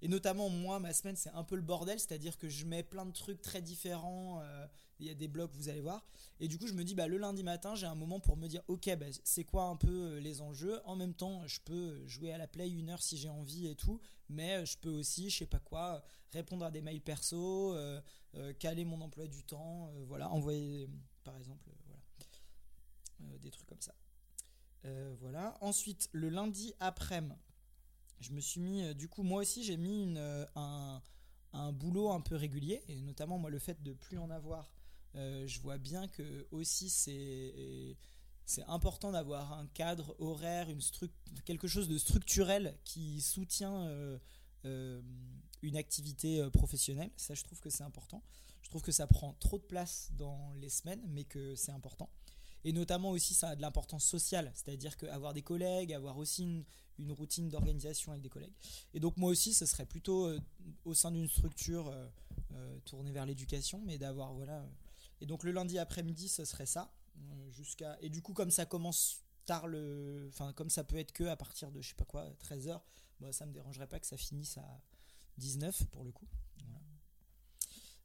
et 0.00 0.08
notamment 0.08 0.48
moi, 0.48 0.78
ma 0.78 0.92
semaine, 0.92 1.16
c'est 1.16 1.30
un 1.30 1.44
peu 1.44 1.56
le 1.56 1.62
bordel, 1.62 1.98
c'est-à-dire 1.98 2.38
que 2.38 2.48
je 2.48 2.64
mets 2.64 2.82
plein 2.82 3.04
de 3.04 3.12
trucs 3.12 3.42
très 3.42 3.60
différents. 3.60 4.40
il 5.00 5.06
y 5.06 5.10
a 5.10 5.14
des 5.14 5.28
blocs, 5.28 5.50
vous 5.54 5.68
allez 5.68 5.80
voir. 5.80 6.06
Et 6.40 6.48
du 6.48 6.58
coup, 6.58 6.66
je 6.66 6.72
me 6.72 6.84
dis, 6.84 6.94
bah, 6.94 7.08
le 7.08 7.18
lundi 7.18 7.42
matin, 7.42 7.74
j'ai 7.74 7.86
un 7.86 7.94
moment 7.94 8.20
pour 8.20 8.36
me 8.36 8.48
dire, 8.48 8.62
ok, 8.68 8.96
bah, 8.96 9.06
c'est 9.24 9.44
quoi 9.44 9.64
un 9.64 9.76
peu 9.76 10.18
les 10.18 10.40
enjeux? 10.40 10.80
En 10.84 10.96
même 10.96 11.14
temps, 11.14 11.46
je 11.46 11.60
peux 11.64 12.06
jouer 12.06 12.32
à 12.32 12.38
la 12.38 12.46
play 12.46 12.70
une 12.70 12.90
heure 12.90 13.02
si 13.02 13.16
j'ai 13.16 13.28
envie 13.28 13.66
et 13.66 13.74
tout. 13.74 14.00
Mais 14.28 14.64
je 14.64 14.78
peux 14.78 14.90
aussi, 14.90 15.30
je 15.30 15.38
sais 15.38 15.46
pas 15.46 15.60
quoi, 15.60 16.02
répondre 16.32 16.64
à 16.64 16.70
des 16.70 16.80
mails 16.80 17.00
perso, 17.00 17.76
caler 18.58 18.84
mon 18.84 19.00
emploi 19.00 19.26
du 19.26 19.42
temps, 19.42 19.90
voilà, 20.06 20.30
envoyer, 20.30 20.88
par 21.28 21.36
exemple, 21.36 21.68
euh, 21.68 21.74
voilà, 21.84 22.00
Euh, 23.20 23.38
des 23.38 23.50
trucs 23.50 23.66
comme 23.66 23.80
ça. 23.80 23.94
Euh, 24.84 25.14
voilà. 25.20 25.58
Ensuite, 25.60 26.08
le 26.12 26.30
lundi 26.30 26.72
après-midi, 26.80 27.34
je 28.20 28.32
me 28.32 28.40
suis 28.40 28.60
mis, 28.60 28.94
du 28.94 29.08
coup, 29.08 29.22
moi 29.22 29.42
aussi, 29.42 29.62
j'ai 29.62 29.76
mis 29.76 30.16
un, 30.56 31.02
boulot 31.72 32.10
un 32.10 32.20
peu 32.20 32.34
régulier, 32.34 32.82
et 32.88 33.00
notamment, 33.02 33.38
moi, 33.38 33.50
le 33.50 33.58
fait 33.58 33.82
de 33.82 33.92
plus 33.92 34.18
en 34.18 34.30
avoir, 34.30 34.72
je 35.14 35.60
vois 35.60 35.78
bien 35.78 36.08
que 36.08 36.46
aussi, 36.50 36.88
c'est. 36.90 37.96
Important 38.66 39.12
d'avoir 39.12 39.52
un 39.52 39.66
cadre 39.66 40.16
horaire, 40.18 40.70
une 40.70 40.80
quelque 41.44 41.68
chose 41.68 41.86
de 41.86 41.98
structurel 41.98 42.78
qui 42.82 43.20
soutient 43.20 43.88
une 44.64 45.76
activité 45.76 46.48
professionnelle. 46.50 47.10
Ça, 47.16 47.34
je 47.34 47.44
trouve 47.44 47.60
que 47.60 47.70
c'est 47.70 47.84
important. 47.84 48.22
Je 48.68 48.72
trouve 48.72 48.82
que 48.82 48.92
ça 48.92 49.06
prend 49.06 49.32
trop 49.40 49.56
de 49.56 49.62
place 49.62 50.10
dans 50.18 50.52
les 50.60 50.68
semaines, 50.68 51.00
mais 51.08 51.24
que 51.24 51.54
c'est 51.54 51.72
important. 51.72 52.10
Et 52.64 52.72
notamment 52.74 53.12
aussi, 53.12 53.32
ça 53.32 53.48
a 53.48 53.56
de 53.56 53.62
l'importance 53.62 54.04
sociale, 54.04 54.52
c'est-à-dire 54.54 54.98
qu'avoir 54.98 55.32
des 55.32 55.40
collègues, 55.40 55.90
avoir 55.94 56.18
aussi 56.18 56.42
une, 56.98 57.12
routine 57.12 57.48
d'organisation 57.48 58.12
avec 58.12 58.22
des 58.22 58.28
collègues. 58.28 58.52
Et 58.92 59.00
donc 59.00 59.16
moi 59.16 59.30
aussi, 59.30 59.54
ce 59.54 59.64
serait 59.64 59.86
plutôt 59.86 60.26
euh, 60.26 60.38
au 60.84 60.92
sein 60.92 61.12
d'une 61.12 61.30
structure 61.30 61.88
euh, 61.88 62.06
euh, 62.56 62.78
tournée 62.84 63.10
vers 63.10 63.24
l'éducation, 63.24 63.80
mais 63.86 63.96
d'avoir 63.96 64.34
voilà. 64.34 64.62
Et 65.22 65.24
donc 65.24 65.44
le 65.44 65.52
lundi 65.52 65.78
après-midi, 65.78 66.28
ce 66.28 66.44
serait 66.44 66.66
ça. 66.66 66.92
Et 68.02 68.10
du 68.10 68.20
coup, 68.20 68.34
comme 68.34 68.50
ça 68.50 68.66
commence 68.66 69.22
tard 69.46 69.66
le, 69.66 70.26
enfin 70.28 70.52
comme 70.52 70.68
ça 70.68 70.84
peut 70.84 70.98
être 70.98 71.12
que 71.12 71.24
à 71.24 71.36
partir 71.36 71.72
de 71.72 71.80
je 71.80 71.88
sais 71.88 71.94
pas 71.94 72.04
quoi, 72.04 72.28
13 72.40 72.68
h 72.68 72.80
bah, 73.20 73.32
ça 73.32 73.46
me 73.46 73.52
dérangerait 73.52 73.86
pas 73.86 73.98
que 73.98 74.06
ça 74.06 74.18
finisse 74.18 74.58
à 74.58 74.82
19 75.38 75.86
pour 75.86 76.04
le 76.04 76.12
coup. 76.12 76.28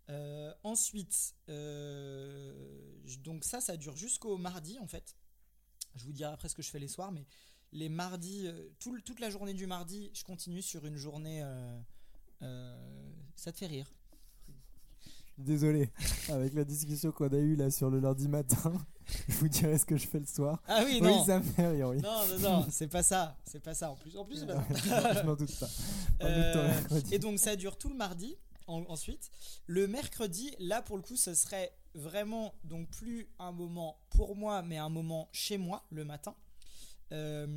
Euh, 0.09 0.53
ensuite, 0.63 1.33
euh, 1.49 2.53
donc 3.23 3.43
ça, 3.45 3.61
ça 3.61 3.77
dure 3.77 3.95
jusqu'au 3.95 4.37
mardi 4.37 4.77
en 4.79 4.87
fait. 4.87 5.15
Je 5.95 6.03
vous 6.05 6.11
dirai 6.11 6.31
après 6.33 6.49
ce 6.49 6.55
que 6.55 6.61
je 6.61 6.69
fais 6.69 6.79
les 6.79 6.87
soirs, 6.87 7.11
mais 7.11 7.25
les 7.71 7.89
mardis, 7.89 8.47
euh, 8.47 8.69
tout 8.79 8.99
toute 9.01 9.19
la 9.19 9.29
journée 9.29 9.53
du 9.53 9.65
mardi, 9.67 10.11
je 10.13 10.23
continue 10.23 10.61
sur 10.61 10.85
une 10.85 10.97
journée. 10.97 11.41
euh, 12.41 13.09
ça 13.35 13.51
te 13.51 13.57
fait 13.57 13.67
rire 13.67 13.93
Désolé, 15.39 15.89
avec 16.29 16.53
la 16.53 16.63
discussion 16.63 17.11
qu'on 17.11 17.27
a 17.29 17.37
eue 17.37 17.55
là 17.55 17.71
sur 17.71 17.89
le 17.89 17.99
lundi 17.99 18.27
matin, 18.27 18.71
je 19.27 19.33
vous 19.37 19.47
dirai 19.47 19.79
ce 19.79 19.85
que 19.85 19.97
je 19.97 20.07
fais 20.07 20.19
le 20.19 20.27
soir. 20.27 20.61
Ah 20.67 20.83
oui, 20.85 20.99
Oui, 21.01 21.07
non. 21.07 21.25
ça 21.25 21.39
me 21.39 21.43
fait 21.43 21.69
rire, 21.69 21.87
oui. 21.89 21.97
Non, 22.01 22.27
non, 22.27 22.39
non, 22.39 22.67
c'est 22.69 22.87
pas 22.87 23.01
ça, 23.01 23.35
c'est 23.43 23.59
pas 23.59 23.73
ça. 23.73 23.89
En 23.89 23.95
plus, 23.95 24.15
en 24.15 24.25
plus, 24.25 24.41
je 24.45 25.25
m'en 25.25 25.35
doute 25.35 25.57
pas. 25.59 25.69
Euh, 26.21 26.71
et 27.11 27.17
donc 27.17 27.39
ça 27.39 27.55
dure 27.55 27.77
tout 27.77 27.89
le 27.89 27.95
mardi. 27.95 28.37
En- 28.67 28.85
ensuite. 28.89 29.31
Le 29.67 29.87
mercredi, 29.87 30.55
là 30.59 30.81
pour 30.81 30.97
le 30.97 31.03
coup, 31.03 31.15
ce 31.15 31.33
serait 31.33 31.73
vraiment 31.95 32.53
donc 32.63 32.89
plus 32.89 33.27
un 33.39 33.51
moment 33.51 33.97
pour 34.09 34.35
moi, 34.35 34.61
mais 34.61 34.77
un 34.77 34.89
moment 34.89 35.29
chez 35.31 35.57
moi 35.57 35.85
le 35.89 36.05
matin. 36.05 36.35
Euh, 37.11 37.47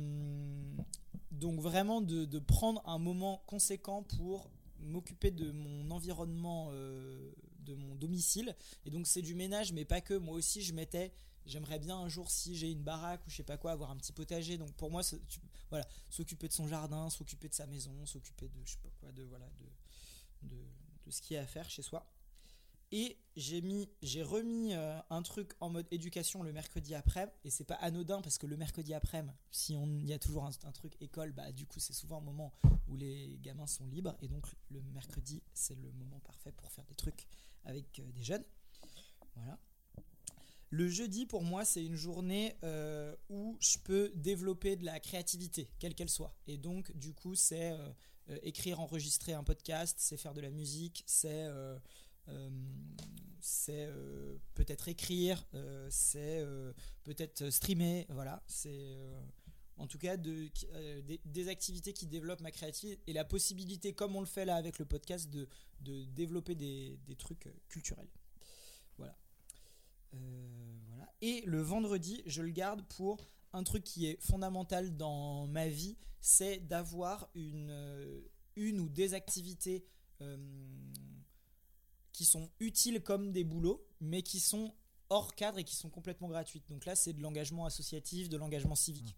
donc 1.31 1.59
vraiment 1.59 2.01
de, 2.01 2.39
prendre 2.39 2.81
un 2.85 2.97
moment 2.97 3.43
conséquent 3.47 4.03
pour 4.03 4.49
m'occuper 4.79 5.31
de 5.31 5.51
mon 5.51 5.91
environnement, 5.91 6.69
euh, 6.71 7.31
de 7.59 7.73
mon 7.75 7.95
domicile. 7.95 8.55
Et 8.85 8.89
donc 8.89 9.07
c'est 9.07 9.21
du 9.21 9.35
ménage, 9.35 9.73
mais 9.73 9.85
pas 9.85 10.01
que. 10.01 10.13
Moi 10.13 10.35
aussi, 10.35 10.61
je 10.61 10.73
mettais. 10.73 11.13
J'aimerais 11.45 11.79
bien 11.79 11.97
un 11.97 12.09
jour, 12.09 12.29
si 12.29 12.57
j'ai 12.57 12.71
une 12.71 12.83
baraque 12.83 13.25
ou 13.25 13.29
je 13.29 13.37
sais 13.37 13.43
pas 13.43 13.57
quoi, 13.57 13.71
avoir 13.71 13.89
un 13.91 13.95
petit 13.95 14.11
potager. 14.11 14.57
Donc 14.57 14.73
pour 14.73 14.91
moi, 14.91 15.01
voilà, 15.69 15.87
s'occuper 16.09 16.47
de 16.49 16.53
son 16.53 16.67
jardin, 16.67 17.09
s'occuper 17.09 17.47
de 17.47 17.53
sa 17.53 17.65
maison, 17.67 18.05
s'occuper 18.05 18.49
de 18.49 18.59
je 18.65 18.71
sais 18.71 18.79
pas 18.83 18.89
quoi, 18.99 19.11
de 19.13 19.23
voilà, 19.23 19.49
de, 20.41 20.55
ce 21.11 21.21
qu'il 21.21 21.35
y 21.35 21.37
a 21.37 21.43
à 21.43 21.45
faire 21.45 21.69
chez 21.69 21.81
soi. 21.81 22.05
Et 22.91 23.17
j'ai 23.35 23.61
mis, 23.61 23.89
j'ai 24.01 24.23
remis 24.23 24.73
euh, 24.73 24.97
un 25.09 25.21
truc 25.21 25.51
en 25.59 25.69
mode 25.69 25.87
éducation 25.91 26.41
le 26.41 26.53
mercredi 26.53 26.95
après, 26.95 27.33
et 27.43 27.49
c'est 27.49 27.65
pas 27.65 27.75
anodin 27.75 28.21
parce 28.21 28.37
que 28.37 28.47
le 28.47 28.55
mercredi 28.55 28.93
après, 28.93 29.25
si 29.51 29.75
on 29.75 29.99
y 29.99 30.13
a 30.13 30.19
toujours 30.19 30.45
un, 30.45 30.71
truc 30.71 30.93
école, 31.01 31.33
bah 31.33 31.51
du 31.51 31.65
coup 31.65 31.79
c'est 31.79 31.93
souvent 31.93 32.19
un 32.19 32.21
moment 32.21 32.53
où 32.87 32.95
les 32.95 33.37
gamins 33.41 33.67
sont 33.67 33.85
libres, 33.87 34.15
et 34.21 34.29
donc 34.29 34.45
le 34.69 34.81
mercredi 34.93 35.43
c'est 35.53 35.75
le 35.75 35.91
moment 35.91 36.21
parfait 36.21 36.53
pour 36.53 36.71
faire 36.71 36.85
des 36.85 36.95
trucs 36.95 37.27
avec 37.65 37.99
euh, 37.99 38.11
des 38.13 38.23
jeunes. 38.23 38.45
Voilà. 39.35 39.59
Le 40.69 40.89
jeudi, 40.89 41.25
pour 41.25 41.43
moi, 41.43 41.63
c'est 41.63 41.85
une 41.85 41.95
journée 41.95 42.57
euh, 42.63 43.15
où 43.29 43.57
je 43.61 43.77
peux 43.79 44.11
développer 44.15 44.75
de 44.75 44.83
la 44.83 44.99
créativité, 44.99 45.69
quelle 45.79 45.95
qu'elle 45.95 46.09
soit. 46.09 46.35
Et 46.45 46.57
donc, 46.57 46.91
du 46.97 47.13
coup, 47.13 47.35
c'est 47.35 47.73
écrire, 48.43 48.79
enregistrer 48.79 49.33
un 49.33 49.43
podcast, 49.43 49.97
c'est 49.99 50.17
faire 50.17 50.33
de 50.33 50.41
la 50.41 50.49
musique, 50.49 51.03
c'est 51.05 51.45
euh, 51.45 51.77
euh, 52.29 52.49
euh, 53.69 54.37
peut-être 54.55 54.87
écrire, 54.87 55.45
euh, 55.53 55.87
c'est 55.89 56.39
euh, 56.39 56.73
peut-être 57.03 57.49
streamer. 57.49 58.05
Voilà, 58.09 58.43
c'est 58.47 58.95
euh, 58.97 59.21
en 59.77 59.87
tout 59.87 59.97
cas 59.97 60.17
euh, 60.17 61.01
des, 61.25 61.47
activités 61.49 61.93
qui 61.93 62.07
développent 62.07 62.41
ma 62.41 62.51
créativité 62.51 62.99
et 63.07 63.13
la 63.13 63.23
possibilité, 63.23 63.93
comme 63.93 64.15
on 64.15 64.19
le 64.19 64.25
fait 64.25 64.45
là 64.45 64.55
avec 64.55 64.79
le 64.79 64.85
podcast, 64.85 65.29
de, 65.29 65.47
développer 65.81 66.55
des, 66.55 66.99
des 67.05 67.15
trucs 67.15 67.47
euh, 67.47 67.53
culturels. 67.69 68.09
Voilà. 68.97 69.17
Euh, 70.15 70.77
voilà. 70.87 71.11
Et 71.21 71.43
le 71.45 71.61
vendredi, 71.61 72.23
je 72.25 72.41
le 72.41 72.49
garde 72.49 72.81
pour 72.83 73.29
un 73.53 73.63
truc 73.63 73.83
qui 73.83 74.07
est 74.07 74.21
fondamental 74.21 74.95
dans 74.97 75.47
ma 75.47 75.67
vie, 75.67 75.97
c'est 76.19 76.59
d'avoir 76.59 77.29
une, 77.35 77.69
euh, 77.69 78.21
une 78.55 78.79
ou 78.79 78.89
des 78.89 79.13
activités 79.13 79.85
euh, 80.21 80.37
qui 82.11 82.25
sont 82.25 82.49
utiles 82.59 83.01
comme 83.01 83.31
des 83.31 83.43
boulots, 83.43 83.85
mais 84.01 84.21
qui 84.21 84.39
sont 84.39 84.73
hors 85.09 85.35
cadre 85.35 85.59
et 85.59 85.63
qui 85.63 85.75
sont 85.75 85.89
complètement 85.89 86.27
gratuites. 86.27 86.67
Donc 86.69 86.85
là, 86.85 86.95
c'est 86.95 87.13
de 87.13 87.21
l'engagement 87.21 87.65
associatif, 87.65 88.29
de 88.29 88.37
l'engagement 88.37 88.75
civique. 88.75 89.15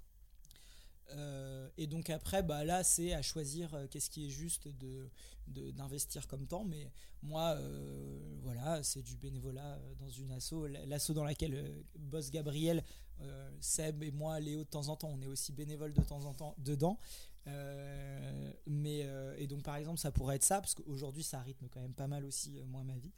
Euh, 1.11 1.69
et 1.77 1.87
donc 1.87 2.09
après, 2.09 2.43
bah 2.43 2.63
là, 2.63 2.83
c'est 2.83 3.13
à 3.13 3.21
choisir 3.21 3.73
euh, 3.73 3.87
qu'est-ce 3.87 4.09
qui 4.09 4.27
est 4.27 4.29
juste 4.29 4.67
de 4.67 5.09
d'investir 5.47 6.27
comme 6.27 6.45
temps. 6.45 6.63
Mais 6.63 6.91
moi, 7.23 7.55
euh, 7.57 8.37
voilà, 8.43 8.83
c'est 8.83 9.01
du 9.01 9.17
bénévolat 9.17 9.79
dans 9.97 10.09
une 10.09 10.31
asso, 10.31 10.67
l'asso 10.85 11.11
dans 11.11 11.23
laquelle 11.23 11.83
bosse 11.97 12.29
Gabriel, 12.29 12.83
euh, 13.21 13.49
Seb 13.59 14.03
et 14.03 14.11
moi, 14.11 14.39
Léo 14.39 14.59
de 14.59 14.69
temps 14.69 14.89
en 14.89 14.95
temps, 14.95 15.09
on 15.13 15.21
est 15.21 15.27
aussi 15.27 15.51
bénévole 15.51 15.93
de 15.93 16.01
temps 16.01 16.25
en 16.25 16.33
temps 16.33 16.55
dedans. 16.57 16.99
Euh, 17.47 18.51
mais 18.67 19.01
euh, 19.03 19.35
et 19.37 19.47
donc 19.47 19.63
par 19.63 19.75
exemple, 19.75 19.97
ça 19.97 20.11
pourrait 20.11 20.35
être 20.35 20.43
ça 20.43 20.59
parce 20.59 20.75
qu'aujourd'hui, 20.75 21.23
ça 21.23 21.39
rythme 21.39 21.67
quand 21.69 21.79
même 21.79 21.93
pas 21.93 22.07
mal 22.07 22.25
aussi 22.25 22.59
euh, 22.59 22.65
moi 22.65 22.83
ma 22.83 22.97
vie. 22.97 23.13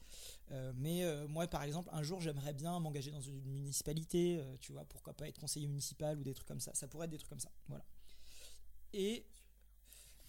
Mais 0.75 1.05
moi, 1.29 1.47
par 1.47 1.63
exemple, 1.63 1.89
un 1.93 2.03
jour, 2.03 2.19
j'aimerais 2.19 2.53
bien 2.53 2.77
m'engager 2.77 3.09
dans 3.09 3.21
une 3.21 3.41
municipalité, 3.45 4.43
tu 4.59 4.73
vois, 4.73 4.83
pourquoi 4.83 5.13
pas 5.13 5.29
être 5.29 5.39
conseiller 5.39 5.65
municipal 5.65 6.19
ou 6.19 6.23
des 6.23 6.33
trucs 6.33 6.47
comme 6.47 6.59
ça. 6.59 6.73
Ça 6.73 6.89
pourrait 6.89 7.05
être 7.05 7.11
des 7.11 7.17
trucs 7.17 7.29
comme 7.29 7.39
ça, 7.39 7.51
voilà. 7.69 7.85
Et 8.91 9.25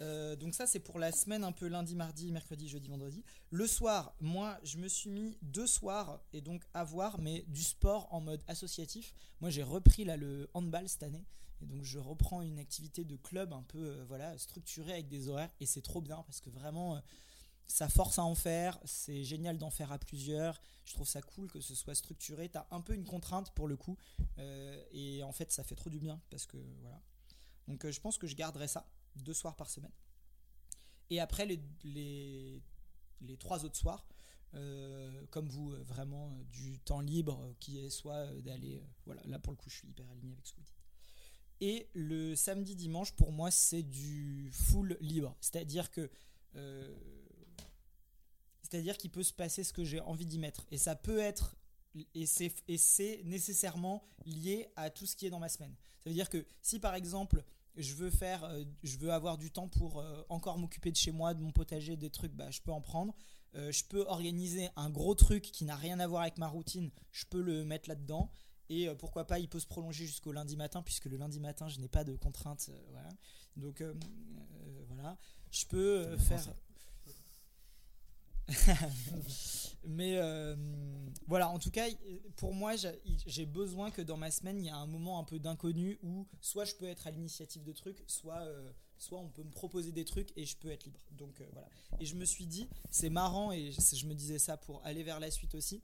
euh, 0.02 0.34
donc 0.36 0.54
ça, 0.54 0.66
c'est 0.66 0.80
pour 0.80 0.98
la 0.98 1.12
semaine 1.12 1.44
un 1.44 1.52
peu 1.52 1.68
lundi, 1.68 1.94
mardi, 1.94 2.32
mercredi, 2.32 2.68
jeudi, 2.68 2.88
vendredi. 2.88 3.24
Le 3.50 3.66
soir, 3.66 4.14
moi, 4.20 4.58
je 4.64 4.78
me 4.78 4.88
suis 4.88 5.10
mis 5.10 5.38
deux 5.42 5.66
soirs 5.66 6.20
et 6.32 6.40
donc 6.40 6.62
à 6.74 6.82
voir, 6.82 7.18
mais 7.20 7.44
du 7.48 7.62
sport 7.62 8.12
en 8.12 8.20
mode 8.20 8.42
associatif. 8.48 9.14
Moi, 9.40 9.50
j'ai 9.50 9.62
repris 9.62 10.04
là 10.04 10.16
le 10.16 10.50
handball 10.54 10.88
cette 10.88 11.04
année. 11.04 11.24
Et 11.60 11.66
donc 11.66 11.84
je 11.84 12.00
reprends 12.00 12.42
une 12.42 12.58
activité 12.58 13.04
de 13.04 13.14
club 13.14 13.52
un 13.52 13.62
peu 13.62 13.78
euh, 13.78 14.04
voilà 14.08 14.36
structurée 14.36 14.94
avec 14.94 15.06
des 15.06 15.28
horaires 15.28 15.54
et 15.60 15.66
c'est 15.66 15.80
trop 15.80 16.00
bien 16.00 16.24
parce 16.26 16.40
que 16.40 16.50
vraiment 16.50 16.96
euh, 16.96 17.00
ça 17.68 17.88
force 17.88 18.18
à 18.18 18.24
en 18.24 18.34
faire, 18.34 18.80
c'est 18.84 19.22
génial 19.22 19.58
d'en 19.58 19.70
faire 19.70 19.92
à 19.92 19.98
plusieurs. 20.00 20.60
Je 20.84 20.94
trouve 20.94 21.06
ça 21.06 21.22
cool 21.22 21.48
que 21.52 21.60
ce 21.60 21.76
soit 21.76 21.94
structuré. 21.94 22.48
T'as 22.48 22.66
un 22.72 22.80
peu 22.80 22.94
une 22.94 23.04
contrainte 23.04 23.52
pour 23.52 23.68
le 23.68 23.76
coup, 23.76 23.96
et 24.90 25.22
en 25.22 25.30
fait, 25.30 25.52
ça 25.52 25.62
fait 25.62 25.76
trop 25.76 25.88
du 25.88 26.00
bien 26.00 26.20
parce 26.28 26.44
que 26.44 26.56
voilà. 26.80 27.00
Donc, 27.68 27.88
je 27.88 28.00
pense 28.00 28.18
que 28.18 28.26
je 28.26 28.34
garderai 28.34 28.66
ça 28.66 28.84
deux 29.16 29.34
soirs 29.34 29.56
par 29.56 29.68
semaine. 29.70 29.92
Et 31.10 31.20
après, 31.20 31.46
les, 31.46 31.60
les, 31.84 32.62
les 33.20 33.36
trois 33.36 33.64
autres 33.64 33.76
soirs, 33.76 34.06
euh, 34.54 35.24
comme 35.30 35.48
vous, 35.48 35.72
euh, 35.72 35.82
vraiment 35.84 36.30
euh, 36.30 36.44
du 36.44 36.78
temps 36.80 37.00
libre 37.00 37.54
qui 37.58 37.78
est 37.78 37.88
soit 37.88 38.26
d'aller. 38.42 38.82
voilà, 39.06 39.22
là 39.24 39.38
pour 39.38 39.52
le 39.52 39.56
coup, 39.56 39.70
je 39.70 39.76
suis 39.76 39.88
hyper 39.88 40.08
aligné 40.10 40.32
avec 40.34 40.46
ce 40.46 40.52
que 40.52 40.58
vous 40.58 40.64
dites. 40.64 40.82
Et 41.60 41.88
le 41.94 42.34
samedi, 42.34 42.74
dimanche, 42.74 43.12
pour 43.12 43.32
moi, 43.32 43.50
c'est 43.50 43.82
du 43.82 44.50
full 44.52 44.98
libre. 45.00 45.36
C'est-à-dire 45.40 45.90
que. 45.90 46.10
c'est-à-dire 48.62 48.96
qu'il 48.98 49.10
peut 49.10 49.22
se 49.22 49.32
passer 49.32 49.64
ce 49.64 49.72
que 49.72 49.84
j'ai 49.84 50.00
envie 50.00 50.26
d'y 50.26 50.38
mettre. 50.38 50.66
Et 50.70 50.78
ça 50.78 50.96
peut 50.96 51.18
être. 51.18 51.56
Et 52.14 52.26
c'est, 52.26 52.54
et 52.68 52.78
c'est 52.78 53.22
nécessairement 53.24 54.02
lié 54.24 54.66
à 54.76 54.88
tout 54.90 55.06
ce 55.06 55.14
qui 55.14 55.26
est 55.26 55.30
dans 55.30 55.38
ma 55.38 55.50
semaine. 55.50 55.74
Ça 56.02 56.10
veut 56.10 56.14
dire 56.14 56.30
que 56.30 56.44
si 56.62 56.78
par 56.78 56.94
exemple 56.94 57.44
je 57.76 57.94
veux 57.94 58.10
faire, 58.10 58.44
euh, 58.44 58.64
je 58.82 58.98
veux 58.98 59.12
avoir 59.12 59.38
du 59.38 59.50
temps 59.50 59.68
pour 59.68 60.00
euh, 60.00 60.22
encore 60.28 60.58
m'occuper 60.58 60.90
de 60.90 60.96
chez 60.96 61.10
moi, 61.10 61.34
de 61.34 61.40
mon 61.40 61.52
potager, 61.52 61.96
des 61.96 62.10
trucs, 62.10 62.32
bah, 62.32 62.50
je 62.50 62.60
peux 62.60 62.72
en 62.72 62.80
prendre. 62.80 63.14
Euh, 63.54 63.70
je 63.70 63.84
peux 63.84 64.04
organiser 64.06 64.70
un 64.76 64.90
gros 64.90 65.14
truc 65.14 65.42
qui 65.42 65.64
n'a 65.64 65.76
rien 65.76 66.00
à 66.00 66.06
voir 66.06 66.22
avec 66.22 66.38
ma 66.38 66.48
routine, 66.48 66.90
je 67.10 67.24
peux 67.26 67.40
le 67.40 67.64
mettre 67.64 67.88
là-dedans. 67.88 68.30
Et 68.68 68.88
pourquoi 68.98 69.26
pas, 69.26 69.38
il 69.38 69.50
peut 69.50 69.60
se 69.60 69.66
prolonger 69.66 70.06
jusqu'au 70.06 70.32
lundi 70.32 70.56
matin, 70.56 70.80
puisque 70.82 71.04
le 71.04 71.18
lundi 71.18 71.40
matin, 71.40 71.68
je 71.68 71.78
n'ai 71.78 71.88
pas 71.88 72.04
de 72.04 72.16
contraintes. 72.16 72.70
voilà. 72.90 73.10
Donc 73.56 73.84
voilà, 74.88 75.18
je 75.50 75.66
peux 75.66 76.16
faire. 76.16 76.42
Mais 79.84 80.16
euh, 80.18 80.54
voilà, 81.26 81.48
en 81.48 81.58
tout 81.58 81.70
cas, 81.70 81.86
pour 82.36 82.54
moi, 82.54 82.74
j'ai- 83.26 83.46
besoin 83.46 83.90
que 83.90 84.00
dans 84.00 84.16
ma 84.16 84.30
semaine, 84.30 84.60
il 84.60 84.66
y 84.66 84.70
a 84.70 84.76
un 84.76 84.86
moment 84.86 85.18
un 85.18 85.24
peu 85.24 85.38
d'inconnu 85.40 85.98
où 86.02 86.26
soit 86.40 86.64
je 86.64 86.74
peux 86.76 86.86
être 86.86 87.06
à 87.06 87.10
l'initiative 87.10 87.64
de 87.64 87.72
trucs, 87.72 88.02
soit, 88.06 88.40
euh, 88.42 88.70
soit 88.96 89.18
on 89.18 89.28
peut 89.28 89.42
me 89.42 89.50
proposer 89.50 89.90
des 89.90 90.04
trucs 90.04 90.32
et 90.36 90.44
je 90.44 90.56
peux 90.56 90.70
être 90.70 90.84
libre. 90.84 91.00
Donc 91.10 91.40
euh, 91.40 91.46
voilà. 91.52 91.68
Et 91.98 92.06
je 92.06 92.14
me 92.14 92.24
suis 92.24 92.46
dit, 92.46 92.68
c'est 92.90 93.10
marrant 93.10 93.50
et 93.50 93.72
je 93.72 94.06
me 94.06 94.14
disais 94.14 94.38
ça 94.38 94.56
pour 94.56 94.84
aller 94.84 95.02
vers 95.02 95.18
la 95.18 95.30
suite 95.30 95.54
aussi. 95.56 95.82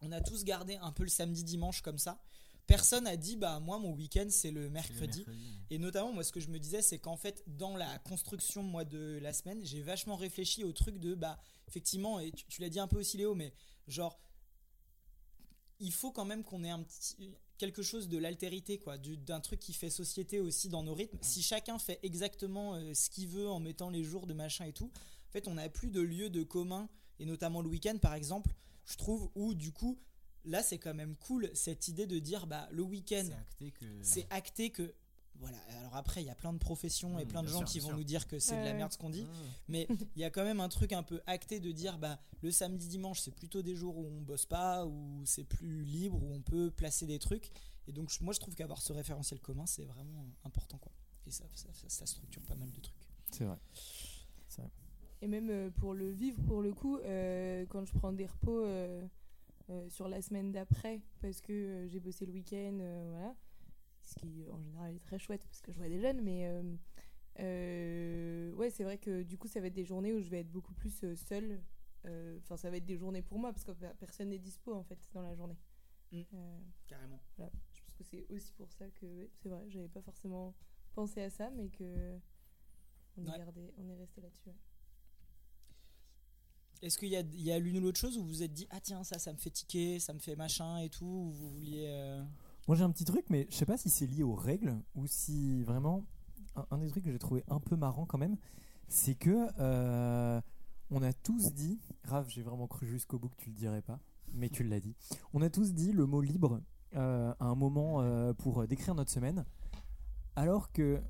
On 0.00 0.12
a 0.12 0.20
tous 0.20 0.44
gardé 0.44 0.76
un 0.76 0.92
peu 0.92 1.02
le 1.02 1.08
samedi 1.08 1.42
dimanche 1.42 1.82
comme 1.82 1.98
ça. 1.98 2.22
Personne 2.68 3.06
a 3.06 3.16
dit 3.16 3.34
bah 3.34 3.58
moi 3.60 3.78
mon 3.78 3.94
week-end 3.94 4.26
c'est 4.28 4.50
le 4.50 4.68
mercredi. 4.68 5.24
mercredi. 5.24 5.58
Et 5.70 5.78
notamment 5.78 6.12
moi 6.12 6.22
ce 6.22 6.30
que 6.32 6.38
je 6.38 6.50
me 6.50 6.58
disais 6.58 6.82
c'est 6.82 6.98
qu'en 6.98 7.16
fait 7.16 7.42
dans 7.46 7.76
la 7.76 7.98
construction 8.00 8.62
moi 8.62 8.84
de 8.84 9.18
la 9.22 9.32
semaine 9.32 9.58
j'ai 9.64 9.80
vachement 9.82 10.16
réfléchi 10.16 10.62
au 10.64 10.72
truc 10.72 10.98
de 11.00 11.14
bah 11.14 11.40
effectivement 11.68 12.18
et 12.18 12.32
tu, 12.32 12.44
tu 12.46 12.60
l'as 12.60 12.68
dit 12.70 12.80
un 12.80 12.88
peu 12.88 12.98
aussi 12.98 13.16
Léo 13.16 13.34
mais 13.34 13.52
genre 13.86 14.18
il 15.80 15.92
faut 15.92 16.10
quand 16.10 16.24
même 16.24 16.42
qu'on 16.42 16.64
ait 16.64 16.70
un 16.70 16.82
petit 16.82 17.16
quelque 17.56 17.82
chose 17.82 18.08
de 18.08 18.18
l'altérité 18.18 18.78
quoi 18.78 18.98
du- 18.98 19.16
d'un 19.16 19.40
truc 19.40 19.60
qui 19.60 19.72
fait 19.72 19.90
société 19.90 20.40
aussi 20.40 20.68
dans 20.68 20.82
nos 20.82 20.94
rythmes 20.94 21.18
si 21.22 21.42
chacun 21.42 21.78
fait 21.78 21.98
exactement 22.02 22.74
euh, 22.74 22.94
ce 22.94 23.10
qu'il 23.10 23.28
veut 23.28 23.48
en 23.48 23.60
mettant 23.60 23.90
les 23.90 24.02
jours 24.04 24.26
de 24.26 24.32
machin 24.34 24.64
et 24.64 24.72
tout 24.72 24.90
en 25.28 25.30
fait 25.32 25.46
on 25.48 25.54
n'a 25.54 25.68
plus 25.68 25.90
de 25.90 26.00
lieu 26.00 26.30
de 26.30 26.42
commun 26.42 26.88
et 27.18 27.24
notamment 27.26 27.60
le 27.62 27.68
week-end 27.68 27.98
par 28.00 28.14
exemple 28.14 28.50
je 28.86 28.96
trouve 28.96 29.30
où 29.34 29.54
du 29.54 29.72
coup 29.72 29.98
là 30.44 30.62
c'est 30.62 30.78
quand 30.78 30.94
même 30.94 31.16
cool 31.16 31.50
cette 31.54 31.88
idée 31.88 32.06
de 32.06 32.18
dire 32.18 32.46
bah 32.46 32.68
le 32.70 32.82
week-end 32.82 33.28
C'est 34.02 34.26
acté 34.30 34.70
que. 34.70 34.94
Voilà 35.40 35.58
alors 35.80 35.94
après 35.96 36.22
il 36.22 36.26
y 36.26 36.30
a 36.30 36.34
plein 36.34 36.52
de 36.52 36.58
professions 36.58 37.18
et 37.18 37.24
Mmh, 37.24 37.28
plein 37.28 37.42
de 37.42 37.48
gens 37.48 37.58
sûr, 37.60 37.66
qui 37.68 37.80
vont 37.80 37.88
sûr. 37.88 37.96
nous 37.96 38.04
dire 38.04 38.26
que 38.26 38.38
c'est 38.38 38.58
de 38.58 38.64
la 38.64 38.72
merde 38.74 38.92
ce 38.92 38.98
qu'on 38.98 39.10
dit 39.10 39.22
Mmh. 39.24 39.28
mais 39.68 39.86
il 40.16 40.20
y 40.20 40.24
a 40.24 40.30
quand 40.30 40.44
même 40.44 40.60
un 40.60 40.68
truc 40.68 40.92
un 40.92 41.02
peu 41.02 41.20
acté 41.26 41.60
de 41.60 41.70
dire 41.72 41.98
bah 41.98 42.18
le 42.42 42.50
samedi 42.50 42.88
dimanche 42.88 43.20
c'est 43.20 43.34
plutôt 43.34 43.62
des 43.62 43.74
jours 43.76 43.96
où 43.98 44.06
on 44.06 44.20
bosse 44.20 44.46
pas 44.46 44.84
où 44.86 45.22
c'est 45.24 45.44
plus 45.44 45.84
libre 45.84 46.22
où 46.22 46.32
on 46.34 46.40
peut 46.40 46.70
placer 46.70 47.06
des 47.06 47.18
trucs 47.18 47.50
et 47.86 47.92
donc 47.92 48.10
moi 48.20 48.32
je 48.34 48.40
trouve 48.40 48.54
qu'avoir 48.54 48.82
ce 48.82 48.92
référentiel 48.92 49.40
commun 49.40 49.66
c'est 49.66 49.84
vraiment 49.84 50.26
important 50.44 50.78
quoi 50.78 50.92
et 51.26 51.30
ça, 51.30 51.44
ça, 51.54 51.68
ça- 51.72 51.88
ça 51.88 52.06
structure 52.06 52.42
pas 52.42 52.54
mal 52.56 52.70
de 52.72 52.80
trucs 52.80 53.08
C'est 53.30 53.44
vrai. 53.44 53.58
Et 55.20 55.26
même 55.26 55.50
euh, 55.50 55.68
pour 55.70 55.94
le 55.94 56.10
vivre, 56.10 56.40
pour 56.44 56.62
le 56.62 56.72
coup, 56.72 56.96
euh, 56.98 57.66
quand 57.68 57.84
je 57.84 57.92
prends 57.92 58.12
des 58.12 58.26
repos 58.26 58.64
euh, 58.64 59.04
euh, 59.68 59.88
sur 59.90 60.08
la 60.08 60.22
semaine 60.22 60.52
d'après, 60.52 61.00
parce 61.20 61.40
que 61.40 61.52
euh, 61.52 61.88
j'ai 61.88 61.98
bossé 61.98 62.24
le 62.24 62.32
week-end, 62.32 62.78
euh, 62.80 63.08
voilà, 63.10 63.34
ce 64.08 64.14
qui 64.16 64.44
en 64.50 64.60
général 64.62 64.94
est 64.94 65.00
très 65.04 65.18
chouette 65.18 65.44
parce 65.46 65.60
que 65.60 65.72
je 65.72 65.78
vois 65.78 65.88
des 65.88 66.00
jeunes, 66.00 66.20
mais 66.22 66.46
euh, 66.48 66.62
euh, 67.40 68.52
ouais, 68.54 68.70
c'est 68.70 68.84
vrai 68.84 68.98
que 68.98 69.22
du 69.22 69.38
coup, 69.38 69.48
ça 69.48 69.60
va 69.60 69.66
être 69.68 69.74
des 69.74 69.84
journées 69.84 70.12
où 70.12 70.20
je 70.20 70.28
vais 70.28 70.40
être 70.40 70.50
beaucoup 70.50 70.74
plus 70.74 71.04
euh, 71.04 71.14
seule. 71.14 71.60
Enfin, 72.38 72.56
ça 72.56 72.70
va 72.70 72.78
être 72.78 72.86
des 72.86 72.96
journées 72.96 73.20
pour 73.20 73.38
moi 73.38 73.52
parce 73.52 73.64
que 73.64 73.72
per- 73.72 73.92
personne 73.98 74.30
n'est 74.30 74.38
dispo 74.38 74.72
en 74.72 74.82
fait 74.82 74.98
dans 75.12 75.20
la 75.20 75.34
journée. 75.34 75.58
Mm. 76.10 76.22
Euh, 76.32 76.58
Carrément. 76.86 77.20
voilà. 77.36 77.52
Je 77.74 77.82
pense 77.82 77.94
que 77.94 78.04
c'est 78.04 78.24
aussi 78.30 78.52
pour 78.54 78.72
ça 78.72 78.88
que 78.90 79.04
ouais, 79.04 79.28
c'est 79.42 79.50
vrai, 79.50 79.64
j'avais 79.68 79.88
pas 79.88 80.00
forcément 80.00 80.54
pensé 80.94 81.20
à 81.20 81.28
ça, 81.28 81.50
mais 81.50 81.68
que 81.68 82.18
on 83.18 83.26
est, 83.26 83.38
gardé, 83.38 83.74
on 83.76 83.88
est 83.90 83.96
resté 83.96 84.22
là-dessus. 84.22 84.48
ouais. 84.48 84.54
Est-ce 86.80 86.96
qu'il 86.96 87.08
y 87.08 87.16
a, 87.16 87.20
il 87.20 87.42
y 87.42 87.50
a 87.52 87.58
l'une 87.58 87.76
ou 87.78 87.80
l'autre 87.80 87.98
chose 87.98 88.16
où 88.16 88.22
vous 88.22 88.28
vous 88.28 88.42
êtes 88.42 88.52
dit 88.52 88.66
ah 88.70 88.80
tiens 88.80 89.02
ça 89.02 89.18
ça 89.18 89.32
me 89.32 89.38
fait 89.38 89.50
tiquer, 89.50 89.98
ça 89.98 90.12
me 90.14 90.20
fait 90.20 90.36
machin 90.36 90.78
et 90.78 90.88
tout, 90.88 91.04
ou 91.04 91.30
vous 91.32 91.50
vouliez 91.50 91.86
euh, 91.88 92.22
Moi 92.68 92.76
j'ai 92.76 92.84
un 92.84 92.90
petit 92.90 93.06
truc, 93.06 93.24
mais 93.30 93.46
je 93.50 93.56
sais 93.56 93.64
pas 93.64 93.78
si 93.78 93.88
c'est 93.88 94.06
lié 94.06 94.22
aux 94.22 94.34
règles 94.34 94.76
ou 94.94 95.06
si 95.06 95.62
vraiment. 95.64 96.04
Un, 96.70 96.78
des 96.78 96.88
trucs 96.88 97.04
que 97.04 97.12
j'ai 97.12 97.18
trouvé 97.18 97.44
un 97.48 97.60
peu 97.60 97.76
marrant 97.76 98.04
quand 98.04 98.18
même, 98.18 98.36
c'est 98.88 99.14
que 99.14 99.48
euh, 99.58 100.40
on 100.90 101.02
a 101.02 101.12
tous 101.12 101.54
dit. 101.54 101.80
Grave, 102.02 102.28
j'ai 102.28 102.42
vraiment 102.42 102.66
cru 102.66 102.86
jusqu'au 102.86 103.18
bout 103.18 103.28
que 103.28 103.36
tu 103.36 103.48
le 103.48 103.54
dirais 103.54 103.80
pas, 103.80 104.00
mais 104.34 104.50
tu 104.50 104.64
l'as 104.64 104.80
dit. 104.80 104.96
On 105.32 105.40
a 105.40 105.48
tous 105.48 105.72
dit 105.72 105.92
le 105.92 106.04
mot 106.04 106.20
libre 106.20 106.60
euh, 106.94 107.32
à 107.38 107.46
un 107.46 107.54
moment 107.54 108.02
euh, 108.02 108.34
pour 108.34 108.66
décrire 108.66 108.94
notre 108.94 109.10
semaine, 109.10 109.46
alors 110.36 110.70
que 110.70 111.00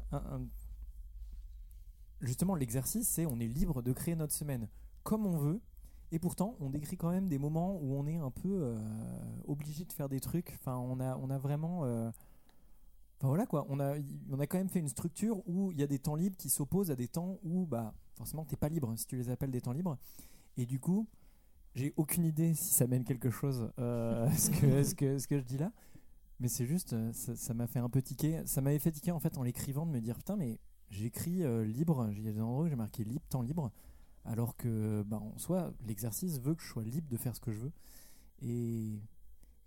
justement 2.21 2.55
l'exercice 2.55 3.09
c'est 3.09 3.27
on 3.27 3.41
est 3.41 3.49
libre 3.49 3.83
de 3.83 3.93
créer 3.93 4.15
notre 4.15 4.35
semaine 4.35 4.69
comme 5.03 5.27
on 5.27 5.37
veut. 5.37 5.61
Et 6.11 6.19
pourtant, 6.19 6.57
on 6.61 6.71
décrit 6.71 6.97
quand 6.97 7.11
même 7.11 7.29
des 7.29 7.39
moments 7.39 7.79
où 7.83 7.95
on 7.95 8.07
est 8.07 8.17
un 8.17 8.31
peu 8.31 8.49
euh, 8.49 8.79
obligé 9.47 9.85
de 9.85 9.93
faire 9.93 10.09
des 10.09 10.21
trucs. 10.21 10.53
Enfin, 10.59 10.77
on 10.77 11.01
a, 11.01 11.17
on 11.17 11.31
a 11.31 11.39
vraiment. 11.39 11.85
euh, 11.85 12.11
Enfin 13.19 13.27
voilà 13.27 13.47
quoi, 13.47 13.67
on 13.69 13.81
a, 13.81 13.97
on 14.31 14.39
a 14.39 14.47
quand 14.47 14.59
même 14.59 14.69
fait 14.69 14.79
une 14.79 14.89
structure 14.89 15.43
où 15.49 15.73
il 15.73 15.81
y 15.81 15.83
a 15.83 15.89
des 15.89 15.99
temps 15.99 16.15
libres 16.15 16.37
qui 16.37 16.49
s'opposent 16.49 16.93
à 16.93 16.95
des 16.95 17.09
temps 17.09 17.41
où 17.43 17.67
bah 17.67 17.93
forcément 18.15 18.45
t'es 18.45 18.55
pas 18.55 18.69
libre 18.69 18.95
si 18.97 19.07
tu 19.07 19.17
les 19.17 19.29
appelles 19.29 19.51
des 19.51 19.61
temps 19.61 19.73
libres. 19.73 19.99
Et 20.57 20.67
du 20.67 20.79
coup, 20.79 21.09
j'ai 21.75 21.93
aucune 21.97 22.25
idée 22.25 22.55
si 22.55 22.73
ça 22.73 22.87
mène 22.87 23.03
quelque 23.03 23.31
chose 23.31 23.73
euh, 23.81 24.31
ce, 24.37 24.51
que, 24.95 25.39
je 25.39 25.45
dis 25.45 25.59
là. 25.59 25.73
Mais 26.39 26.47
c'est 26.47 26.65
juste, 26.65 26.93
euh, 26.93 27.11
ça 27.13 27.55
m'a 27.55 27.67
fait 27.67 27.81
un 27.81 27.89
peu 27.89 28.01
tiquer. 28.03 28.41
Ça 28.47 28.61
m'avait 28.61 28.79
fait 28.79 28.93
tiquer 28.93 29.11
en 29.11 29.19
fait 29.19 29.37
en 29.37 29.43
l'écrivant 29.43 29.85
de 29.85 29.91
me 29.91 30.01
dire 30.01 30.17
putain 30.17 30.37
mais 30.37 30.61
j'écris 30.89 31.43
libre, 31.67 32.09
il 32.13 32.25
y 32.25 32.29
a 32.29 32.33
des 32.33 32.41
endroits 32.41 32.67
où 32.67 32.69
j'ai 32.69 32.77
marqué 32.77 33.03
libre, 33.03 33.25
temps 33.29 33.43
libre, 33.43 33.73
alors 34.25 34.57
que 34.57 35.03
bah, 35.07 35.19
en 35.19 35.39
soi 35.39 35.73
l'exercice 35.87 36.41
veut 36.41 36.55
que 36.55 36.63
je 36.63 36.69
sois 36.69 36.85
libre 36.85 37.09
de 37.09 37.17
faire 37.17 37.35
ce 37.37 37.41
que 37.41 37.53
je 37.53 37.59
veux. 37.61 37.73
Et, 38.43 39.01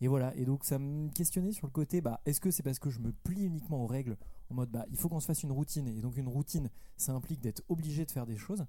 et 0.02 0.08
voilà, 0.08 0.36
et 0.36 0.46
donc 0.46 0.66
ça 0.66 0.80
me 0.80 1.10
questionnait 1.10 1.52
sur 1.52 1.68
le 1.68 1.72
côté, 1.72 2.02
bah, 2.02 2.22
est-ce 2.26 2.42
que 2.42 2.52
c'est 2.52 2.64
parce 2.64 2.80
que 2.80 2.90
je 2.90 3.00
me 3.00 3.12
plie 3.12 3.44
uniquement 3.46 3.84
aux 3.84 3.88
règles 3.88 4.18
en 4.50 4.56
mode 4.56 4.72
bah, 4.72 4.86
il 4.92 4.98
faut 4.98 5.10
qu'on 5.10 5.20
se 5.20 5.28
fasse 5.28 5.44
une 5.44 5.52
routine, 5.52 5.88
et 5.88 6.02
donc 6.02 6.18
une 6.18 6.28
routine 6.28 6.70
ça 6.98 7.14
implique 7.14 7.42
d'être 7.42 7.64
obligé 7.70 8.06
de 8.06 8.12
faire 8.12 8.26
des 8.26 8.38
choses, 8.38 8.66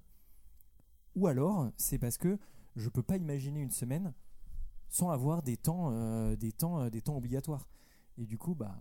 ou 1.15 1.27
alors 1.27 1.69
c'est 1.77 1.99
parce 1.99 2.17
que 2.17 2.37
je 2.75 2.89
peux 2.89 3.03
pas 3.03 3.17
imaginer 3.17 3.61
une 3.61 3.71
semaine 3.71 4.13
sans 4.89 5.09
avoir 5.09 5.41
des 5.43 5.57
temps, 5.57 5.89
euh, 5.91 6.35
des 6.35 6.51
temps, 6.51 6.81
euh, 6.81 6.89
des 6.89 7.01
temps 7.01 7.17
obligatoires. 7.17 7.67
Et 8.17 8.25
du 8.25 8.37
coup, 8.37 8.53
bah, 8.55 8.79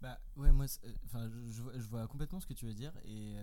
Bah 0.00 0.18
ouais, 0.36 0.52
moi, 0.52 0.66
euh, 0.84 0.92
enfin, 1.04 1.28
je, 1.48 1.62
je 1.78 1.88
vois- 1.88 2.06
complètement 2.06 2.40
ce 2.40 2.46
que 2.46 2.54
tu 2.54 2.66
veux 2.66 2.74
dire 2.74 2.92
et 3.04 3.36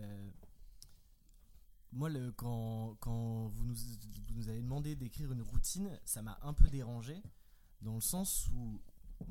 moi, 1.94 2.10
quand, 2.36 2.96
quand 3.00 3.48
vous, 3.48 3.66
nous, 3.66 3.76
vous 3.76 4.34
nous 4.36 4.50
avez 4.50 4.62
demandé 4.62 4.96
d'écrire 4.96 5.32
une 5.32 5.42
routine, 5.42 6.00
ça 6.06 6.22
m'a 6.22 6.38
un 6.42 6.54
peu 6.54 6.70
dérangé 6.70 7.22
dans 7.82 7.96
le 7.96 8.02
sens 8.02 8.48
où 8.54 8.82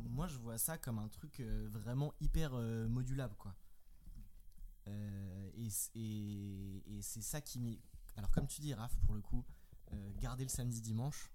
moi, 0.08 0.26
je 0.26 0.38
vois 0.38 0.58
ça 0.58 0.78
comme 0.78 0.98
un 0.98 1.08
truc 1.08 1.40
euh, 1.40 1.68
vraiment 1.70 2.14
hyper 2.20 2.52
euh, 2.54 2.88
modulable, 2.88 3.34
quoi. 3.36 3.54
Euh, 4.88 5.50
et 5.54 5.68
et, 5.94 6.96
et 6.98 7.02
c'est 7.02 7.22
ça 7.22 7.40
qui 7.40 7.58
m'y. 7.60 7.80
Alors, 8.16 8.30
comme 8.30 8.46
tu 8.46 8.60
dis, 8.60 8.74
Raph, 8.74 8.96
pour 9.06 9.14
le 9.14 9.20
coup, 9.20 9.44
garder 10.20 10.44
le 10.44 10.48
samedi 10.48 10.80
dimanche, 10.80 11.30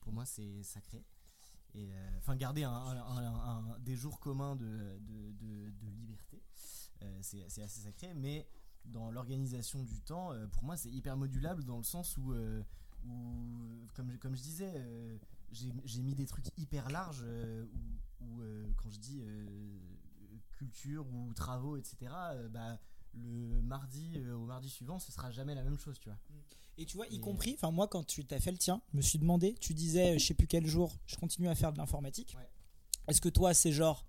pour 0.00 0.12
moi, 0.12 0.24
c'est 0.26 0.62
sacré. 0.62 1.04
Et 1.74 1.90
enfin, 2.18 2.36
garder 2.36 2.64
un, 2.64 3.76
des 3.80 3.96
jours 3.96 4.18
communs 4.20 4.56
de, 4.56 4.98
de, 5.00 5.32
de- 5.32 5.70
de 5.70 5.88
liberté, 5.90 6.42
c'est 7.20 7.42
assez 7.44 7.80
sacré. 7.80 8.14
Mais 8.14 8.48
dans 8.86 9.10
l'organisation 9.10 9.82
du 9.82 10.00
temps, 10.00 10.32
euh, 10.32 10.46
pour 10.48 10.64
moi, 10.64 10.76
c'est 10.76 10.90
hyper 10.90 11.16
modulable 11.16 11.64
dans 11.64 11.76
le 11.78 11.82
sens 11.84 12.16
où, 12.16 12.32
euh, 12.32 12.62
où 13.04 13.86
comme, 13.94 14.10
je- 14.10 14.16
comme 14.18 14.34
je 14.36 14.42
disais, 14.42 14.72
euh, 14.76 15.18
j'ai 15.52 16.02
mis 16.02 16.14
des 16.14 16.26
trucs 16.26 16.46
hyper 16.58 16.88
larges 16.90 17.24
où, 18.20 18.24
où, 18.24 18.42
quand 18.76 18.90
je 18.90 18.98
dis 18.98 19.22
culture 20.52 21.06
ou 21.12 21.32
travaux, 21.34 21.76
etc., 21.76 21.96
bah, 22.50 22.78
le 23.14 23.60
mardi 23.62 24.18
au 24.30 24.44
mardi 24.46 24.68
suivant, 24.68 24.98
ce 24.98 25.12
sera 25.12 25.30
jamais 25.30 25.54
la 25.54 25.62
même 25.62 25.78
chose, 25.78 25.98
tu 25.98 26.08
vois. 26.08 26.18
Et 26.78 26.84
tu 26.84 26.96
vois, 26.96 27.06
y 27.06 27.16
Et- 27.16 27.20
compris, 27.20 27.54
enfin 27.54 27.70
moi 27.70 27.88
quand 27.88 28.04
tu 28.04 28.24
t'as 28.26 28.38
fait 28.40 28.52
le 28.52 28.58
tien, 28.58 28.82
je 28.92 28.96
me 28.98 29.02
suis 29.02 29.18
demandé, 29.18 29.54
tu 29.60 29.72
disais 29.72 30.18
je 30.18 30.26
sais 30.26 30.34
plus 30.34 30.46
quel 30.46 30.66
jour, 30.66 30.98
je 31.06 31.16
continue 31.16 31.48
à 31.48 31.54
faire 31.54 31.72
de 31.72 31.78
l'informatique. 31.78 32.34
Ouais. 32.36 32.48
Est-ce 33.08 33.22
que 33.22 33.30
toi 33.30 33.54
c'est 33.54 33.72
genre 33.72 34.04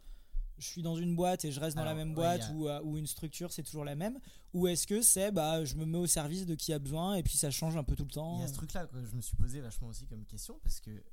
je 0.57 0.65
suis 0.67 0.81
dans 0.81 0.95
une 0.95 1.15
boîte 1.15 1.45
et 1.45 1.51
je 1.51 1.59
reste 1.59 1.75
dans 1.77 1.83
la 1.83 1.93
même 1.93 2.13
boîte 2.13 2.41
y 2.41 2.43
a- 2.43 2.53
ou, 2.53 2.67
euh, 2.67 2.81
ou 2.83 2.97
une 2.97 3.07
structure 3.07 3.51
c'est 3.51 3.63
toujours 3.63 3.85
la 3.85 3.95
même. 3.95 4.19
Ou 4.53 4.67
est-ce 4.67 4.87
que 4.87 5.01
c'est 5.01 5.31
bah 5.31 5.63
je 5.65 5.75
me 5.75 5.85
mets 5.85 5.97
au 5.97 6.07
service 6.07 6.45
de 6.45 6.55
qui 6.55 6.73
a 6.73 6.79
besoin 6.79 7.15
et 7.15 7.23
puis 7.23 7.37
ça 7.37 7.51
change 7.51 7.75
un 7.77 7.83
peu 7.83 7.95
tout 7.95 8.03
le 8.05 8.09
temps 8.11 8.37
Il 8.37 8.41
y 8.41 8.43
a 8.43 8.47
ce 8.47 8.53
truc-là 8.53 8.87
que 8.87 9.05
je 9.05 9.15
me 9.15 9.21
suis 9.21 9.35
posé 9.35 9.61
vachement 9.61 9.87
aussi 9.89 10.07
comme 10.07 10.25
question 10.25 10.59
parce 10.63 10.79
que 10.79 11.03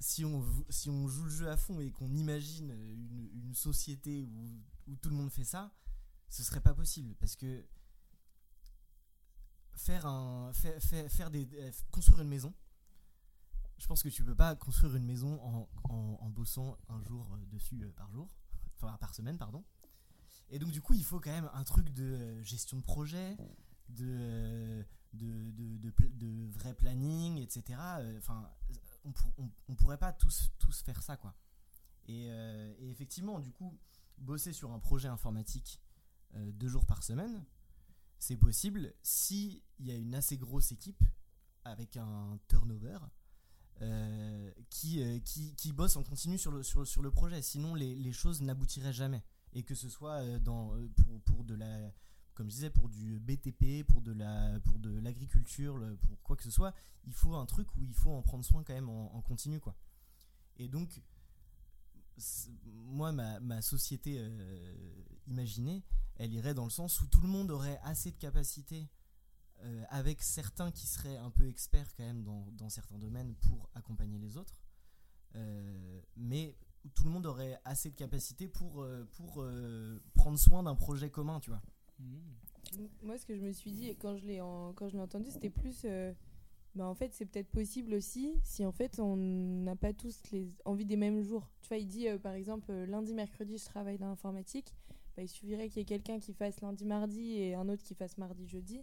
si 0.00 0.24
on, 0.24 0.44
si 0.68 0.90
on 0.90 1.08
joue 1.08 1.24
le 1.24 1.30
jeu 1.30 1.48
à 1.48 1.56
fond 1.56 1.80
et 1.80 1.90
qu'on 1.90 2.12
imagine 2.14 2.70
une, 2.70 3.30
une 3.46 3.54
société 3.54 4.22
où, 4.22 4.60
où 4.88 4.96
tout 4.96 5.08
le 5.08 5.14
monde 5.16 5.30
fait 5.30 5.44
ça, 5.44 5.72
ce 6.28 6.42
serait 6.42 6.60
pas 6.60 6.74
possible 6.74 7.14
parce 7.16 7.36
que 7.36 7.64
faire 9.76 10.06
un 10.06 10.52
faire, 10.52 10.80
faire, 10.82 11.10
faire 11.10 11.30
des 11.30 11.48
euh, 11.54 11.70
construire 11.90 12.20
une 12.22 12.28
maison 12.28 12.52
je 13.76 13.86
pense 13.88 14.02
que 14.04 14.08
tu 14.08 14.22
peux 14.22 14.36
pas 14.36 14.54
construire 14.54 14.94
une 14.94 15.04
maison 15.04 15.40
en, 15.42 15.68
en, 15.90 16.16
en 16.20 16.30
bossant 16.30 16.76
un 16.88 17.02
jour 17.02 17.28
euh, 17.34 17.44
dessus 17.52 17.90
par 17.96 18.08
jour 18.10 18.28
enfin 18.76 18.96
par 18.98 19.14
semaine 19.14 19.38
pardon. 19.38 19.64
Et 20.50 20.58
donc 20.58 20.70
du 20.70 20.80
coup 20.80 20.94
il 20.94 21.04
faut 21.04 21.20
quand 21.20 21.30
même 21.30 21.50
un 21.54 21.64
truc 21.64 21.92
de 21.92 22.04
euh, 22.04 22.42
gestion 22.42 22.76
de 22.78 22.82
projet 22.82 23.36
de 23.88 24.06
euh, 24.06 24.82
de, 25.12 25.50
de, 25.52 26.48
vrai 26.50 26.74
planning 26.74 27.38
etc 27.38 27.78
Euh, 27.98 28.18
enfin 28.18 28.50
on, 29.04 29.12
pour- 29.12 29.32
pourrait 29.76 29.98
pas 29.98 30.12
tous 30.12 30.50
tous 30.58 30.82
faire 30.82 31.02
ça 31.02 31.16
quoi. 31.16 31.34
Et, 32.06 32.28
effectivement 32.90 33.40
du 33.40 33.50
coup 33.50 33.78
bosser 34.18 34.52
sur 34.52 34.72
un 34.72 34.78
projet 34.78 35.08
informatique 35.08 35.80
deux 36.34 36.68
jours 36.68 36.86
par 36.86 37.02
semaine 37.02 37.44
c'est 38.18 38.36
possible 38.36 38.94
si 39.02 39.62
il 39.78 39.86
y 39.86 39.90
a 39.90 39.96
une 39.96 40.14
assez 40.14 40.36
grosse 40.36 40.72
équipe 40.72 41.02
avec 41.64 41.96
un 41.96 42.38
turnover 42.48 42.98
euh, 43.82 44.52
qui, 44.70 45.02
euh, 45.02 45.18
qui, 45.20 45.54
qui 45.56 45.72
bosse 45.72 45.96
en 45.96 46.02
continu 46.02 46.38
sur 46.38 46.52
le, 46.52 46.62
sur, 46.62 46.86
sur 46.86 47.02
le 47.02 47.10
projet. 47.10 47.42
Sinon, 47.42 47.74
les, 47.74 47.94
les 47.94 48.12
choses 48.12 48.40
n'aboutiraient 48.42 48.92
jamais. 48.92 49.22
Et 49.52 49.62
que 49.62 49.74
ce 49.74 49.88
soit 49.88 50.20
euh, 50.22 50.38
dans, 50.38 50.72
pour, 50.96 51.20
pour 51.22 51.44
de 51.44 51.54
la, 51.54 51.92
comme 52.34 52.48
je 52.48 52.54
disais, 52.54 52.70
pour 52.70 52.88
du 52.88 53.18
BTP, 53.18 53.84
pour 53.86 54.00
de 54.00 54.12
la, 54.12 54.58
pour 54.60 54.78
l'agriculture, 55.02 55.80
pour 56.06 56.22
quoi 56.22 56.36
que 56.36 56.42
ce 56.42 56.50
soit, 56.50 56.72
il 57.04 57.12
faut 57.12 57.34
un 57.34 57.46
truc 57.46 57.74
où 57.76 57.82
il 57.82 57.94
faut 57.94 58.10
en 58.10 58.22
prendre 58.22 58.44
soin 58.44 58.62
quand 58.64 58.74
même 58.74 58.88
en, 58.88 59.14
en 59.14 59.22
continu, 59.22 59.60
quoi. 59.60 59.76
Et 60.56 60.68
donc, 60.68 61.02
moi, 62.64 63.10
ma, 63.12 63.40
ma 63.40 63.60
société 63.60 64.24
imaginée, 65.26 65.82
elle 66.16 66.32
irait 66.32 66.54
dans 66.54 66.64
le 66.64 66.70
sens 66.70 67.00
où 67.00 67.06
tout 67.06 67.20
le 67.20 67.28
monde 67.28 67.50
aurait 67.50 67.80
assez 67.82 68.12
de 68.12 68.16
capacité 68.16 68.88
euh, 69.64 69.84
avec 69.88 70.22
certains 70.22 70.70
qui 70.70 70.86
seraient 70.86 71.16
un 71.16 71.30
peu 71.30 71.48
experts 71.48 71.94
quand 71.96 72.04
même 72.04 72.22
dans, 72.22 72.68
certains 72.68 72.98
domaines 72.98 73.34
pour 73.36 73.68
accompagner 73.74 74.18
les 74.18 74.36
autres, 74.36 74.60
euh, 75.36 76.00
mais 76.16 76.56
tout 76.94 77.04
le 77.04 77.10
monde 77.10 77.24
aurait 77.26 77.58
assez 77.64 77.90
de 77.90 77.94
capacité 77.96 78.46
pour, 78.46 78.82
euh, 78.82 79.08
pour 79.16 79.44
prendre 80.14 80.38
soin 80.38 80.62
d'un 80.62 80.74
projet 80.74 81.10
commun, 81.10 81.40
tu 81.40 81.50
vois. 81.50 81.62
M- 82.00 82.88
Moi, 83.02 83.16
ce 83.18 83.24
que 83.24 83.34
je 83.34 83.40
me 83.42 83.52
suis 83.52 83.72
dit, 83.72 83.96
quand 83.96 84.16
je 84.16 84.26
l'ai 84.26 84.40
entendu, 84.40 85.30
c'était 85.30 85.50
plus. 85.50 85.86
bah, 86.74 86.86
en 86.86 86.94
fait, 86.94 87.12
c'est 87.14 87.24
peut-être 87.26 87.50
possible 87.50 87.94
aussi 87.94 88.34
si 88.42 88.66
en 88.66 88.72
fait 88.72 88.98
on 88.98 89.16
n'a 89.16 89.76
pas 89.76 89.92
tous 89.92 90.20
les 90.32 90.52
envie 90.64 90.84
des 90.84 90.96
mêmes 90.96 91.22
jours. 91.22 91.48
Tu 91.62 91.68
vois, 91.68 91.78
il 91.78 91.86
dit 91.86 92.06
par 92.22 92.34
exemple 92.34 92.72
lundi, 92.72 93.14
mercredi, 93.14 93.58
je 93.58 93.64
travaille 93.64 93.96
dans 93.98 94.08
l'informatique. 94.08 94.74
Bah, 95.16 95.22
il 95.22 95.28
suffirait 95.28 95.68
qu'il 95.68 95.78
y 95.78 95.82
ait 95.82 95.84
quelqu'un 95.84 96.18
qui 96.18 96.32
fasse 96.34 96.60
lundi, 96.60 96.84
mardi 96.84 97.34
et 97.38 97.54
un 97.54 97.68
autre 97.68 97.82
qui 97.84 97.94
fasse 97.94 98.18
mardi, 98.18 98.46
jeudi 98.48 98.82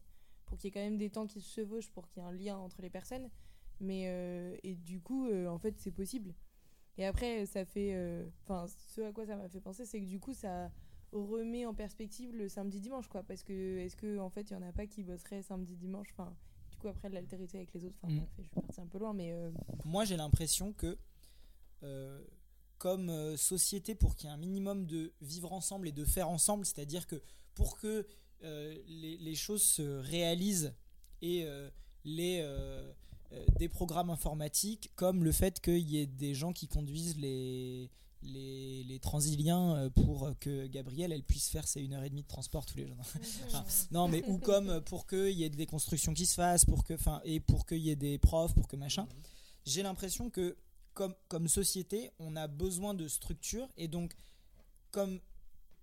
pour 0.52 0.58
qu'il 0.58 0.68
y 0.68 0.70
ait 0.70 0.74
quand 0.74 0.82
même 0.82 0.98
des 0.98 1.10
temps 1.10 1.28
qui 1.28 1.40
se 1.40 1.50
chevauchent 1.62 1.90
pour 1.92 2.10
qu'il 2.10 2.22
y 2.22 2.26
ait 2.26 2.28
un 2.28 2.34
lien 2.34 2.58
entre 2.58 2.82
les 2.82 2.90
personnes. 2.90 3.30
Mais 3.80 4.04
euh, 4.08 4.58
et 4.64 4.76
du 4.76 5.00
coup, 5.00 5.28
euh, 5.28 5.48
en 5.48 5.58
fait, 5.58 5.80
c'est 5.80 5.92
possible. 5.92 6.36
Et 6.98 7.06
après, 7.06 7.46
ça 7.46 7.64
fait. 7.64 7.94
euh, 7.94 8.28
Enfin, 8.44 8.66
ce 8.68 9.00
à 9.00 9.14
quoi 9.14 9.26
ça 9.26 9.38
m'a 9.38 9.48
fait 9.48 9.62
penser, 9.62 9.86
c'est 9.86 10.02
que 10.02 10.06
du 10.06 10.20
coup, 10.20 10.34
ça 10.34 10.70
remet 11.14 11.66
en 11.66 11.74
perspective 11.74 12.36
le 12.36 12.50
samedi 12.50 12.80
dimanche 12.82 13.08
quoi 13.08 13.24
parce 13.24 13.44
que 13.44 13.80
est-ce 13.80 13.96
que 13.98 14.18
en 14.20 14.30
fait 14.30 14.50
il 14.50 14.54
y 14.54 14.56
en 14.56 14.62
a 14.62 14.72
pas 14.72 14.88
qui 14.88 15.04
bosseraient 15.04 15.42
samedi 15.42 15.76
dimanche? 15.78 16.08
Enfin 16.12 16.34
du 16.70 16.78
coup 16.78 16.88
après 16.90 17.10
l'altérité 17.10 17.58
avec 17.58 17.74
les 17.74 17.84
autres 17.86 17.96
enfin 18.02 18.14
Mm. 18.14 18.26
je 18.38 18.42
suis 18.44 18.50
partie 18.52 18.80
un 18.82 18.88
peu 18.88 18.98
loin 18.98 19.14
mais 19.14 19.34
Moi, 19.84 20.06
j'ai 20.06 20.16
l'impression 20.16 20.72
que, 20.74 20.98
comme 22.78 23.36
société, 23.38 23.94
pour 23.96 24.16
qu'il 24.16 24.28
y 24.28 24.32
ait 24.32 24.34
un 24.34 24.38
minimum 24.38 24.86
de 24.86 25.14
vivre 25.22 25.52
ensemble 25.54 25.88
et 25.88 25.92
de 25.92 26.06
faire 26.06 26.30
ensemble, 26.30 26.66
c'est-à-dire 26.66 27.06
que 27.08 27.22
pour 27.56 27.78
que 27.78 28.08
les, 28.42 29.18
les 29.18 29.36
choses 29.36 29.64
se 29.64 30.00
réalisent 30.00 30.74
et 31.22 31.44
euh, 31.46 31.70
les 32.04 32.40
euh, 32.42 32.92
euh, 33.34 33.46
des 33.58 33.70
programmes 33.70 34.10
informatiques 34.10 34.92
comme 34.96 35.24
le 35.24 35.32
fait 35.32 35.60
qu'il 35.62 35.90
y 35.90 36.00
ait 36.00 36.08
des 36.08 36.34
gens 36.34 36.54
qui 36.54 36.68
conduisent 36.68 37.18
les 37.18 37.90
les, 38.24 38.84
les 38.84 39.00
transiliens 39.00 39.76
euh, 39.76 39.90
pour 39.90 40.32
que 40.40 40.68
Gabrielle 40.68 41.12
elle 41.12 41.24
puisse 41.24 41.50
faire 41.50 41.68
ses 41.68 41.82
1h30 41.82 42.14
de 42.14 42.22
transport 42.22 42.66
tous 42.66 42.78
les 42.78 42.86
jours. 42.88 42.98
Enfin, 43.48 43.66
non 43.92 44.08
mais 44.08 44.24
ou 44.28 44.38
comme 44.38 44.82
pour 44.82 45.08
qu'il 45.08 45.32
y 45.32 45.44
ait 45.44 45.50
des 45.50 45.66
constructions 45.66 46.14
qui 46.14 46.26
se 46.26 46.36
fassent 46.36 46.66
pour 46.66 46.84
que 46.84 46.94
enfin 46.94 47.22
et 47.24 47.40
pour 47.40 47.66
qu'il 47.66 47.80
y 47.80 47.90
ait 47.90 47.96
des 47.96 48.18
profs 48.18 48.54
pour 48.54 48.68
que 48.68 48.76
machin. 48.76 49.08
J'ai 49.66 49.84
l'impression 49.84 50.30
que 50.30 50.58
comme 50.94 51.16
comme 51.30 51.48
société, 51.48 52.12
on 52.20 52.36
a 52.36 52.48
besoin 52.48 52.94
de 52.94 53.08
structure 53.08 53.68
et 53.78 53.88
donc 53.88 54.16
comme 54.92 55.20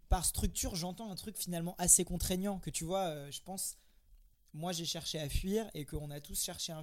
par 0.09 0.24
structure, 0.24 0.74
j'entends 0.74 1.11
un 1.11 1.16
truc 1.16 1.36
finalement 1.36 1.74
assez 1.78 2.04
contraignant 2.04 2.59
que 2.59 2.70
tu 2.70 2.84
vois, 2.84 3.06
euh, 3.06 3.30
je 3.30 3.40
pense 3.42 3.76
moi 4.54 4.72
j'ai 4.72 4.84
cherché 4.84 5.18
à 5.18 5.28
fuir 5.28 5.70
et 5.74 5.84
qu'on 5.84 6.11
a 6.11 6.20
tous 6.20 6.42
cherché 6.42 6.72
à, 6.72 6.82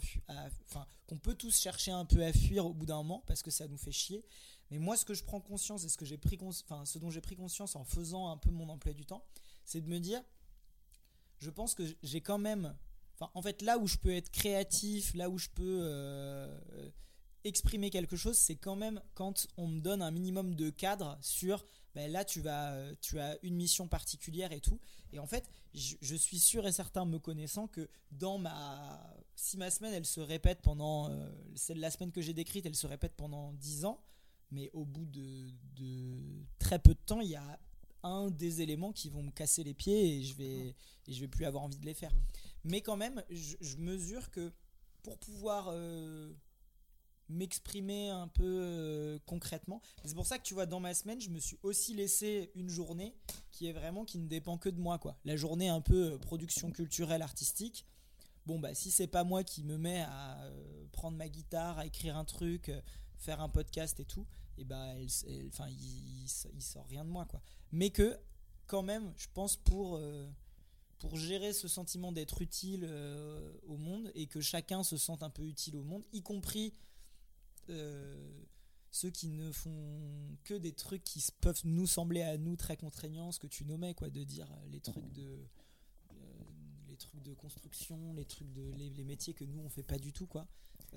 enfin 0.70 0.86
qu'on 1.08 1.18
peut 1.18 1.34
tous 1.34 1.60
chercher 1.60 1.92
un 1.92 2.06
peu 2.06 2.24
à 2.24 2.32
fuir 2.32 2.66
au 2.66 2.74
bout 2.74 2.86
d'un 2.86 2.98
moment 2.98 3.24
parce 3.28 3.42
que 3.42 3.52
ça 3.52 3.68
nous 3.68 3.78
fait 3.78 3.92
chier. 3.92 4.24
Mais 4.72 4.80
moi 4.80 4.98
ce 4.98 5.06
que 5.06 5.14
je 5.14 5.24
prends 5.24 5.42
conscience 5.42 5.84
et 5.84 5.90
ce 5.90 5.98
que 5.98 6.06
j'ai 6.06 6.18
pris 6.18 6.38
enfin 6.42 6.86
ce 6.86 7.00
dont 7.00 7.10
j'ai 7.10 7.22
pris 7.22 7.36
conscience 7.36 7.76
en 7.76 7.84
faisant 7.84 8.30
un 8.30 8.38
peu 8.38 8.50
mon 8.50 8.70
emploi 8.70 8.94
du 8.94 9.06
temps, 9.06 9.26
c'est 9.66 9.82
de 9.82 9.88
me 9.88 10.00
dire 10.00 10.22
je 11.40 11.50
pense 11.50 11.76
que 11.76 11.84
j'ai 12.04 12.22
quand 12.22 12.38
même 12.38 12.76
en 13.34 13.42
fait 13.42 13.62
là 13.62 13.78
où 13.78 13.88
je 13.88 13.98
peux 13.98 14.14
être 14.14 14.32
créatif, 14.32 15.14
là 15.14 15.30
où 15.30 15.38
je 15.38 15.50
peux 15.50 15.80
euh, 15.82 16.60
exprimer 17.44 17.90
quelque 17.90 18.16
chose, 18.16 18.38
c'est 18.38 18.56
quand 18.56 18.76
même 18.76 19.02
quand 19.14 19.48
on 19.58 19.68
me 19.68 19.80
donne 19.80 20.02
un 20.02 20.12
minimum 20.12 20.56
de 20.56 20.70
cadre 20.70 21.18
sur 21.22 21.66
ben 21.96 22.12
là 22.12 22.26
euh, 22.46 22.94
tu 23.02 23.20
as 23.20 23.38
une 23.42 23.56
mission 23.56 23.88
particulière 23.88 24.52
et 24.52 24.60
tout. 24.60 24.80
Et 25.14 25.20
en 25.20 25.26
fait 25.26 25.50
je, 25.74 26.16
suis 26.16 26.40
sûr 26.40 26.68
et 26.68 26.72
certain 26.72 27.06
me 27.06 27.18
connaissant 27.18 27.68
que 27.68 27.90
dans 28.12 28.38
ma 28.38 29.16
si 29.36 29.58
ma 29.58 29.72
semaine 29.72 29.94
elle 29.94 30.06
se 30.06 30.20
répète 30.20 30.62
pendant 30.62 31.10
euh, 31.10 31.30
la 31.70 31.90
semaine 31.90 32.12
que 32.12 32.22
j'ai 32.22 32.34
décrite 32.34 32.66
elle 32.66 32.76
se 32.76 32.88
répète 32.88 33.14
pendant 33.16 33.54
10 33.54 33.86
ans 33.86 34.02
mais 34.52 34.70
au 34.74 34.86
bout 34.86 35.06
de, 35.06 35.52
très 36.60 36.80
peu 36.80 36.94
de 36.94 37.00
temps 37.06 37.22
il 37.22 37.30
y 37.30 37.36
a 37.36 37.60
un 38.04 38.30
des 38.30 38.62
éléments 38.62 38.92
qui 38.92 39.10
vont 39.10 39.24
me 39.24 39.32
casser 39.32 39.64
les 39.64 39.74
pieds 39.74 40.18
et 40.18 40.24
je 40.24 40.36
vais 40.36 40.76
je 41.08 41.20
vais 41.20 41.28
plus 41.28 41.46
avoir 41.46 41.64
envie 41.64 41.80
de 41.80 41.86
les 41.86 41.94
faire. 41.94 42.12
Mais 42.64 42.82
quand 42.82 42.98
même 42.98 43.24
je, 43.30 43.56
je 43.62 43.78
mesure 43.78 44.30
que 44.32 44.52
pour 45.02 45.18
pouvoir 45.18 45.70
euh, 45.70 46.34
m'exprimer 47.30 48.10
un 48.10 48.28
peu 48.28 48.44
euh, 48.46 49.20
concrètement. 49.26 49.82
C'est 50.04 50.16
pour 50.16 50.26
ça 50.26 50.38
que 50.38 50.44
tu 50.44 50.54
vois, 50.54 50.66
dans 50.66 50.80
ma 50.80 50.94
semaine, 50.94 51.20
je 51.20 51.30
me 51.30 51.40
suis 51.40 51.58
aussi 51.64 51.94
laissé 51.94 52.52
une 52.56 52.70
journée 52.70 53.16
qui 53.52 53.68
est 53.68 53.74
vraiment 53.74 54.06
qui 54.06 54.20
ne 54.20 54.28
dépend 54.28 54.58
que 54.58 54.70
de 54.70 54.80
moi, 54.80 55.00
quoi. 55.00 55.18
La 55.26 55.36
journée 55.36 55.70
un 55.70 55.82
peu 55.82 56.14
euh, 56.14 56.18
production 56.18 56.72
culturelle, 56.72 57.22
artistique. 57.22 57.86
Bon, 58.46 58.60
bah, 58.60 58.76
si 58.76 58.92
c'est 58.92 59.08
pas 59.08 59.24
moi 59.24 59.44
qui 59.44 59.64
me 59.64 59.78
mets 59.78 60.02
à 60.02 60.44
euh, 60.44 60.86
prendre 60.92 61.18
ma 61.18 61.28
guitare, 61.30 61.80
à 61.80 61.86
écrire 61.88 62.16
un 62.16 62.26
truc, 62.26 62.72
faire 63.18 63.42
un 63.42 63.50
podcast 63.50 64.00
et 64.00 64.06
tout, 64.06 64.28
et 64.58 64.66
bah, 64.66 64.86
elle, 64.96 65.08
elle- 65.28 65.48
enfin, 65.48 65.68
il, 65.70 66.26
il, 66.54 66.62
sort 66.62 66.86
rien 66.88 67.04
de 67.04 67.10
moi, 67.10 67.26
quoi. 67.26 67.42
Mais 67.72 67.90
que, 67.90 68.18
quand 68.68 68.84
même, 68.84 69.14
je 69.18 69.28
pense 69.34 69.58
pour. 69.58 70.00
pour 71.00 71.18
gérer 71.18 71.54
ce 71.54 71.68
sentiment 71.68 72.12
d'être 72.12 72.42
utile 72.42 72.90
au 73.68 73.78
monde 73.78 74.12
et 74.16 74.28
que 74.28 74.42
chacun 74.42 74.84
se 74.84 74.98
sente 74.98 75.24
un 75.24 75.30
peu 75.30 75.44
utile 75.44 75.76
au 75.76 75.84
monde, 75.84 76.04
y 76.14 76.22
compris 76.22 76.74
euh, 77.70 78.44
ceux 78.92 79.10
qui 79.10 79.28
ne 79.30 79.52
font 79.52 80.38
que 80.44 80.54
des 80.54 80.72
trucs 80.74 81.04
qui 81.04 81.24
peuvent 81.42 81.62
nous 81.66 81.88
sembler 81.88 82.22
à 82.22 82.38
nous 82.38 82.56
très 82.56 82.78
contraignants, 82.78 83.32
ce 83.32 83.40
que 83.40 83.48
tu 83.48 83.66
nommais, 83.66 83.94
quoi, 83.94 84.10
de 84.10 84.24
dire 84.24 84.52
euh, 84.52 84.68
les 84.72 84.80
trucs 84.80 85.12
de 85.12 85.24
euh, 86.12 86.16
les 86.88 86.96
trucs 86.96 87.22
de 87.24 87.34
construction, 87.34 88.14
les 88.14 88.26
trucs 88.26 88.52
de 88.54 88.72
les, 88.78 88.90
les 88.90 89.04
métiers 89.04 89.34
que 89.34 89.44
nous 89.44 89.60
on 89.60 89.70
fait 89.70 89.84
pas 89.84 89.98
du 89.98 90.14
tout, 90.14 90.28
quoi. 90.28 90.48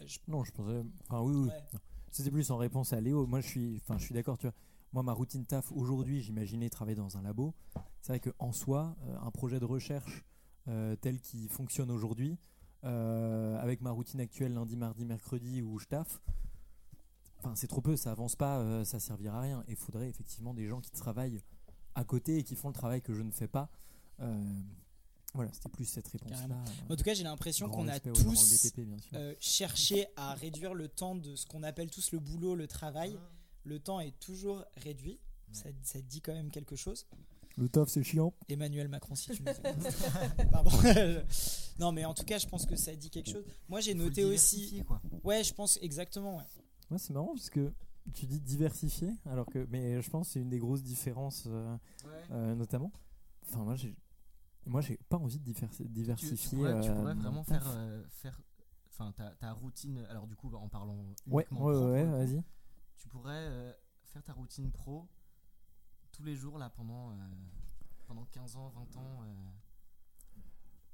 Je- 0.06 0.18
Non, 0.28 0.44
je 0.44 0.52
pensais. 0.52 0.84
Enfin, 1.08 1.20
oui, 1.22 1.34
oui. 1.34 1.48
Ouais. 1.48 1.80
C'était 2.12 2.30
plus 2.30 2.50
en 2.50 2.56
réponse 2.56 2.92
à 2.92 3.00
Léo. 3.00 3.26
Moi, 3.26 3.40
je 3.40 3.48
suis, 3.48 3.76
enfin, 3.82 3.98
je 3.98 4.04
suis 4.04 4.14
d'accord, 4.14 4.38
tu 4.38 4.46
vois. 4.46 4.54
Moi, 4.92 5.02
ma 5.02 5.12
routine 5.12 5.44
taf 5.44 5.70
aujourd'hui, 5.72 6.22
j'imaginais 6.22 6.70
travailler 6.70 6.96
dans 6.96 7.16
un 7.18 7.22
labo. 7.22 7.52
C'est 8.00 8.12
vrai 8.16 8.20
qu'en 8.20 8.52
soi, 8.52 8.96
euh, 9.06 9.18
un 9.20 9.30
projet 9.30 9.58
de 9.60 9.64
recherche 9.66 10.24
euh, 10.68 10.96
tel 10.96 11.20
qu'il 11.20 11.48
fonctionne 11.48 11.90
aujourd'hui, 11.90 12.38
euh, 12.84 13.58
avec 13.58 13.80
ma 13.82 13.90
routine 13.90 14.20
actuelle 14.20 14.54
lundi, 14.54 14.76
mardi, 14.76 15.04
mercredi 15.04 15.60
où 15.62 15.78
je 15.78 15.86
taffe, 15.86 16.20
enfin, 17.38 17.54
c'est 17.56 17.66
trop 17.68 17.80
peu, 17.80 17.96
ça 17.96 18.10
avance 18.12 18.36
pas, 18.36 18.58
euh, 18.60 18.84
ça 18.84 19.00
servira 19.00 19.38
à 19.38 19.40
rien. 19.42 19.64
Il 19.68 19.76
faudrait 19.76 20.08
effectivement 20.08 20.54
des 20.54 20.66
gens 20.66 20.80
qui 20.80 20.90
travaillent 20.92 21.40
à 21.94 22.04
côté 22.04 22.38
et 22.38 22.42
qui 22.44 22.54
font 22.54 22.68
le 22.68 22.74
travail 22.74 23.02
que 23.02 23.12
je 23.14 23.22
ne 23.22 23.30
fais 23.30 23.48
pas. 23.48 23.70
Euh, 24.20 24.42
voilà, 25.34 25.52
c'était 25.52 25.68
plus 25.68 25.84
cette 25.84 26.08
réponse-là. 26.08 26.54
Euh, 26.56 26.92
En 26.92 26.96
tout 26.96 27.04
cas, 27.04 27.14
j'ai 27.14 27.22
l'impression 27.24 27.68
qu'on 27.68 27.86
a 27.88 28.00
tous 28.00 28.50
BTP, 28.70 28.80
bien 28.86 28.98
sûr. 28.98 29.10
euh, 29.14 29.34
cherché 29.40 30.06
à 30.16 30.34
réduire 30.34 30.74
le 30.74 30.88
temps 30.88 31.14
de 31.14 31.36
ce 31.36 31.46
qu'on 31.46 31.62
appelle 31.62 31.90
tous 31.90 32.12
le 32.12 32.18
boulot, 32.18 32.54
le 32.54 32.66
travail. 32.66 33.18
Le 33.64 33.78
temps 33.78 34.00
est 34.00 34.18
toujours 34.20 34.64
réduit. 34.78 35.20
Ça, 35.52 35.68
ça 35.82 36.00
dit 36.00 36.20
quand 36.22 36.32
même 36.32 36.50
quelque 36.50 36.76
chose. 36.76 37.06
Le 37.56 37.68
taf, 37.68 37.88
c'est 37.88 38.02
chiant. 38.04 38.32
Emmanuel 38.48 38.88
Macron, 38.88 39.14
si 39.14 39.30
tu 39.30 39.42
écoutes. 39.42 39.60
Pardon. 40.52 40.70
non, 41.78 41.92
mais 41.92 42.04
en 42.04 42.14
tout 42.14 42.24
cas, 42.24 42.38
je 42.38 42.46
pense 42.46 42.64
que 42.66 42.76
ça 42.76 42.94
dit 42.94 43.10
quelque 43.10 43.30
chose. 43.30 43.44
Moi, 43.68 43.80
j'ai 43.80 43.94
noté 43.94 44.24
aussi. 44.24 44.82
quoi. 44.86 45.00
Ouais, 45.24 45.42
je 45.44 45.52
pense 45.52 45.78
exactement. 45.82 46.36
Ouais. 46.38 46.44
Ouais, 46.90 46.98
c'est 46.98 47.12
marrant 47.12 47.28
parce 47.34 47.50
que 47.50 47.72
tu 48.14 48.26
dis 48.26 48.40
diversifier, 48.40 49.12
alors 49.26 49.46
que, 49.46 49.66
mais 49.70 50.00
je 50.00 50.10
pense 50.10 50.28
que 50.28 50.32
c'est 50.34 50.40
une 50.40 50.48
des 50.48 50.58
grosses 50.58 50.82
différences, 50.82 51.44
euh, 51.46 51.76
euh, 52.30 52.54
notamment. 52.54 52.90
Enfin, 53.46 53.64
moi, 53.64 53.74
j'ai, 53.74 53.94
moi, 54.66 54.80
j'ai 54.80 54.96
pas 55.08 55.18
envie 55.18 55.38
de 55.38 55.44
Tu, 55.52 55.88
diversifier. 55.88 56.36
tu 56.50 56.56
pourrais, 56.56 56.80
tu 56.80 56.88
euh, 56.90 56.94
pourrais 56.94 57.14
vraiment 57.14 57.44
faire, 57.44 57.66
faire 58.08 58.40
enfin, 58.90 59.12
ta, 59.12 59.30
ta 59.32 59.52
routine. 59.52 59.98
Alors, 60.08 60.26
du 60.26 60.36
coup, 60.36 60.50
en 60.54 60.68
parlant 60.68 60.96
Ouais, 61.26 61.46
uniquement 61.50 61.66
ouais, 61.66 61.74
pro, 61.74 61.90
ouais, 61.90 62.04
vas-y. 62.04 62.42
Tu 62.96 63.08
pourrais 63.08 63.76
faire 64.04 64.22
ta 64.22 64.32
routine 64.32 64.70
pro 64.70 65.06
tous 66.12 66.22
les 66.24 66.34
jours 66.34 66.58
là 66.58 66.70
pendant, 66.70 67.12
pendant 68.06 68.24
15 68.24 68.56
ans, 68.56 68.70
20 68.70 68.96
ans. 68.96 69.24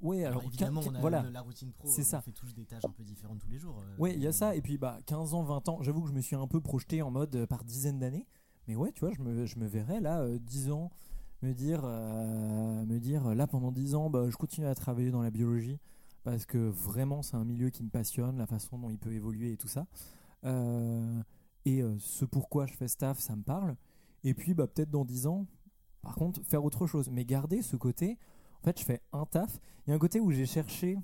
Ouais, 0.04 0.24
alors, 0.24 0.42
évidemment, 0.44 0.80
quin- 0.82 0.90
on 0.90 0.94
a 0.94 1.00
voilà, 1.00 1.22
la 1.30 1.40
routine 1.40 1.72
pro. 1.72 1.88
c'est 1.88 2.02
on 2.02 2.04
ça. 2.04 2.20
fait 2.20 2.30
tous 2.32 2.54
des 2.54 2.64
tâches 2.66 2.84
un 2.84 2.90
peu 2.92 3.02
différentes 3.02 3.38
tous 3.40 3.48
les 3.50 3.58
jours. 3.58 3.78
euh, 3.80 3.96
Ouais, 4.02 4.12
il 4.14 4.22
y 4.22 4.26
a 4.26 4.32
ça, 4.32 4.54
et 4.54 4.60
puis 4.62 4.78
bah, 4.78 5.00
15 5.06 5.34
ans, 5.34 5.42
20 5.42 5.68
ans, 5.68 5.78
j'avoue 5.82 6.02
que 6.02 6.08
je 6.08 6.12
me 6.14 6.20
suis 6.20 6.36
un 6.36 6.46
peu 6.46 6.60
projeté 6.60 7.00
en 7.02 7.10
mode 7.10 7.34
euh, 7.34 7.46
par 7.46 7.64
dizaines 7.64 7.98
d'années, 7.98 8.26
mais 8.68 8.76
ouais, 8.76 8.92
tu 8.92 9.00
vois, 9.00 9.12
je 9.12 9.20
me, 9.22 9.46
je 9.46 9.58
me 9.58 9.66
verrais 9.66 10.00
là, 10.00 10.20
euh, 10.20 10.38
10 10.38 10.70
ans, 10.70 10.90
me 11.42 11.52
dire, 11.52 11.82
euh, 11.84 12.84
me 12.84 12.98
dire 13.00 13.34
là 13.34 13.46
pendant 13.46 13.72
10 13.72 13.94
ans, 13.94 14.10
bah, 14.10 14.28
je 14.30 14.36
continue 14.36 14.66
à 14.66 14.74
travailler 14.74 15.10
dans 15.10 15.22
la 15.22 15.30
biologie, 15.30 15.78
parce 16.22 16.44
que 16.46 16.58
vraiment 16.58 17.22
c'est 17.22 17.36
un 17.36 17.44
milieu 17.44 17.70
qui 17.70 17.82
me 17.82 17.90
passionne, 17.90 18.36
la 18.38 18.46
façon 18.46 18.78
dont 18.78 18.90
il 18.90 18.98
peut 18.98 19.12
évoluer 19.12 19.52
et 19.52 19.56
tout 19.56 19.68
ça. 19.68 19.86
Euh, 20.44 21.22
et 21.64 21.82
ce 21.98 22.24
pourquoi 22.26 22.66
je 22.66 22.74
fais 22.74 22.88
staff, 22.88 23.18
ça 23.18 23.34
me 23.36 23.42
parle. 23.42 23.74
Et 24.22 24.34
puis 24.34 24.52
bah, 24.54 24.66
peut-être 24.66 24.90
dans 24.90 25.04
10 25.06 25.26
ans, 25.26 25.46
par 26.02 26.14
contre, 26.16 26.42
faire 26.44 26.62
autre 26.64 26.86
chose, 26.86 27.08
mais 27.10 27.24
garder 27.24 27.62
ce 27.62 27.76
côté, 27.76 28.18
en 28.64 28.70
fait, 28.72 28.80
je 28.80 28.84
fais 28.86 29.02
un 29.12 29.26
taf. 29.26 29.60
Il 29.86 29.90
y 29.90 29.92
a 29.92 29.96
un 29.96 29.98
côté 29.98 30.20
où 30.20 30.30
j'ai 30.30 30.46
cherché, 30.46 30.96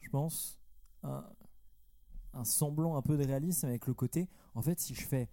je 0.00 0.08
pense, 0.10 0.58
un, 1.04 1.24
un 2.32 2.44
semblant 2.44 2.96
un 2.96 3.02
peu 3.02 3.16
de 3.16 3.24
réalisme 3.24 3.66
avec 3.66 3.86
le 3.86 3.94
côté, 3.94 4.28
en 4.56 4.62
fait, 4.62 4.80
si 4.80 4.94
je 4.96 5.06
fais 5.06 5.28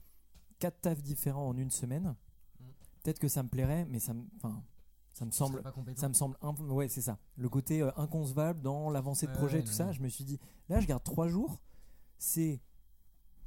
quatre 0.60 0.80
tafs 0.82 1.02
différents 1.02 1.48
en 1.48 1.58
une 1.58 1.72
semaine, 1.72 2.16
Mm. 2.60 2.64
peut-être 3.02 3.18
que 3.18 3.28
ça 3.28 3.42
me 3.42 3.50
plairait, 3.50 3.86
mais 3.86 3.98
ça 3.98 4.14
me, 4.14 4.24
enfin, 4.36 4.62
ça 5.14 5.26
me 5.26 5.32
semble, 5.32 5.64
ça 5.96 6.08
me 6.08 6.14
semble, 6.14 6.38
un 6.44 6.54
ouais, 6.68 6.88
c'est 6.88 7.02
ça, 7.02 7.18
le 7.36 7.50
côté 7.50 7.82
euh, 7.82 7.90
inconcevable 7.98 8.62
dans 8.62 8.92
l'avancée 8.92 9.26
de 9.26 9.32
projet, 9.32 9.58
ouais, 9.58 9.64
tout 9.64 9.72
ça. 9.72 9.92
Je 9.92 10.02
me 10.02 10.08
suis 10.08 10.24
dit, 10.24 10.40
là, 10.70 10.80
je 10.80 10.86
garde 10.86 11.04
trois 11.04 11.28
jours, 11.28 11.64
c'est, 12.20 12.62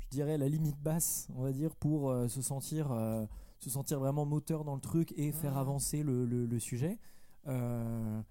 je 0.01 0.09
dirais, 0.09 0.37
la 0.39 0.49
limite 0.49 0.81
basse, 0.83 1.29
on 1.37 1.43
va 1.43 1.53
dire, 1.53 1.77
pour 1.77 2.11
euh, 2.11 2.27
se 2.27 2.43
sentir, 2.43 2.91
euh, 2.91 3.25
se 3.61 3.71
sentir 3.71 4.01
vraiment 4.01 4.27
moteur 4.27 4.65
dans 4.65 4.75
le 4.75 4.81
truc 4.81 5.13
et 5.17 5.31
faire 5.31 5.53
Ouais. 5.55 5.61
avancer 5.61 6.03
le, 6.03 6.25
le- 6.27 6.47
le 6.47 6.59
sujet. 6.59 6.99
Euh, 7.47 8.23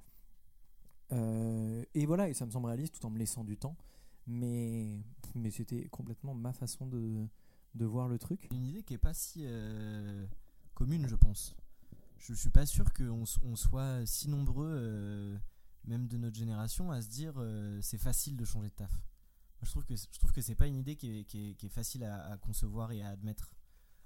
euh, 1.12 1.84
et 1.94 2.06
voilà, 2.06 2.30
et 2.30 2.34
ça 2.34 2.46
me 2.46 2.52
semble 2.52 2.68
réaliste 2.68 3.00
tout 3.00 3.06
en 3.06 3.10
me 3.10 3.20
laissant 3.20 3.44
du 3.44 3.58
temps. 3.58 3.76
Mais, 4.26 5.02
mais 5.36 5.52
c'était 5.52 5.88
complètement 5.90 6.34
ma 6.34 6.54
façon 6.54 6.88
de, 6.88 7.28
de 7.76 7.86
voir 7.86 8.08
le 8.08 8.18
truc. 8.18 8.48
Une 8.52 8.66
idée 8.66 8.84
qui 8.84 8.94
est 8.94 9.00
pas 9.00 9.14
si 9.14 9.42
euh, 9.44 10.26
commune, 10.74 11.08
je 11.08 11.16
pense. 11.16 11.56
Je 12.18 12.34
suis 12.34 12.50
pas 12.50 12.66
sûr 12.66 12.94
qu'on 12.94 13.26
on 13.44 13.56
soit 13.58 14.06
si 14.06 14.30
nombreux, 14.30 15.38
même 15.84 16.08
de 16.08 16.16
notre 16.16 16.38
génération, 16.38 16.90
à 16.90 17.02
se 17.02 17.10
dire 17.10 17.34
c'est 17.82 17.98
facile 17.98 18.38
de 18.38 18.46
changer 18.46 18.70
de 18.70 18.76
taf. 18.76 18.92
Je 19.62 19.70
trouve 19.70 19.84
que 19.84 19.94
je 19.98 20.20
trouve 20.20 20.32
que 20.32 20.40
c'est 20.40 20.56
pas 20.56 20.68
une 20.68 20.78
idée 20.78 20.96
qui 20.96 21.20
est, 21.20 21.24
qui 21.26 21.58
est- 21.62 21.70
facile 21.70 22.06
à, 22.06 22.38
concevoir 22.38 22.94
et 22.94 23.02
à 23.02 23.10
admettre. 23.10 23.52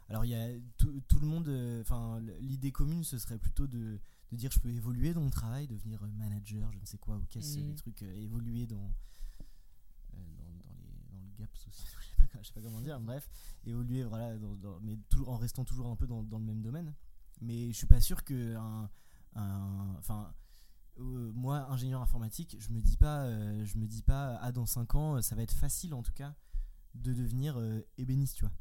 Alors 0.09 0.25
il 0.25 0.31
y 0.31 0.35
a 0.35 0.47
tout, 0.79 0.99
tout 1.07 1.19
le 1.19 1.27
monde, 1.27 1.47
enfin 1.81 2.19
l'idée 2.39 2.71
commune 2.71 3.03
ce 3.03 3.19
serait 3.19 3.37
plutôt 3.37 3.67
de, 3.67 3.99
de 4.31 4.35
dire 4.37 4.51
je 4.51 4.59
peux 4.59 4.69
évoluer 4.69 5.13
dans 5.13 5.21
mon 5.21 5.29
travail, 5.29 5.67
devenir 5.67 6.03
euh, 6.03 6.07
manager, 6.11 6.71
je 6.73 6.79
ne 6.79 6.85
sais 6.85 6.97
quoi, 6.97 7.17
ou 7.17 7.25
qu'est-ce 7.29 7.59
Mhm. 7.59 7.67
les 7.67 7.75
trucs, 7.75 8.03
euh, 8.03 8.13
évoluer 8.15 8.65
dans, 8.67 8.93
euh, 10.13 10.17
dans, 10.17 10.57
dans 10.69 10.75
les, 10.81 11.05
dans 11.11 11.19
le 11.19 11.29
gap 11.37 11.55
social, 11.55 11.87
je 12.01 12.07
sais 12.27 12.39
je 12.41 12.47
sais 12.47 12.53
pas 12.53 12.61
comment 12.61 12.81
dire, 12.81 12.99
bref, 12.99 13.29
évoluer 13.65 14.03
voilà, 14.03 14.37
dans- 14.37 14.79
mais 14.81 14.97
toujours, 15.09 15.29
en 15.29 15.37
restant 15.37 15.63
toujours 15.65 15.87
un 15.87 15.95
peu 15.95 16.07
dans, 16.07 16.23
dans 16.23 16.39
le 16.39 16.45
même 16.45 16.61
domaine. 16.61 16.93
Mais 17.41 17.67
je 17.71 17.77
suis 17.77 17.87
pas 17.87 18.01
sûr 18.01 18.23
que 18.23 18.55
un, 18.55 18.89
un- 19.35 19.95
enfin, 19.99 20.33
euh, 20.99 21.31
moi, 21.33 21.69
ingénieur 21.71 22.01
informatique, 22.01 22.57
je 22.59 22.69
me 22.71 22.81
dis 22.81 22.97
pas, 22.97 23.29
je 23.63 23.77
me 23.77 23.85
dis 23.87 24.01
pas, 24.01 24.37
ah 24.41 24.51
dans 24.51 24.65
5 24.65 24.95
ans, 24.95 25.21
ça 25.21 25.35
va 25.35 25.43
être 25.43 25.53
facile 25.53 25.93
en 25.93 26.01
tout 26.03 26.13
cas 26.13 26.35
de 26.95 27.13
devenir 27.13 27.59
ébéniste, 27.97 28.35
tu 28.37 28.43
vois. 28.45 28.53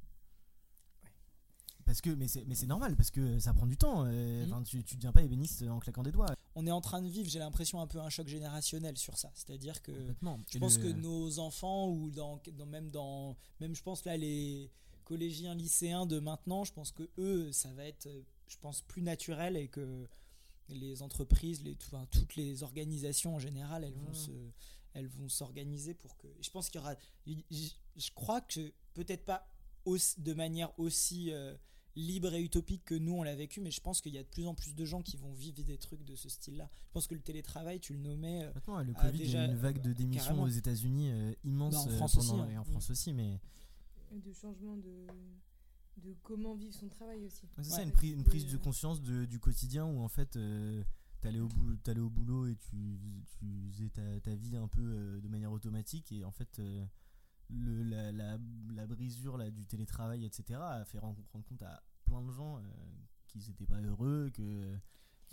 Parce 1.87 2.01
que, 2.01 2.11
mais 2.11 2.27
c'est, 2.29 2.45
mais 2.47 2.55
c'est 2.57 2.67
normal, 2.67 2.97
parce 2.97 3.11
que 3.13 3.39
ça 3.39 3.55
prend 3.55 3.67
du 3.67 3.77
temps. 3.77 4.05
euh, 4.07 4.45
enfin, 4.47 4.63
tu, 4.63 4.83
tu 4.85 4.97
deviens 4.97 5.13
pas 5.13 5.23
ébéniste 5.23 5.63
en 5.63 5.79
claquant 5.79 6.03
des 6.03 6.11
doigts. 6.13 6.35
On 6.57 6.67
est 6.67 6.71
en 6.73 6.81
train 6.81 7.01
de 7.01 7.09
vivre, 7.09 7.29
j'ai 7.31 7.39
l'impression, 7.39 7.81
un 7.81 7.87
peu 7.87 8.01
un 8.01 8.09
choc 8.11 8.27
générationnel 8.27 8.99
sur 8.99 9.17
ça. 9.17 9.31
C'est-à-dire 9.35 9.81
que 9.83 9.93
je 10.51 10.59
pense 10.59 10.79
le- 10.79 10.83
que 10.83 10.89
nos 10.99 11.39
enfants, 11.39 11.89
ou 11.89 12.11
dans, 12.11 12.41
dans- 12.59 12.67
même 12.67 12.91
dans. 12.91 13.37
Même 13.61 13.75
je 13.77 13.83
pense 13.83 14.05
là, 14.05 14.17
les 14.17 14.71
collégiens, 15.05 15.55
lycéens 15.55 16.07
de 16.07 16.19
maintenant, 16.19 16.65
je 16.65 16.73
pense 16.73 16.91
que 16.91 17.09
eux, 17.19 17.53
ça 17.53 17.73
va 17.75 17.85
être, 17.85 18.07
euh, 18.07 18.23
je 18.49 18.57
pense, 18.61 18.83
plus 18.83 19.03
naturel 19.03 19.57
et 19.57 19.69
que 19.69 20.09
les 20.69 21.03
entreprises, 21.03 21.63
les, 21.63 21.77
tout- 21.77 21.87
enfin, 21.95 22.07
toutes 22.11 22.35
les 22.35 22.65
organisations 22.65 23.37
en 23.37 23.39
général, 23.39 23.85
elles 23.85 23.95
vont 23.95 24.09
Mhm. 24.09 24.15
se 24.15 24.31
elles 24.95 25.09
vont 25.09 25.29
s'organiser 25.29 25.93
pour 25.93 26.17
que 26.17 26.27
je 26.41 26.49
pense 26.51 26.71
qu'il 26.71 26.81
y 26.81 26.83
aura 26.83 26.95
je, 27.27 28.11
crois 28.15 28.41
que 28.41 28.73
peut-être 28.95 29.27
pas 29.27 29.47
de 30.17 30.33
manière 30.33 30.73
aussi 30.81 31.31
euh, 31.33 31.55
libre 31.97 32.33
et 32.35 32.43
utopique 32.43 32.85
que 32.85 32.95
nous 32.95 33.13
on 33.15 33.23
l'a 33.23 33.35
vécu 33.35 33.61
mais 33.61 33.71
je 33.71 33.81
pense 33.81 34.01
qu'il 34.03 34.15
y 34.15 34.19
a 34.19 34.23
de 34.23 34.29
plus 34.29 34.47
en 34.47 34.55
plus 34.55 34.75
de 34.75 34.85
gens 34.85 35.01
qui 35.03 35.17
vont 35.17 35.33
vivre 35.33 35.63
des 35.65 35.79
trucs 35.79 36.05
de 36.05 36.15
ce 36.15 36.29
style-là 36.29 36.69
je 36.89 36.93
pense 36.93 37.07
que 37.07 37.15
le 37.15 37.23
télétravail 37.23 37.81
tu 37.81 37.95
le 37.95 38.01
nommais 38.01 38.43
euh, 38.45 38.47
Complètement, 38.49 38.83
le 38.83 38.93
Covid, 38.93 39.09
il 39.15 39.17
y 39.19 39.23
a 39.23 39.25
déjà- 39.25 39.47
eu 39.47 39.51
une 39.51 39.57
vague 39.57 39.81
de 39.83 39.93
démissions 39.95 40.25
carrément. 40.25 40.43
aux 40.45 40.49
États-Unis 40.49 41.11
euh, 41.11 41.33
immense 41.45 41.73
Bah, 41.75 41.81
en 41.81 41.89
euh, 41.89 41.97
France 41.97 42.15
pendant- 42.17 42.33
aussi, 42.35 42.43
hein. 42.43 42.49
et 42.51 42.59
en 42.59 42.65
France 42.65 42.91
aussi, 42.91 43.13
mais 43.15 43.41
Et 44.15 44.21
de 44.21 44.33
changement 44.33 44.77
de, 44.77 45.07
de 46.09 46.15
comment 46.23 46.55
vivre 46.55 46.75
son 46.75 46.89
travail 46.89 47.25
aussi. 47.25 47.47
C'est 47.55 47.59
Ouais. 47.59 47.65
ça, 47.65 47.83
une, 47.83 47.91
pri- 47.93 48.13
une 48.13 48.25
prise 48.25 48.47
de 48.47 48.57
euh, 48.57 48.61
conscience 48.61 49.01
de- 49.03 49.25
du 49.25 49.41
quotidien 49.41 49.87
où 49.87 50.01
en 50.01 50.09
fait 50.09 50.37
euh, 50.37 50.85
t'allais 51.23 51.41
au, 51.41 51.49
boulot, 51.49 51.77
t'allais 51.83 52.01
au 52.01 52.11
boulot 52.11 52.47
et 52.47 52.57
tu, 52.57 52.99
tu 53.39 53.71
faisais 53.73 53.89
ta, 53.89 54.21
ta 54.21 54.35
vie 54.35 54.57
un 54.57 54.69
peu 54.69 54.83
euh, 54.83 55.21
de 55.21 55.29
manière 55.29 55.51
automatique 55.51 56.13
et 56.13 56.25
en 56.25 56.31
fait 56.31 56.59
euh, 56.59 56.85
le, 57.49 57.83
la, 57.85 58.13
la, 58.13 58.39
la 58.75 58.87
brisure 58.87 59.37
là, 59.37 59.51
du 59.51 59.67
télétravail 59.67 60.25
etc 60.25 60.59
a 60.61 60.85
fait 60.85 60.99
rendre, 60.99 61.21
rendre 61.33 61.45
compte 61.47 61.63
à 61.63 61.83
plein 62.05 62.23
de 62.23 62.31
gens 62.33 62.59
euh, 62.59 62.61
qu'ils 63.29 63.47
n'étaient 63.49 63.67
pas 63.67 63.81
heureux 63.81 64.31
que 64.35 64.75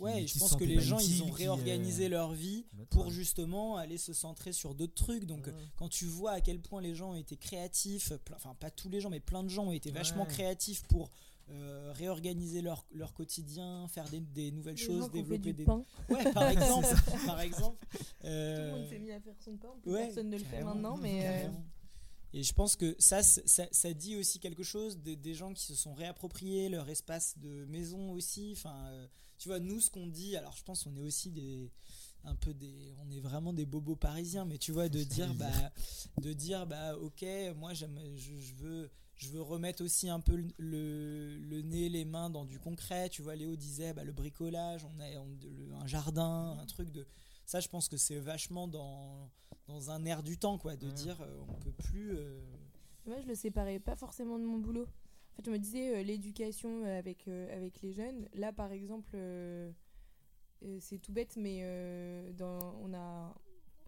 ouais 0.00 0.26
je 0.26 0.38
pense 0.38 0.56
que 0.56 0.64
les 0.64 0.80
gens 0.80 0.98
ils 0.98 1.22
ont 1.22 1.26
qui, 1.26 1.42
réorganisé 1.44 2.06
euh, 2.06 2.10
leur 2.10 2.32
vie 2.32 2.64
complètement. 2.70 3.02
pour 3.02 3.10
justement 3.10 3.76
aller 3.76 3.96
se 3.98 4.12
centrer 4.12 4.52
sur 4.52 4.74
d'autres 4.74 4.94
trucs 4.94 5.24
donc 5.24 5.46
Ouais. 5.46 5.54
quand 5.76 5.88
tu 5.88 6.06
vois 6.06 6.32
à 6.32 6.40
quel 6.40 6.60
point 6.60 6.80
les 6.80 6.94
gens 6.94 7.10
ont 7.12 7.14
été 7.16 7.36
créatifs, 7.36 8.12
plein- 8.24 8.36
enfin 8.36 8.54
pas 8.54 8.70
tous 8.70 8.88
les 8.88 9.00
gens, 9.00 9.10
mais 9.10 9.20
plein 9.20 9.42
de 9.44 9.48
gens 9.48 9.64
ont 9.66 9.72
été 9.72 9.90
vachement 9.90 10.22
Ouais. 10.24 10.28
créatifs 10.28 10.82
pour 10.88 11.10
euh, 11.50 11.92
réorganiser 11.94 12.62
leur, 12.62 12.86
leur 12.92 13.12
quotidien, 13.12 13.86
faire 13.88 14.08
des, 14.08 14.20
des 14.20 14.50
nouvelles 14.50 14.76
Les 14.76 14.82
choses, 14.82 15.10
développer 15.10 15.52
des. 15.52 15.64
pain. 15.64 15.84
Ouais, 16.08 16.32
par 16.32 16.48
exemple, 16.48 16.86
par 17.26 17.40
exemple. 17.40 17.86
Tout 17.90 17.98
Euh, 18.24 18.72
le 18.72 18.78
monde 18.80 18.88
s'est 18.88 18.98
mis 18.98 19.10
à 19.12 19.20
faire 19.20 19.34
son 19.40 19.56
pain. 19.58 19.68
plus 19.82 19.92
ouais, 19.92 20.06
personne 20.06 20.30
ne 20.30 20.38
le 20.38 20.44
fait 20.44 20.64
maintenant, 20.64 20.96
mais 20.96 21.20
euh. 21.26 21.48
Et 22.36 22.42
je 22.42 22.52
pense 22.52 22.74
que 22.74 22.96
ça, 22.98 23.22
ça, 23.22 23.66
ça 23.70 23.94
dit 23.94 24.16
aussi 24.16 24.40
quelque 24.40 24.64
chose 24.64 24.98
des, 24.98 25.14
des 25.14 25.34
gens 25.34 25.52
qui 25.54 25.62
se 25.62 25.74
sont 25.76 25.94
réappropriés 25.94 26.68
leur 26.68 26.88
espace 26.88 27.38
de 27.38 27.64
maison 27.66 28.10
aussi. 28.10 28.54
Enfin, 28.56 28.74
euh, 28.88 29.06
tu 29.38 29.48
vois, 29.48 29.60
nous, 29.60 29.80
ce 29.80 29.88
qu'on 29.88 30.08
dit, 30.08 30.36
alors 30.36 30.56
je 30.56 30.64
pense 30.64 30.82
qu'on 30.82 30.96
est 30.96 31.00
aussi 31.06 31.30
des 31.30 31.70
un 32.24 32.34
peu 32.34 32.52
des 32.54 32.94
on 33.06 33.10
est 33.10 33.20
vraiment 33.20 33.52
des 33.52 33.66
bobos 33.66 33.96
parisiens 33.96 34.46
mais 34.46 34.56
tu 34.56 34.72
vois 34.72 34.88
de 34.88 35.04
dire 35.04 35.34
bah 35.38 35.52
de 36.22 36.32
dire 36.32 36.66
bah 36.66 36.96
ok 36.96 37.22
moi 37.54 37.74
j'aime 37.74 38.00
je, 38.16 38.38
je 38.38 38.54
veux 38.54 38.90
je 39.16 39.28
veux 39.28 39.42
remettre 39.42 39.84
aussi 39.84 40.08
un 40.08 40.20
peu 40.20 40.34
le, 40.34 40.48
le, 40.56 41.36
le 41.36 41.60
nez 41.60 41.90
les 41.90 42.06
mains 42.06 42.30
dans 42.30 42.46
du 42.46 42.58
concret 42.58 43.10
tu 43.10 43.20
vois 43.20 43.36
Léo 43.36 43.56
disait 43.56 43.92
bah, 43.92 44.04
le 44.04 44.12
bricolage 44.12 44.86
on 44.86 45.00
a 45.00 45.18
on- 45.20 45.36
le- 45.42 45.74
un 45.74 45.86
jardin 45.86 46.56
un 46.58 46.64
truc 46.64 46.90
de 46.92 47.06
ça 47.44 47.60
je 47.60 47.68
pense 47.68 47.90
que 47.90 47.98
c'est 47.98 48.18
vachement 48.20 48.68
dans 48.68 49.30
dans 49.66 49.90
un 49.90 50.04
air 50.04 50.22
du 50.22 50.36
temps 50.38 50.58
quoi 50.58 50.76
de 50.76 50.86
Ouais. 50.86 50.92
dire 50.92 51.20
euh, 51.22 51.40
on 51.48 51.54
peut 51.54 51.72
plus 51.72 52.12
euh, 52.16 52.40
moi 53.06 53.20
je 53.20 53.26
le 53.26 53.34
séparais 53.34 53.78
pas 53.78 53.96
forcément 53.96 54.38
de 54.38 54.44
mon 54.44 54.58
boulot. 54.58 54.86
En 55.32 55.36
fait, 55.36 55.46
je 55.46 55.50
me 55.50 55.58
disais 55.58 55.96
euh, 55.96 56.02
l'éducation 56.02 56.84
euh, 56.84 56.98
avec, 56.98 57.26
euh, 57.26 57.54
avec 57.56 57.80
les 57.82 57.92
jeunes. 57.92 58.28
Là, 58.34 58.52
par 58.52 58.70
exemple, 58.70 59.10
euh, 59.14 59.72
euh, 60.62 60.78
c'est 60.80 60.98
tout 60.98 61.12
bête, 61.12 61.36
mais 61.36 61.60
euh, 61.62 62.32
dans, 62.32 62.60
on, 62.80 62.94
a, 62.94 63.34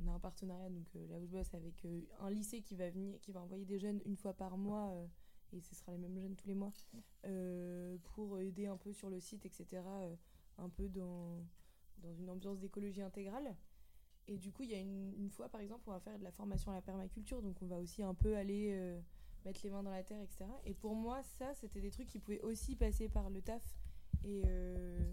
on 0.05 0.09
a 0.09 0.13
un 0.13 0.19
partenariat, 0.19 0.69
donc 0.71 0.89
euh, 0.97 1.07
là 1.09 1.19
où 1.21 1.25
je 1.27 1.31
bosse, 1.31 1.55
avec 1.55 1.85
euh, 1.85 2.01
un 2.19 2.31
lycée 2.31 2.63
qui 2.63 2.75
va, 2.75 2.91
venir, 2.91 3.21
qui 3.21 3.31
va 3.31 3.41
envoyer 3.41 3.65
des 3.65 3.79
jeunes 3.79 4.01
une 4.07 4.17
fois 4.17 4.35
par 4.35 4.59
mois, 4.59 4.91
euh, 4.91 5.07
et 5.53 5.61
ce 5.61 5.77
sera 5.77 5.93
les 5.93 5.99
mêmes 5.99 6.19
jeunes 6.19 6.35
tous 6.35 6.49
les 6.49 6.55
mois, 6.57 6.73
euh, 7.27 7.97
pour 8.15 8.41
aider 8.41 8.67
un 8.67 8.77
peu 8.77 8.93
sur 8.93 9.09
le 9.09 9.21
site, 9.21 9.47
etc., 9.47 9.67
euh, 9.87 10.17
un 10.59 10.69
peu 10.69 10.89
dans, 10.89 11.45
dans 11.99 12.13
une 12.13 12.29
ambiance 12.29 12.59
d'écologie 12.59 13.03
intégrale. 13.03 13.55
Et 14.29 14.37
du 14.39 14.51
coup, 14.53 14.63
il 14.65 14.71
y 14.71 14.75
a 14.75 14.81
une, 14.81 15.13
une 15.17 15.31
fois, 15.31 15.49
par 15.49 15.61
exemple, 15.61 15.85
on 15.87 15.93
va 15.93 16.01
faire 16.01 16.19
de 16.19 16.25
la 16.25 16.33
formation 16.33 16.73
à 16.73 16.75
la 16.75 16.83
permaculture, 16.83 17.41
donc 17.43 17.61
on 17.63 17.67
va 17.67 17.79
aussi 17.79 18.03
un 18.03 18.15
peu 18.15 18.37
aller 18.37 18.71
euh, 18.73 19.01
mettre 19.45 19.61
les 19.63 19.71
mains 19.71 19.83
dans 19.85 19.91
la 19.91 20.03
terre, 20.03 20.21
etc. 20.21 20.47
Et 20.65 20.75
pour 20.75 20.95
moi, 20.97 21.23
ça, 21.23 21.55
c'était 21.55 21.81
des 21.81 21.91
trucs 21.91 22.09
qui 22.09 22.19
pouvaient 22.19 22.41
aussi 22.43 22.75
passer 22.75 23.09
par 23.09 23.31
le 23.31 23.41
taf. 23.41 23.63
Et, 24.25 24.43
euh, 24.47 25.13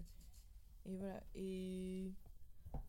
et 0.86 0.96
voilà. 0.96 1.22
Et... 1.34 2.10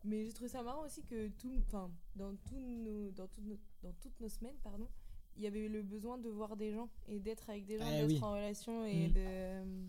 Mais 0.04 0.24
j'ai 0.26 0.32
trouvé 0.32 0.48
ça 0.48 0.64
marrant 0.64 0.82
aussi 0.84 1.04
que 1.04 1.28
tout, 1.28 1.54
enfin, 1.68 1.88
dans, 2.16 2.34
tous 2.34 2.58
nos, 2.58 3.12
dans, 3.12 3.28
toutes 3.28 3.44
nos, 3.46 3.58
dans 3.84 3.92
toutes 4.00 4.18
nos 4.18 4.28
semaines, 4.28 4.56
pardon, 4.64 4.88
il 5.36 5.42
y 5.44 5.46
avait 5.46 5.68
le 5.68 5.82
besoin 5.82 6.18
de 6.18 6.28
voir 6.28 6.56
des 6.56 6.72
gens 6.72 6.88
et 7.06 7.20
d'être 7.20 7.48
avec 7.50 7.66
des 7.66 7.78
gens, 7.78 7.84
Eh 7.86 8.00
d'être 8.00 8.08
oui. 8.08 8.18
en 8.22 8.32
relation 8.32 8.84
et 8.84 9.08
Mm. 9.08 9.12
de... 9.12 9.86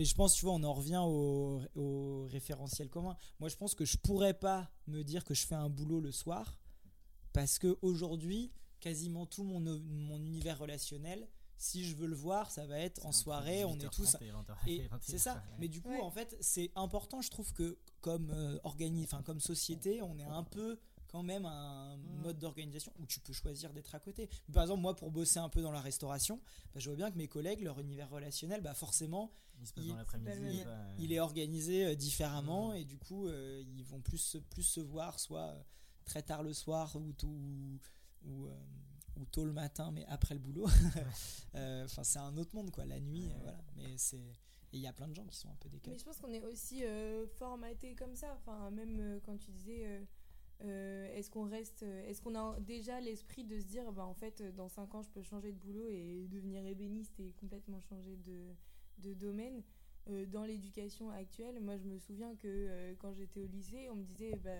Mais 0.00 0.06
je 0.06 0.14
pense, 0.14 0.32
tu 0.32 0.46
vois, 0.46 0.54
on 0.54 0.62
en 0.62 0.72
revient 0.72 1.02
au, 1.04 1.60
au 1.74 2.26
référentiel 2.30 2.88
commun. 2.88 3.18
Moi, 3.38 3.50
je 3.50 3.56
pense 3.56 3.74
que 3.74 3.84
je 3.84 3.98
pourrais 3.98 4.32
pas 4.32 4.70
me 4.86 5.02
dire 5.04 5.24
que 5.24 5.34
je 5.34 5.46
fais 5.46 5.54
un 5.54 5.68
boulot 5.68 6.00
le 6.00 6.10
soir 6.10 6.58
parce 7.34 7.58
que 7.58 7.76
aujourd'hui, 7.82 8.50
quasiment 8.80 9.26
tout 9.26 9.44
mon, 9.44 9.60
mon 9.60 10.16
univers 10.24 10.58
relationnel, 10.58 11.28
si 11.58 11.84
je 11.84 11.94
veux 11.96 12.06
le 12.06 12.16
voir, 12.16 12.50
ça 12.50 12.66
va 12.66 12.78
être 12.78 13.04
en 13.04 13.12
soirée, 13.12 13.66
on 13.66 13.74
est 13.78 13.90
tous. 13.90 14.16
Et 14.66 14.88
c'est 15.02 15.18
ça. 15.18 15.42
Mais 15.58 15.68
du 15.68 15.82
coup, 15.82 15.90
Ouais. 15.90 16.00
en 16.00 16.10
fait, 16.10 16.34
c'est 16.40 16.70
important, 16.76 17.20
je 17.20 17.28
trouve 17.28 17.52
que 17.52 17.76
comme 18.00 18.30
euh, 18.30 18.58
organi- 18.64 19.04
enfin 19.04 19.22
comme 19.22 19.38
société, 19.40 20.00
on 20.00 20.18
est 20.18 20.24
un 20.24 20.44
peu 20.44 20.78
quand 21.10 21.22
même 21.22 21.44
un 21.46 21.96
mode 22.22 22.38
d'organisation 22.38 22.92
où 23.00 23.06
tu 23.06 23.18
peux 23.20 23.32
choisir 23.32 23.72
d'être 23.72 23.94
à 23.94 23.98
côté. 24.00 24.28
Par 24.52 24.62
exemple, 24.62 24.80
moi, 24.82 24.94
pour 24.94 25.10
bosser 25.10 25.38
un 25.38 25.48
peu 25.48 25.60
dans 25.62 25.72
la 25.72 25.80
restauration, 25.80 26.40
bah, 26.72 26.80
je 26.80 26.88
vois 26.88 26.96
bien 26.96 27.10
que 27.10 27.16
mes 27.18 27.28
collègues, 27.28 27.62
leur 27.62 27.80
univers 27.80 28.08
relationnel, 28.10 28.60
bah, 28.60 28.74
forcément, 28.74 29.32
il 29.60 29.66
se 29.66 29.72
passe 29.74 29.84
il- 29.84 29.88
dans 29.90 29.96
l'après-midi 29.96 30.30
c'est 30.32 30.38
pas 30.40 30.46
le 30.46 30.52
même. 30.54 30.62
quoi, 30.64 30.72
euh, 30.72 30.94
il 30.98 31.12
est 31.12 31.20
organisé 31.20 31.84
euh, 31.86 31.94
différemment 31.94 32.72
et 32.72 32.84
du 32.84 32.96
coup 32.96 33.26
euh, 33.26 33.62
ils 33.76 33.84
vont 33.84 34.00
plus 34.00 34.18
se- 34.18 34.38
plus 34.38 34.62
se 34.62 34.80
voir 34.80 35.18
soit 35.20 35.48
euh, 35.48 35.62
très 36.06 36.22
tard 36.22 36.42
le 36.42 36.52
soir 36.54 36.94
ou 36.96 37.12
tôt, 37.12 37.26
ou, 37.28 37.78
ou, 38.24 38.46
euh, 38.46 38.54
ou 39.18 39.24
tôt 39.26 39.44
le 39.44 39.52
matin 39.52 39.90
mais 39.90 40.06
après 40.06 40.34
le 40.34 40.40
boulot 40.40 40.66
Euh, 41.56 41.84
enfin 41.84 42.04
c'est 42.04 42.20
un 42.20 42.36
autre 42.38 42.54
monde 42.54 42.70
quoi 42.70 42.84
la 42.86 43.00
nuit 43.00 43.26
Ouais. 43.26 43.34
voilà 43.42 43.58
mais 43.76 43.98
c'est 43.98 44.16
et 44.72 44.76
il 44.78 44.80
y 44.80 44.86
a 44.86 44.92
plein 44.92 45.08
de 45.08 45.14
gens 45.14 45.26
qui 45.26 45.36
sont 45.36 45.50
un 45.50 45.56
peu 45.56 45.68
décalés 45.68 45.94
Mais 45.94 45.98
je 45.98 46.04
pense 46.04 46.18
qu'on 46.18 46.32
est 46.32 46.44
aussi 46.44 46.84
euh, 46.84 47.26
formaté 47.26 47.96
comme 47.96 48.14
ça. 48.14 48.32
Enfin, 48.36 48.70
même 48.70 49.00
euh, 49.00 49.18
quand 49.26 49.36
tu 49.36 49.50
disais, 49.50 49.82
euh, 49.84 50.04
euh, 50.64 51.16
est-ce 51.16 51.30
qu'on 51.30 51.48
reste, 51.48 51.82
euh, 51.82 52.08
est-ce 52.08 52.20
qu'on 52.20 52.34
a 52.34 52.58
déjà 52.60 53.00
l'esprit 53.00 53.44
de 53.44 53.58
se 53.58 53.64
dire, 53.64 53.90
bah 53.92 54.04
en 54.04 54.14
fait, 54.14 54.40
euh, 54.40 54.52
dans 54.52 54.68
5 54.68 54.94
ans, 54.94 55.02
je 55.02 55.08
peux 55.10 55.22
changer 55.22 55.52
de 55.52 55.58
boulot 55.58 55.88
et 55.88 56.26
devenir 56.30 56.64
ébéniste 56.66 57.18
et 57.18 57.32
complètement 57.32 57.80
changer 57.80 58.16
de, 58.16 58.54
de 58.98 59.14
domaine? 59.14 59.62
Euh, 60.08 60.26
dans 60.26 60.44
l'éducation 60.44 61.10
actuelle, 61.10 61.60
moi, 61.60 61.76
je 61.76 61.84
me 61.84 61.98
souviens 61.98 62.34
que 62.36 62.46
euh, 62.46 62.94
quand 62.98 63.12
j'étais 63.12 63.40
au 63.40 63.46
lycée, 63.46 63.88
on 63.90 63.96
me 63.96 64.04
disait, 64.04 64.36
bah, 64.36 64.50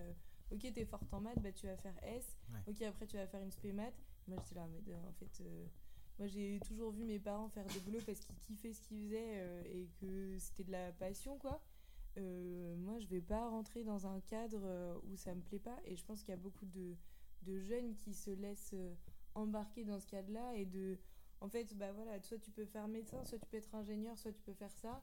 ok, 0.50 0.72
t'es 0.72 0.84
forte 0.84 1.12
en 1.12 1.20
maths, 1.20 1.40
bah 1.42 1.52
tu 1.52 1.66
vas 1.66 1.76
faire 1.76 1.96
S. 2.02 2.36
Ouais. 2.50 2.72
Ok, 2.72 2.82
après 2.82 3.06
tu 3.06 3.16
vas 3.16 3.26
faire 3.26 3.42
une 3.42 3.50
spé 3.50 3.72
maths. 3.72 3.94
Moi, 4.26 4.38
j'étais 4.38 4.54
là, 4.54 4.66
mais 4.68 4.94
en 4.94 5.12
fait. 5.12 5.42
moi, 6.18 6.26
j'ai 6.28 6.60
toujours 6.66 6.92
vu 6.92 7.04
mes 7.04 7.18
parents 7.18 7.48
faire 7.48 7.66
des 7.66 7.80
boulots 7.80 8.02
parce 8.06 8.20
qu'ils 8.20 8.38
kiffaient 8.38 8.72
ce 8.72 8.80
qu'ils 8.82 8.98
faisaient 8.98 9.38
euh, 9.40 9.62
et 9.66 9.88
que 10.00 10.38
c'était 10.38 10.64
de 10.64 10.72
la 10.72 10.92
passion, 10.92 11.38
quoi. 11.38 11.60
Euh, 12.18 12.76
moi, 12.76 12.98
je 12.98 13.06
vais 13.06 13.20
pas 13.20 13.48
rentrer 13.48 13.84
dans 13.84 14.06
un 14.06 14.20
cadre 14.20 14.60
euh, 14.64 14.94
où 15.10 15.16
ça 15.16 15.34
me 15.34 15.40
plaît 15.40 15.58
pas. 15.60 15.78
Et 15.86 15.96
je 15.96 16.04
pense 16.04 16.20
qu'il 16.20 16.30
y 16.30 16.34
a 16.34 16.36
beaucoup 16.36 16.66
de, 16.66 16.96
de 17.42 17.58
jeunes 17.58 17.94
qui 17.94 18.12
se 18.14 18.30
laissent 18.30 18.72
euh, 18.74 18.94
embarquer 19.34 19.84
dans 19.84 19.98
ce 20.00 20.06
cadre-là 20.06 20.52
et 20.56 20.64
de. 20.66 20.98
En 21.40 21.48
fait, 21.48 21.74
bah 21.76 21.90
voilà, 21.92 22.20
soit 22.22 22.38
tu 22.38 22.50
peux 22.50 22.66
faire 22.66 22.86
médecin, 22.88 23.24
soit 23.24 23.38
tu 23.38 23.46
peux 23.46 23.56
être 23.56 23.74
ingénieur, 23.74 24.18
soit 24.18 24.32
tu 24.32 24.42
peux 24.42 24.52
faire 24.52 24.72
ça. 24.82 25.02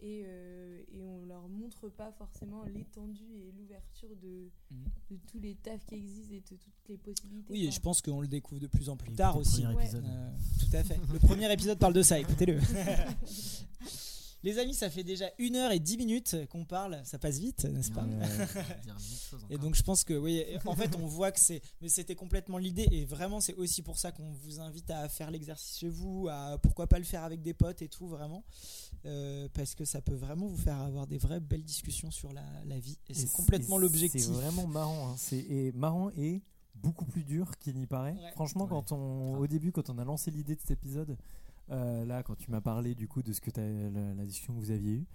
Et, 0.00 0.22
euh, 0.26 0.80
et 0.92 1.02
on 1.02 1.24
leur 1.26 1.48
montre 1.48 1.88
pas 1.88 2.12
forcément 2.12 2.62
l'étendue 2.62 3.34
et 3.34 3.50
l'ouverture 3.50 4.14
de, 4.14 4.48
Mhm. 4.70 4.84
de 5.10 5.16
tous 5.26 5.40
les 5.40 5.56
tafs 5.56 5.84
qui 5.86 5.96
existent 5.96 6.34
et 6.36 6.40
de 6.40 6.46
toutes 6.56 6.88
les 6.88 6.96
possibilités. 6.98 7.52
oui 7.52 7.66
et 7.66 7.70
je 7.72 7.80
pense 7.80 8.00
qu'on 8.00 8.20
le 8.20 8.28
découvre 8.28 8.60
de 8.60 8.68
plus 8.68 8.88
en 8.88 8.96
plus 8.96 9.12
tard 9.12 9.34
le 9.34 9.40
aussi 9.40 9.66
Ouais. 9.66 9.92
Euh, 9.96 10.30
tout 10.60 10.76
à 10.76 10.84
fait 10.84 11.00
le 11.12 11.18
premier 11.18 11.52
épisode 11.52 11.80
parle 11.80 11.94
de 11.94 12.02
ça 12.02 12.16
écoutez-le 12.16 12.60
Les 14.44 14.58
amis, 14.58 14.74
ça 14.74 14.88
fait 14.88 15.02
déjà 15.04 15.26
une 15.38 15.56
heure 15.56 15.72
et 15.72 15.80
dix 15.80 15.96
minutes 15.96 16.36
qu'on 16.48 16.64
parle. 16.64 17.00
Ça 17.04 17.18
passe 17.18 17.38
vite, 17.38 17.64
n'est-ce 17.64 17.90
pas 17.90 18.04
Ouais, 18.04 18.26
Et 19.50 19.58
donc 19.58 19.74
je 19.74 19.82
pense 19.82 20.04
que 20.04 20.14
oui, 20.14 20.44
en 20.64 20.74
fait 20.76 20.94
on 20.96 21.06
voit 21.06 21.32
que 21.32 21.40
c'est, 21.40 21.60
mais 21.80 21.88
c'était 21.88 22.14
complètement 22.14 22.58
l'idée 22.58 22.86
et 22.92 23.04
vraiment 23.04 23.40
c'est 23.40 23.54
aussi 23.54 23.82
pour 23.82 23.98
ça 23.98 24.12
qu'on 24.12 24.30
vous 24.32 24.60
invite 24.60 24.90
à 24.90 25.08
faire 25.08 25.30
l'exercice 25.30 25.78
chez 25.78 25.88
vous, 25.88 26.28
à 26.30 26.58
pourquoi 26.62 26.86
pas 26.86 26.98
le 26.98 27.04
faire 27.04 27.24
avec 27.24 27.42
des 27.42 27.54
potes 27.54 27.82
et 27.82 27.88
tout 27.88 28.06
vraiment, 28.06 28.44
Euh, 29.06 29.48
parce 29.54 29.74
que 29.74 29.84
ça 29.84 30.00
peut 30.00 30.14
vraiment 30.14 30.46
vous 30.46 30.56
faire 30.56 30.78
avoir 30.80 31.06
des 31.06 31.18
vraies 31.18 31.40
belles 31.40 31.62
discussions 31.64 32.10
sur 32.10 32.32
la, 32.32 32.44
la 32.66 32.78
vie 32.78 32.98
et 33.08 33.14
c'est 33.14 33.30
complètement 33.32 33.78
l'objectif. 33.78 34.22
C'est 34.22 34.30
vraiment 34.32 34.66
marrant. 34.66 35.10
hein. 35.10 35.14
C'est 35.16 35.38
et 35.38 35.72
marrant 35.72 36.10
et 36.16 36.42
beaucoup 36.74 37.04
plus 37.04 37.24
dur 37.24 37.56
qu'il 37.58 37.76
n'y 37.76 37.86
paraît. 37.86 38.12
Ouais. 38.14 38.30
Franchement, 38.32 38.66
quand 38.66 38.92
on, 38.92 39.36
au 39.38 39.46
début, 39.46 39.72
quand 39.72 39.88
on 39.90 39.98
a 39.98 40.04
lancé 40.04 40.30
l'idée 40.30 40.54
de 40.56 40.60
cet 40.60 40.72
épisode, 40.72 41.16
euh, 41.70 42.04
là, 42.04 42.22
quand 42.22 42.36
tu 42.36 42.50
m'as 42.50 42.60
parlé 42.60 42.94
du 42.94 43.08
coup 43.08 43.22
de 43.22 43.32
ce 43.32 43.40
que 43.40 43.50
la, 43.50 44.24
discussion 44.24 44.54
que 44.54 44.58
vous 44.58 44.70
aviez 44.70 44.92
eue, 44.92 45.06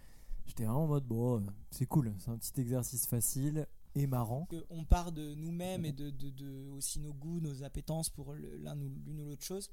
j'étais 0.45 0.66
vraiment 0.66 0.84
en 0.84 0.88
mode 0.88 1.06
bon, 1.06 1.39
euh, 1.39 1.45
c'est 1.72 1.86
cool, 1.86 2.14
c'est 2.20 2.30
un 2.30 2.38
petit 2.38 2.60
exercice 2.62 3.08
facile 3.08 3.68
et 3.95 4.08
marrant. 4.08 4.47
On 4.70 4.86
part 4.86 5.12
de 5.12 5.34
nous-mêmes 5.36 5.86
et 5.86 5.91
de, 5.91 6.10
de- 6.10 6.70
aussi 6.70 6.99
nos 6.99 7.14
goûts, 7.14 7.39
nos 7.39 7.64
appétences 7.64 8.10
pour 8.10 8.34
l'une 8.34 9.22
ou 9.22 9.26
l'autre 9.26 9.43
chose. 9.43 9.70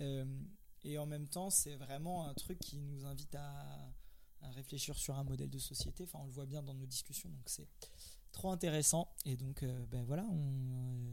Euh, 0.00 0.24
et 0.84 0.98
en 0.98 1.06
même 1.06 1.28
temps, 1.28 1.50
c'est 1.50 1.76
vraiment 1.76 2.26
un 2.26 2.34
truc 2.34 2.58
qui 2.58 2.78
nous 2.78 3.04
invite 3.06 3.34
à, 3.34 3.92
réfléchir 4.54 4.96
sur 4.98 5.16
un 5.16 5.22
modèle 5.22 5.50
de 5.50 5.58
société. 5.58 6.02
Enfin, 6.02 6.18
on 6.20 6.26
le 6.26 6.32
voit 6.32 6.46
bien 6.46 6.64
dans 6.64 6.74
nos 6.74 6.86
discussions, 6.86 7.28
donc 7.28 7.44
c'est 7.46 7.68
trop 8.32 8.50
intéressant. 8.50 9.08
Et 9.24 9.36
donc, 9.36 9.64
ben 9.88 10.02
voilà, 10.02 10.26
on, 10.32 11.12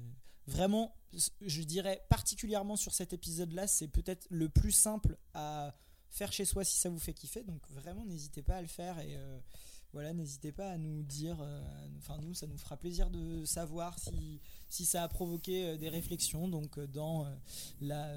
vraiment, 0.50 0.93
je 1.41 1.62
dirais 1.64 2.02
particulièrement 2.10 2.76
sur 2.76 2.93
cet 2.93 3.14
épisode-là, 3.14 3.68
c'est 3.68 3.88
peut-être 3.88 4.28
le 4.30 4.50
plus 4.50 4.72
simple 4.72 5.18
à 5.34 5.74
faire 6.10 6.32
chez 6.34 6.45
soi 6.45 6.64
si 6.64 6.78
ça 6.78 6.89
vous 6.89 7.00
fait 7.00 7.14
kiffer. 7.14 7.43
Donc 7.43 7.62
vraiment, 7.72 8.06
n'hésitez 8.06 8.41
pas 8.41 8.56
à 8.58 8.62
le 8.62 8.68
faire 8.68 9.00
et 9.00 9.16
euh, 9.16 9.39
voilà, 9.93 10.14
n'hésitez 10.14 10.52
pas 10.52 10.70
à 10.72 10.78
nous 10.78 11.04
dire. 11.04 11.38
euh, 11.41 11.62
Enfin, 11.97 12.18
nous, 12.22 12.34
ça 12.34 12.47
nous 12.47 12.58
fera 12.58 12.78
plaisir 12.78 13.10
de 13.10 13.43
savoir 13.45 13.97
si 14.00 14.39
si 14.70 14.86
ça 14.86 15.04
a 15.04 15.08
provoqué 15.08 15.66
euh, 15.68 15.78
des 15.78 15.89
réflexions. 15.89 16.47
Donc 16.47 16.80
dans 16.80 17.28
la 17.82 18.08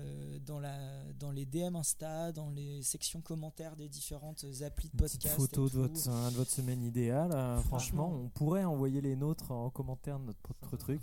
dans 0.46 0.60
la 0.60 0.78
dans 1.18 1.30
les 1.32 1.44
DM 1.46 1.76
Insta, 1.76 2.30
dans 2.32 2.50
les 2.50 2.82
sections 2.82 3.20
commentaires 3.22 3.74
des 3.76 3.88
différentes 3.88 4.44
applis 4.64 4.88
de 4.88 4.94
Une 4.94 5.00
petite 5.00 5.22
podcast. 5.22 5.36
photo 5.36 5.68
de 5.68 5.74
votre, 5.78 6.02
tout. 6.04 6.10
hein, 6.10 6.30
de 6.30 6.36
votre 6.36 6.50
semaine 6.50 6.82
idéale. 6.82 7.30
franchement, 7.30 7.62
Franchement. 7.68 8.20
on 8.24 8.28
pourrait 8.28 8.64
envoyer 8.64 9.00
les 9.00 9.16
nôtres 9.16 9.50
en 9.50 9.68
commentaire 9.70 10.18
de 10.18 10.26
notre 10.26 10.40
propre 10.40 10.76
truc. 10.76 11.02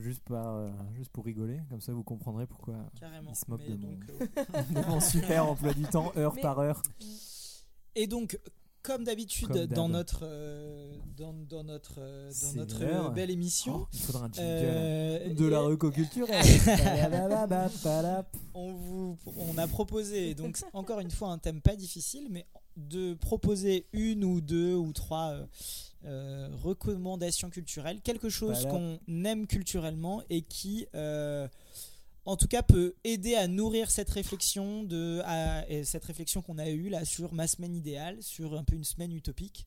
Juste, 0.00 0.22
par, 0.24 0.54
euh, 0.56 0.70
juste 0.96 1.10
pour 1.10 1.24
rigoler, 1.24 1.60
comme 1.70 1.80
ça 1.80 1.92
vous 1.92 2.02
comprendrez 2.02 2.46
pourquoi 2.46 2.74
Carrément. 2.98 3.30
il 3.30 3.36
se 3.36 3.44
moque 3.48 3.64
de, 3.66 3.74
donc, 3.76 4.04
mon, 4.08 4.58
euh, 4.58 4.62
de 4.82 4.88
mon 4.88 5.00
super 5.00 5.46
emploi 5.46 5.72
du 5.74 5.82
temps, 5.84 6.12
heure 6.16 6.34
Mais- 6.34 6.42
par 6.42 6.58
heure. 6.58 6.82
Et 7.94 8.06
donc, 8.06 8.38
comme 8.82 9.04
d'habitude, 9.04 9.50
dans 9.72 9.88
notre, 9.88 10.20
euh, 10.24 10.98
dans, 11.16 11.32
dans 11.32 11.64
notre, 11.64 11.94
euh, 11.98 12.30
dans 12.42 12.52
notre 12.60 12.82
euh, 12.82 13.08
belle 13.10 13.30
émission, 13.30 13.82
Oh, 13.84 13.88
il 13.94 14.00
faudra 14.00 14.24
un 14.26 14.32
jingle 14.32 14.42
euh, 14.46 15.34
de 15.34 15.46
la 15.46 15.58
et- 15.58 15.64
reco 15.66 15.90
culturelle. 15.90 16.44
Palababapalap. 16.64 18.36
on, 18.54 18.72
vous, 18.74 19.18
on 19.38 19.56
a 19.58 19.66
proposé, 19.66 20.34
donc 20.34 20.58
encore 20.72 21.00
une 21.00 21.10
fois, 21.10 21.28
un 21.30 21.38
thème 21.38 21.60
pas 21.60 21.76
difficile, 21.76 22.28
mais 22.30 22.46
de 22.76 23.14
proposer 23.14 23.86
une 23.92 24.24
ou 24.24 24.40
deux 24.40 24.74
ou 24.74 24.92
trois 24.92 25.34
euh, 26.04 26.48
recommandations 26.62 27.50
culturelles, 27.50 28.00
quelque 28.02 28.28
chose 28.28 28.62
Voilà. 28.66 28.70
qu'on 29.06 29.24
aime 29.24 29.46
culturellement 29.46 30.22
et 30.30 30.42
qui, 30.42 30.86
euh, 30.94 31.48
en 32.26 32.36
tout 32.36 32.48
cas, 32.48 32.62
peut 32.62 32.94
aider 33.04 33.34
à 33.34 33.46
nourrir 33.48 33.90
cette 33.90 34.10
réflexion 34.10 34.82
de, 34.82 35.20
à- 35.24 35.68
et 35.68 35.84
cette 35.84 36.04
réflexion 36.04 36.42
qu'on 36.42 36.58
a 36.58 36.68
eue 36.68 36.88
là 36.88 37.04
sur 37.04 37.32
ma 37.34 37.46
semaine 37.46 37.74
idéale, 37.74 38.22
sur 38.22 38.54
un 38.58 38.64
peu 38.64 38.74
une 38.76 38.84
semaine 38.84 39.12
utopique. 39.12 39.66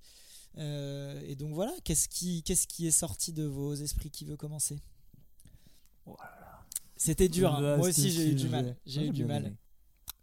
Euh, 0.58 1.22
et 1.28 1.36
donc 1.36 1.54
voilà, 1.54 1.72
qu'est-ce 1.84 2.08
qui, 2.10 2.42
qu'est-ce 2.44 2.66
qui 2.68 2.88
est 2.88 2.92
sorti 2.92 3.32
de 3.34 3.44
vos 3.44 3.76
esprits 3.76 4.10
Qui 4.10 4.26
veut 4.26 4.38
commencer? 4.38 4.80
C'était 6.96 7.30
dur, 7.30 7.54
hein. 7.54 7.78
Moi 7.78 7.90
aussi 7.90 8.10
j'ai 8.12 8.30
eu 8.32 8.36
du 8.36 8.50
mal. 8.50 8.76
J'ai 8.86 9.06
eu 9.06 9.10
du 9.12 9.24
bien 9.24 9.28
mal. 9.28 9.46
aimé. 9.48 9.56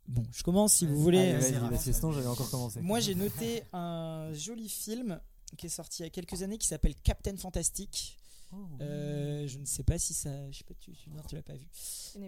Bon, 0.08 0.22
je 0.32 0.42
commence 0.42 0.74
si 0.74 0.86
vous 0.86 0.96
voulez. 1.00 1.18
Allez, 1.18 1.52
j'avais 1.52 2.26
encore 2.26 2.50
commencé. 2.50 2.80
Moi 2.80 3.00
j'ai 3.00 3.14
noté 3.14 3.62
un 3.72 4.30
joli 4.32 4.68
film 4.68 5.20
qui 5.56 5.66
est 5.66 5.70
sorti 5.70 6.02
il 6.02 6.04
y 6.04 6.06
a 6.06 6.10
quelques 6.10 6.42
années 6.42 6.58
qui 6.58 6.66
s'appelle 6.66 6.94
Captain 7.02 7.36
Fantastic. 7.36 8.16
Oh, 8.52 8.56
Euh, 8.80 9.46
je 9.48 9.58
ne 9.58 9.64
sais 9.66 9.82
pas 9.82 9.98
si 9.98 10.14
ça. 10.14 10.30
Je 10.50 10.58
sais 10.58 10.64
pas, 10.64 10.74
tu, 10.78 10.92
tu, 10.92 11.10
non, 11.10 11.22
tu 11.28 11.34
l'as 11.34 11.42
pas 11.42 11.54
vu. 11.54 11.66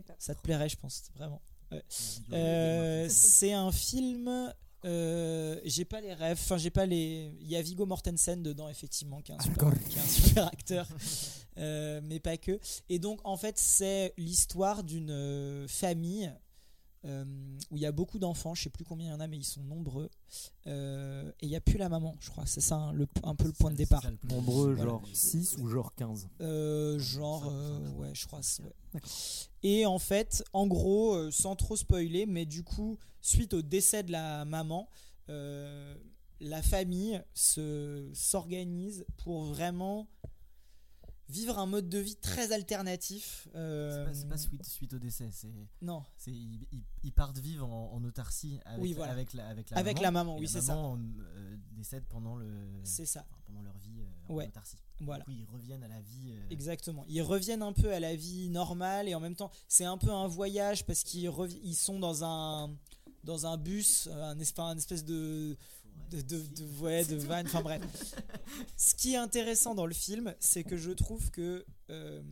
Pas. 0.06 0.14
Ça 0.18 0.34
te 0.34 0.40
plairait, 0.40 0.68
je 0.68 0.76
pense, 0.76 1.04
vraiment. 1.14 1.40
Ouais. 1.70 1.82
Euh, 2.32 3.06
c'est 3.08 3.52
un 3.52 3.70
film. 3.72 4.52
euh, 4.84 5.60
j'ai 5.64 5.84
pas 5.84 6.00
les 6.00 6.14
rêves. 6.14 6.38
Enfin, 6.40 6.56
j'ai 6.58 6.70
pas 6.70 6.86
les. 6.86 7.32
Il 7.40 7.48
y 7.48 7.56
a 7.56 7.62
Vigo 7.62 7.86
Mortensen 7.86 8.42
dedans, 8.42 8.68
effectivement, 8.68 9.20
qui 9.22 9.32
est 9.32 9.34
un 9.36 9.40
super, 9.40 9.66
Encore. 9.68 9.78
qui 9.88 9.96
est 9.98 10.00
un 10.00 10.06
super 10.06 10.46
acteur. 10.46 10.88
Euh, 11.58 12.00
mais 12.04 12.20
pas 12.20 12.36
que. 12.36 12.58
Et 12.88 12.98
donc, 12.98 13.20
en 13.24 13.36
fait, 13.36 13.58
c'est 13.58 14.12
l'histoire 14.16 14.82
d'une 14.84 15.10
euh, 15.10 15.66
famille 15.68 16.32
euh, 17.06 17.24
où 17.70 17.76
il 17.76 17.82
y 17.82 17.86
a 17.86 17.92
beaucoup 17.92 18.18
d'enfants. 18.18 18.54
Je 18.54 18.64
sais 18.64 18.70
plus 18.70 18.84
combien 18.84 19.06
il 19.08 19.10
y 19.10 19.14
en 19.14 19.20
a, 19.20 19.26
mais 19.28 19.36
ils 19.38 19.44
sont 19.44 19.62
nombreux. 19.62 20.10
Euh, 20.66 21.30
et 21.40 21.46
il 21.46 21.48
n'y 21.48 21.56
a 21.56 21.60
plus 21.60 21.78
la 21.78 21.88
maman, 21.88 22.16
je 22.20 22.28
crois. 22.30 22.44
C'est 22.46 22.60
ça 22.60 22.76
hein, 22.76 22.92
le, 22.92 23.06
un 23.22 23.34
peu 23.34 23.46
le 23.46 23.52
point 23.52 23.70
de 23.70 23.76
départ. 23.76 24.04
Nombreux, 24.24 24.74
Voilà. 24.74 24.90
genre 24.90 25.02
6 25.12 25.56
ou 25.60 25.68
genre 25.68 25.94
15 25.94 26.28
Euh, 26.40 26.98
genre, 26.98 27.46
euh, 27.50 27.88
ouais, 27.92 28.10
je 28.14 28.26
crois. 28.26 28.40
ouais. 28.94 29.00
Et 29.62 29.86
en 29.86 29.98
fait, 29.98 30.44
en 30.52 30.66
gros, 30.66 31.30
sans 31.30 31.56
trop 31.56 31.76
spoiler, 31.76 32.26
mais 32.26 32.44
du 32.46 32.62
coup, 32.64 32.98
suite 33.20 33.54
au 33.54 33.62
décès 33.62 34.02
de 34.02 34.12
la 34.12 34.44
maman, 34.44 34.88
euh, 35.28 35.94
la 36.40 36.62
famille 36.62 37.20
se 37.34 38.10
s'organise 38.14 39.06
pour 39.16 39.44
vraiment 39.46 40.06
vivre 41.28 41.58
un 41.58 41.66
mode 41.66 41.88
de 41.88 41.98
vie 41.98 42.16
très 42.16 42.52
alternatif. 42.52 43.48
euh, 43.54 44.08
C'est 44.12 44.24
pas, 44.24 44.30
pas 44.34 44.38
suite, 44.38 44.64
suite 44.64 44.92
au 44.94 44.98
décès, 44.98 45.28
c'est. 45.32 45.52
Non. 45.82 46.04
C'est 46.16 46.32
ils, 46.32 47.12
partent 47.12 47.38
vivre 47.38 47.66
en, 47.68 47.92
en 47.94 48.04
autarcie 48.04 48.58
avec, 48.64 48.82
Oui, 48.82 48.92
voilà. 48.92 49.12
avec 49.12 49.32
la 49.32 49.46
avec 49.48 49.70
la 49.70 49.78
Avec 49.78 49.96
maman. 49.96 50.02
la 50.02 50.10
maman, 50.10 50.38
oui, 50.38 50.48
c'est 50.48 50.60
ça. 50.60 50.74
maman, 50.74 50.98
euh, 50.98 51.56
décède 51.72 52.04
pendant 52.08 52.36
le. 52.36 52.46
C'est 52.84 53.06
ça. 53.06 53.24
enfin, 53.30 53.40
pendant 53.46 53.62
leur 53.62 53.76
vie 53.78 54.00
euh, 54.00 54.32
en 54.32 54.36
autarcie. 54.46 54.76
Voilà. 55.00 55.24
Du 55.24 55.32
coup, 55.32 55.38
ils 55.38 55.46
reviennent 55.52 55.82
à 55.84 55.88
la 55.88 56.00
vie. 56.00 56.32
euh, 56.32 56.46
Exactement. 56.50 57.04
Ils 57.08 57.22
reviennent 57.22 57.62
un 57.62 57.72
peu 57.72 57.92
à 57.92 58.00
la 58.00 58.14
vie 58.16 58.48
normale 58.48 59.08
et 59.08 59.14
en 59.14 59.20
même 59.20 59.36
temps, 59.36 59.50
c'est 59.68 59.84
un 59.84 59.98
peu 59.98 60.10
un 60.10 60.26
voyage 60.26 60.84
parce 60.86 61.02
qu'ils 61.02 61.30
ils 61.62 61.74
sont 61.76 61.98
dans 61.98 62.24
un 62.24 62.74
dans 63.24 63.44
un 63.44 63.56
bus, 63.56 64.06
euh, 64.10 64.22
un, 64.22 64.38
espèce, 64.38 64.64
un 64.64 64.76
espèce 64.76 65.04
de 65.04 65.56
de, 66.10 66.20
de, 66.20 66.38
de- 66.38 66.80
ouais, 66.80 67.04
de 67.04 67.16
van. 67.16 67.42
Enfin 67.44 67.62
bref. 67.62 67.82
Ce 68.76 68.94
qui 68.94 69.14
est 69.14 69.18
intéressant 69.18 69.74
dans 69.74 69.86
le 69.86 69.94
film, 69.94 70.34
c'est 70.40 70.64
que 70.64 70.76
je 70.76 70.90
trouve 70.90 71.30
que 71.30 71.64
euh, 71.90 72.22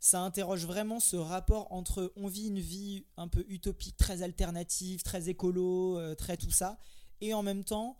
ça 0.00 0.20
interroge 0.20 0.66
vraiment 0.66 1.00
ce 1.00 1.16
rapport 1.16 1.72
entre 1.72 2.12
on 2.16 2.26
vit 2.26 2.48
une 2.48 2.60
vie 2.60 3.04
un 3.16 3.28
peu 3.28 3.44
utopique, 3.48 3.96
très 3.96 4.22
alternative, 4.22 5.02
très 5.02 5.28
écolo, 5.28 5.98
euh, 5.98 6.14
très 6.14 6.36
tout 6.36 6.50
ça, 6.50 6.78
et 7.20 7.34
en 7.34 7.42
même 7.42 7.64
temps, 7.64 7.98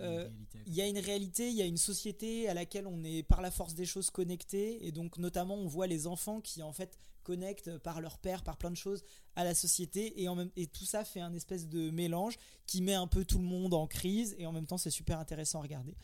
euh, 0.00 0.30
il 0.66 0.74
y 0.74 0.80
a 0.80 0.86
une 0.86 0.98
réalité, 0.98 1.48
il 1.50 1.56
y 1.56 1.62
a 1.62 1.66
une 1.66 1.76
société 1.76 2.48
à 2.48 2.54
laquelle 2.54 2.86
on 2.86 3.02
est 3.04 3.22
par 3.22 3.40
la 3.42 3.50
force 3.50 3.74
des 3.74 3.84
choses 3.84 4.10
connecté, 4.10 4.86
et 4.86 4.92
donc 4.92 5.18
notamment 5.18 5.56
on 5.56 5.66
voit 5.66 5.86
les 5.86 6.06
enfants 6.06 6.40
qui 6.40 6.62
en 6.62 6.72
fait 6.72 6.98
connectent 7.28 7.76
par 7.76 8.00
leur 8.00 8.16
père, 8.16 8.42
par 8.42 8.56
plein 8.56 8.70
de 8.70 8.76
choses 8.76 9.04
à 9.36 9.44
la 9.44 9.54
société, 9.54 10.22
et, 10.22 10.28
en 10.28 10.34
même, 10.34 10.50
et 10.56 10.66
tout 10.66 10.86
ça 10.86 11.04
fait 11.04 11.20
un 11.20 11.34
espèce 11.34 11.68
de 11.68 11.90
mélange 11.90 12.38
qui 12.64 12.80
met 12.80 12.94
un 12.94 13.06
peu 13.06 13.26
tout 13.26 13.36
le 13.36 13.44
monde 13.44 13.74
en 13.74 13.86
crise, 13.86 14.34
et 14.38 14.46
en 14.46 14.52
même 14.52 14.66
temps 14.66 14.78
c'est 14.78 14.90
super 14.90 15.18
intéressant 15.18 15.58
à 15.58 15.62
regarder. 15.62 15.94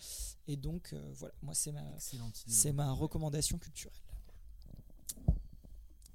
Et 0.48 0.56
donc 0.56 0.92
euh, 0.92 1.12
voilà, 1.14 1.34
moi 1.40 1.54
c'est 1.54 1.72
ma, 1.72 1.82
c'est 1.98 2.72
ma 2.72 2.92
recommandation 2.92 3.56
culturelle. 3.56 3.98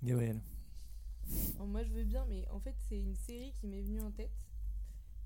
Gabriel. 0.03 0.39
Moi 1.57 1.83
je 1.83 1.89
veux 1.89 2.03
bien, 2.03 2.23
mais 2.29 2.47
en 2.49 2.59
fait 2.59 2.75
c'est 2.87 2.99
une 2.99 3.15
série 3.15 3.51
qui 3.59 3.65
m'est 3.65 3.81
venue 3.81 4.01
en 4.01 4.11
tête 4.11 4.45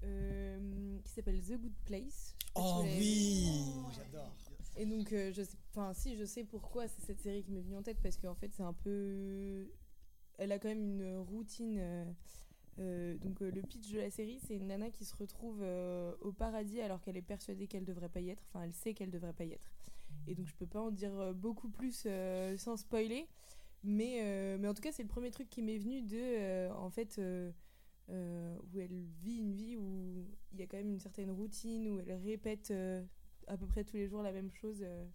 euh, 0.04 0.98
qui 1.04 1.12
s'appelle 1.12 1.42
The 1.42 1.60
Good 1.60 1.76
Place. 1.84 2.36
Oh 2.56 2.84
oui, 2.86 3.50
vue. 3.50 3.94
j'adore. 3.98 4.34
Et 4.76 4.86
donc 4.86 5.14
euh, 5.14 5.32
je 5.32 5.44
sais, 5.44 5.58
si 5.94 6.16
je 6.16 6.26
sais 6.26 6.44
pourquoi 6.44 6.88
c'est 6.88 7.02
cette 7.02 7.20
série 7.20 7.44
qui 7.44 7.52
m'est 7.52 7.62
venue 7.62 7.76
en 7.76 7.84
tête 7.84 8.00
parce 8.02 8.18
qu'en 8.18 8.34
fait 8.34 8.52
c'est 8.54 8.64
un 8.64 8.74
peu, 8.74 9.68
elle 10.38 10.52
a 10.52 10.60
quand 10.60 10.70
même 10.70 10.84
une 10.84 11.18
routine. 11.18 11.78
euh, 11.80 12.06
euh, 12.80 13.18
donc 13.20 13.40
le 13.42 13.62
pitch 13.62 13.92
de 13.92 14.00
la 14.00 14.10
série, 14.10 14.40
c'est 14.40 14.56
une 14.56 14.68
nana 14.68 14.90
qui 14.90 15.06
se 15.06 15.16
retrouve 15.16 15.64
au 16.22 16.32
paradis 16.32 16.82
alors 16.82 17.02
qu'elle 17.02 17.18
est 17.18 17.22
persuadée 17.22 17.68
qu'elle 17.68 17.86
devrait 17.86 18.10
pas 18.10 18.20
y 18.20 18.30
être. 18.30 18.44
Enfin, 18.50 18.64
elle 18.64 18.74
sait 18.74 18.94
qu'elle 18.96 19.12
devrait 19.12 19.34
pas 19.34 19.46
y 19.46 19.52
être. 19.52 19.72
Et 20.26 20.34
donc 20.34 20.48
je 20.48 20.56
peux 20.56 20.66
pas 20.66 20.82
en 20.82 20.90
dire 20.90 21.34
beaucoup 21.36 21.70
plus 21.70 22.08
sans 22.58 22.78
spoiler. 22.78 23.28
Mais, 23.84 24.58
mais 24.58 24.68
en 24.68 24.74
tout 24.74 24.82
cas, 24.82 24.92
c'est 24.92 25.04
le 25.04 25.10
premier 25.10 25.30
truc 25.30 25.50
qui 25.50 25.62
m'est 25.62 25.78
venu 25.78 26.02
de, 26.02 26.72
en 26.72 26.90
fait, 26.90 27.22
où 28.10 28.80
elle 28.80 29.04
vit 29.22 29.38
une 29.38 29.54
vie 29.54 29.78
où 29.78 30.26
il 30.54 30.60
y 30.60 30.64
a 30.64 30.66
quand 30.66 30.78
même 30.78 30.90
une 30.90 31.00
certaine 31.00 31.30
routine, 31.30 31.88
où 31.88 32.00
elle 32.00 32.14
répète 32.14 32.74
à 33.48 33.58
peu 33.58 33.66
près 33.68 33.84
tous 33.84 33.98
les 33.98 34.08
jours 34.08 34.22
la 34.22 34.32
même 34.32 34.52
chose. 34.52 34.78
euh. 34.82 35.06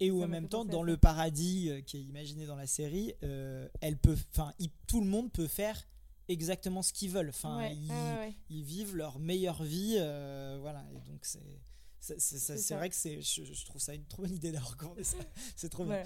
Et 0.00 0.10
où 0.10 0.22
en 0.22 0.28
même 0.28 0.48
temps, 0.48 0.64
dans 0.64 0.82
le 0.82 0.96
paradis 0.96 1.68
euh, 1.70 1.80
qui 1.82 1.98
est 1.98 2.02
imaginé 2.02 2.46
dans 2.46 2.56
la 2.56 2.66
série, 2.66 3.14
euh, 3.22 3.68
elle 3.80 3.98
peut, 3.98 4.16
enfin, 4.32 4.52
tout 4.86 5.00
le 5.00 5.06
monde 5.06 5.30
peut 5.30 5.46
faire 5.46 5.86
exactement 6.28 6.82
ce 6.82 6.92
qu'ils 6.92 7.10
veulent. 7.10 7.28
Enfin, 7.28 7.58
Ouais, 7.58 7.76
ils, 7.76 7.90
ouais, 7.90 8.18
ouais. 8.18 8.34
ils 8.48 8.64
vivent 8.64 8.96
leur 8.96 9.18
meilleure 9.18 9.62
vie, 9.62 9.96
euh, 9.98 10.58
voilà. 10.60 10.84
Et 10.94 11.00
donc 11.00 11.24
c'est 11.24 11.60
c'est 12.00 12.74
vrai 12.74 12.88
que 12.88 12.94
c'est 12.96 13.20
je, 13.20 13.44
je 13.44 13.66
trouve 13.66 13.80
ça 13.80 13.94
une 13.94 14.06
trop 14.06 14.22
bonne 14.22 14.34
idée 14.34 14.52
d'avoir 14.52 14.74
ça. 15.02 15.18
C'est 15.54 15.68
trop 15.68 15.84
bien. 15.84 16.02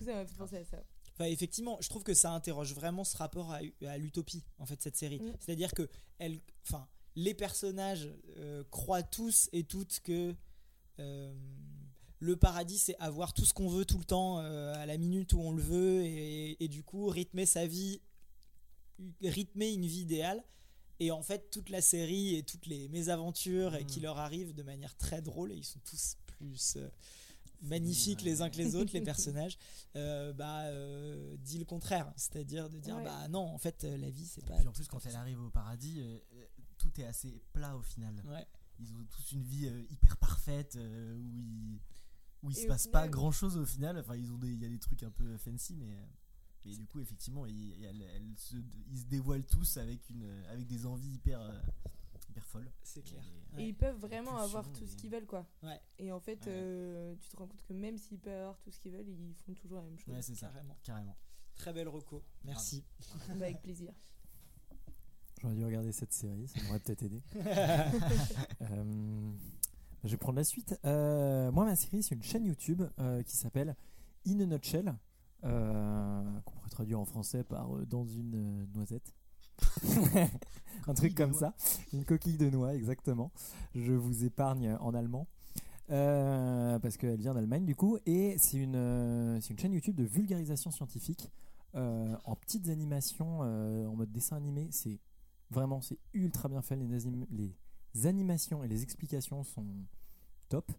Voilà. 0.00 0.24
Penser 0.36 0.56
à 0.56 0.64
ça. 0.64 0.82
Enfin, 1.14 1.26
effectivement, 1.26 1.78
je 1.80 1.88
trouve 1.88 2.02
que 2.02 2.14
ça 2.14 2.32
interroge 2.32 2.74
vraiment 2.74 3.04
ce 3.04 3.16
rapport 3.16 3.52
à, 3.52 3.60
à 3.86 3.96
l'utopie, 3.96 4.42
en 4.58 4.66
fait, 4.66 4.82
cette 4.82 4.96
série. 4.96 5.20
Mm. 5.20 5.32
C'est-à-dire 5.38 5.72
que 5.72 5.88
elle, 6.18 6.40
enfin, 6.64 6.88
les 7.14 7.32
personnages 7.32 8.10
euh, 8.38 8.64
croient 8.72 9.04
tous 9.04 9.48
et 9.52 9.62
toutes 9.62 10.00
que 10.00 10.34
le 10.98 12.36
paradis, 12.36 12.78
c'est 12.78 12.96
avoir 12.98 13.32
tout 13.34 13.44
ce 13.44 13.52
qu'on 13.54 13.68
veut 13.68 13.84
tout 13.84 13.98
le 13.98 14.04
temps, 14.04 14.40
euh, 14.40 14.74
à 14.74 14.86
la 14.86 14.96
minute 14.96 15.32
où 15.34 15.40
on 15.40 15.52
le 15.52 15.62
veut, 15.62 16.02
et, 16.04 16.62
et 16.64 16.68
du 16.68 16.82
coup, 16.82 17.06
rythmer 17.08 17.46
sa 17.46 17.66
vie, 17.66 18.00
rythmer 19.22 19.72
une 19.72 19.86
vie 19.86 20.00
idéale. 20.00 20.42
Et 20.98 21.10
en 21.10 21.22
fait, 21.22 21.50
toute 21.50 21.68
la 21.68 21.82
série 21.82 22.36
et 22.36 22.42
toutes 22.42 22.66
les 22.66 22.88
mésaventures 22.88 23.72
Mm. 23.72 23.84
qui 23.86 24.00
leur 24.00 24.16
arrivent 24.18 24.54
de 24.54 24.62
manière 24.62 24.96
très 24.96 25.20
drôle, 25.20 25.52
et 25.52 25.56
ils 25.56 25.64
sont 25.64 25.80
tous 25.80 26.16
plus 26.38 26.76
euh, 26.76 26.88
magnifiques 27.60 28.22
les 28.22 28.40
uns 28.40 28.48
que 28.48 28.56
les 28.56 28.74
autres, 28.76 28.92
les 28.94 29.00
personnages, 29.02 29.58
euh, 29.94 30.32
bah, 30.32 30.62
euh, 30.64 31.36
dit 31.38 31.58
le 31.58 31.66
contraire. 31.66 32.10
C'est-à-dire 32.16 32.70
de 32.70 32.78
dire, 32.78 32.96
Ouais. 32.96 33.04
bah 33.04 33.28
non, 33.28 33.40
en 33.46 33.58
fait, 33.58 33.84
euh, 33.84 33.96
la 33.98 34.08
vie, 34.08 34.24
c'est 34.26 34.44
pas. 34.46 34.56
Puis 34.56 34.66
en 34.68 34.72
plus, 34.72 34.88
quand 34.88 35.04
elle 35.04 35.16
arrive 35.16 35.40
au 35.42 35.50
paradis, 35.50 36.00
euh, 36.00 36.18
euh, 36.34 36.46
tout 36.78 36.98
est 36.98 37.04
assez 37.04 37.42
plat 37.52 37.76
au 37.76 37.82
final. 37.82 38.14
Ouais. 38.26 38.46
Ils 38.78 38.92
ont 38.92 39.04
tous 39.10 39.32
une 39.32 39.42
vie 39.42 39.66
euh, 39.68 39.82
hyper 39.90 40.16
parfaite 40.18 40.76
euh, 40.76 41.16
où 41.18 41.36
il, 41.38 41.80
où 42.42 42.50
il 42.50 42.58
Et 42.58 42.62
se 42.62 42.66
passe 42.66 42.86
pas 42.86 43.08
grand 43.08 43.30
chose 43.32 43.56
au 43.56 43.64
final. 43.64 43.98
Enfin, 43.98 44.16
ils 44.16 44.30
ont 44.32 44.38
des- 44.38 44.52
il 44.52 44.62
y 44.62 44.66
a 44.66 44.68
des 44.68 44.78
trucs 44.78 45.02
un 45.02 45.10
peu 45.10 45.36
fancy, 45.38 45.74
mais. 45.76 45.96
mais 46.64 46.74
du 46.76 46.86
coup, 46.86 47.00
effectivement, 47.00 47.46
ils, 47.46 47.74
se, 48.36 48.56
ils 48.90 48.98
se 48.98 49.04
dévoilent 49.06 49.46
tous 49.46 49.76
avec, 49.78 50.08
une, 50.10 50.24
avec 50.50 50.66
des 50.66 50.84
envies 50.86 51.12
hyper, 51.14 51.40
euh, 51.40 51.52
hyper 52.28 52.44
folles. 52.46 52.70
C'est 52.82 53.02
clair. 53.02 53.22
Et- 53.56 53.68
ils 53.68 53.74
peuvent 53.74 53.98
vraiment 53.98 54.36
avoir 54.36 54.70
tout 54.72 54.86
ce 54.86 54.94
qu'ils 54.96 55.10
veulent, 55.10 55.26
quoi. 55.26 55.48
Ouais. 55.62 55.80
Et 55.98 56.12
en 56.12 56.20
fait, 56.20 56.40
Ouais. 56.46 56.52
euh, 56.52 57.14
tu 57.20 57.28
te 57.30 57.36
rends 57.36 57.46
compte 57.46 57.62
que 57.62 57.72
même 57.72 57.96
s'ils 57.96 58.18
peuvent 58.20 58.40
avoir 58.40 58.58
tout 58.58 58.70
ce 58.70 58.78
qu'ils 58.78 58.92
veulent, 58.92 59.08
ils 59.08 59.34
font 59.46 59.54
toujours 59.54 59.78
la 59.78 59.84
même 59.84 59.98
chose. 59.98 60.12
Ouais, 60.14 60.22
c'est 60.22 60.34
ça, 60.34 60.48
Carrément. 60.48 60.76
carrément. 60.82 61.16
Très 61.54 61.72
belle 61.72 61.88
reco. 61.88 62.22
Merci. 62.44 62.84
Bah, 63.28 63.46
avec 63.46 63.62
plaisir. 63.62 63.94
J'aurais 65.40 65.54
dû 65.54 65.64
regarder 65.64 65.92
cette 65.92 66.12
série, 66.12 66.48
ça 66.48 66.62
m'aurait 66.64 66.80
peut-être 66.80 67.02
aidé. 67.02 67.22
Euh, 68.62 69.32
je 70.04 70.10
vais 70.10 70.16
prendre 70.16 70.36
la 70.36 70.44
suite. 70.44 70.78
Euh, 70.84 71.52
moi, 71.52 71.64
ma 71.64 71.76
série, 71.76 72.02
c'est 72.02 72.14
une 72.14 72.22
chaîne 72.22 72.44
YouTube 72.44 72.82
euh, 72.98 73.22
qui 73.22 73.36
s'appelle 73.36 73.76
In 74.26 74.40
a 74.40 74.46
Nutshell, 74.46 74.94
qu'on 75.42 76.52
pourrait 76.52 76.70
traduire 76.70 77.00
en 77.00 77.04
français 77.04 77.44
par 77.44 77.68
Dans 77.86 78.06
une 78.06 78.66
noisette. 78.74 79.14
Un 80.86 80.94
truc 80.94 81.14
comme 81.14 81.32
ça. 81.32 81.54
Une 81.92 82.04
coquille 82.04 82.38
de 82.38 82.50
noix, 82.50 82.74
exactement. 82.74 83.30
Je 83.74 83.92
vous 83.92 84.24
épargne 84.24 84.76
en 84.80 84.94
allemand. 84.94 85.26
Parce 85.88 86.96
qu'elle 86.96 87.20
vient 87.20 87.34
d'Allemagne 87.34 87.64
du 87.64 87.76
coup 87.76 87.98
et 88.06 88.36
c'est 88.38 88.56
une, 88.56 88.74
une 88.74 89.58
chaîne 89.58 89.72
YouTube 89.72 89.94
de 89.94 90.04
vulgarisation 90.04 90.70
scientifique 90.72 91.30
euh, 91.76 92.16
en 92.24 92.34
petites 92.36 92.68
animations 92.70 93.40
euh, 93.42 93.86
en 93.86 93.96
mode 93.96 94.10
dessin 94.10 94.36
animé 94.36 94.68
c'est 94.70 94.98
Vraiment, 95.50 95.80
c'est 95.80 95.98
ultra 96.12 96.48
bien 96.48 96.62
fait. 96.62 96.76
Les, 96.76 97.06
anim- 97.06 97.26
les 97.30 98.06
animations 98.06 98.64
et 98.64 98.68
les 98.68 98.82
explications 98.82 99.42
sont 99.44 99.66
top. 100.48 100.70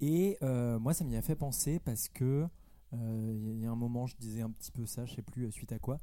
Et 0.00 0.38
euh, 0.42 0.78
moi, 0.78 0.94
ça 0.94 1.04
m'y 1.04 1.16
a 1.16 1.22
fait 1.22 1.36
penser 1.36 1.80
parce 1.80 2.08
que 2.08 2.46
euh, 2.94 3.52
il 3.56 3.60
y 3.62 3.66
a 3.66 3.70
un 3.70 3.76
moment, 3.76 4.06
je 4.06 4.16
disais 4.16 4.42
un 4.42 4.50
petit 4.50 4.70
peu 4.70 4.86
ça, 4.86 5.04
je 5.06 5.14
sais 5.14 5.22
plus 5.22 5.46
euh, 5.46 5.50
suite 5.50 5.72
à 5.72 5.78
quoi. 5.78 6.00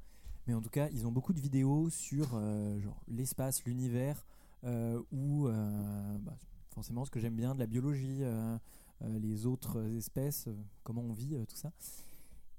Mais 0.48 0.54
en 0.54 0.62
tout 0.62 0.70
cas, 0.70 0.90
ils 0.92 1.08
ont 1.08 1.12
beaucoup 1.12 1.34
de 1.34 1.40
vidéos 1.40 1.90
sur 1.90 2.32
euh, 2.34 2.80
l'espace, 3.08 3.64
l'univers, 3.66 4.26
euh, 4.64 5.02
ou 5.12 5.48
euh, 5.48 6.18
bah, 6.20 6.38
forcément 6.72 7.06
ce 7.06 7.12
que 7.12 7.20
j'aime 7.20 7.36
bien 7.36 7.56
de 7.56 7.60
la 7.60 7.66
biologie, 7.66 8.20
euh, 8.22 8.58
euh, 9.04 9.20
les 9.20 9.46
autres 9.46 9.84
espèces, 9.96 10.48
euh, 10.48 10.56
comment 10.84 11.02
on 11.02 11.14
vit, 11.14 11.36
euh, 11.36 11.46
tout 11.46 11.56
ça. 11.56 11.72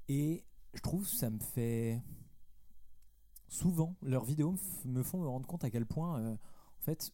Et 0.08 0.44
je 0.74 0.80
trouve 0.80 1.06
ça 1.08 1.30
me 1.30 1.38
fait 1.38 2.00
souvent 3.48 3.96
leurs 4.02 4.24
vidéos 4.24 4.54
me 4.84 5.02
font 5.02 5.20
me 5.20 5.28
rendre 5.28 5.46
compte 5.46 5.64
à 5.64 5.70
quel 5.70 5.86
point 5.86 6.20
euh, 6.20 6.32
en 6.32 6.80
fait 6.80 7.12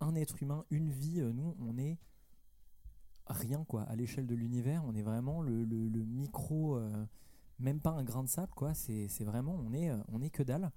un 0.00 0.14
être 0.14 0.42
humain 0.42 0.64
une 0.70 0.90
vie 0.90 1.20
euh, 1.20 1.32
nous 1.32 1.56
on 1.60 1.78
est 1.78 1.98
rien 3.26 3.64
quoi. 3.64 3.82
À 3.82 3.96
l'échelle 3.96 4.26
de 4.26 4.34
l'univers 4.34 4.84
on 4.84 4.94
est 4.94 5.02
vraiment 5.02 5.40
le, 5.40 5.64
micro 6.04 6.76
euh, 6.76 7.06
même 7.58 7.80
pas 7.80 7.90
un 7.90 8.04
grain 8.04 8.22
de 8.22 8.28
sable 8.28 8.52
quoi. 8.54 8.74
C'est 8.74 9.24
vraiment 9.24 9.54
on 9.54 9.72
est 9.72 9.90
on 10.08 10.20
est 10.20 10.30
que 10.30 10.42
dalle. 10.42 10.70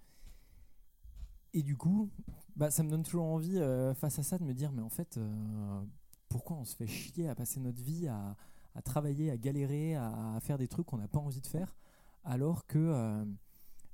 Et 1.53 1.63
du 1.63 1.75
coup 1.75 2.09
bah 2.55 2.71
ça 2.71 2.83
me 2.83 2.89
donne 2.89 3.03
toujours 3.03 3.25
envie 3.25 3.59
face 3.95 4.19
à 4.19 4.23
ça 4.23 4.37
de 4.37 4.43
me 4.43 4.53
dire 4.53 4.71
mais 4.71 4.81
en 4.81 4.89
fait 4.89 5.19
pourquoi 6.29 6.55
on 6.57 6.65
se 6.65 6.75
fait 6.75 6.87
chier 6.87 7.27
à 7.27 7.35
passer 7.35 7.59
notre 7.59 7.81
vie 7.81 8.07
à, 8.07 8.35
travailler 8.83 9.31
à 9.31 9.37
galérer 9.37 9.95
à, 9.95 10.37
faire 10.39 10.57
des 10.57 10.67
trucs 10.67 10.85
qu'on 10.85 10.99
n'a 10.99 11.07
pas 11.07 11.19
envie 11.19 11.41
de 11.41 11.47
faire 11.47 11.75
alors 12.23 12.67
que 12.67 13.25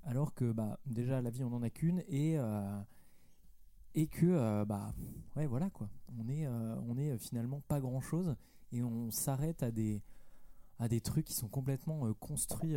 alors 0.06 0.34
que 0.34 0.52
bah 0.52 0.80
déjà 0.86 1.22
la 1.22 1.30
vie 1.30 1.44
on 1.44 1.54
en 1.54 1.64
a 1.64 1.70
qu'une 1.70 2.04
et 2.08 2.38
euh, 2.38 2.82
que 3.94 4.26
euh, 4.26 4.66
bah 4.66 4.94
ouais 5.36 5.46
voilà 5.46 5.70
quoi. 5.70 5.90
On 6.18 6.28
est 6.28 6.46
euh, 6.46 7.18
finalement 7.18 7.62
pas 7.68 7.80
grand 7.80 8.02
chose 8.02 8.36
et 8.72 8.84
on 8.84 9.12
s'arrête 9.12 9.64
à 9.64 9.72
des 9.72 10.02
à 10.80 10.88
des 10.88 11.02
trucs 11.02 11.26
qui 11.26 11.34
sont 11.34 11.48
complètement 11.48 12.12
construits 12.16 12.76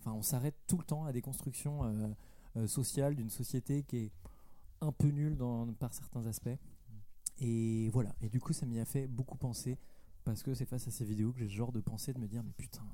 enfin 0.00 0.12
on 0.12 0.22
s'arrête 0.22 0.56
tout 0.66 0.78
le 0.78 0.84
temps 0.84 1.06
à 1.06 1.12
des 1.12 1.22
constructions 1.22 2.14
sociales 2.66 3.16
d'une 3.16 3.30
société 3.30 3.82
qui 3.82 3.96
est 3.96 4.12
un 4.80 4.92
peu 4.92 5.08
nulle 5.08 5.36
dans, 5.36 5.66
par 5.72 5.92
certains 5.92 6.26
aspects. 6.26 6.56
Et 7.40 7.88
voilà. 7.90 8.14
Et 8.20 8.28
du 8.28 8.38
coup 8.38 8.52
ça 8.52 8.66
m'y 8.66 8.78
a 8.78 8.84
fait 8.84 9.06
beaucoup 9.06 9.38
penser 9.38 9.78
parce 10.24 10.42
que 10.42 10.54
c'est 10.54 10.66
face 10.66 10.86
à 10.86 10.90
ces 10.90 11.04
vidéos 11.04 11.32
que 11.32 11.38
j'ai 11.38 11.48
ce 11.48 11.54
genre 11.54 11.72
de 11.72 11.80
pensée 11.80 12.12
de 12.12 12.18
me 12.18 12.28
dire 12.28 12.42
mais 12.44 12.52
putain 12.52 12.84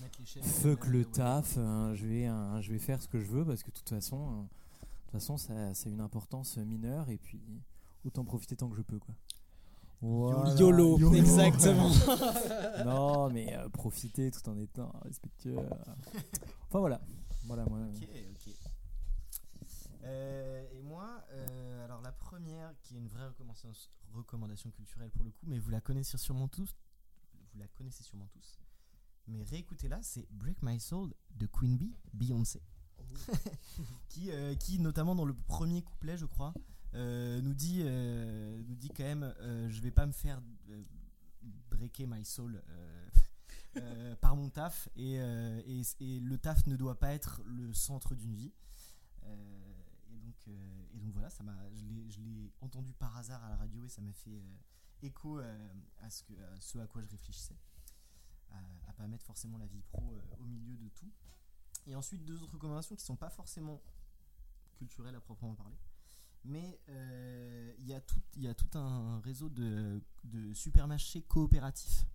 mettre 0.00 0.18
les 0.20 0.26
chaînes 0.26 0.42
fuck 0.42 0.86
le 0.86 1.04
taf, 1.04 1.56
hein, 1.58 1.94
je, 1.94 2.06
vais, 2.06 2.26
hein, 2.26 2.60
je 2.60 2.72
vais 2.72 2.78
faire 2.78 3.02
ce 3.02 3.08
que 3.08 3.20
je 3.20 3.26
veux 3.26 3.44
parce 3.44 3.62
que 3.62 3.70
de 3.70 3.76
toute 3.76 3.88
façon, 3.88 4.28
hein, 4.28 4.48
de 4.82 4.86
toute 5.04 5.12
façon 5.12 5.36
ça, 5.36 5.74
ça 5.74 5.88
a 5.88 5.92
une 5.92 6.00
importance 6.00 6.56
mineure 6.58 7.08
et 7.10 7.18
puis 7.18 7.40
autant 8.04 8.24
profiter 8.24 8.56
tant 8.56 8.68
que 8.68 8.76
je 8.76 8.82
peux. 8.82 8.98
Quoi. 8.98 9.14
Voilà, 10.02 10.54
YOLO, 10.54 11.12
exactement. 11.14 11.90
non, 12.84 13.28
mais 13.30 13.54
euh, 13.54 13.68
profiter 13.68 14.30
tout 14.30 14.48
en 14.48 14.56
étant 14.56 14.92
respectueux. 15.04 15.58
Enfin 16.68 16.78
voilà, 16.78 17.00
voilà 17.44 17.64
moi. 17.66 17.80
Ok, 17.94 18.08
ok. 18.30 18.54
Euh, 20.04 20.66
et 20.72 20.82
moi, 20.82 21.22
euh, 21.32 21.84
alors 21.84 22.00
la 22.00 22.12
première, 22.12 22.72
qui 22.82 22.94
est 22.96 22.98
une 22.98 23.08
vraie 23.08 23.26
recommandation, 23.26 23.70
recommandation 24.14 24.70
culturelle 24.70 25.10
pour 25.10 25.24
le 25.24 25.30
coup, 25.30 25.46
mais 25.46 25.58
vous 25.58 25.70
la 25.70 25.82
connaissez 25.82 26.16
sûrement 26.16 26.48
tous, 26.48 26.74
vous 27.52 27.58
la 27.58 27.68
connaissez 27.68 28.02
sûrement 28.02 28.28
tous, 28.32 28.58
mais 29.30 29.42
réécoutez-la, 29.44 30.02
c'est 30.02 30.26
Break 30.30 30.62
My 30.62 30.78
Soul 30.80 31.14
de 31.36 31.46
Queen 31.46 31.76
Bee, 31.76 31.94
Beyoncé, 32.12 32.62
qui, 34.08 34.30
euh, 34.30 34.54
qui 34.54 34.78
notamment 34.78 35.14
dans 35.14 35.24
le 35.24 35.34
premier 35.34 35.82
couplet, 35.82 36.16
je 36.16 36.26
crois, 36.26 36.52
euh, 36.94 37.40
nous 37.40 37.54
dit, 37.54 37.80
euh, 37.82 38.62
nous 38.66 38.74
dit 38.76 38.88
quand 38.88 39.04
même, 39.04 39.34
je 39.68 39.80
vais 39.80 39.90
pas 39.90 40.06
me 40.06 40.12
faire 40.12 40.40
breaker 41.70 42.06
my 42.06 42.24
soul. 42.24 42.62
par 44.20 44.34
mon 44.34 44.50
taf 44.50 44.88
et, 44.96 45.14
et, 45.14 45.82
et 46.00 46.18
le 46.20 46.36
taf 46.38 46.66
ne 46.66 46.74
doit 46.74 46.98
pas 46.98 47.12
être 47.14 47.40
le 47.46 47.72
centre 47.72 48.16
d'une 48.16 48.34
vie. 48.34 48.52
Et, 50.12 50.18
donc, 50.18 50.34
et 50.48 50.98
donc 50.98 51.12
voilà 51.12 51.30
ça 51.30 51.44
je 51.76 52.20
l'ai- 52.20 52.52
entendu 52.60 52.92
par 52.94 53.16
hasard 53.16 53.44
à 53.44 53.48
la 53.48 53.56
radio 53.56 53.84
et 53.84 53.88
ça 53.88 54.00
m'a 54.02 54.12
fait 54.12 54.42
écho 55.02 55.38
à, 55.38 56.10
ce 56.10 56.24
que, 56.24 56.32
à 56.32 56.60
ce 56.60 56.78
à 56.78 56.86
quoi 56.88 57.00
je 57.02 57.08
réfléchissais 57.10 57.54
mettre 59.08 59.24
forcément 59.24 59.58
la 59.58 59.66
vie 59.66 59.82
pro 59.82 60.14
euh, 60.14 60.36
au 60.42 60.44
milieu 60.46 60.76
de 60.76 60.88
tout. 60.90 61.10
Et 61.86 61.94
ensuite 61.94 62.24
deux 62.24 62.42
autres 62.42 62.54
recommandations 62.54 62.94
qui 62.96 63.04
sont 63.04 63.16
pas 63.16 63.30
forcément 63.30 63.80
culturelles 64.76 65.14
à 65.14 65.20
proprement 65.20 65.54
parler. 65.54 65.76
Mais 66.44 66.80
euh, 66.88 67.74
il 67.78 67.86
y, 67.86 67.92
a 67.92 68.00
tout- 68.00 68.22
y 68.36 68.46
a 68.48 68.54
tout 68.54 68.78
un 68.78 69.20
réseau 69.20 69.48
de, 69.50 70.00
supermarchés 70.54 71.22
coopératifs 71.22 72.06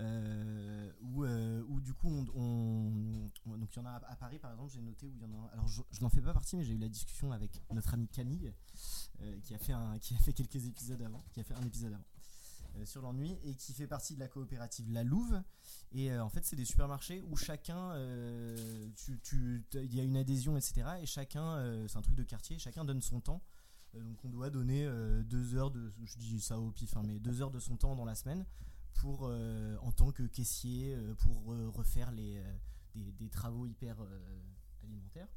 euh, 0.00 0.92
où, 1.00 1.24
euh, 1.24 1.64
où 1.66 1.80
du 1.80 1.92
coup 1.92 2.08
on, 2.08 2.24
on- 2.36 3.30
on- 3.46 3.56
donc 3.58 3.74
il 3.74 3.78
y 3.78 3.82
en 3.82 3.86
a 3.86 3.94
à, 3.94 4.14
Paris 4.14 4.38
par 4.38 4.52
exemple 4.52 4.70
j'ai 4.72 4.80
noté 4.80 5.08
où 5.08 5.12
il 5.16 5.20
y 5.20 5.24
en 5.24 5.32
a 5.34 5.48
alors 5.48 5.66
je, 5.66 5.82
n'en 6.00 6.08
fais 6.08 6.20
pas 6.22 6.32
partie 6.32 6.56
mais 6.56 6.62
j'ai 6.62 6.74
eu 6.74 6.78
la 6.78 6.88
discussion 6.88 7.32
avec 7.32 7.60
notre 7.72 7.94
ami 7.94 8.06
Camille 8.06 8.54
euh, 9.22 9.40
qui 9.40 9.54
a 9.56 9.58
fait 9.58 9.72
un 9.72 9.98
qui 9.98 10.14
a 10.14 10.18
fait 10.18 10.32
quelques 10.32 10.64
épisodes 10.66 11.02
avant 11.02 11.24
qui 11.32 11.40
a 11.40 11.42
fait 11.42 11.54
un 11.54 11.62
épisode 11.62 11.94
avant. 11.94 12.04
euh, 12.04 12.17
sur 12.84 13.02
l'ennui 13.02 13.36
et 13.44 13.54
qui 13.54 13.72
fait 13.72 13.86
partie 13.86 14.14
de 14.14 14.20
la 14.20 14.28
coopérative 14.28 14.90
La 14.92 15.04
Louve 15.04 15.42
et 15.92 16.10
euh, 16.12 16.22
en 16.24 16.28
fait 16.28 16.44
c'est 16.44 16.56
des 16.56 16.64
supermarchés 16.64 17.22
où 17.28 17.36
chacun 17.36 17.92
euh, 17.92 18.88
il 19.74 19.94
y 19.94 20.00
a 20.00 20.02
une 20.02 20.16
adhésion 20.16 20.56
etc 20.56 20.82
et 21.02 21.06
chacun 21.06 21.56
euh, 21.56 21.86
c'est 21.88 21.98
un 21.98 22.02
truc 22.02 22.14
de 22.14 22.22
quartier 22.24 22.58
chacun 22.58 22.84
donne 22.84 23.02
son 23.02 23.20
temps 23.20 23.42
Euh, 23.94 24.02
donc 24.02 24.22
on 24.24 24.28
doit 24.28 24.50
donner 24.50 24.84
euh, 24.84 25.22
deux 25.22 25.54
heures 25.54 25.70
de 25.70 25.92
je 26.04 26.18
dis 26.18 26.40
ça 26.40 26.58
au 26.58 26.70
pif 26.70 26.94
hein, 26.96 27.02
mais 27.06 27.18
deux 27.18 27.40
heures 27.40 27.50
de 27.50 27.58
son 27.60 27.76
temps 27.78 27.96
dans 27.96 28.04
la 28.04 28.14
semaine 28.14 28.44
pour 29.00 29.20
euh, 29.24 29.78
en 29.80 29.92
tant 29.92 30.12
que 30.12 30.24
caissier 30.24 30.94
euh, 30.94 31.14
pour 31.14 31.52
euh, 31.54 31.70
refaire 31.70 32.10
les, 32.12 32.36
euh, 32.36 33.10
des, 33.18 33.30
travaux 33.30 33.66
hyper 33.66 33.96
euh, 34.02 34.40
alimentaires 34.82 35.28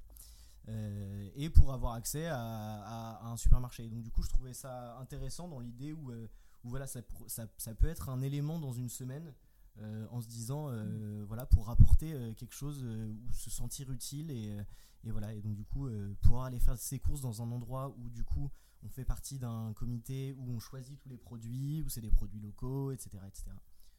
euh, 0.68 1.30
et 1.36 1.50
pour 1.50 1.72
avoir 1.74 1.94
accès 1.94 2.26
à, 2.28 2.38
à- 2.40 3.26
un 3.32 3.38
supermarché. 3.38 3.88
Donc 3.90 4.04
du 4.04 4.12
coup, 4.12 4.22
je 4.24 4.30
trouvais 4.30 4.54
ça 4.54 4.98
intéressant 5.00 5.48
dans 5.48 5.60
l'idée 5.60 5.94
où, 5.94 6.12
euh, 6.12 6.28
où 6.64 6.70
voilà, 6.70 6.88
ça, 6.88 7.02
pour- 7.02 7.30
ça, 7.30 7.48
ça 7.58 7.74
peut 7.74 7.88
être 7.88 8.10
un 8.10 8.22
élément 8.22 8.60
dans 8.60 8.74
une 8.74 8.90
semaine 8.90 9.34
euh, 9.80 10.06
en 10.12 10.22
se 10.22 10.28
disant, 10.28 10.68
euh, 10.70 11.24
voilà, 11.28 11.46
pour 11.46 11.70
apporter 11.70 12.14
euh, 12.14 12.34
quelque 12.34 12.54
chose 12.54 12.82
euh, 12.84 13.12
ou 13.12 13.34
se 13.34 13.50
sentir 13.50 13.92
utile 13.92 14.30
et, 14.32 14.58
et 15.04 15.12
voilà. 15.12 15.34
Et 15.34 15.42
donc 15.42 15.56
du 15.56 15.64
coup, 15.66 15.88
euh, 15.88 16.14
pouvoir 16.22 16.44
aller 16.46 16.60
faire 16.60 16.78
ses 16.78 17.00
courses 17.00 17.22
dans 17.22 17.42
un 17.42 17.52
endroit 17.52 17.96
où 17.98 18.10
du 18.10 18.24
coup 18.24 18.50
on 18.84 18.90
fait 18.90 19.06
partie 19.06 19.38
d'un 19.40 19.74
comité 19.74 20.34
où 20.40 20.50
on 20.52 20.60
choisit 20.60 21.00
tous 21.00 21.10
les 21.10 21.18
produits, 21.18 21.82
où 21.84 21.90
c'est 21.90 22.02
des 22.02 22.12
produits 22.12 22.40
locaux, 22.40 22.92
etc., 22.92 23.20
etc. 23.28 23.46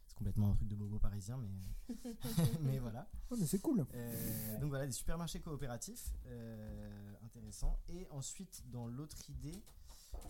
C'est 0.09 0.17
complètement 0.17 0.51
un 0.51 0.55
truc 0.55 0.69
de 0.69 0.75
bobo 0.77 0.99
parisien, 0.99 1.39
mais 1.39 1.95
mais 2.61 2.79
voilà. 2.81 3.09
Mais 3.39 3.47
c'est 3.47 3.61
cool. 3.61 3.87
Euh, 3.95 4.59
donc 4.59 4.69
voilà, 4.69 4.85
des 4.87 4.93
supermarchés 4.93 5.41
coopératifs, 5.41 6.13
euh, 6.27 7.15
intéressant. 7.25 7.79
Et 7.89 8.07
ensuite, 8.11 8.63
dans 8.71 8.87
l'autre 8.89 9.19
idée, 9.31 9.63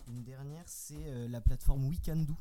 une 0.07 0.23
dernière, 0.23 0.67
c'est 0.67 1.07
euh, 1.07 1.27
la 1.27 1.41
plateforme 1.41 1.85
Weekendoo, 1.87 2.35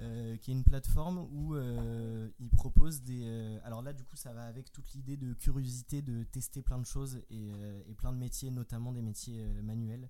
euh, 0.00 0.36
qui 0.36 0.50
est 0.50 0.54
une 0.54 0.64
plateforme 0.64 1.18
où 1.32 1.54
euh, 1.54 2.28
ils 2.38 2.50
proposent 2.50 3.02
des. 3.02 3.58
alors 3.64 3.82
là, 3.82 3.92
du 3.92 4.04
coup, 4.04 4.16
ça 4.16 4.32
va 4.32 4.44
avec 4.44 4.72
toute 4.72 4.92
l'idée 4.92 5.16
de 5.16 5.34
curiosité, 5.34 6.02
de 6.02 6.24
tester 6.24 6.62
plein 6.62 6.78
de 6.78 6.86
choses 6.86 7.22
et, 7.30 7.94
plein 7.96 8.12
de 8.12 8.18
métiers, 8.18 8.50
notamment 8.50 8.92
des 8.92 9.02
métiers 9.02 9.44
manuels 9.62 10.08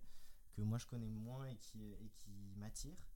que 0.52 0.62
moi 0.62 0.78
je 0.78 0.86
connais 0.86 1.08
moins 1.08 1.44
et 1.46 1.56
qui, 1.56 1.78
et 1.82 2.10
m'attirent. 2.56 3.06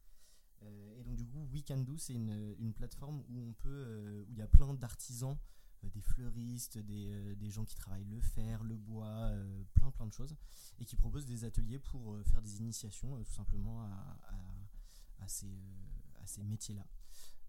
Et 0.96 1.02
donc 1.02 1.16
du 1.16 1.26
coup, 1.26 1.44
Weekendoo, 1.52 1.98
c'est 1.98 2.14
une, 2.14 2.72
plateforme 2.74 3.24
où 3.28 3.40
on 3.40 3.52
peut, 3.52 4.24
où 4.28 4.32
il 4.32 4.38
y 4.38 4.42
a 4.42 4.46
plein 4.46 4.72
d'artisans, 4.74 5.36
des 5.90 6.00
fleuristes, 6.00 6.78
des, 6.78 7.10
euh, 7.12 7.34
des 7.34 7.50
gens 7.50 7.64
qui 7.64 7.74
travaillent 7.76 8.04
le 8.04 8.20
fer, 8.20 8.62
le 8.64 8.76
bois, 8.76 9.06
euh, 9.30 9.64
plein 9.74 9.90
plein 9.90 10.06
de 10.06 10.12
choses, 10.12 10.36
et 10.78 10.84
qui 10.84 10.96
proposent 10.96 11.26
des 11.26 11.44
ateliers 11.44 11.78
pour 11.78 12.14
euh, 12.14 12.22
faire 12.24 12.40
des 12.42 12.58
initiations, 12.58 13.16
euh, 13.16 13.22
tout 13.24 13.32
simplement 13.32 13.82
à, 13.82 14.16
à- 14.28 15.24
à 15.24 15.28
ces, 15.28 15.46
euh, 15.46 16.22
à 16.22 16.26
ces 16.26 16.42
métiers-là. 16.44 16.86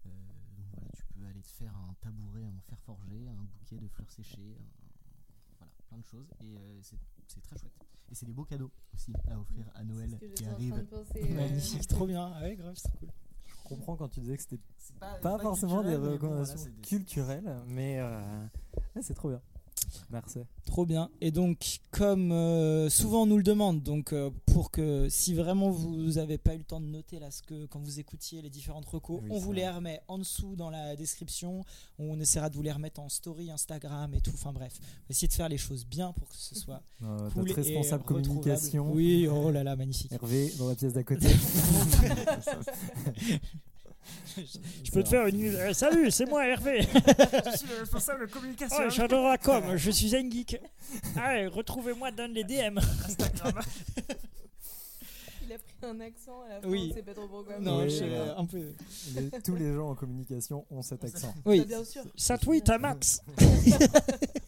Euh, 0.06 0.10
donc 0.56 0.66
voilà, 0.72 0.88
tu 0.94 1.02
peux 1.04 1.24
aller 1.26 1.42
te 1.42 1.48
faire 1.48 1.76
un 1.76 1.94
tabouret 2.00 2.46
en 2.46 2.60
fer 2.60 2.78
forgé, 2.80 3.26
un 3.28 3.42
bouquet 3.44 3.78
de 3.78 3.88
fleurs 3.88 4.10
séchées, 4.10 4.56
un- 4.58 5.56
voilà, 5.58 5.72
plein 5.88 5.98
de 5.98 6.04
choses, 6.04 6.32
et 6.40 6.56
euh, 6.58 6.82
c'est 6.82 6.98
c'est 7.26 7.40
très 7.40 7.56
chouette. 7.56 7.72
Et 8.10 8.14
c'est 8.14 8.26
des 8.26 8.34
beaux 8.34 8.44
cadeaux 8.44 8.70
aussi 8.92 9.12
à 9.28 9.40
offrir 9.40 9.66
à 9.74 9.82
Noël 9.82 10.10
ce 10.10 10.16
que 10.16 10.26
j'étais 10.28 10.34
qui 10.42 10.46
arrive. 10.46 10.74
euh, 10.74 11.34
Magnifique, 11.34 11.86
trop 11.88 12.06
bien. 12.06 12.30
Ah 12.34 12.42
ouais, 12.42 12.54
grave, 12.54 12.74
c'est 12.76 12.90
cool. 12.98 13.08
Je 13.64 13.68
comprends 13.74 13.96
quand 13.96 14.08
tu 14.08 14.20
disais 14.20 14.36
que 14.36 14.42
c'était 14.42 14.58
pas- 15.00 15.14
pas, 15.14 15.30
pas 15.38 15.38
forcément 15.42 15.82
des 15.82 15.96
bon, 15.96 16.12
recommandations 16.12 16.56
des- 16.70 16.82
culturelles, 16.82 17.56
mais 17.66 17.98
euh, 17.98 18.20
c'est 19.00 19.14
trop 19.14 19.30
bien. 19.30 19.40
Merci. 20.10 20.40
Trop 20.66 20.86
bien. 20.86 21.10
Et 21.20 21.30
donc, 21.30 21.80
comme 21.90 22.32
euh, 22.32 22.88
souvent 22.88 23.22
on 23.22 23.26
nous 23.26 23.36
le 23.36 23.42
demande, 23.42 23.82
donc 23.82 24.12
euh, 24.12 24.30
pour 24.46 24.70
que 24.70 25.08
si 25.08 25.34
vraiment 25.34 25.70
vous 25.70 26.14
n'avez 26.14 26.38
pas 26.38 26.54
eu 26.54 26.58
le 26.58 26.64
temps 26.64 26.80
de 26.80 26.86
noter 26.86 27.18
là 27.18 27.30
ce 27.30 27.42
que 27.42 27.66
quand 27.66 27.80
vous 27.80 28.00
écoutiez 28.00 28.42
les 28.42 28.50
différentes 28.50 28.86
recos, 28.86 29.20
Oui, 29.22 29.28
on 29.30 29.38
vous 29.38 29.52
les 29.52 29.68
remet 29.68 30.00
en 30.08 30.18
dessous 30.18 30.56
dans 30.56 30.70
la 30.70 30.96
description. 30.96 31.64
On 31.98 32.18
essaiera 32.20 32.50
de 32.50 32.56
vous 32.56 32.62
les 32.62 32.72
remettre 32.72 33.00
en 33.00 33.08
story 33.08 33.50
Instagram 33.50 34.12
et 34.14 34.20
tout. 34.20 34.32
Enfin 34.34 34.52
bref, 34.52 34.78
on 35.08 35.10
essayer 35.10 35.28
de 35.28 35.32
faire 35.32 35.48
les 35.48 35.58
choses 35.58 35.86
bien 35.86 36.12
pour 36.12 36.28
que 36.28 36.36
ce 36.36 36.54
soit 36.54 36.82
Euh, 37.04 37.28
cool 37.30 37.42
notre 37.42 37.56
responsable 37.56 38.04
communication. 38.04 38.90
Oui, 38.92 39.28
oh 39.28 39.50
là 39.50 39.62
là, 39.62 39.76
magnifique. 39.76 40.12
Hervé 40.12 40.52
dans 40.58 40.68
la 40.68 40.74
pièce 40.74 40.94
d'à 40.94 41.04
côté. 41.04 41.28
Je 44.36 44.90
peux 44.90 45.02
te 45.02 45.08
faire 45.08 45.26
une. 45.26 45.44
euh, 45.54 45.72
salut, 45.72 46.10
c'est 46.10 46.26
moi 46.26 46.46
Hervé. 46.46 46.80
Je 46.82 47.56
suis 47.56 47.68
le 47.68 47.80
responsable 47.80 48.26
de 48.26 48.32
communication. 48.32 48.76
Oh, 48.86 48.90
j'adore 48.90 49.28
la 49.28 49.38
com, 49.38 49.76
je 49.76 49.90
suis 49.90 50.14
un 50.16 50.28
geek. 50.30 50.60
Allez, 51.16 51.46
retrouvez-moi 51.46 52.10
dans 52.10 52.30
les 52.32 52.44
DM. 52.44 52.78
Il 55.46 55.52
a 55.52 55.58
pris 55.58 55.74
un 55.82 56.00
accent 56.00 56.42
à 56.46 56.54
la 56.54 56.60
fin, 56.62 56.68
Oui. 56.68 56.92
sait 56.94 57.02
pas 57.02 57.12
trop 57.12 57.28
pourquoi. 57.28 57.58
Non, 57.60 57.86
je 57.86 58.02
euh, 58.02 58.34
un 58.36 58.46
peu. 58.46 58.72
Les- 59.14 59.30
tous 59.42 59.54
les 59.56 59.74
gens 59.74 59.90
en 59.90 59.94
communication 59.94 60.64
ont 60.70 60.80
cet 60.82 61.04
accent. 61.04 61.34
Oui. 61.44 61.60
Bah, 61.60 61.64
bien 61.66 61.84
sûr. 61.84 62.02
Ça 62.16 62.38
tweet 62.38 62.68
à 62.70 62.78
Max. 62.78 63.20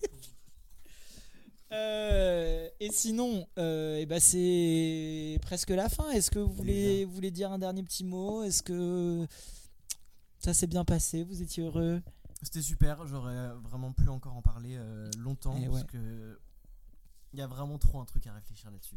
Euh, 1.73 2.69
et 2.79 2.91
sinon, 2.93 3.47
euh, 3.59 3.99
eh 4.01 4.07
ben 4.07 4.21
c'est 4.21 5.39
presque 5.43 5.71
la 5.71 5.89
fin. 5.89 6.11
Est-ce 6.11 6.31
que 6.31 6.39
vous 6.39 6.53
voulez, 6.53 7.05
vous 7.05 7.13
voulez 7.13 7.31
dire 7.31 7.51
un 7.53 7.59
dernier 7.59 7.83
petit 7.83 8.05
mot? 8.05 8.43
Est-ce 8.43 8.63
que 8.63 9.27
ça 10.39 10.55
s'est 10.55 10.67
bien 10.67 10.85
passé? 10.85 11.25
Vous 11.25 11.43
étiez 11.43 11.65
heureux? 11.65 12.03
C'était 12.43 12.63
super, 12.63 13.07
j'aurais 13.07 13.49
vraiment 13.63 13.93
pu 13.93 14.09
encore 14.09 14.37
en 14.37 14.43
parler 14.43 14.77
euh, 14.77 15.11
longtemps 15.19 15.57
Et 15.57 15.67
parce 15.67 15.81
ouais. 15.81 15.87
que 15.87 16.39
il 17.33 17.41
y 17.41 17.43
a 17.43 17.47
vraiment 17.47 17.79
trop 17.79 18.01
un 18.01 18.05
truc 18.05 18.27
à 18.27 18.33
réfléchir 18.33 18.71
là-dessus. 18.71 18.97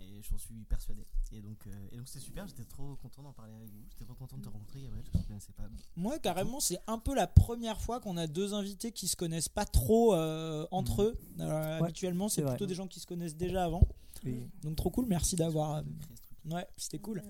Et 0.00 0.22
j'en 0.22 0.38
suis 0.38 0.64
persuadé. 0.64 1.04
Et 1.32 1.40
donc, 1.40 1.66
euh, 1.66 1.88
et 1.90 1.96
donc 1.96 2.06
c'était 2.06 2.24
super, 2.24 2.46
j'étais 2.46 2.64
trop 2.64 2.94
content 2.96 3.22
d'en 3.22 3.32
parler 3.32 3.52
avec 3.54 3.68
vous. 3.70 3.84
J'étais 3.90 4.04
trop 4.04 4.14
content 4.14 4.38
de 4.38 4.42
te 4.44 4.48
rencontrer, 4.48 4.80
Gabriel, 4.82 5.04
je 5.12 5.18
ne 5.18 5.22
connaissais 5.24 5.52
pas. 5.52 5.64
Moi, 5.96 6.18
carrément, 6.20 6.60
c'est 6.60 6.78
un 6.86 6.98
peu 6.98 7.14
la 7.14 7.26
première 7.26 7.80
fois 7.80 7.98
qu'on 8.00 8.16
a 8.16 8.26
deux 8.28 8.54
invités 8.54 8.92
qui 8.92 9.08
se 9.08 9.16
connaissent 9.16 9.48
pas 9.48 9.64
trop 9.64 10.14
euh, 10.14 10.66
entre 10.70 11.02
eux. 11.02 11.18
Euh, 11.40 11.78
Ouais, 11.78 11.84
habituellement, 11.84 12.28
c'est 12.28 12.42
vrai. 12.42 12.52
plutôt 12.52 12.66
des 12.66 12.74
gens 12.76 12.86
qui 12.86 13.00
se 13.00 13.06
connaissent 13.06 13.36
déjà 13.36 13.64
avant. 13.64 13.82
Oui. 14.24 14.48
Donc, 14.62 14.76
trop 14.76 14.90
cool. 14.90 15.06
Merci 15.06 15.34
d'avoir. 15.36 15.76
euh, 15.78 15.82
Ouais, 16.44 16.66
c'était 16.76 16.98
cool. 17.00 17.22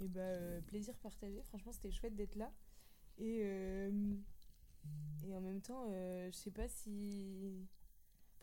Et 0.00 0.08
bah, 0.08 0.20
euh, 0.20 0.60
plaisir 0.62 0.94
partagé. 0.98 1.42
Franchement, 1.44 1.72
c'était 1.72 1.90
chouette 1.92 2.16
d'être 2.16 2.34
là. 2.36 2.50
Et, 3.18 3.40
euh, 3.42 4.14
et 5.26 5.34
en 5.34 5.40
même 5.40 5.60
temps, 5.60 5.84
euh, 5.90 6.30
je 6.32 6.36
sais 6.36 6.50
pas 6.50 6.68
si. 6.68 7.66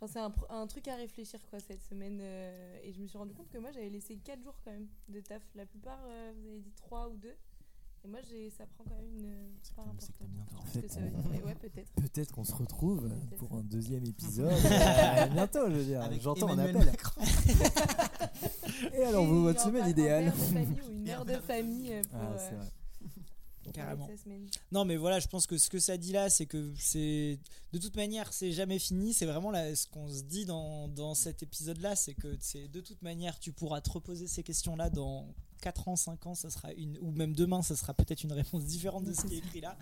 Enfin, 0.04 0.32
c'est 0.48 0.54
un, 0.54 0.68
truc 0.68 0.88
à 0.88 0.96
réfléchir 0.96 1.40
quoi 1.50 1.60
cette 1.60 1.82
semaine. 1.84 2.20
euh, 2.22 2.80
et 2.84 2.92
je 2.92 3.02
me 3.02 3.08
suis 3.08 3.18
rendu 3.18 3.34
compte 3.34 3.50
que 3.50 3.58
moi, 3.58 3.72
j'avais 3.72 3.90
laissé 3.90 4.18
4 4.18 4.44
jours 4.44 4.56
quand 4.64 4.72
même 4.72 4.88
de 5.08 5.20
taf. 5.22 5.42
La 5.56 5.66
plupart, 5.66 6.00
euh, 6.08 6.34
vous 6.42 6.48
avez 6.50 6.60
dit 6.60 6.74
3 6.76 7.10
ou 7.10 7.18
2. 7.18 7.30
Et 8.06 8.10
moi, 8.10 8.20
j'ai- 8.30 8.50
ça 8.50 8.66
prend 8.66 8.84
quand 8.84 8.96
même 8.98 9.10
une 9.18 9.26
euh, 9.28 9.48
part 9.78 9.88
importante. 9.88 10.28
En 10.58 10.66
Je 10.66 10.72
fait, 10.72 10.74
sais 10.74 10.82
pas 10.82 10.88
ce 10.88 10.88
que 10.88 10.94
ça 10.94 11.00
veut 11.00 11.10
dire. 11.36 11.46
Ouais, 11.46 11.56
peut-être. 11.56 11.90
Peut-être 11.96 12.32
qu'on 12.34 12.44
se 12.44 12.54
retrouve 12.54 13.08
Peut-être. 13.08 13.38
pour 13.40 13.54
un 13.58 13.64
deuxième 13.64 14.04
épisode. 14.06 14.52
Euh, 14.66 15.26
bientôt, 15.28 15.70
je 15.70 15.76
veux 15.76 15.84
dire. 15.86 16.02
Avec 16.02 16.22
J'entends 16.22 16.50
un 16.50 16.60
appel. 16.60 16.92
Et 18.94 19.04
alors, 19.06 19.24
vous, 19.26 19.44
votre 19.44 19.62
semaine 19.62 19.88
idéale 19.90 20.28
Un 20.28 20.32
père 20.32 20.42
de 20.42 20.54
famille 20.54 20.82
ou 20.86 20.92
une 20.92 21.04
mère 21.04 21.24
de 21.26 21.34
famille 21.36 22.02
pour, 22.12 22.20
Ah, 22.20 22.38
c'est 22.38 22.54
euh, 22.54 22.58
vrai. 22.58 22.68
Carrément. 23.72 24.08
Non, 24.72 24.86
mais 24.86 24.98
voilà, 24.98 25.20
je 25.20 25.28
pense 25.28 25.48
que 25.48 25.58
ce 25.58 25.70
que 25.70 25.80
ça 25.80 25.98
dit 25.98 26.12
là, 26.12 26.30
c'est 26.30 26.46
que 26.46 26.74
c'est 26.78 27.40
de 27.72 27.78
toute 27.80 27.96
manière, 27.96 28.32
c'est 28.34 28.52
jamais 28.52 28.80
fini. 28.80 29.14
C'est 29.14 29.26
vraiment 29.26 29.52
là, 29.52 29.76
ce 29.76 29.88
qu'on 29.88 30.08
se 30.10 30.24
dit 30.24 30.46
dans, 30.46 30.88
dans 30.90 31.14
cet 31.16 31.44
épisode-là, 31.44 31.96
c'est 31.96 32.14
que 32.14 32.36
c'est 32.40 32.68
de 32.68 32.82
toute 32.82 33.02
manière, 33.02 33.40
tu 33.40 33.52
pourras 33.54 33.82
te 33.82 33.90
reposer 33.92 34.28
ces 34.28 34.44
questions-là 34.44 34.90
dans 34.90 35.34
4 35.62 35.88
ans, 35.88 35.96
5 35.96 36.28
ans, 36.28 36.36
ça 36.36 36.50
sera 36.50 36.74
une, 36.74 36.98
ou 37.00 37.12
même 37.12 37.34
demain, 37.34 37.62
ça 37.62 37.76
sera 37.76 37.94
peut-être 37.94 38.24
une 38.24 38.34
réponse 38.34 38.66
différente 38.66 39.06
de 39.06 39.14
ce 39.14 39.26
qui 39.26 39.36
est 39.36 39.38
écrit 39.38 39.62
là. 39.62 39.78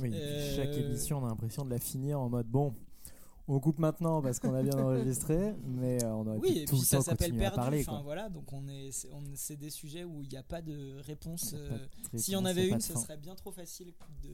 Oui, 0.00 0.10
Euh, 0.14 0.56
chaque 0.56 0.74
émission, 0.76 1.18
on 1.18 1.26
a 1.26 1.28
l'impression 1.28 1.64
de 1.64 1.70
la 1.70 1.78
finir 1.78 2.20
en 2.20 2.30
mode 2.30 2.46
bon. 2.46 2.74
On 3.48 3.60
coupe 3.60 3.78
maintenant 3.78 4.20
parce 4.22 4.40
qu'on 4.40 4.52
a 4.54 4.62
bien 4.62 4.76
enregistré, 4.76 5.54
mais 5.64 6.02
euh, 6.02 6.12
on 6.14 6.26
aurait 6.26 6.38
Oui, 6.38 6.52
pu 6.52 6.58
et 6.58 6.64
tout 6.64 6.72
puis 6.72 6.80
le 6.80 6.84
ça 6.86 6.96
temps 6.96 7.02
s'appelle 7.04 7.32
à 7.34 7.38
perdu. 7.38 7.54
parler. 7.56 7.84
Enfin 7.86 8.02
voilà, 8.02 8.28
donc 8.28 8.52
on 8.52 8.66
est, 8.66 8.90
c'est, 8.90 9.08
on- 9.12 9.22
c'est 9.36 9.56
des 9.56 9.70
sujets 9.70 10.02
où 10.02 10.22
il 10.24 10.28
n'y 10.28 10.36
a 10.36 10.42
pas 10.42 10.60
de 10.62 10.96
réponse. 11.02 11.52
Euh, 11.54 11.78
S'il 12.16 12.32
y 12.34 12.36
en 12.36 12.44
avait 12.44 12.66
une, 12.68 12.80
ce 12.80 12.94
serait 12.94 13.16
bien 13.16 13.36
trop 13.36 13.52
facile 13.52 13.92
de. 14.24 14.30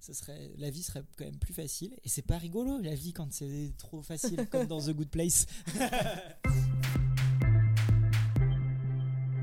Ce 0.00 0.12
serait, 0.12 0.52
la 0.58 0.68
vie 0.70 0.82
serait 0.82 1.02
quand 1.16 1.24
même 1.24 1.38
plus 1.38 1.54
facile 1.54 1.96
et 2.04 2.08
c'est 2.10 2.22
pas 2.22 2.36
rigolo 2.38 2.78
la 2.78 2.94
vie 2.94 3.12
quand 3.14 3.32
c'est 3.32 3.72
trop 3.78 4.02
facile 4.02 4.46
comme 4.50 4.66
dans 4.66 4.80
The 4.80 4.90
Good 4.90 5.08
Place. 5.08 5.46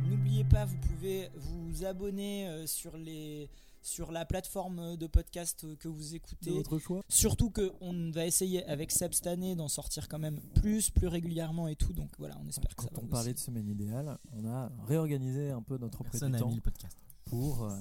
N'oubliez 0.05 0.43
pas, 0.43 0.65
vous 0.65 0.77
pouvez 0.77 1.29
vous 1.35 1.85
abonner 1.85 2.47
euh, 2.47 2.67
sur 2.67 2.95
les 2.97 3.49
sur 3.83 4.11
la 4.11 4.25
plateforme 4.25 4.95
de 4.97 5.07
podcast 5.07 5.75
que 5.77 5.87
vous 5.87 6.15
écoutez. 6.15 6.51
Votre 6.51 6.79
choix. 6.79 7.01
Surtout 7.09 7.49
que 7.51 7.71
on 7.81 8.09
va 8.11 8.25
essayer 8.25 8.63
avec 8.65 8.91
Seb 8.91 9.13
cette 9.13 9.27
année 9.27 9.55
d'en 9.55 9.67
sortir 9.67 10.07
quand 10.07 10.19
même 10.19 10.39
plus, 10.55 10.89
plus 10.89 11.07
régulièrement 11.07 11.67
et 11.67 11.75
tout. 11.75 11.93
Donc 11.93 12.09
voilà, 12.17 12.35
on 12.43 12.47
espère 12.47 12.73
que 12.75 12.83
ça 12.83 12.89
Quand 12.93 13.01
va 13.01 13.05
on 13.05 13.09
parlait 13.09 13.31
aussi. 13.31 13.41
de 13.41 13.45
semaine 13.45 13.67
idéale, 13.69 14.17
on 14.31 14.45
a 14.47 14.71
réorganisé 14.87 15.51
un 15.51 15.61
peu 15.61 15.77
notre 15.77 16.01
emploi 16.01 16.19
du 16.19 16.31
n'a 16.31 16.39
temps 16.39 16.49
mis 16.49 16.55
le 16.55 16.61
podcast. 16.61 16.97
pour. 17.25 17.63
euh, 17.65 17.77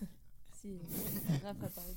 Si, 0.62 0.78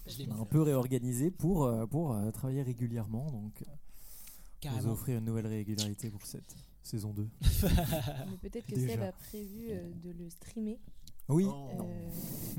Je 0.08 0.32
un 0.32 0.46
peu 0.46 0.62
réorganisé 0.64 1.30
pour, 1.30 1.66
euh, 1.66 1.86
pour 1.86 2.14
euh, 2.14 2.32
travailler 2.32 2.64
régulièrement. 2.64 3.30
Donc, 3.32 3.62
euh, 3.62 3.66
vous 3.72 3.76
Carrément. 4.60 4.92
offrir 4.94 5.20
une 5.20 5.26
nouvelle 5.26 5.46
régularité 5.46 6.10
pour 6.10 6.26
cette 6.26 6.56
saison 6.82 7.14
2. 7.14 7.30
Mais 8.32 8.38
peut-être 8.50 8.66
que 8.66 8.74
Déjà. 8.76 8.94
Seb 8.94 9.02
a 9.04 9.12
prévu 9.12 9.68
euh, 9.70 9.92
de 10.04 10.12
le 10.12 10.30
streamer. 10.32 10.80
Oui. 11.30 11.46
euh, 11.46 11.84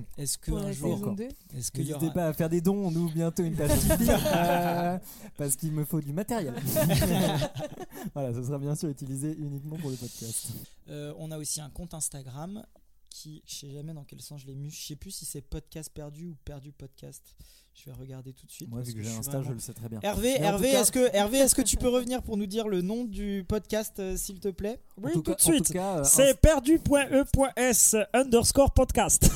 Est-ce 0.18 0.38
que 0.38 0.50
pour 0.50 0.58
un 0.60 0.64
la 0.64 0.72
jour, 0.72 0.98
saison 0.98 1.12
2. 1.12 1.28
est-ce 1.56 1.70
qu'il 1.70 1.82
y 1.82 1.86
N'hésitez 1.88 2.04
aura 2.06 2.14
pas 2.14 2.26
à 2.28 2.32
faire 2.32 2.48
des 2.50 2.60
dons, 2.60 2.86
on 2.86 2.94
ouvre 2.94 3.12
bientôt 3.12 3.42
une 3.42 3.54
page 3.54 3.70
Tipeee, 3.80 4.08
euh, 4.10 4.98
parce 5.36 5.56
qu'il 5.56 5.72
me 5.72 5.84
faut 5.84 6.00
du 6.00 6.12
matériel. 6.12 6.54
voilà, 8.14 8.34
ce 8.34 8.42
sera 8.44 8.58
bien 8.58 8.74
sûr 8.74 8.88
utilisé 8.88 9.34
uniquement 9.38 9.76
pour 9.76 9.90
le 9.90 9.96
podcast. 9.96 10.48
Euh, 10.88 11.14
on 11.18 11.30
a 11.30 11.38
aussi 11.38 11.60
un 11.60 11.70
compte 11.70 11.94
Instagram 11.94 12.64
qui, 13.10 13.42
je 13.46 13.54
sais 13.54 13.70
jamais 13.70 13.94
dans 13.94 14.04
quel 14.04 14.20
sens 14.20 14.40
je 14.42 14.46
l'ai 14.46 14.54
mis. 14.54 14.70
Je 14.70 14.86
sais 14.86 14.96
plus 14.96 15.10
si 15.10 15.24
c'est 15.24 15.40
podcast 15.42 15.90
perdu 15.92 16.26
ou 16.26 16.34
perdu 16.44 16.72
podcast. 16.72 17.36
Je 17.78 17.90
vais 17.90 17.96
regarder 17.96 18.32
tout 18.32 18.46
de 18.46 18.50
suite. 18.50 18.70
Moi, 18.70 18.78
parce 18.78 18.88
vu 18.88 18.94
que 18.94 19.02
j'ai 19.02 19.14
un 19.14 19.20
stage, 19.22 19.34
vraiment- 19.34 19.48
je 19.50 19.52
le 19.52 19.58
sais 19.60 19.74
très 19.74 19.88
bien. 19.90 20.00
Hervé, 20.02 20.34
Hervé, 20.40 20.72
cas- 20.72 20.80
est-ce 20.80 20.90
que 20.90 21.14
Hervé, 21.14 21.38
est-ce 21.38 21.54
que 21.54 21.60
tu 21.60 21.76
peux 21.76 21.88
revenir 21.90 22.22
pour 22.22 22.38
nous 22.38 22.46
dire 22.46 22.68
le 22.68 22.80
nom 22.80 23.04
du 23.04 23.44
podcast, 23.46 23.98
euh, 23.98 24.16
s'il 24.16 24.40
te 24.40 24.48
plaît? 24.48 24.80
Oui, 24.96 25.12
tout 25.12 25.20
de 25.34 25.34
suite. 25.38 25.76
euh, 25.76 26.02
C'est 26.02 26.40
perdu.e.s 26.40 27.96
underscore 28.14 28.72
podcast. 28.72 29.30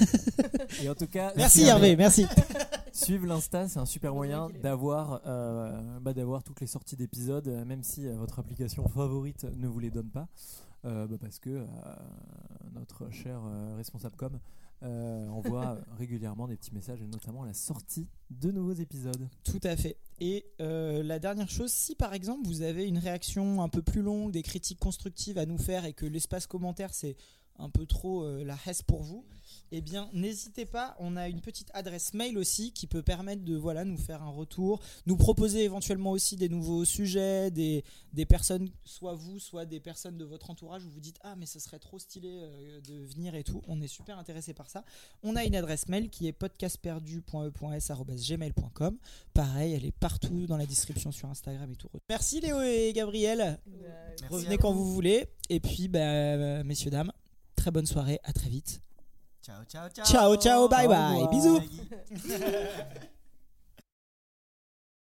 Et 0.82 0.88
en 0.88 0.94
tout 0.94 1.06
cas, 1.06 1.32
Merci 1.36 1.64
Hervé, 1.64 1.96
merci. 1.96 2.26
Suivre 2.92 3.26
l'Insta, 3.26 3.68
c'est 3.68 3.78
un 3.78 3.86
super 3.86 4.14
moyen 4.14 4.48
d'avoir 4.62 5.20
euh, 5.26 5.98
bah, 6.00 6.12
d'avoir 6.14 6.42
toutes 6.42 6.60
les 6.60 6.66
sorties 6.66 6.96
d'épisodes, 6.96 7.46
même 7.66 7.82
si 7.82 8.06
euh, 8.06 8.16
votre 8.16 8.38
application 8.38 8.88
favorite 8.88 9.44
ne 9.56 9.68
vous 9.68 9.78
les 9.78 9.90
donne 9.90 10.08
pas, 10.08 10.28
euh, 10.86 11.06
bah, 11.06 11.16
parce 11.20 11.38
que 11.38 11.50
euh, 11.50 11.64
notre 12.74 13.10
cher 13.12 13.38
euh, 13.44 13.76
responsable 13.76 14.16
com 14.16 14.38
euh, 14.82 15.28
envoie 15.28 15.78
régulièrement 15.98 16.48
des 16.48 16.56
petits 16.56 16.74
messages 16.74 17.02
et 17.02 17.06
notamment 17.06 17.44
la 17.44 17.52
sortie 17.52 18.08
de 18.30 18.50
nouveaux 18.50 18.72
épisodes. 18.72 19.28
Tout 19.44 19.60
à 19.62 19.76
fait. 19.76 19.98
Et 20.20 20.46
euh, 20.60 21.02
la 21.02 21.18
dernière 21.18 21.50
chose, 21.50 21.70
si 21.70 21.94
par 21.94 22.14
exemple 22.14 22.46
vous 22.46 22.62
avez 22.62 22.86
une 22.86 22.98
réaction 22.98 23.62
un 23.62 23.68
peu 23.68 23.82
plus 23.82 24.02
longue, 24.02 24.30
des 24.32 24.42
critiques 24.42 24.78
constructives 24.78 25.38
à 25.38 25.46
nous 25.46 25.58
faire 25.58 25.84
et 25.84 25.92
que 25.92 26.06
l'espace 26.06 26.46
commentaire 26.46 26.94
c'est 26.94 27.16
un 27.58 27.68
peu 27.68 27.84
trop 27.84 28.24
euh, 28.24 28.42
la 28.42 28.56
hesse 28.66 28.82
pour 28.82 29.02
vous, 29.02 29.24
eh 29.72 29.80
bien 29.80 30.10
n'hésitez 30.12 30.66
pas, 30.66 30.94
on 30.98 31.16
a 31.16 31.28
une 31.28 31.40
petite 31.40 31.70
adresse 31.74 32.14
mail 32.14 32.38
aussi 32.38 32.72
qui 32.72 32.86
peut 32.86 33.02
permettre 33.02 33.44
de 33.44 33.56
voilà, 33.56 33.84
nous 33.84 33.96
faire 33.96 34.22
un 34.22 34.30
retour, 34.30 34.80
nous 35.06 35.16
proposer 35.16 35.64
éventuellement 35.64 36.10
aussi 36.10 36.36
des 36.36 36.48
nouveaux 36.48 36.84
sujets, 36.84 37.50
des, 37.50 37.84
des 38.12 38.26
personnes, 38.26 38.68
soit 38.84 39.14
vous, 39.14 39.38
soit 39.38 39.64
des 39.66 39.80
personnes 39.80 40.18
de 40.18 40.24
votre 40.24 40.50
entourage 40.50 40.84
où 40.84 40.90
vous 40.90 41.00
dites 41.00 41.18
ah 41.22 41.36
mais 41.36 41.46
ce 41.46 41.58
serait 41.58 41.78
trop 41.78 41.98
stylé 41.98 42.40
euh, 42.42 42.80
de 42.80 43.04
venir 43.04 43.34
et 43.34 43.44
tout, 43.44 43.62
on 43.68 43.80
est 43.80 43.88
super 43.88 44.18
intéressé 44.18 44.52
par 44.54 44.68
ça. 44.70 44.84
On 45.22 45.36
a 45.36 45.44
une 45.44 45.54
adresse 45.54 45.88
mail 45.88 46.10
qui 46.10 46.26
est 46.26 46.32
podcastperdu.e.s@gmail.com. 46.32 48.98
Pareil, 49.34 49.74
elle 49.74 49.84
est 49.84 49.92
partout 49.92 50.46
dans 50.46 50.56
la 50.56 50.66
description 50.66 51.12
sur 51.12 51.28
Instagram 51.28 51.70
et 51.72 51.76
tout. 51.76 51.88
Merci 52.08 52.40
Léo 52.40 52.60
et 52.60 52.92
Gabriel. 52.94 53.58
Revenez 54.28 54.58
quand 54.58 54.72
vous. 54.72 54.84
vous 54.84 54.94
voulez. 54.94 55.26
Et 55.48 55.60
puis, 55.60 55.88
bah, 55.88 56.62
messieurs, 56.64 56.90
dames, 56.90 57.12
très 57.56 57.70
bonne 57.70 57.86
soirée. 57.86 58.20
À 58.24 58.32
très 58.32 58.48
vite. 58.48 58.80
Ciao, 59.42 59.64
ciao, 59.64 59.88
ciao. 59.88 60.04
Ciao, 60.04 60.36
ciao, 60.36 60.68
bye 60.68 60.86
bye. 60.86 61.26
Bisous. 61.30 61.64